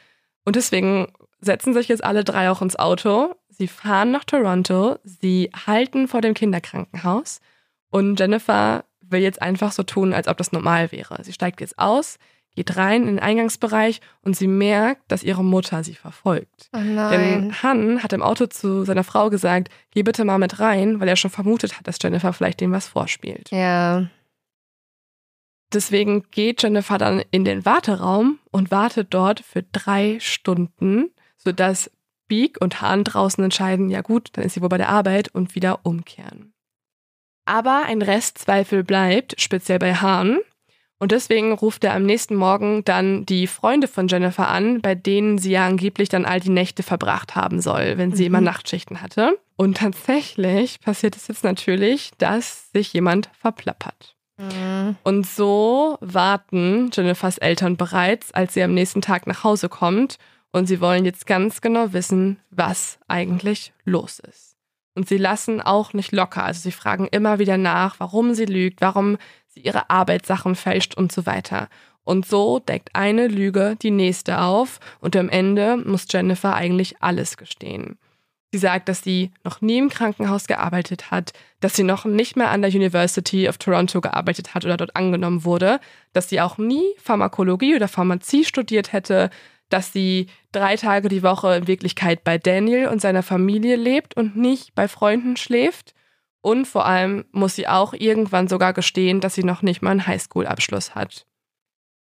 Und 0.43 0.55
deswegen 0.55 1.07
setzen 1.39 1.73
sich 1.73 1.87
jetzt 1.87 2.03
alle 2.03 2.23
drei 2.23 2.49
auch 2.49 2.61
ins 2.61 2.77
Auto. 2.77 3.35
Sie 3.49 3.67
fahren 3.67 4.11
nach 4.11 4.23
Toronto. 4.23 4.97
Sie 5.03 5.49
halten 5.65 6.07
vor 6.07 6.21
dem 6.21 6.33
Kinderkrankenhaus. 6.33 7.39
Und 7.89 8.19
Jennifer 8.19 8.85
will 9.01 9.21
jetzt 9.21 9.41
einfach 9.41 9.71
so 9.71 9.83
tun, 9.83 10.13
als 10.13 10.27
ob 10.27 10.37
das 10.37 10.51
normal 10.51 10.91
wäre. 10.91 11.23
Sie 11.23 11.33
steigt 11.33 11.61
jetzt 11.61 11.79
aus, 11.79 12.17
geht 12.55 12.75
rein 12.75 13.03
in 13.03 13.07
den 13.07 13.19
Eingangsbereich 13.19 14.01
und 14.23 14.35
sie 14.35 14.47
merkt, 14.47 15.11
dass 15.11 15.23
ihre 15.23 15.43
Mutter 15.43 15.83
sie 15.83 15.93
verfolgt. 15.93 16.69
Oh 16.73 16.79
nein. 16.79 17.11
Denn 17.11 17.63
Han 17.63 18.03
hat 18.03 18.13
im 18.13 18.23
Auto 18.23 18.47
zu 18.47 18.83
seiner 18.83 19.03
Frau 19.03 19.29
gesagt, 19.29 19.69
geh 19.91 20.03
bitte 20.03 20.25
mal 20.25 20.39
mit 20.39 20.59
rein, 20.59 20.99
weil 20.99 21.07
er 21.07 21.15
schon 21.15 21.31
vermutet 21.31 21.77
hat, 21.77 21.87
dass 21.87 21.99
Jennifer 22.01 22.33
vielleicht 22.33 22.59
dem 22.59 22.71
was 22.71 22.87
vorspielt. 22.87 23.49
ja. 23.51 24.07
Deswegen 25.73 26.23
geht 26.31 26.63
Jennifer 26.63 26.97
dann 26.97 27.21
in 27.31 27.43
den 27.43 27.65
Warteraum 27.65 28.39
und 28.51 28.71
wartet 28.71 29.07
dort 29.09 29.41
für 29.41 29.63
drei 29.63 30.17
Stunden, 30.21 31.11
sodass 31.47 31.89
Beak 32.27 32.57
und 32.59 32.81
Han 32.81 33.05
draußen 33.05 33.41
entscheiden, 33.41 33.89
ja 33.89 34.01
gut, 34.01 34.31
dann 34.33 34.43
ist 34.43 34.55
sie 34.55 34.61
wohl 34.61 34.67
bei 34.67 34.77
der 34.77 34.89
Arbeit 34.89 35.29
und 35.33 35.55
wieder 35.55 35.79
umkehren. 35.83 36.51
Aber 37.45 37.83
ein 37.85 38.01
Restzweifel 38.01 38.83
bleibt, 38.83 39.39
speziell 39.39 39.79
bei 39.79 39.95
Han. 39.95 40.39
Und 40.99 41.13
deswegen 41.13 41.53
ruft 41.53 41.85
er 41.85 41.93
am 41.93 42.03
nächsten 42.03 42.35
Morgen 42.35 42.83
dann 42.83 43.25
die 43.25 43.47
Freunde 43.47 43.87
von 43.87 44.09
Jennifer 44.09 44.49
an, 44.49 44.81
bei 44.81 44.93
denen 44.93 45.37
sie 45.37 45.51
ja 45.51 45.65
angeblich 45.65 46.09
dann 46.09 46.25
all 46.25 46.41
die 46.41 46.49
Nächte 46.49 46.83
verbracht 46.83 47.35
haben 47.35 47.61
soll, 47.61 47.97
wenn 47.97 48.13
sie 48.13 48.23
Mhm. 48.23 48.27
immer 48.27 48.41
Nachtschichten 48.41 49.01
hatte. 49.01 49.37
Und 49.55 49.77
tatsächlich 49.77 50.81
passiert 50.81 51.15
es 51.15 51.29
jetzt 51.29 51.45
natürlich, 51.45 52.11
dass 52.17 52.71
sich 52.73 52.91
jemand 52.91 53.29
verplappert. 53.39 54.15
Mhm. 54.37 54.97
Und 55.03 55.25
so 55.25 55.97
warten 56.01 56.89
Jennifers 56.91 57.37
Eltern 57.37 57.77
bereits, 57.77 58.33
als 58.33 58.55
sie 58.55 58.63
am 58.63 58.73
nächsten 58.73 59.01
Tag 59.01 59.27
nach 59.27 59.43
Hause 59.45 59.69
kommt. 59.69 60.17
Und 60.57 60.65
sie 60.65 60.81
wollen 60.81 61.05
jetzt 61.05 61.27
ganz 61.27 61.61
genau 61.61 61.93
wissen, 61.93 62.39
was 62.49 62.97
eigentlich 63.07 63.73
los 63.85 64.17
ist. 64.17 64.55
Und 64.95 65.07
sie 65.07 65.17
lassen 65.17 65.61
auch 65.61 65.93
nicht 65.93 66.11
locker. 66.11 66.43
Also 66.43 66.61
sie 66.61 66.71
fragen 66.71 67.07
immer 67.07 67.37
wieder 67.37 67.57
nach, 67.57 67.99
warum 67.99 68.33
sie 68.33 68.45
lügt, 68.45 68.81
warum 68.81 69.17
sie 69.47 69.59
ihre 69.59 69.91
Arbeitssachen 69.91 70.55
fälscht 70.55 70.95
und 70.95 71.11
so 71.11 71.27
weiter. 71.27 71.69
Und 72.03 72.25
so 72.25 72.57
deckt 72.57 72.95
eine 72.95 73.27
Lüge 73.27 73.75
die 73.81 73.91
nächste 73.91 74.41
auf 74.41 74.79
und 74.99 75.15
am 75.15 75.29
Ende 75.29 75.77
muss 75.77 76.07
Jennifer 76.09 76.55
eigentlich 76.55 77.03
alles 77.03 77.37
gestehen. 77.37 77.99
Sie 78.51 78.57
sagt, 78.57 78.89
dass 78.89 79.03
sie 79.03 79.31
noch 79.43 79.61
nie 79.61 79.77
im 79.77 79.89
Krankenhaus 79.89 80.47
gearbeitet 80.47 81.11
hat, 81.11 81.33
dass 81.59 81.75
sie 81.75 81.83
noch 81.83 82.05
nicht 82.05 82.35
mehr 82.35 82.49
an 82.49 82.63
der 82.63 82.71
University 82.71 83.47
of 83.47 83.59
Toronto 83.59 84.01
gearbeitet 84.01 84.55
hat 84.55 84.65
oder 84.65 84.77
dort 84.77 84.95
angenommen 84.95 85.43
wurde, 85.43 85.79
dass 86.13 86.29
sie 86.29 86.41
auch 86.41 86.57
nie 86.57 86.95
Pharmakologie 86.97 87.75
oder 87.75 87.87
Pharmazie 87.87 88.45
studiert 88.45 88.93
hätte, 88.93 89.29
dass 89.69 89.91
sie 89.93 90.27
drei 90.51 90.75
Tage 90.75 91.09
die 91.09 91.23
Woche 91.23 91.55
in 91.55 91.67
Wirklichkeit 91.67 92.23
bei 92.23 92.37
Daniel 92.37 92.87
und 92.87 93.01
seiner 93.01 93.23
Familie 93.23 93.75
lebt 93.75 94.15
und 94.15 94.35
nicht 94.37 94.73
bei 94.75 94.87
Freunden 94.87 95.37
schläft. 95.37 95.93
Und 96.41 96.65
vor 96.65 96.85
allem 96.85 97.25
muss 97.31 97.55
sie 97.55 97.67
auch 97.67 97.93
irgendwann 97.93 98.47
sogar 98.47 98.73
gestehen, 98.73 99.19
dass 99.19 99.35
sie 99.35 99.43
noch 99.43 99.61
nicht 99.61 99.81
mal 99.81 99.91
einen 99.91 100.07
Highschool-Abschluss 100.07 100.95
hat. 100.95 101.25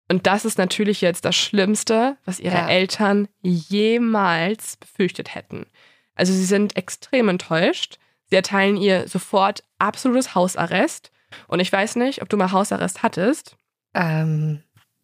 Und 0.07 0.27
das 0.27 0.45
ist 0.45 0.57
natürlich 0.59 1.01
jetzt 1.01 1.25
das 1.25 1.35
Schlimmste, 1.35 2.17
was 2.25 2.39
ihre 2.39 2.55
Ja. 2.55 2.67
Eltern 2.69 3.27
jemals 3.41 4.77
befürchtet 4.77 5.33
hätten. 5.33 5.65
Also 6.13 6.31
sie 6.31 6.45
sind 6.45 6.77
extrem 6.77 7.29
enttäuscht. 7.29 7.97
Sie 8.29 8.35
erteilen 8.35 8.77
ihr 8.77 9.07
sofort 9.07 9.63
absolutes 9.79 10.35
Hausarrest. 10.35 11.11
Und 11.47 11.59
ich 11.59 11.71
weiß 11.71 11.95
nicht, 11.95 12.21
ob 12.21 12.29
du 12.29 12.37
mal 12.37 12.51
Hausarrest 12.51 13.03
hattest. 13.03 13.57
Ähm, 13.93 14.61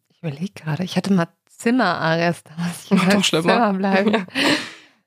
ich 0.08 0.18
überlege 0.22 0.52
gerade, 0.54 0.84
ich 0.84 0.96
hatte 0.96 1.12
mal 1.12 1.28
Zimmerarrest. 1.62 2.46
Ach, 2.58 2.90
im 2.90 3.08
doch 3.10 3.24
schlimmer. 3.24 3.42
Zimmer 3.54 3.72
bleiben. 3.74 4.12
Ja. 4.12 4.26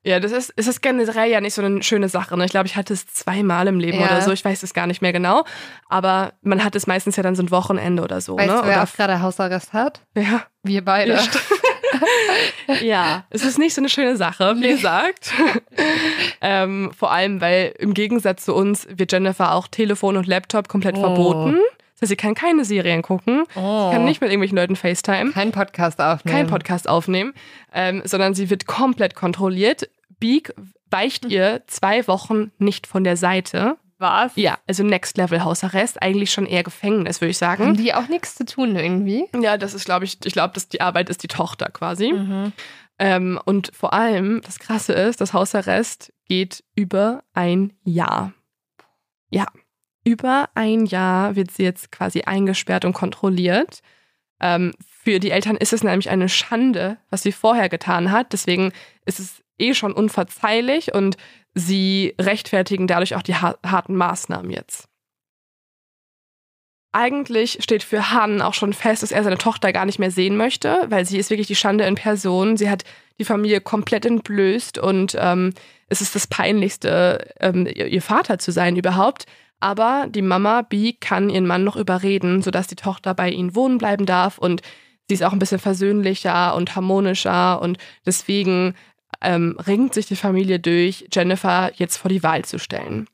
Ja, 0.07 0.19
das 0.19 0.31
ist, 0.31 0.53
es 0.55 0.67
ist 0.67 0.83
generell 0.83 1.31
ja 1.31 1.41
nicht 1.41 1.55
so 1.55 1.63
eine 1.63 1.81
schöne 1.81 2.09
Sache. 2.09 2.37
Ne? 2.37 2.45
Ich 2.45 2.51
glaube, 2.51 2.67
ich 2.67 2.75
hatte 2.75 2.93
es 2.93 3.07
zweimal 3.07 3.65
im 3.67 3.79
Leben 3.79 3.99
Ja. 3.99 4.05
oder 4.05 4.21
so. 4.21 4.31
Ich 4.33 4.45
weiß 4.45 4.61
es 4.61 4.75
gar 4.75 4.85
nicht 4.85 5.01
mehr 5.01 5.13
genau. 5.13 5.45
Aber 5.89 6.33
man 6.43 6.63
hat 6.63 6.75
es 6.75 6.85
meistens 6.85 7.15
ja 7.15 7.23
dann 7.23 7.35
so 7.35 7.41
ein 7.41 7.49
Wochenende 7.49 8.03
oder 8.03 8.21
so. 8.21 8.37
Weißt 8.37 8.47
ne? 8.47 8.53
du, 8.61 8.67
wer 8.67 8.75
oder, 8.75 8.83
auch 8.83 8.93
gerade 8.93 9.19
Hausarrest 9.23 9.73
hat? 9.73 10.01
ja, 10.15 10.43
Wir 10.61 10.85
beide. 10.85 11.13
Ja, 11.13 11.23
ja, 12.83 13.23
es 13.31 13.43
ist 13.43 13.57
nicht 13.57 13.73
so 13.73 13.81
eine 13.81 13.89
schöne 13.89 14.15
Sache, 14.15 14.55
wie 14.59 14.67
gesagt. 14.69 15.33
ähm, 16.41 16.91
vor 16.95 17.11
allem, 17.11 17.41
weil 17.41 17.73
im 17.79 17.95
Gegensatz 17.95 18.45
zu 18.45 18.53
uns 18.53 18.87
wird 18.89 19.11
Jennifer 19.11 19.53
auch 19.53 19.67
Telefon 19.67 20.17
und 20.17 20.27
Laptop 20.27 20.67
komplett 20.67 20.97
Oh. 20.97 21.01
verboten. 21.01 21.57
Das 21.95 22.01
heißt, 22.03 22.09
sie 22.09 22.15
kann 22.15 22.35
keine 22.35 22.65
Serien 22.65 23.01
gucken, 23.01 23.43
Oh. 23.55 23.89
kann 23.91 24.05
nicht 24.05 24.21
mit 24.21 24.29
irgendwelchen 24.29 24.57
Leuten 24.57 24.75
FaceTime, 24.75 25.31
Kein 25.31 25.51
Podcast 25.51 25.99
aufnehmen. 26.01 26.35
kein 26.37 26.47
Podcast 26.47 26.87
aufnehmen, 26.89 27.33
ähm, 27.73 28.01
sondern 28.05 28.33
sie 28.33 28.49
wird 28.49 28.67
komplett 28.67 29.15
kontrolliert. 29.15 29.89
Beak 30.19 30.53
weicht 30.91 31.25
ihr 31.25 31.63
zwei 31.67 32.07
Wochen 32.07 32.51
nicht 32.57 32.85
von 32.87 33.03
der 33.03 33.17
Seite. 33.17 33.77
Was? 33.97 34.33
Ja, 34.35 34.57
also 34.67 34.83
Next 34.83 35.17
Level 35.17 35.43
Hausarrest, 35.45 36.01
eigentlich 36.01 36.31
schon 36.31 36.45
eher 36.45 36.63
Gefängnis, 36.63 37.21
würde 37.21 37.31
ich 37.31 37.37
sagen. 37.37 37.63
Haben 37.65 37.77
die 37.77 37.93
auch 37.93 38.09
nichts 38.09 38.35
zu 38.35 38.45
tun 38.45 38.75
irgendwie? 38.75 39.25
Ja, 39.41 39.57
das 39.57 39.73
ist, 39.73 39.85
glaube 39.85 40.03
ich, 40.03 40.17
ich 40.25 40.33
glaube, 40.33 40.53
dass 40.53 40.67
die 40.67 40.81
Arbeit 40.81 41.09
ist 41.09 41.23
die 41.23 41.27
Tochter 41.29 41.69
quasi. 41.71 42.11
Mhm. 42.11 42.51
Ähm, 42.99 43.39
und 43.45 43.71
vor 43.73 43.93
allem, 43.93 44.41
das 44.43 44.59
Krasse 44.59 44.91
ist, 44.93 45.21
das 45.21 45.31
Hausarrest 45.33 46.11
geht 46.27 46.63
über 46.75 47.23
ein 47.33 47.71
Jahr. 47.85 48.33
Ja, 49.29 49.45
über 50.05 50.49
ein 50.53 50.85
Jahr 50.85 51.35
wird 51.35 51.51
sie 51.51 51.63
jetzt 51.63 51.91
quasi 51.91 52.21
eingesperrt 52.21 52.85
und 52.85 52.93
kontrolliert. 52.93 53.81
Ähm, 54.39 54.71
für 55.03 55.19
die 55.19 55.31
Eltern 55.31 55.57
ist 55.57 55.73
es 55.73 55.83
nämlich 55.83 56.09
eine 56.09 56.29
Schande, 56.29 56.97
was 57.09 57.23
sie 57.23 57.31
vorher 57.31 57.67
getan 57.67 58.11
hat. 58.11 58.31
Deswegen 58.31 58.71
ist 59.05 59.19
es 59.19 59.43
eh 59.57 59.73
schon 59.73 59.93
unverzeihlich 59.93 60.93
und 60.93 61.17
sie 61.53 62.13
rechtfertigen 62.19 62.87
dadurch 62.87 63.15
auch 63.15 63.23
die 63.23 63.35
har 63.35 63.57
harten 63.65 63.95
Maßnahmen 63.95 64.51
jetzt. 64.51 64.87
Eigentlich 66.91 67.57
steht 67.61 67.83
für 67.83 68.11
Han 68.11 68.41
auch 68.41 68.53
schon 68.53 68.71
fest, 68.71 69.03
dass 69.03 69.11
er 69.11 69.23
seine 69.23 69.37
Tochter 69.37 69.73
gar 69.73 69.85
nicht 69.85 69.99
mehr 69.99 70.11
sehen 70.11 70.37
möchte, 70.37 70.85
weil 70.87 71.05
sie 71.05 71.17
ist 71.17 71.29
wirklich 71.29 71.47
die 71.47 71.55
Schande 71.55 71.83
in 71.85 71.95
Person. 71.95 72.55
Sie 72.55 72.69
hat 72.69 72.83
die 73.19 73.25
Familie 73.25 73.59
komplett 73.59 74.05
entblößt 74.05 74.77
und 74.77 75.15
ähm, 75.19 75.53
es 75.87 76.01
ist 76.01 76.15
das 76.15 76.27
Peinlichste, 76.27 77.33
ähm, 77.39 77.67
ihr 77.67 78.01
Vater 78.01 78.39
zu 78.39 78.51
sein 78.51 78.75
überhaupt. 78.77 79.25
Aber 79.59 80.07
die 80.09 80.21
Mama 80.21 80.61
Bee 80.61 80.93
kann 80.93 81.29
ihren 81.29 81.47
Mann 81.47 81.63
noch 81.63 81.75
überreden, 81.75 82.41
sodass 82.41 82.67
die 82.67 82.75
Tochter 82.75 83.13
bei 83.13 83.29
ihnen 83.29 83.55
wohnen 83.55 83.77
bleiben 83.77 84.05
darf 84.05 84.37
und 84.37 84.61
sie 85.07 85.15
ist 85.15 85.23
auch 85.23 85.33
ein 85.33 85.39
bisschen 85.39 85.59
versöhnlicher 85.59 86.55
und 86.55 86.75
harmonischer 86.75 87.61
und 87.61 87.77
deswegen 88.05 88.75
ähm, 89.21 89.57
ringt 89.65 89.93
sich 89.93 90.07
die 90.07 90.15
Familie 90.15 90.59
durch, 90.59 91.07
Jennifer 91.11 91.71
jetzt 91.75 91.97
vor 91.97 92.09
die 92.09 92.23
Wahl 92.23 92.43
zu 92.45 92.59
stellen. 92.59 93.07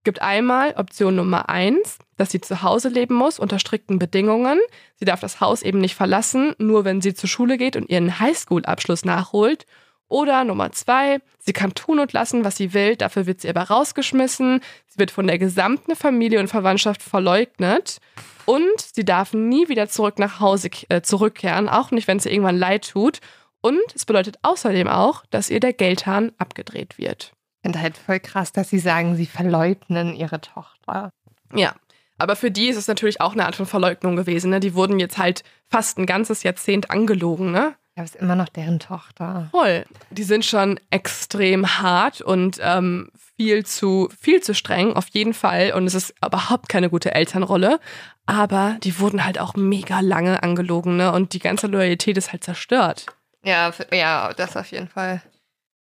Es 0.00 0.04
gibt 0.04 0.22
einmal 0.22 0.74
Option 0.76 1.16
Nummer 1.16 1.50
eins, 1.50 1.98
dass 2.16 2.30
sie 2.30 2.40
zu 2.40 2.62
Hause 2.62 2.88
leben 2.88 3.14
muss 3.14 3.38
unter 3.38 3.58
strikten 3.58 3.98
Bedingungen. 3.98 4.58
Sie 4.96 5.04
darf 5.04 5.20
das 5.20 5.40
Haus 5.40 5.62
eben 5.62 5.78
nicht 5.78 5.94
verlassen, 5.94 6.54
nur 6.58 6.86
wenn 6.86 7.02
sie 7.02 7.12
zur 7.12 7.28
Schule 7.28 7.58
geht 7.58 7.76
und 7.76 7.90
ihren 7.90 8.18
Highschool-Abschluss 8.18 9.04
nachholt. 9.04 9.66
Oder 10.10 10.42
Nummer 10.42 10.72
zwei, 10.72 11.20
sie 11.38 11.52
kann 11.52 11.72
tun 11.72 12.00
und 12.00 12.12
lassen, 12.12 12.44
was 12.44 12.56
sie 12.56 12.74
will, 12.74 12.96
dafür 12.96 13.26
wird 13.26 13.40
sie 13.40 13.48
aber 13.48 13.62
rausgeschmissen, 13.62 14.60
sie 14.88 14.98
wird 14.98 15.12
von 15.12 15.28
der 15.28 15.38
gesamten 15.38 15.94
Familie 15.94 16.40
und 16.40 16.48
Verwandtschaft 16.48 17.00
verleugnet 17.00 17.98
und 18.44 18.80
sie 18.80 19.04
darf 19.04 19.32
nie 19.34 19.68
wieder 19.68 19.88
zurück 19.88 20.18
nach 20.18 20.40
Hause 20.40 20.68
äh, 20.88 21.00
zurückkehren, 21.00 21.68
auch 21.68 21.92
nicht, 21.92 22.08
wenn 22.08 22.16
es 22.16 22.26
ihr 22.26 22.32
irgendwann 22.32 22.58
leid 22.58 22.90
tut. 22.90 23.20
Und 23.60 23.80
es 23.94 24.04
bedeutet 24.04 24.38
außerdem 24.42 24.88
auch, 24.88 25.24
dass 25.30 25.48
ihr 25.48 25.60
der 25.60 25.74
Geldhahn 25.74 26.32
abgedreht 26.38 26.98
wird. 26.98 27.32
Ich 27.58 27.62
finde 27.62 27.80
halt 27.80 27.96
voll 27.96 28.18
krass, 28.18 28.50
dass 28.50 28.68
sie 28.68 28.80
sagen, 28.80 29.14
sie 29.14 29.26
verleugnen 29.26 30.16
ihre 30.16 30.40
Tochter. 30.40 31.12
Ja, 31.54 31.74
aber 32.18 32.34
für 32.34 32.50
die 32.50 32.68
ist 32.68 32.78
es 32.78 32.88
natürlich 32.88 33.20
auch 33.20 33.34
eine 33.34 33.46
Art 33.46 33.54
von 33.54 33.66
Verleugnung 33.66 34.16
gewesen. 34.16 34.50
Ne? 34.50 34.58
Die 34.58 34.74
wurden 34.74 34.98
jetzt 34.98 35.18
halt 35.18 35.44
fast 35.68 35.98
ein 35.98 36.06
ganzes 36.06 36.42
Jahrzehnt 36.42 36.90
angelogen, 36.90 37.52
ne? 37.52 37.76
Ja, 38.00 38.04
ist 38.04 38.16
immer 38.16 38.34
noch 38.34 38.48
deren 38.48 38.80
Tochter. 38.80 39.48
Voll. 39.50 39.84
Die 40.08 40.22
sind 40.22 40.46
schon 40.46 40.80
extrem 40.88 41.82
hart 41.82 42.22
und 42.22 42.58
ähm, 42.62 43.10
viel 43.36 43.66
zu 43.66 44.08
viel 44.18 44.40
zu 44.40 44.54
streng, 44.54 44.94
auf 44.94 45.08
jeden 45.08 45.34
Fall. 45.34 45.72
Und 45.74 45.86
es 45.86 45.94
ist 45.94 46.14
überhaupt 46.24 46.70
keine 46.70 46.88
gute 46.88 47.14
Elternrolle. 47.14 47.78
Aber 48.24 48.78
die 48.82 48.98
wurden 49.00 49.26
halt 49.26 49.38
auch 49.38 49.54
mega 49.54 50.00
lange 50.00 50.42
angelogen, 50.42 50.96
ne? 50.96 51.12
Und 51.12 51.34
die 51.34 51.40
ganze 51.40 51.66
Loyalität 51.66 52.16
ist 52.16 52.32
halt 52.32 52.42
zerstört. 52.42 53.04
Ja, 53.44 53.70
ja, 53.92 54.32
das 54.32 54.56
auf 54.56 54.70
jeden 54.70 54.88
Fall. 54.88 55.20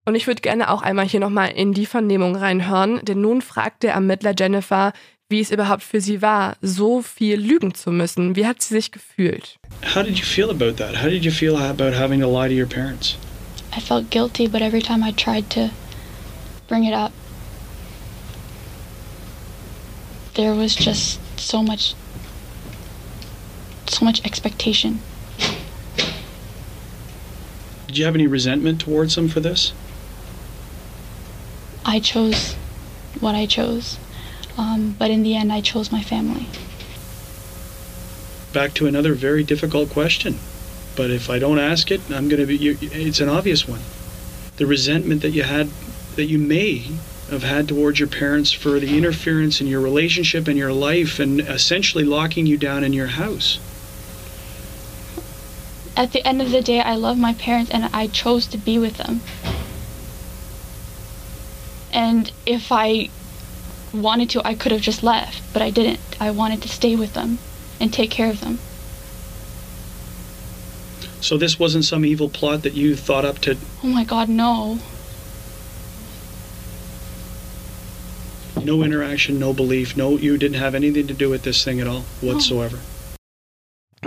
Und 0.04 0.14
ich 0.14 0.28
würde 0.28 0.40
gerne 0.40 0.70
auch 0.70 0.82
einmal 0.82 1.06
hier 1.06 1.20
nochmal 1.20 1.50
in 1.50 1.72
die 1.72 1.86
Vernehmung 1.86 2.36
reinhören, 2.36 3.04
denn 3.04 3.22
nun 3.22 3.42
fragt 3.42 3.82
der 3.82 3.94
Ermittler 3.94 4.34
Jennifer, 4.38 4.92
wie 5.28 5.40
es 5.40 5.50
überhaupt 5.50 5.82
für 5.82 6.00
sie 6.00 6.20
war, 6.20 6.56
so 6.60 7.02
viel 7.02 7.40
lügen 7.40 7.74
zu 7.74 7.90
müssen. 7.90 8.36
Wie 8.36 8.46
hat 8.46 8.62
sie 8.62 8.74
sich 8.74 8.90
gefühlt? 8.90 9.58
How 9.94 10.02
did 10.02 10.18
you 10.18 10.24
feel 10.24 10.50
about 10.50 10.76
that? 10.76 11.02
How 11.02 11.08
did 11.08 11.24
you 11.24 11.32
feel 11.32 11.56
about 11.56 11.94
having 11.94 12.20
to 12.20 12.28
lie 12.28 12.48
to 12.48 12.54
your 12.54 12.66
parents? 12.68 13.16
I 13.76 13.80
felt 13.80 14.10
guilty, 14.10 14.46
but 14.46 14.60
every 14.62 14.82
time 14.82 15.02
I 15.02 15.12
tried 15.12 15.50
to 15.50 15.70
bring 16.68 16.84
it 16.84 16.94
up, 16.94 17.12
there 20.34 20.54
was 20.54 20.76
just 20.76 21.18
so 21.38 21.62
much 21.62 21.94
so 23.86 24.04
much 24.04 24.20
expectation. 24.24 25.00
Did 27.86 27.98
you 27.98 28.04
have 28.04 28.14
any 28.14 28.26
resentment 28.26 28.80
towards 28.80 29.14
them 29.14 29.28
for 29.28 29.40
this? 29.40 29.72
I 31.84 32.00
chose 32.00 32.56
what 33.20 33.34
I 33.34 33.46
chose, 33.46 33.98
um, 34.56 34.94
but 34.98 35.10
in 35.10 35.22
the 35.22 35.36
end, 35.36 35.52
I 35.52 35.60
chose 35.60 35.90
my 35.90 36.02
family. 36.02 36.46
Back 38.52 38.74
to 38.74 38.86
another 38.86 39.14
very 39.14 39.42
difficult 39.42 39.90
question. 39.90 40.38
But 40.96 41.10
if 41.10 41.28
I 41.28 41.38
don't 41.38 41.58
ask 41.58 41.90
it, 41.90 42.00
I'm 42.10 42.28
going 42.28 42.40
to 42.40 42.46
be. 42.46 42.56
You, 42.56 42.78
it's 42.80 43.20
an 43.20 43.28
obvious 43.28 43.66
one. 43.66 43.80
The 44.56 44.66
resentment 44.66 45.22
that 45.22 45.30
you 45.30 45.42
had, 45.42 45.68
that 46.14 46.26
you 46.26 46.38
may 46.38 46.84
have 47.30 47.42
had 47.42 47.66
towards 47.66 47.98
your 47.98 48.08
parents 48.08 48.52
for 48.52 48.78
the 48.78 48.96
interference 48.96 49.60
in 49.60 49.66
your 49.66 49.80
relationship 49.80 50.46
and 50.46 50.56
your 50.56 50.72
life, 50.72 51.18
and 51.18 51.40
essentially 51.40 52.04
locking 52.04 52.46
you 52.46 52.56
down 52.56 52.84
in 52.84 52.92
your 52.92 53.08
house. 53.08 53.58
At 55.96 56.12
the 56.12 56.26
end 56.26 56.40
of 56.42 56.50
the 56.50 56.60
day, 56.60 56.80
I 56.80 56.94
love 56.94 57.18
my 57.18 57.34
parents 57.34 57.70
and 57.70 57.84
I 57.92 58.08
chose 58.08 58.46
to 58.48 58.58
be 58.58 58.78
with 58.78 58.96
them. 58.96 59.20
And 61.92 62.32
if 62.46 62.72
I 62.72 63.10
wanted 63.94 64.30
to, 64.30 64.46
I 64.46 64.54
could 64.54 64.72
have 64.72 64.80
just 64.80 65.02
left, 65.02 65.42
but 65.52 65.62
I 65.62 65.70
didn't. 65.70 66.00
I 66.20 66.30
wanted 66.30 66.62
to 66.62 66.68
stay 66.68 66.96
with 66.96 67.14
them 67.14 67.38
and 67.80 67.92
take 67.92 68.10
care 68.10 68.30
of 68.30 68.40
them. 68.40 68.58
So 71.20 71.38
this 71.38 71.58
wasn't 71.58 71.84
some 71.84 72.04
evil 72.04 72.28
plot 72.28 72.62
that 72.62 72.74
you 72.74 72.94
thought 72.94 73.24
up 73.24 73.38
to. 73.40 73.56
Oh 73.82 73.86
my 73.86 74.04
god, 74.04 74.28
no. 74.28 74.78
No 78.62 78.82
interaction, 78.82 79.38
no 79.38 79.52
belief, 79.52 79.96
no. 79.96 80.16
You 80.18 80.36
didn't 80.36 80.58
have 80.58 80.74
anything 80.74 81.06
to 81.06 81.14
do 81.14 81.30
with 81.30 81.42
this 81.42 81.64
thing 81.64 81.80
at 81.80 81.86
all 81.86 82.04
whatsoever. 82.20 82.78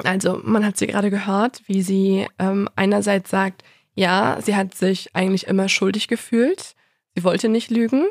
Also 0.03 0.41
man 0.43 0.63
hat 0.63 0.77
sie 0.77 0.87
gerade 0.87 1.09
gehört, 1.09 1.61
wie 1.67 1.81
sie 1.81 2.27
ähm, 2.37 2.69
einerseits 2.75 3.31
sagt, 3.31 3.63
ja, 3.95 4.37
sie 4.43 4.55
hat 4.55 4.75
sich 4.75 5.09
eigentlich 5.15 5.47
immer 5.47 5.69
schuldig 5.69 6.07
gefühlt. 6.07 6.75
Sie 7.15 7.23
wollte 7.23 7.49
nicht 7.49 7.71
lügen, 7.71 8.09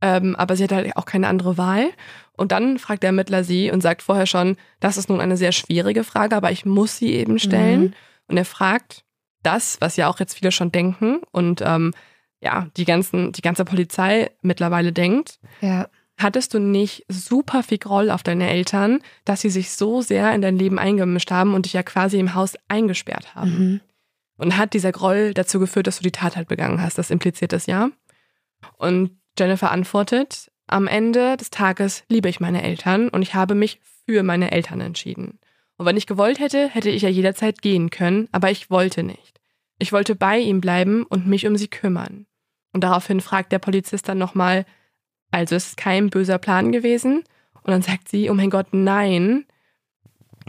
ähm, 0.00 0.36
aber 0.36 0.56
sie 0.56 0.64
hatte 0.64 0.76
halt 0.76 0.96
auch 0.96 1.04
keine 1.04 1.28
andere 1.28 1.58
Wahl. 1.58 1.90
Und 2.32 2.52
dann 2.52 2.78
fragt 2.78 3.02
der 3.02 3.08
Ermittler 3.08 3.44
sie 3.44 3.70
und 3.70 3.82
sagt 3.82 4.02
vorher 4.02 4.26
schon, 4.26 4.56
das 4.80 4.96
ist 4.96 5.08
nun 5.08 5.20
eine 5.20 5.36
sehr 5.36 5.52
schwierige 5.52 6.04
Frage, 6.04 6.36
aber 6.36 6.50
ich 6.50 6.64
muss 6.64 6.96
sie 6.96 7.12
eben 7.12 7.38
stellen. 7.38 7.80
Mhm. 7.80 7.92
Und 8.28 8.36
er 8.36 8.44
fragt 8.44 9.04
das, 9.42 9.78
was 9.80 9.96
ja 9.96 10.08
auch 10.08 10.20
jetzt 10.20 10.34
viele 10.34 10.52
schon 10.52 10.72
denken 10.72 11.20
und 11.32 11.62
ähm, 11.64 11.92
ja, 12.40 12.68
die, 12.76 12.84
ganzen, 12.84 13.32
die 13.32 13.42
ganze 13.42 13.64
Polizei 13.64 14.30
mittlerweile 14.40 14.92
denkt. 14.92 15.38
Ja. 15.60 15.88
Hattest 16.16 16.54
du 16.54 16.58
nicht 16.58 17.04
super 17.08 17.62
viel 17.62 17.78
Groll 17.78 18.10
auf 18.10 18.22
deine 18.22 18.48
Eltern, 18.48 19.00
dass 19.24 19.40
sie 19.40 19.50
sich 19.50 19.70
so 19.72 20.02
sehr 20.02 20.34
in 20.34 20.42
dein 20.42 20.56
Leben 20.56 20.78
eingemischt 20.78 21.30
haben 21.30 21.54
und 21.54 21.66
dich 21.66 21.72
ja 21.72 21.82
quasi 21.82 22.18
im 22.18 22.34
Haus 22.34 22.54
eingesperrt 22.68 23.34
haben? 23.34 23.58
Mhm. 23.58 23.80
Und 24.36 24.56
hat 24.56 24.72
dieser 24.72 24.92
Groll 24.92 25.34
dazu 25.34 25.60
geführt, 25.60 25.86
dass 25.86 25.98
du 25.98 26.02
die 26.02 26.12
Tat 26.12 26.36
halt 26.36 26.48
begangen 26.48 26.80
hast? 26.80 26.96
Das 26.96 27.10
impliziert 27.10 27.52
das 27.52 27.66
ja. 27.66 27.90
Und 28.76 29.19
Jennifer 29.38 29.70
antwortet, 29.70 30.50
am 30.66 30.86
Ende 30.86 31.36
des 31.36 31.50
Tages 31.50 32.04
liebe 32.08 32.28
ich 32.28 32.40
meine 32.40 32.62
Eltern 32.62 33.08
und 33.08 33.22
ich 33.22 33.34
habe 33.34 33.54
mich 33.54 33.80
für 34.06 34.22
meine 34.22 34.52
Eltern 34.52 34.80
entschieden. 34.80 35.38
Und 35.76 35.86
wenn 35.86 35.96
ich 35.96 36.06
gewollt 36.06 36.38
hätte, 36.38 36.68
hätte 36.68 36.90
ich 36.90 37.02
ja 37.02 37.08
jederzeit 37.08 37.62
gehen 37.62 37.90
können, 37.90 38.28
aber 38.32 38.50
ich 38.50 38.70
wollte 38.70 39.02
nicht. 39.02 39.40
Ich 39.78 39.92
wollte 39.92 40.14
bei 40.14 40.38
ihm 40.38 40.60
bleiben 40.60 41.04
und 41.04 41.26
mich 41.26 41.46
um 41.46 41.56
sie 41.56 41.68
kümmern. 41.68 42.26
Und 42.72 42.84
daraufhin 42.84 43.20
fragt 43.20 43.50
der 43.50 43.58
Polizist 43.58 44.08
dann 44.08 44.18
nochmal, 44.18 44.66
also 45.30 45.56
ist 45.56 45.68
es 45.68 45.76
kein 45.76 46.10
böser 46.10 46.38
Plan 46.38 46.70
gewesen? 46.70 47.24
Und 47.62 47.70
dann 47.70 47.82
sagt 47.82 48.08
sie, 48.08 48.30
oh 48.30 48.34
mein 48.34 48.50
Gott, 48.50 48.68
nein. 48.72 49.46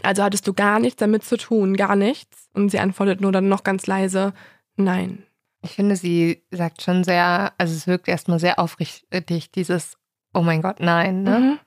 Also 0.04 0.24
hattest 0.24 0.48
du 0.48 0.54
gar 0.54 0.80
nichts 0.80 0.98
damit 0.98 1.24
zu 1.24 1.38
tun, 1.38 1.78
gar 1.78 1.96
nichts. 1.96 2.50
Und 2.54 2.70
sie 2.70 2.80
antwortet 2.80 3.22
nur 3.22 3.32
dann 3.32 3.48
noch 3.48 3.64
ganz 3.64 3.88
leise, 3.88 4.34
nein. 4.76 5.24
Ich 5.62 5.72
finde, 5.72 5.96
sie 5.96 6.44
sagt 6.52 6.82
schon 6.82 7.04
sehr, 7.04 7.54
also 7.58 7.74
es 7.74 7.86
wirkt 7.88 8.08
erstmal 8.08 8.40
sehr 8.40 8.60
aufrichtig, 8.60 9.52
dieses 9.52 9.98
Oh 10.34 10.42
mein 10.42 10.62
Gott, 10.62 10.80
nein, 10.80 11.24
ne? 11.24 11.40
Mhm. 11.40 11.60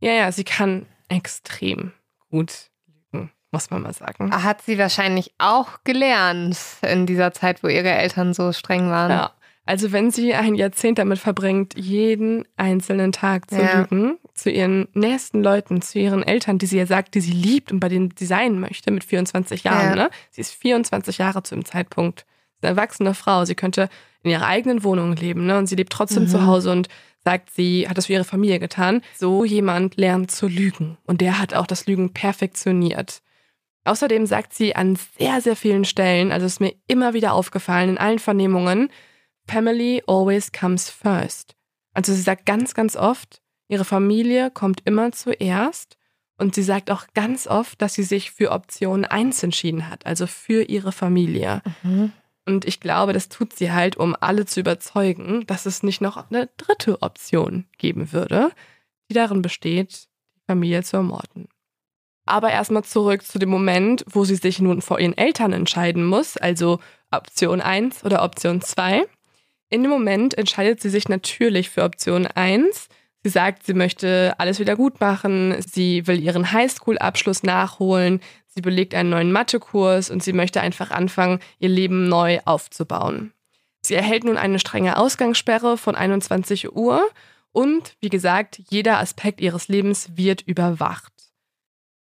Ja, 0.00 0.12
ja, 0.12 0.30
sie 0.32 0.44
kann 0.44 0.86
extrem 1.08 1.92
gut 2.30 2.70
lügen, 3.12 3.30
muss 3.50 3.70
man 3.70 3.82
mal 3.82 3.92
sagen. 3.92 4.30
Hat 4.44 4.62
sie 4.62 4.78
wahrscheinlich 4.78 5.34
auch 5.38 5.78
gelernt 5.84 6.56
in 6.82 7.06
dieser 7.06 7.32
Zeit, 7.32 7.62
wo 7.64 7.68
ihre 7.68 7.90
Eltern 7.90 8.34
so 8.34 8.52
streng 8.52 8.88
waren. 8.88 9.10
Ja. 9.10 9.32
Also 9.66 9.92
wenn 9.92 10.10
sie 10.10 10.32
ein 10.32 10.54
Jahrzehnt 10.54 10.98
damit 10.98 11.18
verbringt, 11.18 11.74
jeden 11.76 12.46
einzelnen 12.56 13.12
Tag 13.12 13.50
zu 13.50 13.60
Ja. 13.60 13.80
lügen, 13.80 14.16
zu 14.32 14.48
ihren 14.50 14.88
nächsten 14.94 15.42
Leuten, 15.42 15.82
zu 15.82 15.98
ihren 15.98 16.22
Eltern, 16.22 16.56
die 16.58 16.66
sie 16.66 16.78
ja 16.78 16.86
sagt, 16.86 17.14
die 17.14 17.20
sie 17.20 17.32
liebt 17.32 17.72
und 17.72 17.80
bei 17.80 17.88
denen 17.90 18.14
sie 18.16 18.24
sein 18.24 18.60
möchte 18.60 18.90
mit 18.92 19.04
24 19.04 19.64
Jahren. 19.64 19.90
Ja. 19.98 20.04
Ne? 20.04 20.10
Sie 20.30 20.40
ist 20.40 20.54
24 20.54 21.18
Jahre 21.18 21.42
zu 21.42 21.54
dem 21.54 21.64
Zeitpunkt. 21.66 22.24
Eine 22.62 22.70
erwachsene 22.70 23.14
Frau. 23.14 23.44
Sie 23.44 23.54
könnte 23.54 23.88
in 24.22 24.30
ihrer 24.30 24.46
eigenen 24.46 24.82
Wohnung 24.84 25.14
leben 25.16 25.46
ne? 25.46 25.58
und 25.58 25.66
sie 25.68 25.76
lebt 25.76 25.92
trotzdem 25.92 26.24
Mhm. 26.24 26.28
zu 26.28 26.46
Hause 26.46 26.72
und 26.72 26.88
sagt, 27.24 27.50
sie 27.50 27.88
hat 27.88 27.98
das 27.98 28.06
für 28.06 28.14
ihre 28.14 28.24
Familie 28.24 28.58
getan. 28.58 29.02
So 29.16 29.44
jemand 29.44 29.96
lernt 29.96 30.30
zu 30.30 30.46
lügen 30.48 30.96
und 31.04 31.20
der 31.20 31.38
hat 31.38 31.54
auch 31.54 31.66
das 31.66 31.86
Lügen 31.86 32.12
perfektioniert. 32.12 33.22
Außerdem 33.84 34.26
sagt 34.26 34.54
sie 34.54 34.76
an 34.76 34.98
sehr, 35.18 35.40
sehr 35.40 35.56
vielen 35.56 35.84
Stellen, 35.84 36.30
also 36.32 36.46
ist 36.46 36.60
mir 36.60 36.74
immer 36.88 37.14
wieder 37.14 37.32
aufgefallen 37.32 37.90
in 37.90 37.98
allen 37.98 38.18
Vernehmungen, 38.18 38.90
Family 39.46 40.02
always 40.06 40.52
comes 40.52 40.90
first. 40.90 41.54
Also 41.94 42.12
sie 42.12 42.20
sagt 42.20 42.44
ganz, 42.44 42.74
ganz 42.74 42.96
oft, 42.96 43.40
ihre 43.68 43.84
Familie 43.84 44.50
kommt 44.50 44.82
immer 44.84 45.10
zuerst 45.12 45.96
und 46.36 46.54
sie 46.54 46.62
sagt 46.62 46.90
auch 46.90 47.06
ganz 47.14 47.46
oft, 47.46 47.80
dass 47.80 47.94
sie 47.94 48.02
sich 48.02 48.30
für 48.30 48.50
Option 48.52 49.04
1 49.04 49.42
entschieden 49.42 49.88
hat, 49.88 50.04
also 50.06 50.26
für 50.26 50.62
ihre 50.62 50.92
Familie. 50.92 51.62
Mhm. 51.82 52.12
Und 52.48 52.64
ich 52.64 52.80
glaube, 52.80 53.12
das 53.12 53.28
tut 53.28 53.52
sie 53.52 53.72
halt, 53.72 53.98
um 53.98 54.16
alle 54.18 54.46
zu 54.46 54.60
überzeugen, 54.60 55.44
dass 55.46 55.66
es 55.66 55.82
nicht 55.82 56.00
noch 56.00 56.30
eine 56.30 56.48
dritte 56.56 57.02
Option 57.02 57.66
geben 57.76 58.10
würde, 58.14 58.52
die 59.10 59.14
darin 59.14 59.42
besteht, 59.42 60.08
die 60.34 60.44
Familie 60.46 60.82
zu 60.82 60.96
ermorden. 60.96 61.48
Aber 62.24 62.50
erstmal 62.50 62.84
zurück 62.84 63.22
zu 63.22 63.38
dem 63.38 63.50
Moment, 63.50 64.02
wo 64.08 64.24
sie 64.24 64.36
sich 64.36 64.60
nun 64.60 64.80
vor 64.80 64.98
ihren 64.98 65.14
Eltern 65.14 65.52
entscheiden 65.52 66.06
muss, 66.06 66.38
also 66.38 66.80
Option 67.10 67.60
1 67.60 68.02
oder 68.06 68.22
Option 68.22 68.62
2. 68.62 69.04
In 69.68 69.82
dem 69.82 69.90
Moment 69.90 70.32
entscheidet 70.32 70.80
sie 70.80 70.88
sich 70.88 71.06
natürlich 71.10 71.68
für 71.68 71.84
Option 71.84 72.26
1. 72.26 72.88
Sie 73.24 73.28
sagt, 73.28 73.66
sie 73.66 73.74
möchte 73.74 74.34
alles 74.38 74.58
wieder 74.58 74.74
gut 74.74 75.00
machen, 75.00 75.54
sie 75.60 76.06
will 76.06 76.18
ihren 76.18 76.50
Highschool-Abschluss 76.50 77.42
nachholen, 77.42 78.20
sie 78.58 78.62
belegt 78.62 78.92
einen 78.92 79.10
neuen 79.10 79.30
Mathekurs 79.30 80.10
und 80.10 80.20
sie 80.20 80.32
möchte 80.32 80.60
einfach 80.60 80.90
anfangen, 80.90 81.38
ihr 81.60 81.68
Leben 81.68 82.08
neu 82.08 82.40
aufzubauen. 82.44 83.32
Sie 83.82 83.94
erhält 83.94 84.24
nun 84.24 84.36
eine 84.36 84.58
strenge 84.58 84.96
Ausgangssperre 84.96 85.78
von 85.78 85.94
21 85.94 86.74
Uhr 86.74 87.08
und, 87.52 87.94
wie 88.00 88.08
gesagt, 88.08 88.60
jeder 88.68 88.98
Aspekt 88.98 89.40
ihres 89.40 89.68
Lebens 89.68 90.10
wird 90.16 90.42
überwacht. 90.42 91.12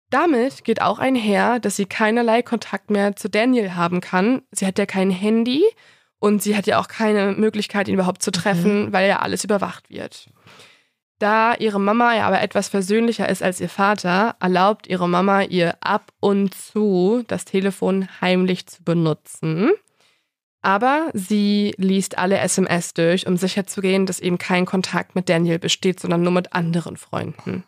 Damit 0.09 0.63
geht 0.63 0.81
auch 0.81 0.97
einher, 0.97 1.59
dass 1.59 1.75
sie 1.75 1.85
keinerlei 1.85 2.41
Kontakt 2.41 2.89
mehr 2.89 3.15
zu 3.15 3.29
Daniel 3.29 3.75
haben 3.75 4.01
kann. 4.01 4.41
Sie 4.51 4.65
hat 4.65 4.79
ja 4.79 4.88
kein 4.88 5.11
Handy 5.11 5.63
und 6.17 6.41
sie 6.41 6.57
hat 6.57 6.65
ja 6.65 6.79
auch 6.79 6.88
keine 6.88 7.34
Möglichkeit, 7.34 7.88
ihn 7.88 7.93
überhaupt 7.93 8.23
zu 8.23 8.31
treffen, 8.31 8.85
mhm. 8.85 8.93
weil 8.93 9.07
ja 9.07 9.19
alles 9.19 9.43
überwacht 9.43 9.91
wird. 9.91 10.27
Da 11.19 11.56
ihre 11.56 11.80
Mama 11.80 12.15
ja 12.15 12.27
aber 12.27 12.41
etwas 12.41 12.69
versöhnlicher 12.69 13.27
ist 13.27 13.41
als 13.41 13.60
ihr 13.60 13.69
Vater, 13.69 14.35
erlaubt 14.39 14.88
ihre 14.88 15.10
Mama 15.10 15.41
ihr 15.41 15.76
ab 15.81 16.11
und 16.19 16.53
zu, 16.53 17.23
das 17.27 17.45
Telefon 17.45 18.07
heimlich 18.22 18.68
zu 18.68 18.84
benutzen. 18.84 19.72
Aber 20.61 21.10
sie 21.14 21.73
liest 21.77 22.18
alle 22.18 22.38
SMS 22.39 22.94
durch, 22.94 23.26
um 23.26 23.38
sicherzugehen, 23.38 24.06
dass 24.06 24.19
eben 24.19 24.38
kein 24.38 24.65
Kontakt 24.65 25.15
mit 25.15 25.30
Daniel 25.30 25.60
besteht, 25.60 25.99
sondern 25.99 26.22
nur 26.22 26.34
mit 26.34 26.53
anderen 26.53 26.98
Freunden. 26.98 27.64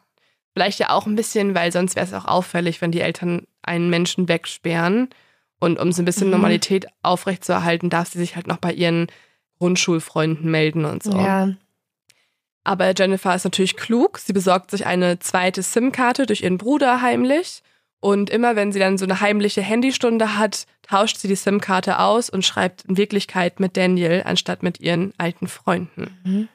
Vielleicht 0.53 0.79
ja 0.79 0.89
auch 0.89 1.05
ein 1.05 1.15
bisschen, 1.15 1.55
weil 1.55 1.71
sonst 1.71 1.95
wäre 1.95 2.05
es 2.05 2.13
auch 2.13 2.25
auffällig, 2.25 2.81
wenn 2.81 2.91
die 2.91 3.01
Eltern 3.01 3.47
einen 3.61 3.89
Menschen 3.89 4.27
wegsperren. 4.27 5.09
Und 5.59 5.79
um 5.79 5.91
so 5.91 6.01
ein 6.01 6.05
bisschen 6.05 6.27
mhm. 6.27 6.33
Normalität 6.33 6.87
aufrechtzuerhalten, 7.01 7.89
darf 7.89 8.09
sie 8.09 8.19
sich 8.19 8.35
halt 8.35 8.47
noch 8.47 8.57
bei 8.57 8.73
ihren 8.73 9.07
Grundschulfreunden 9.59 10.49
melden 10.49 10.85
und 10.85 11.03
so. 11.03 11.11
Ja. 11.11 11.49
Aber 12.69 12.93
Jennifer 12.95 13.33
ist 13.33 13.45
natürlich 13.45 13.75
klug. 13.75 14.19
Sie 14.19 14.31
besorgt 14.31 14.69
sich 14.69 14.85
eine 14.85 15.17
zweite 15.17 15.63
SIM-Karte 15.63 16.27
durch 16.27 16.43
ihren 16.43 16.59
Bruder 16.59 17.01
heimlich. 17.01 17.63
Und 17.99 18.29
immer 18.29 18.55
wenn 18.55 18.71
sie 18.71 18.77
dann 18.77 18.99
so 18.99 19.05
eine 19.05 19.21
heimliche 19.21 19.63
Handystunde 19.63 20.37
hat, 20.37 20.67
tauscht 20.83 21.17
sie 21.17 21.27
die 21.27 21.35
SIM-Karte 21.35 21.97
aus 21.97 22.29
und 22.29 22.45
schreibt 22.45 22.85
in 22.85 22.95
Wirklichkeit 22.95 23.59
mit 23.59 23.75
Daniel 23.75 24.21
anstatt 24.23 24.61
mit 24.61 24.79
ihren 24.81 25.15
alten 25.17 25.47
Freunden. 25.47 26.15
Mhm. 26.23 26.47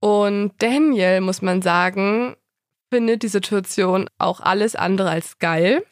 Und 0.00 0.54
Daniel, 0.58 1.20
muss 1.20 1.40
man 1.40 1.62
sagen, 1.62 2.34
findet 2.90 3.22
die 3.22 3.28
Situation 3.28 4.10
auch 4.18 4.40
alles 4.40 4.74
andere 4.74 5.10
als 5.10 5.38
geil. 5.38 5.84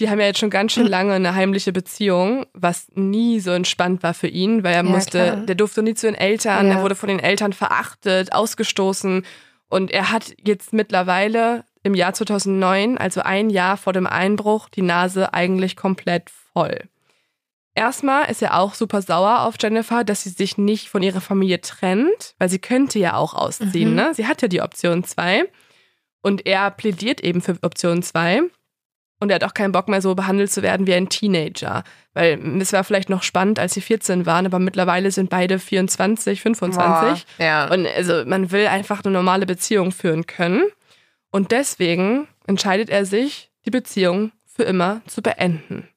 Die 0.00 0.10
haben 0.10 0.18
ja 0.20 0.26
jetzt 0.26 0.40
schon 0.40 0.50
ganz 0.50 0.72
schön 0.72 0.86
lange 0.88 1.14
eine 1.14 1.34
heimliche 1.34 1.72
Beziehung, 1.72 2.46
was 2.52 2.88
nie 2.94 3.40
so 3.40 3.52
entspannt 3.52 4.02
war 4.02 4.14
für 4.14 4.28
ihn, 4.28 4.64
weil 4.64 4.72
er 4.72 4.84
ja, 4.84 4.90
musste, 4.90 5.18
klar. 5.18 5.36
der 5.36 5.54
durfte 5.54 5.82
nie 5.82 5.94
zu 5.94 6.06
den 6.06 6.14
Eltern, 6.14 6.68
ja. 6.68 6.74
er 6.74 6.82
wurde 6.82 6.94
von 6.94 7.08
den 7.08 7.20
Eltern 7.20 7.52
verachtet, 7.52 8.32
ausgestoßen 8.32 9.24
und 9.68 9.90
er 9.90 10.10
hat 10.10 10.34
jetzt 10.42 10.72
mittlerweile 10.72 11.64
im 11.82 11.94
Jahr 11.94 12.14
2009, 12.14 12.96
also 12.96 13.20
ein 13.20 13.50
Jahr 13.50 13.76
vor 13.76 13.92
dem 13.92 14.06
Einbruch, 14.06 14.68
die 14.68 14.82
Nase 14.82 15.34
eigentlich 15.34 15.76
komplett 15.76 16.30
voll. 16.30 16.78
Erstmal 17.74 18.30
ist 18.30 18.40
er 18.40 18.58
auch 18.58 18.74
super 18.74 19.02
sauer 19.02 19.40
auf 19.40 19.56
Jennifer, 19.60 20.04
dass 20.04 20.22
sie 20.22 20.30
sich 20.30 20.56
nicht 20.58 20.88
von 20.88 21.02
ihrer 21.02 21.20
Familie 21.20 21.60
trennt, 21.60 22.34
weil 22.38 22.48
sie 22.48 22.60
könnte 22.60 23.00
ja 23.00 23.16
auch 23.16 23.34
ausziehen, 23.34 23.90
mhm. 23.90 23.96
ne? 23.96 24.14
Sie 24.14 24.26
hat 24.26 24.42
ja 24.42 24.48
die 24.48 24.62
Option 24.62 25.02
2. 25.02 25.44
Und 26.22 26.46
er 26.46 26.70
plädiert 26.70 27.20
eben 27.20 27.42
für 27.42 27.58
Option 27.62 28.02
2. 28.02 28.42
Und 29.24 29.30
er 29.30 29.36
hat 29.36 29.44
auch 29.44 29.54
keinen 29.54 29.72
Bock 29.72 29.88
mehr 29.88 30.02
so 30.02 30.14
behandelt 30.14 30.52
zu 30.52 30.62
werden 30.62 30.86
wie 30.86 30.92
ein 30.92 31.08
Teenager. 31.08 31.82
Weil 32.12 32.38
es 32.60 32.74
war 32.74 32.84
vielleicht 32.84 33.08
noch 33.08 33.22
spannend, 33.22 33.58
als 33.58 33.72
sie 33.72 33.80
14 33.80 34.26
waren, 34.26 34.44
aber 34.44 34.58
mittlerweile 34.58 35.10
sind 35.10 35.30
beide 35.30 35.58
24, 35.58 36.42
25. 36.42 37.26
Boah, 37.38 37.42
ja. 37.42 37.72
Und 37.72 37.86
also 37.86 38.22
man 38.26 38.52
will 38.52 38.66
einfach 38.66 39.02
eine 39.02 39.14
normale 39.14 39.46
Beziehung 39.46 39.92
führen 39.92 40.26
können. 40.26 40.64
Und 41.30 41.52
deswegen 41.52 42.28
entscheidet 42.46 42.90
er 42.90 43.06
sich, 43.06 43.50
die 43.64 43.70
Beziehung 43.70 44.30
für 44.44 44.64
immer 44.64 45.00
zu 45.06 45.22
beenden. 45.22 45.88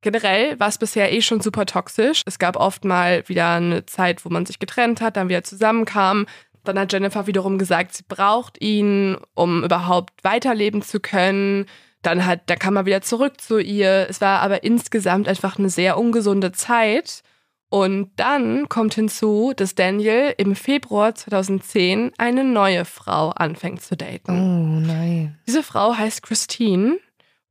Generell 0.00 0.60
war 0.60 0.68
es 0.68 0.78
bisher 0.78 1.12
eh 1.12 1.22
schon 1.22 1.40
super 1.40 1.66
toxisch. 1.66 2.22
Es 2.24 2.38
gab 2.38 2.54
oft 2.54 2.84
mal 2.84 3.28
wieder 3.28 3.54
eine 3.54 3.84
Zeit, 3.86 4.24
wo 4.24 4.28
man 4.28 4.46
sich 4.46 4.60
getrennt 4.60 5.00
hat, 5.00 5.16
dann 5.16 5.28
wieder 5.28 5.42
zusammenkam. 5.42 6.26
Dann 6.62 6.78
hat 6.78 6.92
Jennifer 6.92 7.26
wiederum 7.26 7.58
gesagt, 7.58 7.94
sie 7.94 8.04
braucht 8.06 8.62
ihn, 8.62 9.16
um 9.34 9.64
überhaupt 9.64 10.22
weiterleben 10.22 10.82
zu 10.82 11.00
können. 11.00 11.66
Dann 12.04 12.26
hat, 12.26 12.42
da 12.46 12.56
kam 12.56 12.76
er 12.76 12.86
wieder 12.86 13.00
zurück 13.00 13.40
zu 13.40 13.58
ihr. 13.58 14.06
Es 14.08 14.20
war 14.20 14.40
aber 14.40 14.62
insgesamt 14.62 15.26
einfach 15.26 15.58
eine 15.58 15.70
sehr 15.70 15.98
ungesunde 15.98 16.52
Zeit. 16.52 17.22
Und 17.70 18.12
dann 18.16 18.68
kommt 18.68 18.94
hinzu, 18.94 19.52
dass 19.56 19.74
Daniel 19.74 20.34
im 20.36 20.54
Februar 20.54 21.14
2010 21.14 22.12
eine 22.18 22.44
neue 22.44 22.84
Frau 22.84 23.30
anfängt 23.30 23.82
zu 23.82 23.96
daten. 23.96 24.30
Oh 24.30 24.80
nein. 24.86 25.38
Diese 25.46 25.62
Frau 25.62 25.96
heißt 25.96 26.22
Christine. 26.22 26.98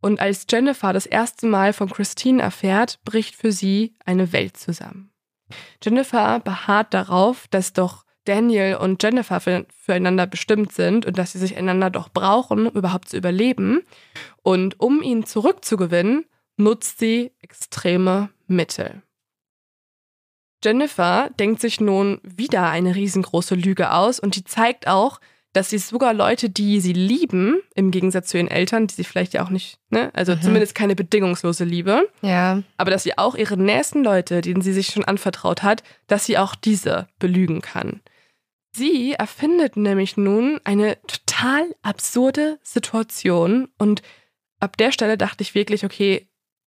Und 0.01 0.19
als 0.19 0.45
Jennifer 0.49 0.93
das 0.93 1.05
erste 1.05 1.47
Mal 1.47 1.73
von 1.73 1.89
Christine 1.89 2.41
erfährt, 2.41 2.99
bricht 3.05 3.35
für 3.35 3.51
sie 3.51 3.95
eine 4.05 4.33
Welt 4.33 4.55
zusammen. 4.57 5.11
Jennifer 5.83 6.39
beharrt 6.39 6.93
darauf, 6.93 7.47
dass 7.49 7.73
doch 7.73 8.02
Daniel 8.25 8.75
und 8.75 9.01
Jennifer 9.03 9.39
für, 9.39 9.65
füreinander 9.69 10.27
bestimmt 10.27 10.71
sind 10.71 11.05
und 11.05 11.17
dass 11.17 11.33
sie 11.33 11.39
sich 11.39 11.57
einander 11.57 11.89
doch 11.89 12.09
brauchen, 12.09 12.67
um 12.67 12.75
überhaupt 12.75 13.09
zu 13.09 13.17
überleben. 13.17 13.81
Und 14.41 14.79
um 14.79 15.01
ihn 15.01 15.25
zurückzugewinnen, 15.25 16.25
nutzt 16.57 16.99
sie 16.99 17.31
extreme 17.41 18.29
Mittel. 18.47 19.01
Jennifer 20.63 21.29
denkt 21.39 21.59
sich 21.59 21.81
nun 21.81 22.21
wieder 22.23 22.69
eine 22.69 22.95
riesengroße 22.95 23.55
Lüge 23.55 23.91
aus 23.91 24.19
und 24.19 24.35
die 24.35 24.45
zeigt 24.45 24.87
auch, 24.87 25.19
dass 25.51 25.69
sie 25.69 25.77
sogar 25.77 26.13
Leute, 26.13 26.49
die 26.49 26.81
sie 26.81 26.93
lieben, 26.93 27.61
im 27.75 27.91
Gegensatz 27.91 28.29
zu 28.29 28.37
ihren 28.37 28.47
Eltern, 28.47 28.87
die 28.87 28.95
sie 28.95 29.03
vielleicht 29.03 29.33
ja 29.33 29.45
auch 29.45 29.49
nicht, 29.49 29.77
ne, 29.89 30.09
also 30.13 30.35
mhm. 30.35 30.41
zumindest 30.41 30.73
keine 30.73 30.95
bedingungslose 30.95 31.63
Liebe, 31.63 32.09
ja. 32.21 32.63
aber 32.77 32.91
dass 32.91 33.03
sie 33.03 33.17
auch 33.17 33.35
ihre 33.35 33.55
nächsten 33.55 34.03
Leute, 34.03 34.41
denen 34.41 34.61
sie 34.61 34.73
sich 34.73 34.87
schon 34.87 35.05
anvertraut 35.05 35.61
hat, 35.61 35.83
dass 36.07 36.25
sie 36.25 36.39
auch 36.39 36.55
diese 36.55 37.07
belügen 37.19 37.61
kann. 37.61 38.01
Sie 38.75 39.13
erfindet 39.13 39.77
nämlich 39.77 40.17
nun 40.17 40.59
eine 40.63 40.97
total 41.03 41.75
absurde 41.83 42.59
Situation 42.63 43.69
und 43.77 44.01
ab 44.59 44.77
der 44.77 44.91
Stelle 44.91 45.17
dachte 45.17 45.43
ich 45.43 45.53
wirklich, 45.53 45.85
okay, 45.85 46.27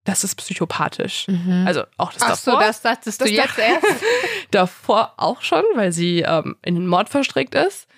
das 0.04 0.22
ist 0.22 0.36
psychopathisch. 0.36 1.26
Mhm. 1.26 1.64
Also 1.66 1.84
auch 1.96 2.12
das 2.12 2.22
Ach 2.22 2.28
davor. 2.28 2.54
so, 2.54 2.60
das 2.60 2.82
dachtest 2.82 3.20
das 3.20 3.28
du 3.28 3.34
jetzt 3.34 3.58
erst? 3.58 3.86
davor 4.50 5.14
auch 5.16 5.40
schon, 5.40 5.64
weil 5.74 5.90
sie 5.90 6.20
ähm, 6.20 6.56
in 6.62 6.74
den 6.74 6.86
Mord 6.86 7.08
verstrickt 7.08 7.54
ist. 7.54 7.88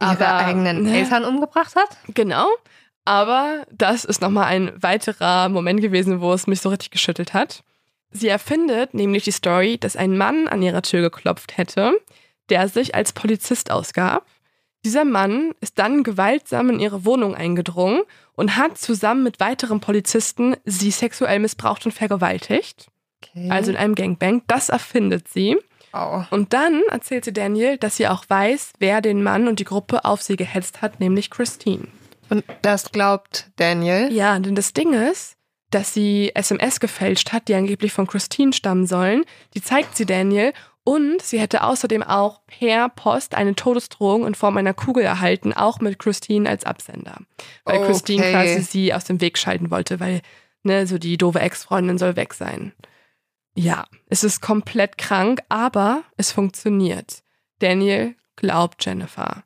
Ihre 0.00 0.10
aber, 0.26 0.46
eigenen 0.46 0.82
ne, 0.82 0.98
Eltern 0.98 1.24
umgebracht 1.24 1.76
hat? 1.76 1.98
Genau. 2.08 2.48
Aber 3.04 3.66
das 3.70 4.04
ist 4.04 4.22
nochmal 4.22 4.46
ein 4.46 4.72
weiterer 4.82 5.48
Moment 5.48 5.80
gewesen, 5.80 6.20
wo 6.20 6.32
es 6.32 6.46
mich 6.46 6.60
so 6.60 6.70
richtig 6.70 6.90
geschüttelt 6.90 7.34
hat. 7.34 7.62
Sie 8.10 8.28
erfindet 8.28 8.94
nämlich 8.94 9.24
die 9.24 9.30
Story, 9.30 9.78
dass 9.78 9.96
ein 9.96 10.16
Mann 10.16 10.48
an 10.48 10.62
ihrer 10.62 10.82
Tür 10.82 11.02
geklopft 11.02 11.56
hätte 11.56 11.94
der 12.52 12.68
sich 12.68 12.94
als 12.94 13.14
Polizist 13.14 13.70
ausgab. 13.70 14.26
Dieser 14.84 15.06
Mann 15.06 15.54
ist 15.62 15.78
dann 15.78 16.02
gewaltsam 16.02 16.68
in 16.68 16.80
ihre 16.80 17.06
Wohnung 17.06 17.34
eingedrungen 17.34 18.02
und 18.34 18.56
hat 18.58 18.76
zusammen 18.76 19.22
mit 19.22 19.40
weiteren 19.40 19.80
Polizisten 19.80 20.54
sie 20.66 20.90
sexuell 20.90 21.38
missbraucht 21.38 21.86
und 21.86 21.92
vergewaltigt. 21.92 22.88
Okay. 23.22 23.48
Also 23.48 23.70
in 23.70 23.78
einem 23.78 23.94
Gangbang. 23.94 24.42
Das 24.48 24.68
erfindet 24.68 25.28
sie. 25.28 25.56
Oh. 25.94 26.24
Und 26.30 26.52
dann 26.52 26.82
erzählt 26.90 27.24
sie 27.24 27.32
Daniel, 27.32 27.78
dass 27.78 27.96
sie 27.96 28.06
auch 28.06 28.24
weiß, 28.28 28.74
wer 28.80 29.00
den 29.00 29.22
Mann 29.22 29.48
und 29.48 29.58
die 29.58 29.64
Gruppe 29.64 30.04
auf 30.04 30.20
sie 30.20 30.36
gehetzt 30.36 30.82
hat, 30.82 31.00
nämlich 31.00 31.30
Christine. 31.30 31.86
Und 32.28 32.44
das 32.60 32.92
glaubt 32.92 33.50
Daniel? 33.56 34.12
Ja, 34.12 34.38
denn 34.38 34.54
das 34.54 34.74
Ding 34.74 34.92
ist, 34.92 35.36
dass 35.70 35.94
sie 35.94 36.32
SMS 36.34 36.80
gefälscht 36.80 37.32
hat, 37.32 37.48
die 37.48 37.54
angeblich 37.54 37.92
von 37.92 38.06
Christine 38.06 38.52
stammen 38.52 38.86
sollen. 38.86 39.24
Die 39.54 39.62
zeigt 39.62 39.96
sie 39.96 40.04
Daniel 40.04 40.52
und 40.84 41.22
sie 41.22 41.38
hätte 41.38 41.62
außerdem 41.62 42.02
auch 42.02 42.40
per 42.46 42.88
Post 42.88 43.34
eine 43.34 43.54
Todesdrohung 43.54 44.26
in 44.26 44.34
Form 44.34 44.56
einer 44.56 44.74
Kugel 44.74 45.04
erhalten, 45.04 45.52
auch 45.52 45.80
mit 45.80 45.98
Christine 45.98 46.48
als 46.48 46.64
Absender. 46.64 47.18
Weil 47.64 47.78
okay. 47.78 47.86
Christine 47.86 48.30
quasi 48.30 48.62
sie 48.62 48.92
aus 48.92 49.04
dem 49.04 49.20
Weg 49.20 49.38
schalten 49.38 49.70
wollte, 49.70 50.00
weil, 50.00 50.22
ne, 50.64 50.86
so 50.86 50.98
die 50.98 51.16
doofe 51.18 51.40
Ex-Freundin 51.40 51.98
soll 51.98 52.16
weg 52.16 52.34
sein. 52.34 52.72
Ja, 53.54 53.84
es 54.08 54.24
ist 54.24 54.40
komplett 54.40 54.98
krank, 54.98 55.40
aber 55.48 56.02
es 56.16 56.32
funktioniert. 56.32 57.22
Daniel 57.60 58.16
glaubt 58.34 58.84
Jennifer. 58.84 59.44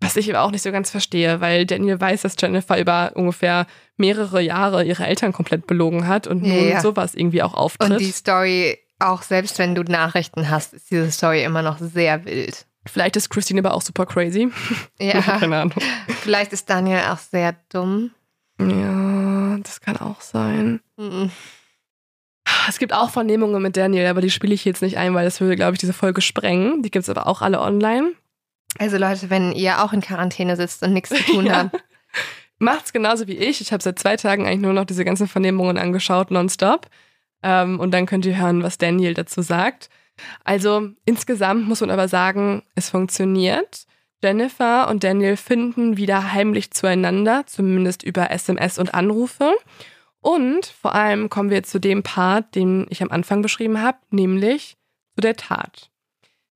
Was 0.00 0.16
ich 0.16 0.28
aber 0.28 0.42
auch 0.42 0.50
nicht 0.50 0.62
so 0.62 0.70
ganz 0.70 0.90
verstehe, 0.90 1.40
weil 1.40 1.64
Daniel 1.64 1.98
weiß, 1.98 2.22
dass 2.22 2.36
Jennifer 2.38 2.78
über 2.78 3.12
ungefähr 3.14 3.66
mehrere 3.96 4.42
Jahre 4.42 4.84
ihre 4.84 5.06
Eltern 5.06 5.32
komplett 5.32 5.66
belogen 5.66 6.06
hat 6.06 6.26
und 6.26 6.42
nun 6.42 6.68
ja. 6.68 6.80
sowas 6.82 7.14
irgendwie 7.14 7.42
auch 7.42 7.54
auftritt. 7.54 7.92
Und 7.92 8.00
die 8.00 8.10
Story 8.10 8.83
auch 8.98 9.22
selbst 9.22 9.58
wenn 9.58 9.74
du 9.74 9.82
Nachrichten 9.82 10.50
hast, 10.50 10.72
ist 10.74 10.90
diese 10.90 11.10
Story 11.10 11.42
immer 11.44 11.62
noch 11.62 11.78
sehr 11.78 12.24
wild. 12.24 12.66
Vielleicht 12.86 13.16
ist 13.16 13.30
Christine 13.30 13.60
aber 13.60 13.74
auch 13.74 13.82
super 13.82 14.06
crazy. 14.06 14.50
Ja, 14.98 15.20
Keine 15.20 15.56
Ahnung. 15.60 15.74
vielleicht 16.20 16.52
ist 16.52 16.68
Daniel 16.68 17.00
auch 17.10 17.18
sehr 17.18 17.54
dumm. 17.70 18.10
Ja, 18.60 19.56
das 19.62 19.80
kann 19.80 19.96
auch 19.96 20.20
sein. 20.20 20.80
Mhm. 20.96 21.30
Es 22.68 22.78
gibt 22.78 22.92
auch 22.92 23.10
Vernehmungen 23.10 23.62
mit 23.62 23.76
Daniel, 23.76 24.06
aber 24.06 24.20
die 24.20 24.30
spiele 24.30 24.54
ich 24.54 24.64
jetzt 24.64 24.82
nicht 24.82 24.96
ein, 24.98 25.14
weil 25.14 25.24
das 25.24 25.40
würde, 25.40 25.56
glaube 25.56 25.72
ich, 25.74 25.78
diese 25.78 25.92
Folge 25.92 26.20
sprengen. 26.20 26.82
Die 26.82 26.90
gibt 26.90 27.02
es 27.04 27.08
aber 27.08 27.26
auch 27.26 27.42
alle 27.42 27.60
online. 27.60 28.12
Also 28.78 28.96
Leute, 28.98 29.30
wenn 29.30 29.52
ihr 29.52 29.82
auch 29.82 29.92
in 29.92 30.00
Quarantäne 30.00 30.56
sitzt 30.56 30.82
und 30.82 30.92
nichts 30.92 31.10
zu 31.10 31.16
tun 31.32 31.46
Ja. 31.46 31.54
habt, 31.72 31.84
Macht's 32.58 32.92
genauso 32.92 33.26
wie 33.26 33.36
ich. 33.36 33.60
Ich 33.60 33.72
habe 33.72 33.82
seit 33.82 33.98
zwei 33.98 34.16
Tagen 34.16 34.46
eigentlich 34.46 34.60
nur 34.60 34.72
noch 34.72 34.84
diese 34.84 35.04
ganzen 35.04 35.26
Vernehmungen 35.26 35.76
angeschaut, 35.76 36.30
nonstop. 36.30 36.86
Ähm, 37.44 37.78
und 37.78 37.92
dann 37.92 38.06
könnt 38.06 38.26
ihr 38.26 38.40
hören, 38.40 38.64
was 38.64 38.78
Daniel 38.78 39.14
dazu 39.14 39.42
sagt. 39.42 39.90
Also 40.42 40.88
insgesamt 41.04 41.68
muss 41.68 41.82
man 41.82 41.90
aber 41.90 42.08
sagen, 42.08 42.62
es 42.74 42.88
funktioniert. 42.88 43.86
Jennifer 44.22 44.88
und 44.88 45.04
Daniel 45.04 45.36
finden 45.36 45.98
wieder 45.98 46.32
heimlich 46.32 46.70
zueinander, 46.70 47.44
zumindest 47.46 48.02
über 48.02 48.30
SMS 48.30 48.78
und 48.78 48.94
Anrufe. 48.94 49.52
Und 50.20 50.64
vor 50.64 50.94
allem 50.94 51.28
kommen 51.28 51.50
wir 51.50 51.62
zu 51.62 51.78
dem 51.78 52.02
Part, 52.02 52.54
den 52.54 52.86
ich 52.88 53.02
am 53.02 53.10
Anfang 53.10 53.42
beschrieben 53.42 53.82
habe, 53.82 53.98
nämlich 54.10 54.78
zu 55.14 55.20
der 55.20 55.36
Tat. 55.36 55.90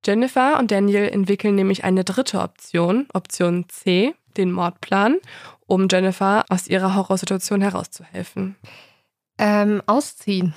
Jennifer 0.03 0.57
und 0.57 0.71
Daniel 0.71 1.07
entwickeln 1.09 1.53
nämlich 1.53 1.83
eine 1.83 2.03
dritte 2.03 2.39
Option, 2.39 3.07
Option 3.13 3.69
C, 3.69 4.15
den 4.37 4.51
Mordplan, 4.51 5.17
um 5.67 5.87
Jennifer 5.91 6.45
aus 6.49 6.67
ihrer 6.67 6.95
Horrorsituation 6.95 7.61
herauszuhelfen. 7.61 8.55
Ähm, 9.39 9.81
ausziehen 9.87 10.53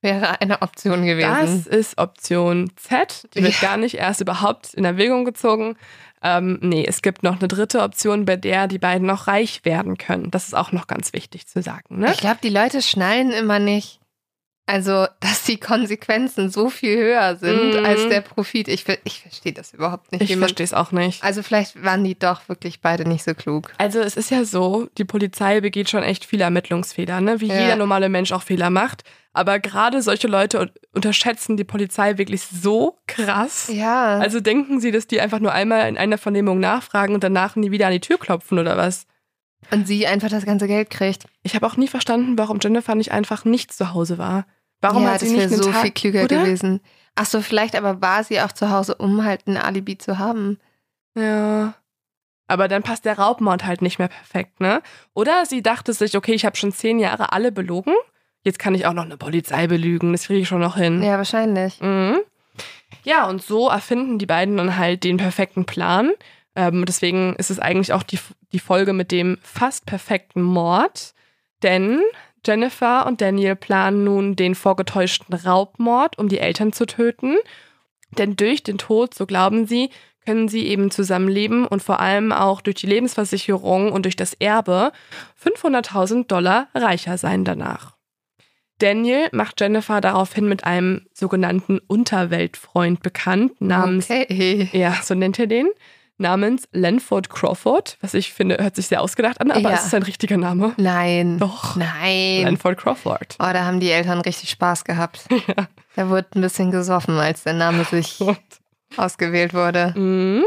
wäre 0.00 0.40
eine 0.40 0.62
Option 0.62 1.04
gewesen. 1.04 1.64
Das 1.64 1.66
ist 1.68 1.96
Option 1.98 2.72
Z. 2.74 3.28
Die 3.34 3.42
wird 3.44 3.60
Ja. 3.62 3.68
gar 3.68 3.76
nicht 3.76 3.94
erst 3.94 4.20
überhaupt 4.20 4.74
in 4.74 4.84
Erwägung 4.84 5.24
gezogen. 5.24 5.76
Ähm, 6.24 6.58
nee, 6.60 6.84
es 6.84 7.02
gibt 7.02 7.22
noch 7.22 7.38
eine 7.38 7.46
dritte 7.46 7.82
Option, 7.82 8.24
bei 8.24 8.34
der 8.36 8.66
die 8.66 8.78
beiden 8.80 9.06
noch 9.06 9.28
reich 9.28 9.64
werden 9.64 9.98
können. 9.98 10.30
Das 10.32 10.46
ist 10.48 10.54
auch 10.54 10.72
noch 10.72 10.88
ganz 10.88 11.12
wichtig 11.12 11.46
zu 11.46 11.62
sagen. 11.62 11.98
Ne? 12.00 12.10
Ich 12.12 12.18
glaube, 12.18 12.38
die 12.42 12.48
Leute 12.48 12.82
schnallen 12.82 13.30
immer 13.30 13.60
nicht, 13.60 14.00
also, 14.66 15.06
dass 15.20 15.44
die 15.44 15.58
Konsequenzen 15.58 16.50
so 16.50 16.70
viel 16.70 16.96
höher 16.96 17.36
sind 17.36 17.80
Mhm. 17.80 17.84
als 17.84 18.08
der 18.08 18.20
Profit. 18.20 18.68
Ich, 18.68 18.84
ich 19.04 19.20
verstehe 19.22 19.52
das 19.52 19.74
überhaupt 19.74 20.12
nicht. 20.12 20.22
Ich 20.30 20.36
verstehe 20.36 20.64
es 20.64 20.72
auch 20.72 20.92
nicht. 20.92 21.22
also, 21.24 21.42
vielleicht 21.42 21.82
waren 21.82 22.04
die 22.04 22.18
doch 22.18 22.48
wirklich 22.48 22.80
beide 22.80 23.06
nicht 23.08 23.24
so 23.24 23.34
klug. 23.34 23.72
Also 23.78 24.00
es 24.00 24.16
ist 24.16 24.30
ja 24.30 24.44
so, 24.44 24.88
die 24.98 25.04
Polizei 25.04 25.60
begeht 25.60 25.90
schon 25.90 26.02
echt 26.02 26.24
viele 26.24 26.44
Ermittlungsfehler, 26.44 27.20
ne? 27.20 27.40
wie 27.40 27.48
Ja. 27.48 27.60
jeder 27.60 27.76
normale 27.76 28.08
Mensch 28.08 28.32
auch 28.32 28.42
Fehler 28.42 28.70
macht. 28.70 29.04
Aber 29.34 29.58
gerade 29.58 30.02
solche 30.02 30.28
Leute 30.28 30.60
un- 30.60 30.70
unterschätzen 30.92 31.56
die 31.56 31.64
Polizei 31.64 32.18
wirklich 32.18 32.42
so 32.42 32.98
krass. 33.06 33.70
Ja. 33.72 34.18
Also 34.18 34.40
denken 34.40 34.78
sie, 34.78 34.90
dass 34.90 35.06
die 35.06 35.22
einfach 35.22 35.38
nur 35.40 35.52
einmal 35.52 35.88
in 35.88 35.96
einer 35.96 36.18
Vernehmung 36.18 36.60
nachfragen 36.60 37.14
und 37.14 37.24
danach 37.24 37.56
nie 37.56 37.70
wieder 37.70 37.86
an 37.86 37.92
die 37.94 38.00
Tür 38.00 38.18
klopfen 38.18 38.58
oder 38.58 38.76
was? 38.76 39.06
Und 39.70 39.86
sie 39.86 40.06
einfach 40.06 40.28
das 40.28 40.44
ganze 40.44 40.66
Geld 40.66 40.90
kriegt. 40.90 41.24
Ich 41.42 41.54
habe 41.54 41.66
auch 41.66 41.76
nie 41.76 41.88
verstanden, 41.88 42.36
warum 42.38 42.58
Jennifer 42.60 42.94
nicht 42.94 43.12
einfach 43.12 43.44
nicht 43.44 43.72
zu 43.72 43.92
Hause 43.94 44.18
war. 44.18 44.46
Warum 44.80 45.04
ja, 45.04 45.12
hat 45.12 45.20
sie 45.20 45.26
das 45.26 45.34
nicht 45.34 45.52
einen 45.52 45.62
so 45.62 45.70
Tag, 45.70 45.82
viel 45.82 45.90
klüger 45.92 46.24
oder? 46.24 46.42
gewesen. 46.42 46.80
Ach 47.14 47.26
so, 47.26 47.40
vielleicht 47.40 47.76
aber 47.76 48.00
war 48.00 48.24
sie 48.24 48.40
auch 48.40 48.52
zu 48.52 48.70
Hause, 48.70 48.96
um 48.96 49.24
halt 49.24 49.46
ein 49.46 49.56
Alibi 49.56 49.98
zu 49.98 50.18
haben. 50.18 50.58
Ja. 51.16 51.74
Aber 52.48 52.68
dann 52.68 52.82
passt 52.82 53.04
der 53.04 53.18
Raubmord 53.18 53.64
halt 53.64 53.82
nicht 53.82 53.98
mehr 53.98 54.08
perfekt, 54.08 54.60
ne? 54.60 54.82
Oder 55.14 55.46
sie 55.46 55.62
dachte 55.62 55.92
sich, 55.92 56.16
okay, 56.16 56.34
ich 56.34 56.44
habe 56.44 56.56
schon 56.56 56.72
zehn 56.72 56.98
Jahre 56.98 57.32
alle 57.32 57.52
belogen. 57.52 57.94
Jetzt 58.42 58.58
kann 58.58 58.74
ich 58.74 58.86
auch 58.86 58.92
noch 58.92 59.04
eine 59.04 59.16
Polizei 59.16 59.68
belügen. 59.68 60.12
Das 60.12 60.24
kriege 60.24 60.40
ich 60.40 60.48
schon 60.48 60.60
noch 60.60 60.76
hin. 60.76 61.02
Ja, 61.02 61.16
wahrscheinlich. 61.16 61.80
Mhm. 61.80 62.18
Ja, 63.04 63.28
und 63.28 63.42
so 63.42 63.68
erfinden 63.68 64.18
die 64.18 64.26
beiden 64.26 64.56
dann 64.56 64.76
halt 64.76 65.04
den 65.04 65.16
perfekten 65.16 65.64
Plan. 65.64 66.10
Ähm, 66.54 66.84
deswegen 66.84 67.34
ist 67.36 67.50
es 67.50 67.58
eigentlich 67.58 67.92
auch 67.92 68.02
die, 68.02 68.18
die 68.52 68.58
Folge 68.58 68.92
mit 68.92 69.10
dem 69.10 69.38
fast 69.42 69.86
perfekten 69.86 70.42
Mord. 70.42 71.14
Denn 71.62 72.00
Jennifer 72.44 73.06
und 73.06 73.20
Daniel 73.20 73.56
planen 73.56 74.04
nun 74.04 74.36
den 74.36 74.54
vorgetäuschten 74.54 75.34
Raubmord, 75.34 76.18
um 76.18 76.28
die 76.28 76.40
Eltern 76.40 76.72
zu 76.72 76.86
töten. 76.86 77.36
Denn 78.18 78.36
durch 78.36 78.62
den 78.62 78.78
Tod, 78.78 79.14
so 79.14 79.26
glauben 79.26 79.66
sie, 79.66 79.90
können 80.24 80.48
sie 80.48 80.66
eben 80.66 80.90
zusammenleben 80.90 81.66
und 81.66 81.82
vor 81.82 82.00
allem 82.00 82.30
auch 82.32 82.60
durch 82.60 82.76
die 82.76 82.86
Lebensversicherung 82.86 83.90
und 83.90 84.04
durch 84.04 84.16
das 84.16 84.34
Erbe 84.34 84.92
500.000 85.42 86.26
Dollar 86.26 86.68
reicher 86.74 87.18
sein 87.18 87.44
danach. 87.44 87.96
Daniel 88.78 89.28
macht 89.32 89.60
Jennifer 89.60 90.00
daraufhin 90.00 90.48
mit 90.48 90.64
einem 90.64 91.06
sogenannten 91.12 91.78
Unterweltfreund 91.78 93.02
bekannt, 93.02 93.60
namens, 93.60 94.10
Okay. 94.10 94.68
ja, 94.72 94.94
so 95.02 95.14
nennt 95.14 95.38
er 95.38 95.46
den, 95.46 95.68
namens 96.22 96.66
Lanford 96.72 97.28
Crawford, 97.28 97.98
was 98.00 98.14
ich 98.14 98.32
finde, 98.32 98.56
hört 98.58 98.76
sich 98.76 98.86
sehr 98.86 99.02
ausgedacht 99.02 99.40
an, 99.40 99.50
aber 99.50 99.60
Ja. 99.70 99.72
es 99.72 99.82
ist 99.84 99.90
sein 99.90 100.02
richtiger 100.02 100.38
Name. 100.38 100.72
Nein. 100.78 101.38
Doch. 101.38 101.76
Nein. 101.76 102.44
Lanford 102.44 102.78
Crawford. 102.78 103.36
Oh, 103.38 103.50
da 103.52 103.64
haben 103.66 103.80
die 103.80 103.90
Eltern 103.90 104.20
richtig 104.22 104.48
Spaß 104.50 104.84
gehabt. 104.84 105.26
Da 105.94 106.08
wurde 106.08 106.26
ein 106.36 106.40
bisschen 106.40 106.70
gesoffen, 106.70 107.18
als 107.18 107.42
der 107.42 107.52
Name 107.52 107.84
sich 107.84 108.18
ausgewählt 108.96 109.52
wurde. 109.52 109.92
Mhm. 109.94 110.42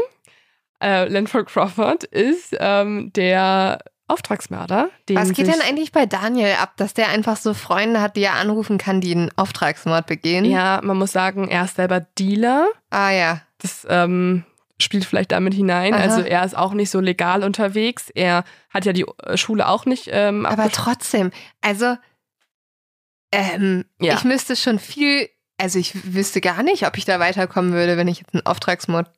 Äh, 0.82 1.06
Lanford 1.08 1.46
Crawford 1.46 2.02
ist 2.02 2.56
ähm, 2.58 3.12
der 3.14 3.78
Auftragsmörder, 4.08 4.90
den 5.08 5.16
Was 5.16 5.32
geht 5.32 5.46
denn 5.46 5.60
eigentlich 5.60 5.92
bei 5.92 6.04
Daniel 6.06 6.54
ab, 6.60 6.72
dass 6.76 6.94
der 6.94 7.08
einfach 7.10 7.36
so 7.36 7.54
Freunde 7.54 8.00
hat, 8.00 8.16
die 8.16 8.22
er 8.24 8.34
anrufen 8.34 8.76
kann, 8.78 9.00
die 9.00 9.12
einen 9.12 9.30
Auftragsmord 9.36 10.06
begehen? 10.06 10.44
Ja, 10.44 10.80
man 10.82 10.96
muss 10.96 11.12
sagen, 11.12 11.48
er 11.48 11.64
ist 11.64 11.76
selber 11.76 12.00
Dealer. 12.00 12.66
Ah 12.90 13.10
ja. 13.10 13.40
Das 13.58 13.86
ähm, 13.88 14.44
spielt 14.80 15.04
vielleicht 15.04 15.32
damit 15.32 15.54
hinein. 15.54 15.94
Aha. 15.94 16.02
Also 16.02 16.20
er 16.20 16.44
ist 16.44 16.56
auch 16.56 16.72
nicht 16.74 16.90
so 16.90 17.00
legal 17.00 17.42
unterwegs. 17.44 18.10
Er 18.14 18.44
hat 18.70 18.84
ja 18.84 18.92
die 18.92 19.06
äh, 19.22 19.36
Schule 19.36 19.68
auch 19.68 19.86
nicht 19.86 20.08
ähm, 20.12 20.44
Aber 20.46 20.70
trotzdem, 20.70 21.30
also 21.62 21.96
ähm, 23.32 23.84
Ja. 24.00 24.14
ich 24.14 24.24
müsste 24.24 24.56
schon 24.56 24.78
viel, 24.78 25.28
also 25.58 25.78
ich 25.78 26.14
wüsste 26.14 26.40
gar 26.40 26.62
nicht, 26.62 26.86
ob 26.86 26.96
ich 26.98 27.04
da 27.04 27.18
weiterkommen 27.18 27.72
würde, 27.72 27.96
wenn 27.96 28.08
ich 28.08 28.18
jetzt 28.20 28.34
einen 28.34 28.46
Auftragsmord 28.46 29.10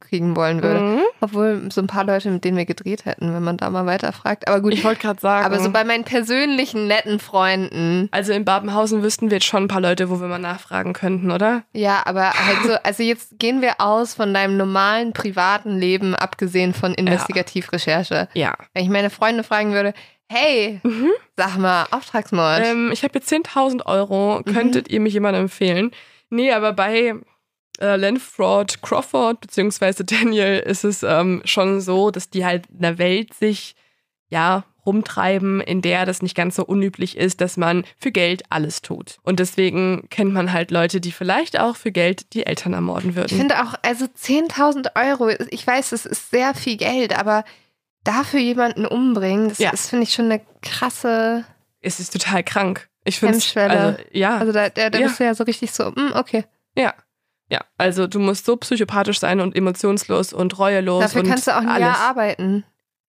kriegen 0.00 0.36
wollen 0.36 0.62
würde. 0.62 0.80
Mhm. 0.80 1.00
Obwohl 1.20 1.68
so 1.70 1.80
ein 1.80 1.86
paar 1.86 2.04
Leute, 2.04 2.30
mit 2.30 2.44
denen 2.44 2.56
wir 2.56 2.64
gedreht 2.64 3.04
hätten, 3.04 3.34
wenn 3.34 3.42
man 3.42 3.56
da 3.56 3.68
mal 3.70 3.86
weiterfragt. 3.86 4.48
Aber 4.48 4.60
gut, 4.60 4.72
Ich 4.72 4.84
wollte 4.84 5.00
gerade 5.02 5.20
sagen. 5.20 5.44
aber 5.44 5.58
so 5.58 5.70
bei 5.70 5.84
meinen 5.84 6.04
persönlichen 6.04 6.86
netten 6.86 7.18
Freunden, 7.18 8.08
also 8.12 8.32
in 8.32 8.44
Babenhausen 8.44 9.02
wüssten 9.02 9.30
wir 9.30 9.36
jetzt 9.38 9.46
schon 9.46 9.64
ein 9.64 9.68
paar 9.68 9.80
Leute, 9.80 10.08
wo 10.10 10.20
wir 10.20 10.28
mal 10.28 10.38
nachfragen 10.38 10.92
könnten, 10.92 11.30
oder? 11.30 11.62
ja, 11.72 12.02
aber 12.04 12.32
halt 12.32 12.58
so, 12.64 12.72
also 12.82 13.02
jetzt 13.02 13.38
gehen 13.38 13.60
wir 13.60 13.80
aus 13.80 14.14
von 14.14 14.32
deinem 14.32 14.56
normalen 14.56 15.12
privaten 15.12 15.78
Leben, 15.78 16.14
abgesehen 16.14 16.72
von 16.74 16.94
Investigativrecherche. 16.94 18.28
Ja. 18.34 18.54
Wenn 18.74 18.84
ich 18.84 18.90
meine 18.90 19.10
Freunde 19.10 19.42
fragen 19.42 19.72
würde, 19.72 19.94
hey, 20.30 20.80
sag 21.36 21.56
mal, 21.58 21.86
Auftragsmord. 21.90 22.62
Ähm, 22.64 22.90
ich 22.92 23.02
habe 23.02 23.14
jetzt 23.14 23.32
10.000 23.32 23.86
Euro. 23.86 24.40
Mhm. 24.44 24.52
Könntet 24.52 24.88
ihr 24.88 25.00
mich 25.00 25.14
jemandem 25.14 25.44
empfehlen? 25.44 25.90
Nee, 26.30 26.52
aber 26.52 26.72
bei 26.74 27.14
äh, 27.80 27.96
Lanford 27.96 28.82
Crawford 28.82 29.40
beziehungsweise 29.40 30.04
Daniel 30.04 30.58
ist 30.58 30.84
es 30.84 31.02
ähm, 31.02 31.42
schon 31.44 31.80
so, 31.80 32.10
dass 32.10 32.30
die 32.30 32.44
halt 32.44 32.66
in 32.70 32.80
der 32.80 32.98
Welt 32.98 33.34
sich 33.34 33.74
ja 34.30 34.64
rumtreiben, 34.86 35.60
in 35.60 35.82
der 35.82 36.06
das 36.06 36.22
nicht 36.22 36.34
ganz 36.34 36.56
so 36.56 36.64
unüblich 36.64 37.16
ist, 37.18 37.40
dass 37.42 37.56
man 37.58 37.84
für 37.98 38.10
Geld 38.10 38.42
alles 38.48 38.80
tut. 38.80 39.18
Und 39.22 39.38
deswegen 39.38 40.06
kennt 40.10 40.32
man 40.32 40.52
halt 40.52 40.70
Leute, 40.70 41.00
die 41.00 41.12
vielleicht 41.12 41.60
auch 41.60 41.76
für 41.76 41.92
Geld 41.92 42.32
die 42.32 42.46
Eltern 42.46 42.72
ermorden 42.72 43.10
Ich 43.10 43.16
würden. 43.16 43.36
finde 43.36 43.62
auch, 43.62 43.74
also 43.82 44.06
10.000 44.06 44.92
Euro, 44.96 45.28
ich 45.50 45.66
weiß, 45.66 45.92
es 45.92 46.06
ist 46.06 46.30
sehr 46.30 46.54
viel 46.54 46.78
Geld, 46.78 47.18
aber 47.18 47.44
dafür 48.04 48.40
jemanden 48.40 48.86
umbringen, 48.86 49.50
das 49.50 49.58
Ja. 49.58 49.70
ist, 49.70 49.90
finde 49.90 50.04
ich, 50.04 50.14
schon 50.14 50.26
eine 50.26 50.40
krasse, 50.62 51.44
Es 51.82 52.00
ist 52.00 52.12
total 52.14 52.42
krank. 52.42 52.88
Ich 53.04 53.18
finde 53.20 53.38
also, 53.56 53.96
ja. 54.12 54.38
also 54.38 54.52
da, 54.52 54.68
da, 54.70 54.88
da 54.90 54.98
Ja. 54.98 55.06
bist 55.06 55.20
du 55.20 55.24
ja 55.24 55.34
so 55.34 55.44
richtig 55.44 55.70
so, 55.72 55.94
hm, 55.94 56.12
okay. 56.14 56.44
Ja. 56.74 56.94
Ja, 57.50 57.64
also 57.78 58.06
du 58.06 58.18
musst 58.18 58.44
so 58.44 58.56
psychopathisch 58.56 59.20
sein 59.20 59.40
und 59.40 59.56
emotionslos 59.56 60.32
und 60.32 60.58
reuelos 60.58 61.02
Dafür 61.02 61.22
und 61.22 61.28
kannst 61.28 61.46
du 61.46 61.52
auch 61.52 61.60
ein 61.62 61.68
alles. 61.68 61.80
Jahr 61.86 61.98
arbeiten. 61.98 62.64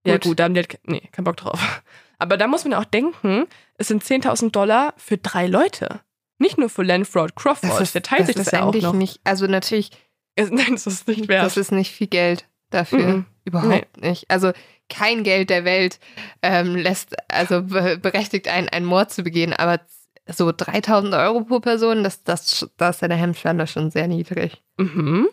Ja 0.06 0.14
Gut. 0.14 0.24
gut, 0.24 0.40
da 0.40 0.46
haben 0.46 0.54
die 0.54 0.62
halt, 0.62 0.80
nee, 0.86 1.08
keinen 1.12 1.26
Bock 1.26 1.38
drauf. 1.38 1.84
Aber 2.18 2.38
da 2.38 2.48
muss 2.48 2.64
man 2.64 2.74
auch 2.76 2.86
denken, 2.86 3.48
es 3.78 3.88
sind 3.88 4.04
10.000 4.04 4.52
Dollar 4.52 4.94
für 4.98 5.18
drei 5.18 5.48
Leute. 5.48 6.02
Nicht 6.38 6.58
nur 6.58 6.70
für 6.70 6.84
Lanford 6.84 7.36
Crawford, 7.36 7.94
der 7.94 8.04
teilt 8.04 8.28
sich 8.28 8.36
das 8.36 8.48
ist 8.48 8.54
ja 8.54 8.62
auch 8.62 8.68
eigentlich 8.68 8.84
noch. 8.84 8.94
nicht, 8.94 9.20
also 9.24 9.48
natürlich, 9.48 9.92
Nein, 10.40 10.72
das 10.72 10.88
ist 10.88 11.08
nicht 11.08 11.28
wert. 11.28 11.44
das 11.46 11.58
ist 11.58 11.72
nicht 11.72 11.92
viel 11.92 12.08
Geld 12.08 12.48
dafür. 12.70 13.00
Mhm. 13.00 13.26
Überhaupt 13.44 13.98
nicht. 14.02 14.30
Also 14.30 14.52
kein 14.88 15.24
Geld 15.24 15.50
der 15.50 15.66
Welt 15.66 16.00
ähm, 16.42 16.76
lässt, 16.76 17.16
also 17.32 17.64
be 17.64 17.98
berechtigt 17.98 18.48
einen, 18.48 18.70
einen 18.70 18.86
Mord 18.86 19.12
zu 19.12 19.24
begehen, 19.24 19.54
aber 19.54 19.80
so 20.28 20.52
3000 20.52 21.14
Euro 21.14 21.42
pro 21.42 21.60
Person, 21.60 22.04
das, 22.04 22.24
das, 22.24 22.70
das 22.78 22.98
ist 22.98 23.02
ja 23.02 23.08
der 23.08 23.18
Hemmschwelle 23.18 23.68
schon 23.68 23.92
sehr 23.92 24.08
niedrig. 24.08 24.62
Mhm. 24.78 25.28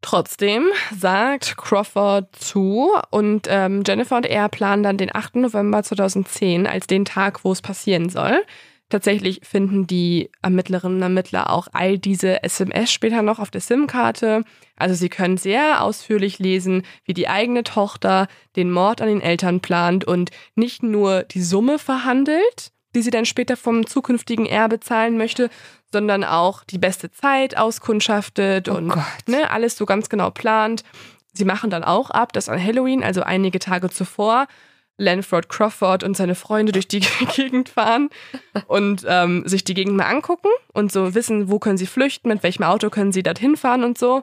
Trotzdem 0.00 0.66
sagt 0.94 1.56
Crawford 1.56 2.36
zu 2.36 2.90
und 3.10 3.46
ähm, 3.48 3.82
Jennifer 3.86 4.16
und 4.16 4.26
er 4.26 4.50
planen 4.50 4.82
dann 4.82 4.98
den 4.98 5.14
8. 5.14 5.36
November 5.36 5.82
2010 5.82 6.66
als 6.66 6.86
den 6.86 7.06
Tag, 7.06 7.42
wo 7.42 7.52
es 7.52 7.62
passieren 7.62 8.10
soll. 8.10 8.42
Tatsächlich 8.90 9.40
finden 9.42 9.86
die 9.86 10.30
Ermittlerinnen 10.42 10.98
und 10.98 11.02
Ermittler 11.02 11.50
auch 11.50 11.68
all 11.72 11.98
diese 11.98 12.42
SMS 12.42 12.92
später 12.92 13.22
noch 13.22 13.38
auf 13.38 13.50
der 13.50 13.62
SIM-Karte. 13.62 14.44
Also 14.76 14.94
sie 14.94 15.08
können 15.08 15.38
sehr 15.38 15.82
ausführlich 15.82 16.38
lesen, 16.38 16.82
wie 17.04 17.14
die 17.14 17.28
eigene 17.28 17.64
Tochter 17.64 18.28
den 18.56 18.70
Mord 18.70 19.00
an 19.00 19.08
den 19.08 19.22
Eltern 19.22 19.60
plant 19.60 20.04
und 20.04 20.30
nicht 20.54 20.82
nur 20.82 21.22
die 21.22 21.40
Summe 21.40 21.78
verhandelt, 21.78 22.73
die 22.94 23.02
sie 23.02 23.10
dann 23.10 23.24
später 23.24 23.56
vom 23.56 23.86
zukünftigen 23.86 24.46
Erbe 24.46 24.80
zahlen 24.80 25.16
möchte, 25.16 25.50
sondern 25.92 26.24
auch 26.24 26.64
die 26.64 26.78
beste 26.78 27.10
Zeit 27.10 27.56
auskundschaftet 27.56 28.68
Oh 28.68 28.74
und 28.74 28.88
Gott. 28.88 29.04
ne, 29.26 29.50
alles 29.50 29.76
so 29.76 29.86
ganz 29.86 30.08
genau 30.08 30.30
plant. 30.30 30.82
Sie 31.32 31.44
machen 31.44 31.70
dann 31.70 31.84
auch 31.84 32.10
ab, 32.10 32.32
dass 32.32 32.48
an 32.48 32.62
Halloween, 32.62 33.02
also 33.02 33.22
einige 33.22 33.58
Tage 33.58 33.90
zuvor, 33.90 34.46
Lanford 34.96 35.48
Crawford 35.48 36.04
und 36.04 36.16
seine 36.16 36.36
Freunde 36.36 36.70
durch 36.70 36.86
die 36.86 37.00
Gegend 37.34 37.68
fahren 37.68 38.10
und 38.68 39.04
ähm, 39.08 39.42
sich 39.46 39.64
die 39.64 39.74
Gegend 39.74 39.96
mal 39.96 40.06
angucken 40.06 40.48
und 40.72 40.92
so 40.92 41.14
wissen, 41.14 41.50
wo 41.50 41.58
können 41.58 41.78
sie 41.78 41.86
flüchten, 41.86 42.28
mit 42.28 42.42
welchem 42.44 42.62
Auto 42.62 42.90
können 42.90 43.10
sie 43.12 43.24
dorthin 43.24 43.56
fahren 43.56 43.82
und 43.82 43.98
so. 43.98 44.22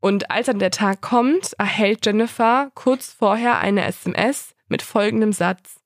Und 0.00 0.30
als 0.30 0.46
dann 0.46 0.58
der 0.58 0.70
Tag 0.70 1.00
kommt, 1.00 1.54
erhält 1.58 2.06
Jennifer 2.06 2.70
kurz 2.74 3.12
vorher 3.16 3.58
eine 3.58 3.84
SMS 3.84 4.54
mit 4.68 4.82
folgendem 4.82 5.32
Satz. 5.32 5.77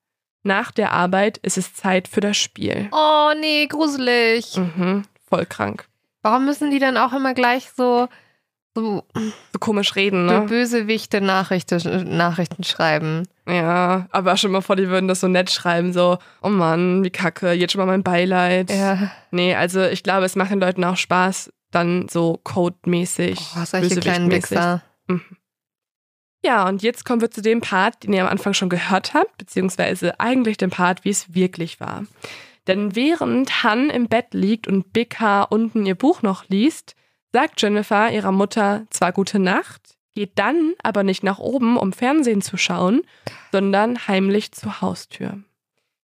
Nach 0.45 0.71
der 0.73 0.93
Arbeit 0.93 1.39
ist 1.39 1.59
es 1.59 1.75
Zeit 1.75 2.09
für 2.09 2.21
das 2.21 2.37
Spiel. 2.37 2.89
Oh 2.93 3.31
nee, 3.41 3.67
gruselig. 3.67 4.57
Mhm, 4.57 5.05
voll 5.29 5.47
krank. 5.47 5.87
Warum 6.23 6.45
müssen 6.45 6.71
die 6.71 6.79
dann 6.79 6.97
auch 6.97 7.13
immer 7.13 7.35
gleich 7.35 7.71
so, 7.77 8.09
so 8.75 9.05
So 9.15 9.59
komisch 9.61 9.97
reden, 9.97 10.27
ne? 10.27 10.43
Bösewichte 10.43 11.21
Nachrichten, 11.21 12.17
Nachrichten 12.17 12.65
schreiben? 12.65 13.25
Ja, 13.49 14.07
aber 14.11 14.37
schon 14.37 14.53
mal 14.53 14.61
vor, 14.61 14.77
die 14.77 14.89
würden 14.89 15.09
das 15.09 15.21
so 15.21 15.29
nett 15.29 15.51
schreiben, 15.51 15.93
so, 15.93 16.19
oh 16.43 16.49
Mann, 16.49 17.03
wie 17.05 17.11
kacke, 17.11 17.53
jetzt 17.53 17.73
schon 17.73 17.81
mal 17.81 17.87
mein 17.87 18.05
Beileid. 18.05 18.71
Ja. 18.71 19.11
Nee, 19.31 19.55
also 19.55 19.83
ich 19.83 20.03
glaube, 20.03 20.25
es 20.27 20.37
macht 20.37 20.51
den 20.53 20.61
Leuten 20.61 20.85
auch 20.85 20.97
Spaß, 20.97 21.53
dann 21.71 22.09
so 22.09 22.39
codemäßig. 22.45 23.39
Oh, 23.57 23.65
solche 23.65 24.01
kleinen. 24.01 24.31
Wichser. 24.31 24.83
Ja, 26.45 26.69
und 26.69 26.83
jetzt 26.83 27.05
kommen 27.05 27.21
wir 27.21 27.31
zu 27.31 27.41
dem 27.41 27.61
Part, 27.61 28.03
den 28.03 28.13
ihr 28.13 28.23
am 28.23 28.29
Anfang 28.29 28.53
schon 28.53 28.69
gehört 28.69 29.15
habt, 29.15 29.39
beziehungsweise 29.39 30.19
eigentlich 30.19 30.57
dem 30.57 30.71
Part, 30.71 31.05
wie 31.05 31.11
es 31.11 31.35
wirklich 31.35 31.79
war. 31.79 32.05
Denn 32.67 32.97
während 32.97 33.63
Han 33.63 33.91
im 33.91 34.09
Bett 34.09 34.35
liegt 34.35 34.67
und 34.67 34.93
Big 34.93 35.21
H 35.21 35.45
unten 35.45 35.87
ihr 35.87 35.95
Buch 35.95 36.23
noch 36.23 36.49
liest, 36.49 36.95
sagt 37.33 37.63
Jennifer 37.63 38.11
ihrer 38.11 38.33
Mutter 38.33 38.87
zwar 38.91 39.13
gute 39.13 39.39
Nacht, 39.39 39.97
geht 40.15 40.39
dann 40.39 40.75
aber 40.83 41.05
nicht 41.05 41.23
nach 41.23 41.39
oben, 41.39 41.77
um 41.77 41.93
Fernsehen 41.93 42.43
zu 42.43 42.57
schauen, 42.57 43.03
sondern 43.53 44.07
heimlich 44.07 44.53
zur 44.53 44.81
Haustür. 44.81 45.39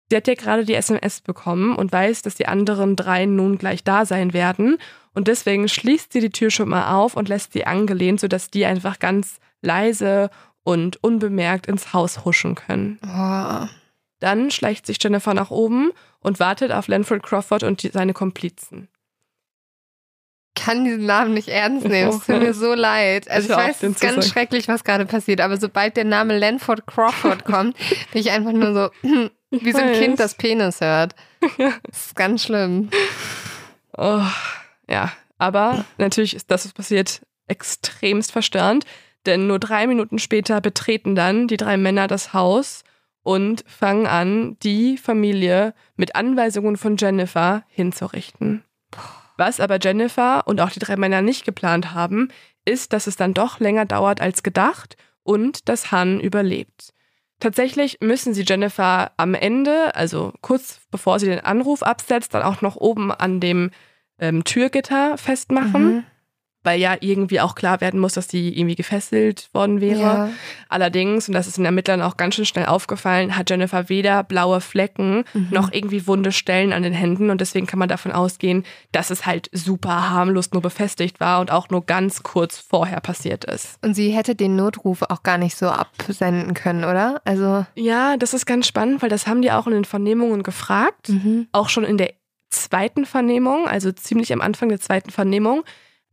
Sie 0.10 0.18
hat 0.18 0.28
ja 0.28 0.36
gerade 0.36 0.66
die 0.66 0.76
SMS 0.76 1.22
bekommen 1.22 1.76
und 1.76 1.92
weiß, 1.92 2.22
dass 2.22 2.36
die 2.36 2.48
anderen 2.48 2.96
drei 2.96 3.26
nun 3.26 3.58
gleich 3.58 3.84
da 3.84 4.06
sein 4.06 4.34
werden. 4.34 4.78
Und 5.16 5.28
deswegen 5.28 5.68
schließt 5.68 6.12
sie 6.12 6.20
die 6.20 6.30
Tür 6.30 6.52
schon 6.52 6.70
mal 6.70 6.94
auf 6.94 7.16
und 7.16 7.30
lässt 7.30 7.54
sie 7.54 7.66
angelehnt, 7.66 8.20
sodass 8.20 8.52
die 8.52 8.66
einfach 8.66 9.00
ganz 9.00 9.40
leise 9.64 10.30
und 10.64 11.04
unbemerkt 11.04 11.68
ins 11.68 11.94
Haus 11.94 12.24
huschen 12.26 12.56
können. 12.56 13.00
Oh. 13.06 13.68
Dann 14.20 14.52
schleicht 14.52 14.86
sich 14.86 14.98
Jennifer 15.02 15.34
nach 15.34 15.52
oben 15.52 15.92
und 16.20 16.40
wartet 16.40 16.72
auf 16.72 16.88
Lanford 16.88 17.24
Crawford 17.24 17.64
und 17.64 17.84
die, 17.84 17.90
seine 17.90 18.14
Komplizen. 18.14 18.88
kann 20.56 20.86
diesen 20.86 21.06
Namen 21.06 21.34
nicht 21.34 21.50
ernst 21.50 21.86
nehmen. 21.88 22.10
Es 22.12 22.26
tut 22.26 22.40
mir 22.40 22.54
so 22.54 22.74
leid. 22.74 23.30
Also 23.30 23.48
Ich 23.48 23.52
ich 23.52 23.58
weiß, 23.58 23.76
es 23.78 23.84
ist 23.84 24.00
ganz 24.00 24.16
sagen. 24.16 24.28
schrecklich, 24.28 24.68
was 24.70 24.84
gerade 24.86 25.06
passiert. 25.06 25.42
Aber 25.42 25.58
sobald 25.58 25.98
der 25.98 26.06
Name 26.06 26.38
Lanford 26.38 26.86
Crawford 26.88 27.44
kommt, 27.46 27.76
bin 28.12 28.22
ich 28.22 28.32
einfach 28.32 28.54
nur 28.54 28.74
so, 28.74 29.10
wie 29.52 29.72
so 29.72 29.80
ein. 29.80 29.94
Kind, 29.94 30.20
das 30.20 30.36
Penis 30.36 30.80
hört. 30.82 31.16
Das 31.58 32.06
ist 32.06 32.16
ganz 32.16 32.44
schlimm. 32.44 32.90
Oh, 33.98 34.22
ja, 34.90 35.12
aber 35.38 35.84
natürlich 35.98 36.34
ist 36.36 36.50
das, 36.50 36.64
was 36.66 36.72
passiert, 36.74 37.22
extremst 37.48 38.32
verstörend, 38.32 38.86
denn 39.26 39.48
nur 39.48 39.60
drei 39.60 39.88
Minuten 39.88 40.20
später 40.20 40.62
betreten 40.62 41.16
dann 41.16 41.48
die 41.48 41.58
drei 41.58 41.78
Männer 41.78 42.08
das 42.08 42.34
Haus 42.34 42.84
und 43.24 43.64
fangen 43.68 44.06
an, 44.06 44.58
die 44.64 44.98
Familie 44.98 45.74
mit 45.96 46.16
Anweisungen 46.16 46.78
von 46.78 46.98
Jennifer 46.98 47.64
hinzurichten. 47.70 48.64
Was 49.38 49.60
aber 49.60 49.80
Jennifer 49.82 50.46
und 50.46 50.62
auch 50.62 50.70
die 50.70 50.80
drei 50.80 50.98
Männer 50.98 51.22
nicht 51.22 51.46
geplant 51.46 51.94
haben, 51.94 52.30
ist, 52.66 52.94
dass 52.94 53.08
es 53.08 53.16
dann 53.16 53.34
doch 53.34 53.60
länger 53.60 53.86
dauert 53.86 54.22
als 54.22 54.44
gedacht 54.44 54.96
und 55.24 55.68
dass 55.70 55.92
Han 55.92 56.20
überlebt. 56.20 56.94
Tatsächlich 57.40 57.98
müssen 58.00 58.34
sie 58.34 58.44
Jennifer 58.48 59.12
am 59.18 59.34
Ende, 59.34 59.96
also 59.96 60.34
kurz 60.42 60.80
bevor 60.92 61.20
sie 61.20 61.26
den 61.26 61.40
Anruf 61.42 61.84
absetzt, 61.84 62.34
dann 62.34 62.44
auch 62.44 62.62
noch 62.62 62.76
oben 62.76 63.12
an 63.12 63.40
dem 63.40 63.72
ähm, 64.20 64.44
Türgitter 64.44 65.18
festmachen, 65.18 65.96
Mhm. 65.96 66.04
Weil 66.64 66.80
ja 66.80 66.96
irgendwie 67.00 67.40
auch 67.42 67.56
klar 67.56 67.82
werden 67.82 68.00
muss, 68.00 68.14
dass 68.14 68.28
die 68.28 68.58
irgendwie 68.58 68.76
gefesselt 68.76 69.50
worden 69.54 69.82
wäre. 69.82 70.00
Ja. 70.00 70.30
Allerdings, 70.70 71.28
und 71.28 71.34
das 71.34 71.48
ist 71.48 71.58
den 71.58 71.66
Ermittlern 71.66 72.02
auch 72.02 72.18
ganz 72.18 72.36
schön 72.36 72.46
schnell 72.46 72.66
aufgefallen, 72.66 73.38
hat 73.38 73.50
Jennifer 73.50 73.90
weder 73.90 74.24
blaue 74.24 74.62
Flecken 74.62 75.24
Mhm. 75.34 75.48
noch 75.52 75.72
irgendwie 75.72 76.08
wunde 76.08 76.32
Stellen 76.32 76.74
an 76.74 76.84
den 76.84 76.94
Händen 76.94 77.30
und 77.30 77.42
deswegen 77.42 77.68
kann 77.68 77.80
man 77.80 77.90
davon 77.90 78.12
ausgehen, 78.12 78.64
dass 78.92 79.10
es 79.10 79.26
halt 79.26 79.50
super 79.52 80.10
harmlos 80.10 80.52
nur 80.52 80.62
befestigt 80.62 81.20
war 81.20 81.40
und 81.42 81.52
auch 81.52 81.70
nur 81.70 81.86
ganz 81.86 82.24
kurz 82.24 82.58
vorher 82.58 83.02
passiert 83.02 83.46
ist. 83.46 83.78
Und 83.84 83.94
sie 83.94 84.12
hätte 84.12 84.36
den 84.36 84.56
Notruf 84.56 85.02
auch 85.04 85.24
gar 85.24 85.38
nicht 85.38 85.56
so 85.58 85.68
absenden 85.70 86.54
können, 86.54 86.84
oder? 86.84 87.22
Also. 87.26 87.66
Ja, 87.76 88.18
das 88.18 88.34
ist 88.34 88.46
ganz 88.46 88.68
spannend, 88.68 89.02
weil 89.02 89.10
das 89.10 89.28
haben 89.28 89.42
die 89.42 89.52
auch 89.52 89.68
in 89.68 89.74
den 89.74 89.86
Vernehmungen 89.86 90.44
gefragt. 90.44 91.10
Mhm. 91.10 91.48
auch 91.52 91.70
schon 91.70 91.84
in 91.84 91.98
der 91.98 92.14
zweiten 92.50 93.06
Vernehmung, 93.06 93.68
also 93.68 93.92
ziemlich 93.92 94.32
am 94.32 94.42
Anfang 94.42 94.70
der 94.70 94.80
zweiten 94.80 95.10
Vernehmung, 95.12 95.64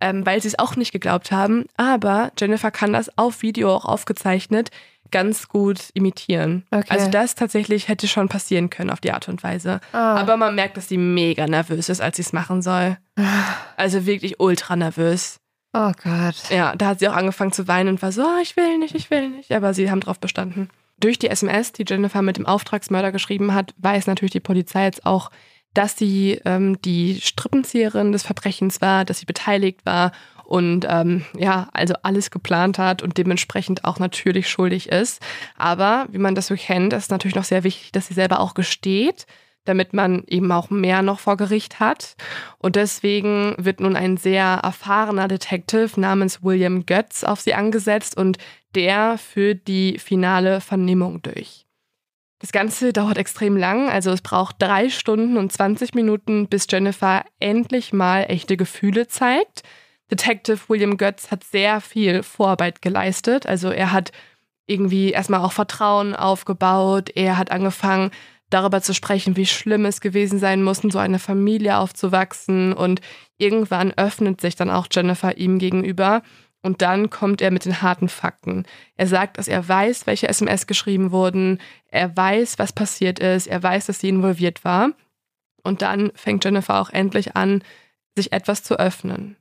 ähm, 0.01 0.25
weil 0.27 0.41
sie 0.41 0.49
es 0.49 0.59
auch 0.59 0.77
nicht 0.77 0.93
geglaubt 0.93 1.33
haben. 1.33 1.67
Aber 1.77 2.33
Jennifer 2.39 2.71
kann 2.71 2.93
das 2.93 3.17
auf 3.19 3.43
Video 3.43 3.75
auch 3.75 3.85
aufgezeichnet 3.85 4.71
ganz 5.11 5.49
gut 5.49 5.91
imitieren. 5.95 6.65
Okay. 6.71 6.87
Also 6.89 7.11
das 7.11 7.35
tatsächlich 7.35 7.89
hätte 7.89 8.09
schon 8.09 8.29
passieren 8.29 8.71
können 8.71 8.91
auf 8.91 9.01
die 9.01 9.13
Art 9.13 9.29
und 9.29 9.43
Weise. 9.43 9.81
Ah. 9.93 10.17
Aber 10.17 10.37
man 10.37 10.55
merkt, 10.55 10.77
dass 10.77 10.89
sie 10.89 10.99
mega 10.99 11.47
nervös 11.47 11.89
ist, 11.89 12.01
als 12.01 12.17
sie 12.17 12.23
es 12.23 12.33
machen 12.33 12.63
soll. 12.63 12.97
Also 13.77 14.07
wirklich 14.07 14.41
ultra 14.41 14.77
nervös. 14.77 15.41
Oh 15.73 15.93
Gott. 16.03 16.37
Ja, 16.51 16.75
da 16.75 16.89
hat 16.89 16.99
sie 16.99 17.09
auch 17.09 17.17
angefangen 17.17 17.53
zu 17.53 17.69
weinen 17.69 17.91
und 17.91 18.03
war 18.03 18.13
so, 18.13 18.23
oh, 18.23 18.41
ich 18.43 18.57
will 18.57 18.79
nicht, 18.79 18.95
ich 18.95 19.11
will 19.11 19.29
nicht. 19.29 19.53
Aber 19.53 19.75
sie 19.75 19.91
haben 19.91 20.01
drauf 20.01 20.19
bestanden. 20.19 20.69
Durch 20.99 21.19
die 21.19 21.29
SMS, 21.29 21.73
die 21.73 21.85
Jennifer 21.87 22.23
mit 22.23 22.37
dem 22.37 22.47
Auftragsmörder 22.47 23.13
geschrieben 23.13 23.55
hat, 23.55 23.75
weiß 23.79 24.07
natürlich 24.07 24.33
die 24.33 24.41
Polizei 24.41 24.85
jetzt 24.85 25.07
auch, 25.07 25.31
dass 25.75 25.97
sie 25.97 26.41
ähm, 26.45 26.81
die 26.83 27.21
Strippenzieherin 27.21 28.13
des 28.13 28.23
Verbrechens 28.23 28.81
war, 28.81 29.05
dass 29.05 29.21
sie 29.21 29.27
beteiligt 29.27 29.85
war 29.85 30.13
und 30.45 30.85
ähm, 30.89 31.25
ja, 31.39 31.69
also 31.73 31.95
alles 32.03 32.33
geplant 32.33 32.77
hat 32.77 33.03
und 33.03 33.19
dementsprechend 33.19 33.85
auch 33.85 34.01
natürlich 34.01 34.49
schuldig 34.49 34.89
ist. 34.89 35.23
Aber 35.57 36.07
wie 36.11 36.19
man 36.19 36.35
das 36.35 36.49
so 36.49 36.57
kennt, 36.57 36.93
ist 36.93 37.13
natürlich 37.13 37.37
noch 37.37 37.45
sehr 37.45 37.63
wichtig, 37.63 37.93
dass 37.93 38.09
sie 38.09 38.15
selber 38.15 38.41
auch 38.41 38.55
gesteht, 38.55 39.27
damit 39.65 39.93
man 39.93 40.25
eben 40.27 40.51
auch 40.51 40.69
mehr 40.69 41.03
noch 41.03 41.21
vor 41.21 41.37
Gericht 41.37 41.79
hat. 41.79 42.17
Und 42.59 42.75
deswegen 42.75 43.55
wird 43.59 43.79
nun 43.79 43.95
ein 43.95 44.17
sehr 44.17 44.45
erfahrener 44.45 45.29
Detective 45.29 46.01
namens 46.01 46.43
William 46.43 46.85
Götz 46.85 47.23
auf 47.23 47.41
sie 47.41 47.55
angesetzt 47.55 48.17
und 48.17 48.39
der 48.75 49.19
führt 49.19 49.69
die 49.69 50.01
finale 50.01 50.61
Vernehmung 50.61 51.23
durch. 51.23 51.67
Das 52.41 52.53
Ganze 52.53 52.93
dauert 52.93 53.19
extrem 53.19 53.57
lang, 53.57 53.89
also 53.89 54.11
es 54.11 54.23
braucht 54.23 54.57
drei 54.59 54.89
Stunden 54.89 55.37
und 55.37 55.53
20 55.53 55.95
Minuten, 55.95 56.49
bis 56.49 56.67
Jennifer 56.69 57.25
endlich 57.39 57.93
mal 57.93 58.25
echte 58.29 58.57
Gefühle 58.57 59.07
zeigt. 59.07 59.63
Detective 60.11 60.59
William 60.69 60.97
Götz 60.97 61.31
hat 61.31 61.45
sehr 61.45 61.81
viel 61.81 62.23
Vorarbeit 62.23 62.83
geleistet, 62.83 63.47
also 63.47 63.71
er 63.71 63.93
hat 63.93 64.11
irgendwie 64.67 65.11
erstmal 65.11 65.41
auch 65.41 65.53
Vertrauen 65.53 66.17
aufgebaut, 66.17 67.11
er 67.15 67.37
hat 67.37 67.51
angefangen, 67.51 68.11
darüber 68.51 68.83
zu 68.83 68.93
sprechen, 68.93 69.37
wie 69.37 69.47
schlimm 69.47 69.87
es 69.87 70.01
gewesen 70.01 70.39
sein 70.39 70.63
muss, 70.63 70.81
in 70.81 70.91
so 70.91 70.99
eine 70.99 71.19
Familie 71.19 71.79
aufzuwachsen. 71.79 72.73
Und 72.73 73.01
irgendwann 73.39 73.93
öffnet 73.93 74.41
sich 74.41 74.57
dann 74.57 74.71
auch 74.71 74.89
Jennifer 74.91 75.39
ihm 75.39 75.59
gegenüber. 75.59 76.23
Und 76.63 76.83
dann 76.83 77.09
kommt 77.09 77.41
er 77.41 77.51
mit 77.51 77.65
den 77.65 77.81
harten 77.81 78.09
Fakten. 78.09 78.67
Er 78.97 79.07
sagt, 79.07 79.39
dass 79.39 79.49
er 79.49 79.67
weiß, 79.67 80.07
welche 80.07 80.29
SMS 80.29 80.67
geschrieben 80.67 81.11
wurden. 81.11 81.59
Er 81.89 82.15
weiß, 82.15 82.59
was 82.59 82.73
passiert 82.73 83.19
ist. 83.19 83.47
Er 83.47 83.63
weiß, 83.63 83.87
dass 83.87 84.01
sie 84.01 84.11
involviert 84.11 84.65
war. 84.65 84.91
Und 85.63 85.83
dann 85.83 86.13
fängt 86.15 86.45
Jennifer 86.45 86.81
auch 86.81 86.91
endlich 86.91 87.37
an, 87.37 87.63
sich 88.15 88.33
etwas 88.33 88.63
zu 88.63 88.79
öffnen. 88.79 89.37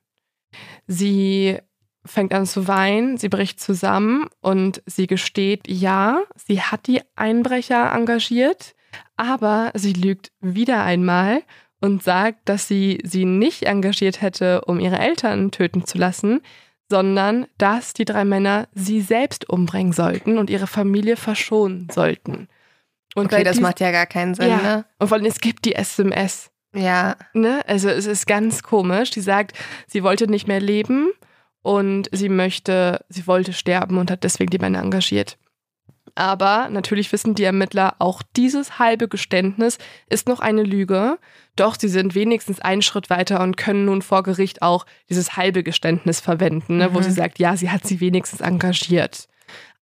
Sie 0.88 1.58
fängt 2.06 2.34
an 2.34 2.46
zu 2.46 2.68
weinen, 2.68 3.18
sie 3.18 3.30
bricht 3.30 3.60
zusammen 3.60 4.28
und 4.42 4.82
sie 4.86 5.08
gesteht, 5.08 5.68
ja, 5.68 6.22
sie 6.36 6.62
hat 6.62 6.88
die 6.88 7.02
Einbrecher 7.16 7.92
engagiert, 7.94 8.76
aber 9.18 9.72
sie 9.76 9.94
lügt 9.94 10.32
wieder 10.40 10.84
einmal 10.84 11.44
und 11.82 12.04
sagt, 12.04 12.48
dass 12.48 12.68
sie 12.68 13.00
sie 13.04 13.26
nicht 13.26 13.64
engagiert 13.64 14.22
hätte, 14.22 14.62
um 14.66 14.80
ihre 14.80 15.00
Eltern 15.00 15.52
töten 15.52 15.86
zu 15.86 15.98
lassen, 15.98 16.42
sondern 16.90 17.46
dass 17.58 17.94
die 17.94 18.06
drei 18.06 18.26
Männer 18.26 18.68
sie 18.74 19.02
selbst 19.02 19.48
umbringen 19.50 19.94
sollten 19.94 20.38
und 20.38 20.50
ihre 20.50 20.68
Familie 20.68 21.16
verschonen 21.16 21.88
sollten. 21.92 22.48
Und 23.16 23.26
Okay, 23.34 23.44
das 23.44 23.54
dies- 23.58 23.62
macht 23.62 23.80
ja 23.80 23.92
gar 23.92 24.06
keinen 24.06 24.36
Sinn, 24.36 24.50
ja. 24.50 24.58
ne? 24.62 24.86
Und 24.98 25.08
vor 25.08 25.18
allem, 25.18 25.26
es 25.26 25.40
gibt 25.40 25.66
die 25.66 25.76
SMS. 25.76 26.52
Ja. 26.76 27.16
Ne? 27.34 27.62
Also 27.68 27.90
es 27.90 28.06
ist 28.06 28.28
ganz 28.28 28.62
komisch. 28.64 29.10
Die 29.12 29.22
sagt, 29.22 29.54
sie 29.88 30.04
wollte 30.04 30.28
nicht 30.28 30.48
mehr 30.48 30.60
leben 30.62 31.10
und 31.64 32.08
sie 32.12 32.30
möchte, 32.30 33.04
sie 33.10 33.26
wollte 33.26 33.54
sterben 33.54 33.98
und 33.98 34.12
hat 34.12 34.24
deswegen 34.24 34.52
die 34.52 34.60
Männer 34.60 34.80
engagiert. 34.82 35.38
Aber 36.20 36.68
natürlich 36.70 37.10
wissen 37.14 37.34
die 37.34 37.46
Ermittler, 37.46 37.96
auch 38.00 38.22
dieses 38.36 38.78
halbe 38.78 39.08
Geständnis 39.08 39.78
ist 40.10 40.28
noch 40.28 40.42
eine 40.42 40.64
Lüge. 40.64 41.18
Doch 41.56 41.78
sie 41.80 41.88
sind 41.88 42.14
wenigstens 42.14 42.60
einen 42.60 42.82
Schritt 42.82 43.10
weiter 43.10 43.40
und 43.40 43.56
können 43.56 43.86
nun 43.86 44.02
vor 44.02 44.24
Gericht 44.24 44.62
auch 44.62 44.86
dieses 45.10 45.38
halbe 45.38 45.64
Geständnis 45.64 46.20
verwenden, 46.20 46.76
ne, 46.76 46.94
wo 46.94 47.00
Mhm. 47.00 47.04
sie 47.04 47.12
sagt, 47.12 47.40
ja, 47.40 47.56
sie 47.56 47.70
hat 47.72 47.88
sie 47.88 48.02
wenigstens 48.02 48.42
engagiert. 48.42 49.30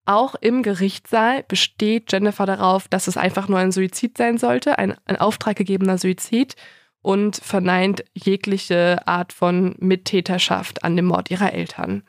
Auch 0.04 0.36
im 0.36 0.62
Gerichtssaal 0.62 1.42
besteht 1.42 2.12
Jennifer 2.12 2.46
darauf, 2.46 2.86
dass 2.86 3.08
es 3.08 3.16
einfach 3.16 3.48
nur 3.48 3.58
ein 3.58 3.72
Suizid 3.72 4.16
sein 4.16 4.38
sollte, 4.38 4.78
ein, 4.78 4.94
ein 5.06 5.16
auftraggegebener 5.16 5.98
Suizid 5.98 6.54
und 7.02 7.34
verneint 7.36 8.04
jegliche 8.14 9.06
Art 9.08 9.32
von 9.32 9.74
Mittäterschaft 9.80 10.84
an 10.84 10.94
dem 10.94 11.06
Mord 11.06 11.32
ihrer 11.32 11.52
Eltern. 11.52 12.04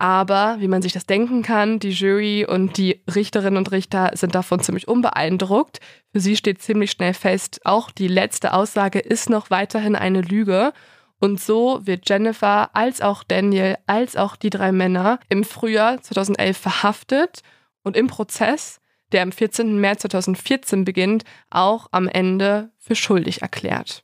Aber, 0.00 0.56
wie 0.60 0.68
man 0.68 0.80
sich 0.80 0.94
das 0.94 1.04
denken 1.04 1.42
kann, 1.42 1.78
die 1.78 1.90
Jury 1.90 2.46
und 2.46 2.78
die 2.78 3.02
Richterinnen 3.14 3.58
und 3.58 3.70
Richter 3.70 4.12
sind 4.14 4.34
davon 4.34 4.60
ziemlich 4.60 4.88
unbeeindruckt. 4.88 5.78
Für 6.10 6.20
sie 6.20 6.36
steht 6.36 6.62
ziemlich 6.62 6.92
schnell 6.92 7.12
fest, 7.12 7.60
auch 7.64 7.90
die 7.90 8.08
letzte 8.08 8.54
Aussage 8.54 8.98
ist 8.98 9.28
noch 9.28 9.50
weiterhin 9.50 9.94
eine 9.94 10.22
Lüge. 10.22 10.72
Und 11.18 11.38
so 11.38 11.80
wird 11.84 12.08
Jennifer 12.08 12.74
als 12.74 13.02
auch 13.02 13.24
Daniel 13.24 13.76
als 13.86 14.16
auch 14.16 14.36
die 14.36 14.48
drei 14.48 14.72
Männer 14.72 15.20
im 15.28 15.44
Frühjahr 15.44 16.00
2011 16.00 16.56
verhaftet 16.56 17.42
und 17.82 17.94
im 17.94 18.06
Prozess, 18.06 18.80
der 19.12 19.20
am 19.20 19.32
14. 19.32 19.78
März 19.78 20.00
2014 20.00 20.86
beginnt, 20.86 21.24
auch 21.50 21.88
am 21.90 22.08
Ende 22.08 22.70
für 22.78 22.94
schuldig 22.94 23.42
erklärt. 23.42 24.02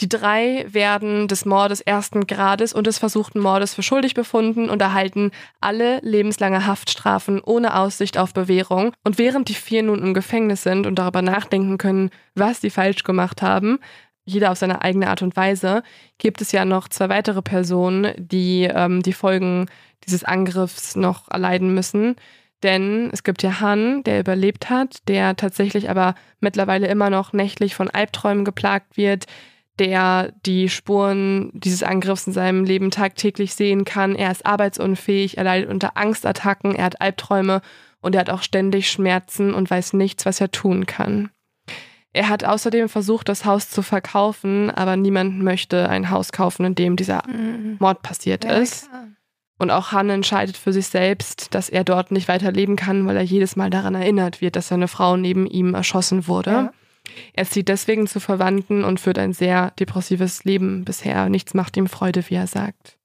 Die 0.00 0.08
drei 0.08 0.64
werden 0.66 1.28
des 1.28 1.44
Mordes 1.44 1.82
ersten 1.82 2.26
Grades 2.26 2.72
und 2.72 2.86
des 2.86 2.96
versuchten 2.96 3.38
Mordes 3.38 3.74
für 3.74 3.82
schuldig 3.82 4.14
befunden 4.14 4.70
und 4.70 4.80
erhalten 4.80 5.30
alle 5.60 6.00
lebenslange 6.00 6.66
Haftstrafen 6.66 7.40
ohne 7.42 7.76
Aussicht 7.76 8.16
auf 8.16 8.32
Bewährung. 8.32 8.92
Und 9.04 9.18
während 9.18 9.50
die 9.50 9.54
vier 9.54 9.82
nun 9.82 10.02
im 10.02 10.14
Gefängnis 10.14 10.62
sind 10.62 10.86
und 10.86 10.98
darüber 10.98 11.20
nachdenken 11.20 11.76
können, 11.76 12.10
was 12.34 12.62
sie 12.62 12.70
falsch 12.70 13.04
gemacht 13.04 13.42
haben, 13.42 13.78
jeder 14.24 14.52
auf 14.52 14.58
seine 14.58 14.80
eigene 14.80 15.08
Art 15.08 15.20
und 15.20 15.36
Weise, 15.36 15.82
gibt 16.16 16.40
es 16.40 16.52
ja 16.52 16.64
noch 16.64 16.88
zwei 16.88 17.10
weitere 17.10 17.42
Personen, 17.42 18.14
die 18.16 18.70
ähm, 18.72 19.02
die 19.02 19.12
Folgen 19.12 19.66
dieses 20.06 20.24
Angriffs 20.24 20.96
noch 20.96 21.30
erleiden 21.30 21.74
müssen. 21.74 22.16
Denn 22.62 23.10
es 23.12 23.22
gibt 23.22 23.42
ja 23.42 23.60
Han, 23.60 24.02
der 24.04 24.20
überlebt 24.20 24.70
hat, 24.70 25.08
der 25.08 25.36
tatsächlich 25.36 25.90
aber 25.90 26.14
mittlerweile 26.40 26.86
immer 26.88 27.10
noch 27.10 27.32
nächtlich 27.32 27.74
von 27.74 27.90
Albträumen 27.90 28.44
geplagt 28.44 28.96
wird, 28.96 29.26
der 29.80 30.32
die 30.46 30.68
Spuren 30.68 31.50
dieses 31.54 31.82
Angriffs 31.82 32.26
in 32.26 32.32
seinem 32.32 32.64
Leben 32.64 32.90
tagtäglich 32.92 33.54
sehen 33.54 33.84
kann. 33.84 34.14
Er 34.14 34.30
ist 34.30 34.46
arbeitsunfähig, 34.46 35.38
er 35.38 35.44
leidet 35.44 35.70
unter 35.70 35.96
Angstattacken, 35.96 36.76
er 36.76 36.84
hat 36.84 37.00
Albträume 37.00 37.62
und 38.00 38.14
er 38.14 38.20
hat 38.20 38.30
auch 38.30 38.42
ständig 38.42 38.90
Schmerzen 38.90 39.52
und 39.54 39.70
weiß 39.70 39.94
nichts, 39.94 40.24
was 40.26 40.40
er 40.40 40.50
tun 40.52 40.86
kann. 40.86 41.30
Er 42.12 42.28
hat 42.28 42.44
außerdem 42.44 42.88
versucht, 42.88 43.28
das 43.28 43.44
Haus 43.44 43.70
zu 43.70 43.82
verkaufen, 43.82 44.70
aber 44.70 44.96
niemand 44.96 45.40
möchte 45.42 45.88
ein 45.88 46.10
Haus 46.10 46.32
kaufen, 46.32 46.64
in 46.64 46.74
dem 46.74 46.96
dieser 46.96 47.22
Mord 47.78 48.02
passiert 48.02 48.44
Ja, 48.44 48.52
ist. 48.52 48.88
klar. 48.88 49.06
Und 49.58 49.70
auch 49.70 49.92
Han 49.92 50.08
entscheidet 50.08 50.56
für 50.56 50.72
sich 50.72 50.86
selbst, 50.86 51.54
dass 51.54 51.68
er 51.68 51.84
dort 51.84 52.10
nicht 52.12 52.28
weiter 52.28 52.50
leben 52.50 52.76
kann, 52.76 53.06
weil 53.06 53.16
er 53.16 53.22
jedes 53.22 53.56
Mal 53.56 53.68
daran 53.68 53.94
erinnert 53.94 54.40
wird, 54.40 54.56
dass 54.56 54.68
seine 54.68 54.88
Frau 54.88 55.18
neben 55.18 55.46
ihm 55.46 55.74
erschossen 55.74 56.26
wurde. 56.26 56.50
Ja. 56.50 56.72
Er 57.32 57.46
zieht 57.46 57.68
deswegen 57.68 58.06
zu 58.06 58.20
Verwandten 58.20 58.84
und 58.84 59.00
führt 59.00 59.18
ein 59.18 59.32
sehr 59.32 59.72
depressives 59.72 60.44
Leben 60.44 60.84
bisher. 60.84 61.28
Nichts 61.28 61.54
macht 61.54 61.76
ihm 61.76 61.86
Freude, 61.86 62.28
wie 62.28 62.34
er 62.34 62.46
sagt. 62.46 62.98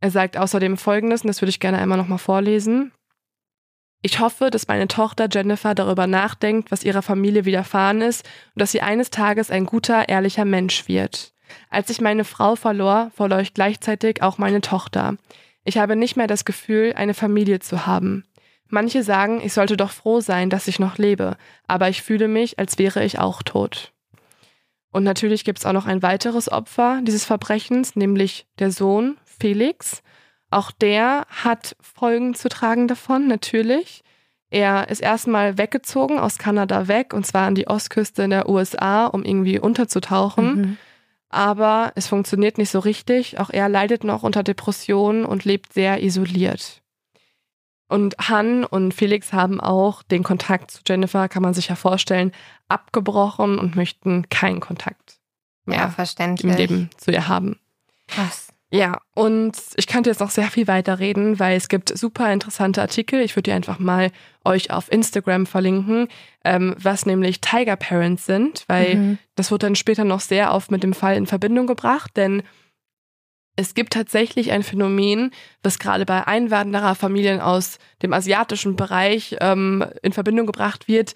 Er 0.00 0.10
sagt 0.10 0.36
außerdem 0.36 0.76
Folgendes, 0.76 1.22
und 1.22 1.28
das 1.28 1.42
würde 1.42 1.50
ich 1.50 1.60
gerne 1.60 1.78
einmal 1.78 1.98
nochmal 1.98 2.18
vorlesen. 2.18 2.92
Ich 4.00 4.20
hoffe, 4.20 4.50
dass 4.50 4.68
meine 4.68 4.86
Tochter 4.86 5.28
Jennifer 5.30 5.74
darüber 5.74 6.06
nachdenkt, 6.06 6.70
was 6.70 6.84
ihrer 6.84 7.02
Familie 7.02 7.44
widerfahren 7.44 8.00
ist 8.00 8.24
und 8.54 8.60
dass 8.60 8.70
sie 8.70 8.80
eines 8.80 9.10
Tages 9.10 9.50
ein 9.50 9.66
guter, 9.66 10.08
ehrlicher 10.08 10.44
Mensch 10.44 10.86
wird. 10.86 11.32
Als 11.68 11.90
ich 11.90 12.00
meine 12.00 12.24
Frau 12.24 12.54
verlor, 12.54 13.10
verlor 13.14 13.40
ich 13.40 13.54
gleichzeitig 13.54 14.22
auch 14.22 14.38
meine 14.38 14.60
Tochter. 14.60 15.16
Ich 15.64 15.78
habe 15.78 15.96
nicht 15.96 16.16
mehr 16.16 16.28
das 16.28 16.44
Gefühl, 16.44 16.92
eine 16.94 17.14
Familie 17.14 17.58
zu 17.58 17.86
haben. 17.86 18.24
Manche 18.68 19.02
sagen, 19.02 19.40
ich 19.42 19.52
sollte 19.52 19.76
doch 19.76 19.90
froh 19.90 20.20
sein, 20.20 20.50
dass 20.50 20.68
ich 20.68 20.78
noch 20.78 20.98
lebe, 20.98 21.36
aber 21.66 21.88
ich 21.88 22.02
fühle 22.02 22.28
mich, 22.28 22.58
als 22.58 22.78
wäre 22.78 23.04
ich 23.04 23.18
auch 23.18 23.42
tot. 23.42 23.92
Und 24.90 25.04
natürlich 25.04 25.44
gibt 25.44 25.58
es 25.58 25.66
auch 25.66 25.72
noch 25.72 25.86
ein 25.86 26.02
weiteres 26.02 26.50
Opfer 26.50 27.00
dieses 27.02 27.24
Verbrechens, 27.24 27.96
nämlich 27.96 28.46
der 28.58 28.70
Sohn 28.70 29.16
Felix. 29.24 30.02
Auch 30.50 30.70
der 30.70 31.26
hat 31.28 31.76
Folgen 31.80 32.34
zu 32.34 32.48
tragen 32.48 32.88
davon, 32.88 33.26
natürlich. 33.26 34.02
Er 34.50 34.88
ist 34.88 35.00
erstmal 35.00 35.58
weggezogen 35.58 36.18
aus 36.18 36.38
Kanada 36.38 36.88
weg, 36.88 37.12
und 37.12 37.26
zwar 37.26 37.46
an 37.46 37.54
die 37.54 37.68
Ostküste 37.68 38.22
in 38.22 38.30
der 38.30 38.48
USA, 38.48 39.06
um 39.06 39.24
irgendwie 39.24 39.58
unterzutauchen. 39.58 40.54
Mhm. 40.54 40.76
Aber 41.28 41.92
es 41.94 42.06
funktioniert 42.06 42.56
nicht 42.56 42.70
so 42.70 42.78
richtig. 42.78 43.38
Auch 43.38 43.50
er 43.50 43.68
leidet 43.68 44.04
noch 44.04 44.22
unter 44.22 44.42
Depressionen 44.42 45.26
und 45.26 45.44
lebt 45.44 45.74
sehr 45.74 46.02
isoliert. 46.02 46.82
Und 47.88 48.16
Han 48.28 48.64
und 48.64 48.92
Felix 48.92 49.32
haben 49.32 49.60
auch 49.60 50.02
den 50.02 50.22
Kontakt 50.22 50.70
zu 50.70 50.80
Jennifer, 50.86 51.28
kann 51.28 51.42
man 51.42 51.54
sich 51.54 51.68
ja 51.68 51.74
vorstellen, 51.74 52.32
abgebrochen 52.68 53.58
und 53.58 53.76
möchten 53.76 54.28
keinen 54.28 54.60
Kontakt 54.60 55.18
Ja, 55.66 55.74
mehr 55.76 55.84
im 55.86 55.90
verständlich. 55.92 56.56
Leben 56.56 56.90
zu 56.96 57.10
ihr 57.10 57.28
haben. 57.28 57.58
Krass. 58.06 58.48
Ja, 58.70 59.00
und 59.14 59.56
ich 59.76 59.86
könnte 59.86 60.10
jetzt 60.10 60.20
noch 60.20 60.28
sehr 60.28 60.48
viel 60.50 60.66
weiter 60.66 60.98
reden, 60.98 61.38
weil 61.38 61.56
es 61.56 61.70
gibt 61.70 61.96
super 61.96 62.30
interessante 62.30 62.82
Artikel. 62.82 63.20
Ich 63.22 63.34
würde 63.34 63.44
die 63.44 63.52
einfach 63.52 63.78
mal 63.78 64.10
euch 64.44 64.70
auf 64.70 64.92
Instagram 64.92 65.46
verlinken, 65.46 66.08
ähm, 66.44 66.74
was 66.78 67.06
nämlich 67.06 67.40
Tiger 67.40 67.76
Parents 67.76 68.26
sind, 68.26 68.64
weil 68.68 68.96
Mhm. 68.96 69.18
das 69.36 69.50
wird 69.50 69.62
dann 69.62 69.74
später 69.74 70.04
noch 70.04 70.20
sehr 70.20 70.52
oft 70.52 70.70
mit 70.70 70.82
dem 70.82 70.92
Fall 70.92 71.16
in 71.16 71.26
Verbindung 71.26 71.66
gebracht, 71.66 72.10
denn 72.18 72.42
es 73.58 73.74
gibt 73.74 73.92
tatsächlich 73.92 74.52
ein 74.52 74.62
Phänomen, 74.62 75.32
was 75.64 75.78
gerade 75.80 76.06
bei 76.06 76.26
Einwandererfamilien 76.26 77.40
aus 77.40 77.78
dem 78.02 78.12
asiatischen 78.12 78.76
Bereich 78.76 79.36
ähm, 79.40 79.84
in 80.02 80.12
Verbindung 80.12 80.46
gebracht 80.46 80.86
wird. 80.86 81.14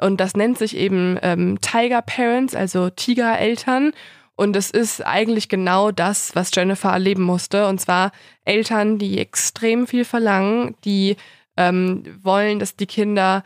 Und 0.00 0.18
das 0.18 0.34
nennt 0.34 0.56
sich 0.56 0.74
eben 0.76 1.18
ähm, 1.22 1.60
Tiger 1.60 2.00
Parents, 2.02 2.54
also 2.54 2.88
Tigereltern. 2.90 3.92
Und 4.36 4.56
es 4.56 4.70
ist 4.70 5.04
eigentlich 5.04 5.50
genau 5.50 5.90
das, 5.90 6.34
was 6.34 6.50
Jennifer 6.54 6.90
erleben 6.90 7.22
musste. 7.22 7.66
Und 7.66 7.78
zwar 7.80 8.10
Eltern, 8.46 8.98
die 8.98 9.18
extrem 9.18 9.86
viel 9.86 10.04
verlangen, 10.06 10.74
die 10.84 11.16
ähm, 11.58 12.04
wollen, 12.22 12.58
dass 12.58 12.74
die 12.74 12.86
Kinder 12.86 13.44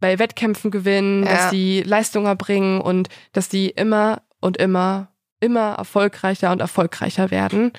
bei 0.00 0.20
Wettkämpfen 0.20 0.70
gewinnen, 0.70 1.24
Ja. 1.24 1.32
dass 1.32 1.50
sie 1.50 1.82
Leistung 1.82 2.26
erbringen 2.26 2.80
und 2.80 3.08
dass 3.32 3.50
sie 3.50 3.70
immer 3.70 4.22
und 4.40 4.56
immer, 4.56 5.08
immer 5.40 5.74
erfolgreicher 5.74 6.52
und 6.52 6.60
erfolgreicher 6.60 7.30
werden. 7.30 7.72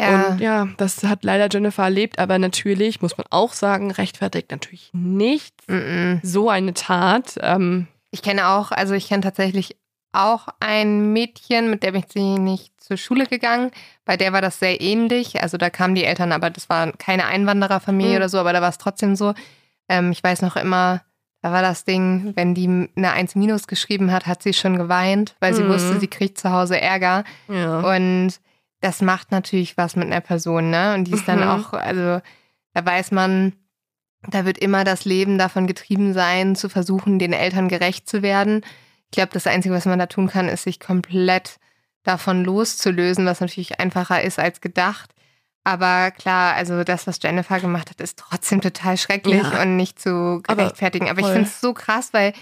Ja. 0.00 0.28
Und 0.28 0.40
ja, 0.40 0.68
das 0.76 1.04
hat 1.04 1.22
leider 1.24 1.48
Jennifer 1.50 1.84
erlebt, 1.84 2.18
aber 2.18 2.38
natürlich, 2.38 3.00
muss 3.00 3.16
man 3.16 3.26
auch 3.30 3.52
sagen, 3.52 3.90
rechtfertigt 3.92 4.50
natürlich 4.50 4.90
nicht 4.92 5.54
Mhm. 5.68 6.20
so 6.22 6.50
eine 6.50 6.74
Tat. 6.74 7.36
Ähm, 7.40 7.86
Ich 8.10 8.22
kenne 8.22 8.48
auch, 8.48 8.70
also 8.72 8.94
ich 8.94 9.08
kenne 9.08 9.22
tatsächlich 9.22 9.76
auch 10.12 10.46
ein 10.60 11.12
Mädchen, 11.12 11.70
mit 11.70 11.82
der 11.82 11.92
bin 11.92 12.04
ich 12.08 12.14
nicht 12.40 12.80
zur 12.80 12.96
Schule 12.96 13.26
gegangen. 13.26 13.70
Bei 14.04 14.16
der 14.16 14.32
war 14.32 14.40
das 14.40 14.58
sehr 14.60 14.80
ähnlich. 14.80 15.42
Also 15.42 15.56
da 15.56 15.70
kamen 15.70 15.94
die 15.96 16.04
Eltern, 16.04 16.30
aber 16.32 16.50
das 16.50 16.68
war 16.68 16.92
keine 16.92 17.26
Einwandererfamilie 17.26 18.10
Mhm. 18.12 18.16
oder 18.16 18.28
so, 18.28 18.38
aber 18.38 18.52
da 18.52 18.62
war 18.62 18.68
es 18.68 18.78
trotzdem 18.78 19.16
so. 19.16 19.34
Ähm, 19.88 20.12
ich 20.12 20.22
weiß 20.22 20.42
noch 20.42 20.54
immer, 20.56 21.02
da 21.44 21.52
war 21.52 21.60
das 21.60 21.84
Ding, 21.84 22.32
wenn 22.36 22.54
die 22.54 22.88
eine 22.96 23.12
1 23.12 23.34
minus 23.34 23.66
geschrieben 23.66 24.10
hat, 24.10 24.26
hat 24.26 24.42
sie 24.42 24.54
schon 24.54 24.78
geweint, 24.78 25.36
weil 25.40 25.52
sie 25.52 25.62
Mhm. 25.64 25.68
wusste, 25.68 26.00
sie 26.00 26.08
kriegt 26.08 26.38
zu 26.38 26.50
Hause 26.50 26.80
Ärger. 26.80 27.22
ja. 27.48 27.80
Und 27.80 28.40
das 28.80 29.02
macht 29.02 29.30
natürlich 29.30 29.76
was 29.76 29.94
mit 29.94 30.06
einer 30.06 30.22
Person, 30.22 30.70
ne? 30.70 30.94
Und 30.94 31.04
die 31.04 31.12
ist 31.12 31.28
dann 31.28 31.40
Mhm. 31.40 31.48
auch, 31.48 31.74
also 31.74 32.22
da 32.72 32.86
weiß 32.86 33.10
man, 33.10 33.52
da 34.30 34.46
wird 34.46 34.56
immer 34.56 34.84
das 34.84 35.04
Leben 35.04 35.36
davon 35.36 35.66
getrieben 35.66 36.14
sein, 36.14 36.56
zu 36.56 36.70
versuchen, 36.70 37.18
den 37.18 37.34
Eltern 37.34 37.68
gerecht 37.68 38.08
zu 38.08 38.22
werden. 38.22 38.62
Ich 39.04 39.10
glaube, 39.10 39.32
das 39.34 39.46
Einzige, 39.46 39.74
was 39.74 39.84
man 39.84 39.98
da 39.98 40.06
tun 40.06 40.28
kann, 40.28 40.48
ist, 40.48 40.62
sich 40.62 40.80
komplett 40.80 41.58
davon 42.04 42.42
loszulösen, 42.42 43.26
was 43.26 43.40
natürlich 43.40 43.80
einfacher 43.80 44.22
ist 44.22 44.38
als 44.38 44.62
gedacht. 44.62 45.13
Aber 45.64 46.10
klar, 46.10 46.54
also 46.54 46.84
das, 46.84 47.06
was 47.06 47.18
Jennifer 47.22 47.58
gemacht 47.58 47.88
hat, 47.90 48.00
ist 48.00 48.18
trotzdem 48.18 48.60
total 48.60 48.98
schrecklich 48.98 49.42
Ja. 49.42 49.62
und 49.62 49.76
nicht 49.76 49.98
zu 50.00 50.42
Aber 50.46 50.56
gerechtfertigen. 50.56 51.08
Aber, 51.08 51.20
ich 51.20 51.26
finde 51.26 51.42
es 51.48 51.60
so 51.60 51.72
krass, 51.72 52.10
weil 52.12 52.34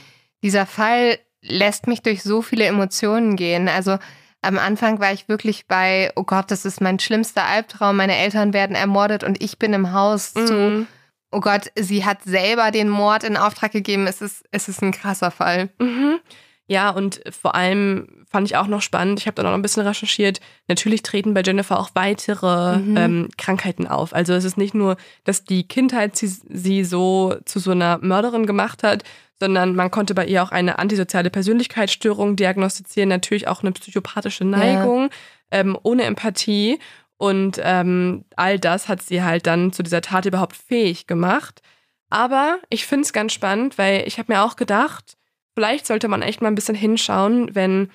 dieser 0.42 0.66
Fall 0.66 1.18
lässt 1.40 1.86
mich 1.86 2.02
durch 2.02 2.22
so 2.22 2.42
viele 2.42 2.64
Emotionen 2.64 3.36
gehen. 3.36 3.68
Also 3.68 3.98
am 4.42 4.58
Anfang 4.58 4.98
war 4.98 5.12
ich 5.12 5.28
wirklich 5.28 5.66
bei, 5.68 6.10
oh 6.16 6.24
Gott, 6.24 6.50
das 6.50 6.64
ist 6.64 6.80
mein 6.80 6.98
schlimmster 6.98 7.44
Albtraum, 7.44 7.96
meine 7.96 8.16
Eltern 8.16 8.52
werden 8.52 8.74
ermordet 8.74 9.22
und 9.22 9.40
ich 9.40 9.56
bin 9.58 9.72
im 9.72 9.92
Haus 9.92 10.34
zu, 10.34 10.52
Mhm. 10.52 10.86
oh 11.30 11.40
Gott, 11.40 11.70
sie 11.76 12.04
hat 12.04 12.24
selber 12.24 12.72
den 12.72 12.88
Mord 12.88 13.22
in 13.22 13.36
Auftrag 13.36 13.70
gegeben. 13.70 14.08
Es 14.08 14.20
ist, 14.20 14.44
es 14.50 14.68
ist 14.68 14.82
ein 14.82 14.90
krasser 14.90 15.30
Fall. 15.30 15.68
Mhm. 15.78 16.18
Ja, 16.66 16.90
und 16.90 17.20
vor 17.40 17.54
allem 17.54 18.21
fand 18.32 18.48
ich 18.48 18.56
auch 18.56 18.66
noch 18.66 18.82
spannend. 18.82 19.20
Ich 19.20 19.26
habe 19.26 19.34
dann 19.36 19.46
auch 19.46 19.50
noch 19.50 19.58
ein 19.58 19.62
bisschen 19.62 19.86
recherchiert. 19.86 20.40
Natürlich 20.66 21.02
treten 21.02 21.34
bei 21.34 21.42
Jennifer 21.42 21.78
auch 21.78 21.90
weitere 21.94 22.78
Mhm. 22.78 22.96
ähm, 22.96 23.28
Krankheiten 23.38 23.86
auf. 23.86 24.14
Also 24.14 24.32
es 24.32 24.44
ist 24.44 24.56
nicht 24.56 24.74
nur, 24.74 24.96
dass 25.24 25.44
die 25.44 25.68
Kindheit 25.68 26.16
sie, 26.16 26.26
sie 26.28 26.82
so 26.84 27.36
zu 27.44 27.58
so 27.60 27.70
einer 27.72 27.98
Mörderin 27.98 28.46
gemacht 28.46 28.82
hat, 28.82 29.04
sondern 29.38 29.74
man 29.76 29.90
konnte 29.90 30.14
bei 30.14 30.24
ihr 30.26 30.42
auch 30.42 30.50
eine 30.50 30.78
antisoziale 30.78 31.28
Persönlichkeitsstörung 31.30 32.36
diagnostizieren, 32.36 33.08
natürlich 33.08 33.48
auch 33.48 33.62
eine 33.62 33.72
psychopathische 33.72 34.44
Neigung, 34.44 35.10
ähm, 35.50 35.76
ohne 35.82 36.04
Empathie. 36.04 36.78
Und 37.18 37.60
ähm, 37.62 38.24
all 38.36 38.58
das 38.58 38.88
hat 38.88 39.02
sie 39.02 39.22
halt 39.22 39.46
dann 39.46 39.72
zu 39.72 39.82
dieser 39.82 40.00
Tat 40.00 40.24
überhaupt 40.26 40.56
fähig 40.56 41.06
gemacht. 41.06 41.60
Aber 42.08 42.58
ich 42.68 42.86
finde 42.86 43.04
es 43.04 43.12
ganz 43.12 43.32
spannend, 43.32 43.78
weil 43.78 44.04
ich 44.06 44.18
habe 44.18 44.32
mir 44.32 44.42
auch 44.42 44.56
gedacht, 44.56 45.16
vielleicht 45.54 45.86
sollte 45.86 46.08
man 46.08 46.22
echt 46.22 46.40
mal 46.40 46.48
ein 46.48 46.54
bisschen 46.54 46.74
hinschauen, 46.74 47.54
wenn 47.54 47.90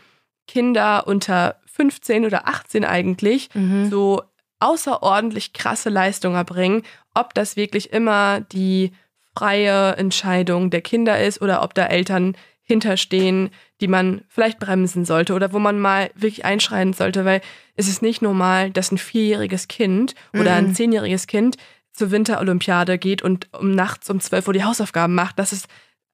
Kinder 0.47 1.05
unter 1.07 1.55
15 1.71 2.25
oder 2.25 2.47
18 2.47 2.83
eigentlich 2.85 3.49
Mhm. 3.53 3.89
so 3.89 4.23
außerordentlich 4.59 5.53
krasse 5.53 5.89
Leistungen 5.89 6.35
erbringen, 6.35 6.83
ob 7.13 7.33
das 7.33 7.55
wirklich 7.55 7.93
immer 7.93 8.41
die 8.41 8.91
freie 9.37 9.95
Entscheidung 9.97 10.69
der 10.71 10.81
Kinder 10.81 11.21
ist 11.23 11.41
oder 11.41 11.61
ob 11.63 11.73
da 11.75 11.85
Eltern 11.85 12.35
hinterstehen, 12.63 13.49
die 13.79 13.87
man 13.87 14.21
vielleicht 14.27 14.59
bremsen 14.59 15.05
sollte 15.05 15.33
oder 15.33 15.53
wo 15.53 15.59
man 15.59 15.79
mal 15.79 16.09
wirklich 16.15 16.43
einschreiten 16.43 16.93
sollte, 16.93 17.23
weil 17.23 17.41
es 17.75 17.87
ist 17.87 18.01
nicht 18.01 18.21
normal, 18.21 18.71
dass 18.71 18.91
ein 18.91 18.97
vierjähriges 18.97 19.67
Kind 19.67 20.15
oder 20.33 20.53
ein 20.55 20.67
Mhm. 20.69 20.73
zehnjähriges 20.75 21.27
Kind 21.27 21.57
zur 21.93 22.11
Winterolympiade 22.11 22.97
geht 22.97 23.21
und 23.21 23.47
um 23.53 23.71
nachts 23.71 24.09
um 24.09 24.19
12 24.19 24.47
Uhr 24.47 24.53
die 24.53 24.63
Hausaufgaben 24.65 25.15
macht. 25.15 25.39
Das 25.39 25.53
ist 25.53 25.67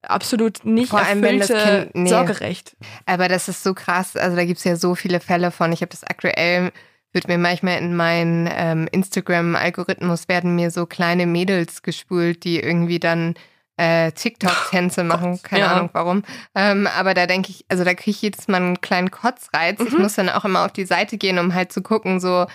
absolut 0.03 0.65
nicht 0.65 0.89
Vor 0.89 0.99
allem, 1.01 1.21
wenn 1.21 1.39
das 1.39 1.49
erfüllte 1.49 1.83
Kind- 1.91 1.95
nee. 1.95 2.09
Sorgerecht. 2.09 2.75
Aber 3.05 3.27
das 3.27 3.47
ist 3.49 3.63
so 3.63 3.73
krass. 3.73 4.15
Also 4.15 4.35
da 4.35 4.45
gibt 4.45 4.57
es 4.59 4.63
ja 4.63 4.75
so 4.75 4.95
viele 4.95 5.19
Fälle 5.19 5.51
von. 5.51 5.71
Ich 5.71 5.81
habe 5.81 5.89
das 5.91 6.03
aktuell, 6.03 6.71
wird 7.13 7.27
mir 7.27 7.37
manchmal 7.37 7.77
in 7.79 7.95
meinen 7.95 8.49
ähm, 8.51 8.87
Instagram-Algorithmus 8.91 10.27
werden 10.27 10.55
mir 10.55 10.71
so 10.71 10.85
kleine 10.85 11.25
Mädels 11.25 11.81
gespült, 11.81 12.43
die 12.43 12.59
irgendwie 12.59 12.99
dann 12.99 13.35
äh, 13.77 14.11
TikTok-Tänze 14.11 15.03
machen. 15.03 15.39
Keine 15.41 15.63
ja. 15.63 15.73
Ahnung 15.73 15.89
warum. 15.93 16.23
Ähm, 16.55 16.87
aber 16.87 17.13
da 17.13 17.25
denke 17.25 17.49
ich, 17.49 17.65
also 17.69 17.83
da 17.83 17.93
kriege 17.93 18.11
ich 18.11 18.21
jedes 18.21 18.47
Mal 18.47 18.57
einen 18.57 18.81
kleinen 18.81 19.11
Kotzreiz. 19.11 19.79
Ich 19.79 19.91
Mhm. 19.93 20.01
muss 20.01 20.15
dann 20.15 20.29
auch 20.29 20.45
immer 20.45 20.65
auf 20.65 20.71
die 20.73 20.85
Seite 20.85 21.17
gehen, 21.17 21.39
um 21.39 21.53
halt 21.53 21.71
zu 21.71 21.81
gucken, 21.81 22.19
so 22.19 22.45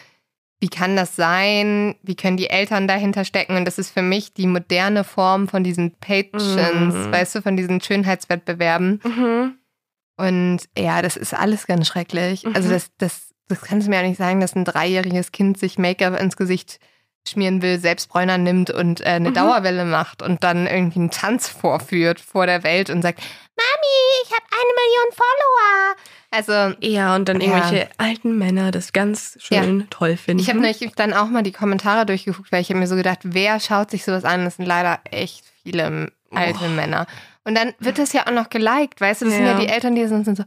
wie 0.61 0.69
kann 0.69 0.97
das 0.97 1.15
sein? 1.17 1.95
Wie 2.03 2.17
können 2.17 2.37
die 2.37 2.51
Eltern 2.51 2.89
dahinter 2.89 3.25
stecken? 3.25 3.57
Und 3.57 3.65
das 3.65 3.79
ist 3.79 3.91
für 3.91 4.03
mich 4.03 4.35
die 4.35 4.47
moderne 4.47 5.05
Form 5.05 5.47
von 5.49 5.63
diesen 5.63 5.93
Patrons, 5.99 6.95
Mhm. 6.95 7.13
weißt 7.13 7.37
du, 7.37 7.43
von 7.43 7.57
diesen 7.57 7.81
Schönheitswettbewerben. 7.81 9.01
Mhm. 9.05 9.59
Und 10.17 10.61
ja, 10.77 11.01
das 11.03 11.17
ist 11.17 11.33
alles 11.35 11.67
ganz 11.67 11.87
schrecklich. 11.87 12.45
Mhm. 12.45 12.57
Also 12.57 12.71
das, 12.71 12.91
das, 12.99 13.29
das 13.47 13.61
kannst 13.61 13.87
du 13.87 13.91
mir 13.91 13.99
auch 14.01 14.03
nicht 14.05 14.19
sagen, 14.19 14.41
dass 14.41 14.57
ein 14.57 14.65
dreijähriges 14.65 15.31
Kind 15.33 15.59
sich 15.59 15.79
Make-up 15.79 16.19
ins 16.21 16.37
Gesicht 16.37 16.81
schmieren 17.29 17.63
will, 17.63 17.79
selbst 17.79 18.09
Bräuner 18.09 18.39
nimmt 18.39 18.71
und 18.71 19.01
äh, 19.03 19.05
eine 19.05 19.31
Mhm. 19.31 19.35
Dauerwelle 19.35 19.85
macht 19.85 20.23
und 20.23 20.43
dann 20.45 20.67
irgendwie 20.67 20.99
einen 21.01 21.11
Tanz 21.11 21.49
vorführt 21.49 22.21
vor 22.21 22.47
der 22.47 22.63
Welt 22.65 22.91
und 22.91 23.03
sagt, 23.03 23.19
Mami, 23.21 24.25
ich 24.25 24.31
habe 24.33 24.45
eine 24.51 24.73
Million 24.75 25.13
Follower. 25.15 25.97
Also 26.31 26.53
Ja, 26.81 27.15
und 27.15 27.29
dann 27.29 27.41
Ja. 27.41 27.47
irgendwelche 27.57 27.89
alten 27.99 28.37
Männer 28.39 28.71
das 28.71 28.93
ganz 28.93 29.39
schön 29.41 29.87
toll 29.91 30.17
finden. 30.17 30.43
ich 30.43 30.49
habe 30.49 30.59
nämlich 30.61 30.79
dann 30.97 31.15
auch 31.15 31.29
mal 31.29 31.43
die 31.43 31.53
Kommentare 31.53 32.05
durchgeguckt, 32.07 32.53
weil 32.53 32.61
ich 32.61 32.69
habe 32.69 32.79
mir 32.81 32.87
so 32.87 32.97
gedacht, 32.97 33.21
wer 33.23 33.59
schaut 33.61 33.91
sich 33.91 34.05
sowas 34.05 34.25
an? 34.25 34.45
Das 34.45 34.57
sind 34.57 34.67
leider 34.67 35.01
echt 35.11 35.45
viele 35.63 36.13
alte 36.31 36.65
Oh. 36.65 36.69
Männer. 36.69 37.07
Und 37.45 37.55
dann 37.57 37.73
wird 37.79 37.99
das 37.99 38.13
ja 38.13 38.27
auch 38.27 38.33
noch 38.33 38.51
geliked, 38.51 39.01
weißt 39.01 39.23
du? 39.23 39.27
Das 39.27 39.35
sind 39.35 39.47
ja 39.47 39.53
Ja. 39.53 39.59
die 39.61 39.69
Eltern, 39.69 39.95
die 39.95 40.07
sind, 40.07 40.25
sind 40.27 40.37
so, 40.37 40.45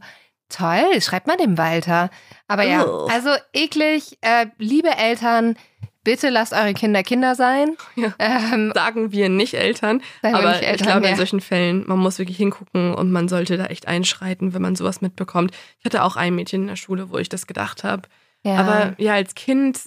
toll, 0.48 1.00
schreibt 1.00 1.26
mal 1.26 1.36
dem 1.36 1.58
Walter. 1.58 2.10
Aber 2.46 2.62
ja, 2.62 2.84
also 3.08 3.30
eklig, 3.52 4.18
äh, 4.20 4.46
liebe 4.58 4.90
Eltern, 4.96 5.56
bitte 6.04 6.28
lasst 6.30 6.52
eure 6.52 6.74
Kinder 6.74 7.02
Kinder 7.02 7.34
sein. 7.34 7.76
Ja. 7.96 8.14
Ähm, 8.18 8.72
sagen 8.74 9.12
wir 9.12 9.28
nicht 9.28 9.54
Eltern. 9.54 10.02
Aber 10.22 10.52
nicht 10.52 10.62
Eltern, 10.62 10.74
ich 10.74 10.82
glaube, 10.82 11.04
ja. 11.04 11.10
in 11.10 11.16
solchen 11.16 11.40
Fällen, 11.40 11.84
man 11.86 11.98
muss 11.98 12.18
wirklich 12.18 12.36
hingucken 12.36 12.94
und 12.94 13.12
man 13.12 13.28
sollte 13.28 13.56
da 13.56 13.66
echt 13.66 13.86
einschreiten, 13.86 14.54
wenn 14.54 14.62
man 14.62 14.76
sowas 14.76 15.00
mitbekommt. 15.02 15.52
Ich 15.78 15.84
hatte 15.84 16.02
auch 16.02 16.16
ein 16.16 16.34
Mädchen 16.34 16.62
in 16.62 16.68
der 16.68 16.76
Schule, 16.76 17.10
wo 17.10 17.18
ich 17.18 17.28
das 17.28 17.46
gedacht 17.46 17.84
habe. 17.84 18.02
ja. 18.44 18.56
Aber 18.56 18.94
ja, 18.98 19.14
als 19.14 19.34
Kind 19.34 19.78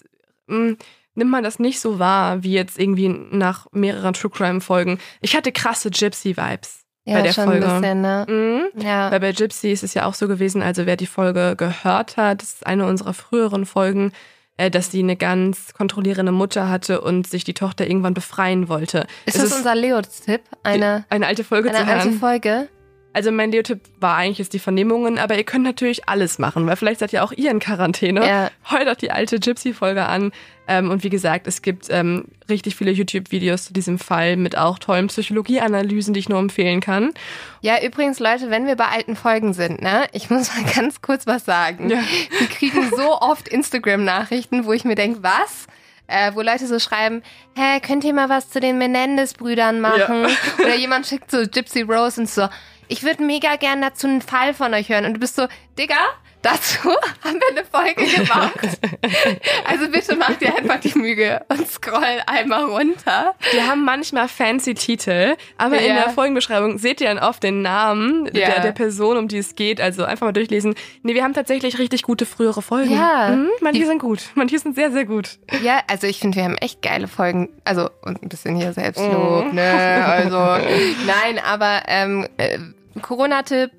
mh, 0.48 0.76
nimmt 1.16 1.32
man 1.32 1.44
das 1.44 1.60
nicht 1.60 1.80
so 1.80 2.00
wahr, 2.00 2.44
wie 2.44 2.54
jetzt 2.54 2.78
irgendwie 2.80 3.10
nach 3.10 3.68
mehreren 3.72 4.14
True 4.14 4.32
Crime 4.32 4.62
Folgen. 4.62 5.00
Ich 5.22 5.36
hatte 5.36 5.52
krasse 5.52 5.90
Gypsy-Vibes 5.90 6.86
ja, 7.06 7.16
bei 7.16 7.22
der 7.22 7.34
schon 7.34 7.46
Folge. 7.46 7.68
ein 7.68 7.82
bisschen, 7.82 8.02
ne? 8.02 8.26
Mhm. 8.28 8.82
Ja. 8.82 9.12
Weil 9.12 9.20
bei 9.20 9.32
Gypsy 9.32 9.72
ist 9.72 9.84
es 9.84 9.94
ja 9.94 10.06
auch 10.06 10.14
so 10.14 10.28
gewesen, 10.28 10.62
also 10.62 10.86
wer 10.86 10.98
die 10.98 11.06
Folge 11.06 11.56
gehört 11.58 12.18
hat, 12.18 12.42
das 12.42 12.54
ist 12.54 12.68
eine 12.68 12.86
unserer 12.86 13.14
früheren 13.14 13.66
Folgen, 13.66 14.12
dass 14.58 14.92
sie 14.92 15.00
eine 15.00 15.16
ganz 15.16 15.74
kontrollierende 15.74 16.32
Mutter 16.32 16.70
hatte 16.70 17.02
und 17.02 17.28
sich 17.28 17.44
die 17.44 17.54
Tochter 17.54 17.88
irgendwann 17.88 18.14
befreien 18.14 18.70
wollte. 18.70 19.06
ist 19.26 19.36
Es 19.36 19.42
das 19.44 19.58
unser 19.58 19.76
Leo-Tipp? 19.76 20.42
Eine, 20.64 21.06
eine 21.10 21.28
alte 21.28 21.44
Folge 21.44 21.70
eine 21.70 21.80
zu 21.80 21.86
hören. 21.86 22.00
alte 22.00 22.12
Folge? 22.14 22.68
Also 23.16 23.32
mein 23.32 23.50
Leotipp 23.50 23.80
war 24.02 24.18
eigentlich 24.18 24.40
jetzt 24.40 24.52
die 24.52 24.60
Vernehmungen, 24.60 25.18
aber 25.20 25.38
ihr 25.38 25.46
könnt 25.46 25.64
natürlich 25.64 26.10
alles 26.10 26.38
machen, 26.38 26.68
weil 26.68 26.76
vielleicht 26.76 27.00
seid 27.00 27.14
ihr 27.14 27.24
auch 27.24 27.32
ihr 27.32 27.50
in 27.50 27.60
Quarantäne. 27.60 28.28
Ja. 28.28 28.52
Hört 28.66 28.90
euch 28.90 28.98
die 28.98 29.10
alte 29.10 29.40
Gypsy-Folge 29.40 30.06
an. 30.06 30.34
Ähm, 30.68 30.92
und 30.92 31.02
wie 31.06 31.10
gesagt, 31.10 31.48
es 31.48 31.62
gibt 31.62 31.88
ähm, 31.90 32.26
richtig 32.50 32.76
viele 32.76 32.92
YouTube-Videos 32.92 33.68
zu 33.68 33.74
diesem 33.74 34.00
Fall 34.00 34.36
mit 34.36 34.58
auch 34.58 34.80
tollen 34.80 35.08
Psychologieanalysen, 35.08 36.14
die 36.14 36.20
ich 36.20 36.28
nur 36.28 36.40
empfehlen 36.40 36.82
kann. 36.82 37.14
Ja, 37.62 37.82
übrigens, 37.82 38.20
Leute, 38.20 38.50
wenn 38.50 38.68
wir 38.68 38.76
bei 38.76 38.88
alten 38.88 39.16
Folgen 39.16 39.54
sind, 39.54 39.82
ne, 39.82 40.08
ich 40.12 40.30
muss 40.30 40.54
mal 40.54 40.70
ganz 40.76 41.02
kurz 41.02 41.26
was 41.26 41.46
sagen. 41.46 41.90
Ja. 41.90 42.00
Wir 42.38 42.48
kriegen 42.48 42.90
so 42.98 43.22
oft 43.22 43.48
Instagram-Nachrichten, 43.48 44.66
wo 44.66 44.74
ich 44.74 44.84
mir 44.84 44.96
denke, 44.96 45.24
was? 45.24 45.68
Äh, 46.08 46.34
wo 46.36 46.42
Leute 46.42 46.68
so 46.68 46.80
schreiben, 46.80 47.24
hä, 47.56 47.80
könnt 47.80 48.04
ihr 48.04 48.14
mal 48.14 48.30
was 48.30 48.50
zu 48.50 48.60
den 48.60 48.78
Menendez-Brüdern 48.78 49.80
machen? 49.80 50.28
Oder 50.60 50.76
jemand 50.76 51.08
schickt 51.08 51.32
so 51.32 51.48
Gypsy 51.48 51.82
Rose 51.82 52.22
und 52.22 52.30
so, 52.30 52.48
ich 52.88 53.04
würde 53.04 53.24
mega 53.24 53.56
gern 53.56 53.82
dazu 53.82 54.08
einen 54.08 54.22
Fall 54.22 54.54
von 54.54 54.74
euch 54.74 54.90
hören. 54.90 55.06
Und 55.06 55.16
du 55.16 55.20
bist 55.20 55.36
so, 55.36 55.48
Digga, 55.78 55.98
dazu 56.46 56.90
haben 57.24 57.40
wir 57.40 57.50
eine 57.50 57.66
Folge 57.66 58.06
gemacht. 58.06 58.80
also 59.68 59.90
bitte 59.90 60.16
mach 60.16 60.34
dir 60.36 60.56
einfach 60.56 60.80
die 60.80 60.98
Mühe 60.98 61.42
und 61.50 61.68
scroll 61.70 62.22
einmal 62.28 62.66
runter. 62.66 63.36
Wir 63.52 63.68
haben 63.68 63.84
manchmal 63.84 64.28
fancy 64.28 64.74
Titel, 64.76 65.36
aber 65.58 65.80
in 65.80 65.96
Ja. 65.96 66.04
der 66.04 66.10
Folgenbeschreibung 66.12 66.78
seht 66.78 67.02
ihr 67.02 67.08
dann 67.08 67.20
oft 67.20 67.44
den 67.44 67.62
Namen 67.62 68.26
Ja. 68.28 68.32
der, 68.52 68.60
der 68.62 68.72
Person, 68.72 69.18
um 69.18 69.28
die 69.28 69.38
es 69.40 69.56
geht. 69.56 69.82
Also 69.82 70.04
einfach 70.06 70.26
mal 70.28 70.32
durchlesen. 70.34 70.76
Nee, 71.04 71.14
wir 71.16 71.24
haben 71.24 71.34
tatsächlich 71.34 71.80
richtig 71.80 72.04
gute 72.04 72.26
frühere 72.26 72.62
Folgen. 72.62 72.92
Ja. 72.94 73.30
Mhm, 73.30 73.50
manche 73.62 73.86
sind 73.86 74.00
gut. 74.00 74.20
Manche 74.36 74.60
sind 74.60 74.76
sehr, 74.76 74.92
sehr 74.92 75.06
gut. 75.06 75.38
Ja, 75.64 75.80
also 75.88 76.08
ich 76.08 76.20
finde, 76.20 76.38
wir 76.38 76.44
haben 76.44 76.58
echt 76.58 76.82
geile 76.82 77.08
Folgen. 77.08 77.50
Also, 77.64 77.90
und 78.04 78.22
ein 78.22 78.30
bisschen 78.30 78.56
hier 78.56 78.74
Selbstlob, 78.74 79.52
ne? 79.54 80.06
Also, 80.08 80.38
nein, 81.08 81.40
aber 81.44 81.82
ähm, 81.88 82.28
äh, 82.38 82.60
Corona-Tipp, 83.02 83.72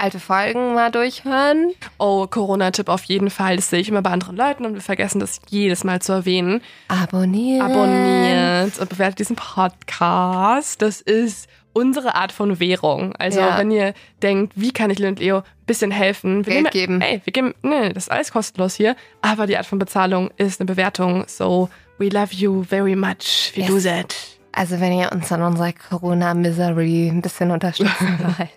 alte 0.00 0.18
Folgen 0.20 0.74
mal 0.74 0.90
durchhören. 0.90 1.72
Oh, 1.98 2.26
Corona-Tipp 2.26 2.88
auf 2.88 3.04
jeden 3.04 3.30
Fall. 3.30 3.56
Das 3.56 3.70
sehe 3.70 3.80
ich 3.80 3.88
immer 3.88 4.02
bei 4.02 4.10
anderen 4.10 4.36
Leuten 4.36 4.64
und 4.66 4.74
wir 4.74 4.80
vergessen 4.80 5.20
das 5.20 5.40
jedes 5.48 5.84
Mal 5.84 6.00
zu 6.02 6.12
erwähnen. 6.12 6.62
Abonnieren. 6.88 7.62
Abonniert 7.70 8.78
und 8.78 8.88
bewertet 8.88 9.18
diesen 9.20 9.36
Podcast. 9.36 10.82
Das 10.82 11.00
ist 11.00 11.48
unsere 11.72 12.14
Art 12.16 12.32
von 12.32 12.58
Währung. 12.58 13.14
Also 13.16 13.40
Ja. 13.40 13.58
wenn 13.58 13.70
ihr 13.70 13.94
denkt, 14.22 14.54
wie 14.56 14.72
kann 14.72 14.90
ich 14.90 14.98
Leo 14.98 15.08
und 15.08 15.20
Leo 15.20 15.36
ein 15.38 15.44
bisschen 15.66 15.90
helfen? 15.90 16.44
Wir 16.46 16.54
Geld 16.54 16.70
geben. 16.72 17.00
Ey, 17.00 17.20
wir 17.24 17.32
geben, 17.32 17.54
nee, 17.62 17.90
das 17.92 18.04
ist 18.04 18.10
alles 18.10 18.32
kostenlos 18.32 18.74
hier. 18.74 18.96
Aber 19.22 19.46
die 19.46 19.56
Art 19.56 19.66
von 19.66 19.78
Bezahlung 19.78 20.30
ist 20.36 20.60
eine 20.60 20.66
Bewertung. 20.66 21.24
So, 21.28 21.68
we 21.98 22.08
love 22.08 22.34
you 22.34 22.64
very 22.64 22.96
much. 22.96 23.52
We 23.54 23.62
do 23.62 23.74
Yes. 23.74 23.84
that. 23.84 24.16
Also, 24.52 24.80
wenn 24.80 24.92
ihr 24.92 25.10
uns 25.12 25.30
an 25.32 25.42
unserer 25.42 25.72
Corona-Misery 25.72 27.08
ein 27.08 27.22
bisschen 27.22 27.50
unterstützen 27.50 28.18
wollt. 28.38 28.50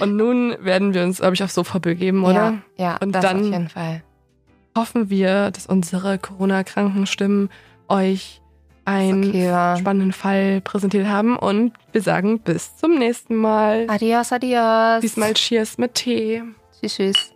Und 0.00 0.16
nun 0.16 0.56
werden 0.60 0.92
wir 0.94 1.02
uns, 1.02 1.18
glaube 1.18 1.34
ich, 1.34 1.42
aufs 1.42 1.54
Sofa 1.54 1.78
begeben, 1.78 2.24
oder? 2.24 2.34
Ja, 2.76 2.84
ja 2.84 2.96
Und 3.00 3.12
das 3.12 3.22
dann- 3.22 3.38
auf 3.40 3.44
jeden 3.52 3.68
Fall. 3.68 4.02
Hoffen 4.76 5.10
wir, 5.10 5.50
dass 5.50 5.66
unsere 5.66 6.18
Corona-kranken 6.18 7.06
Stimmen 7.06 7.48
euch 7.88 8.40
einen 8.84 9.28
Okay, 9.28 9.76
spannenden 9.80 10.12
Fall 10.12 10.60
präsentiert 10.60 11.08
haben. 11.08 11.36
Und 11.36 11.72
wir 11.92 12.00
sagen 12.02 12.38
bis 12.40 12.76
zum 12.76 12.94
nächsten 12.98 13.34
Mal. 13.34 13.86
Adios, 13.88 14.30
adios. 14.32 15.00
Diesmal 15.00 15.34
Cheers 15.34 15.78
mit 15.78 15.94
Tee. 15.94 16.42
Tschüss, 16.80 16.94
tschüss. 16.94 17.32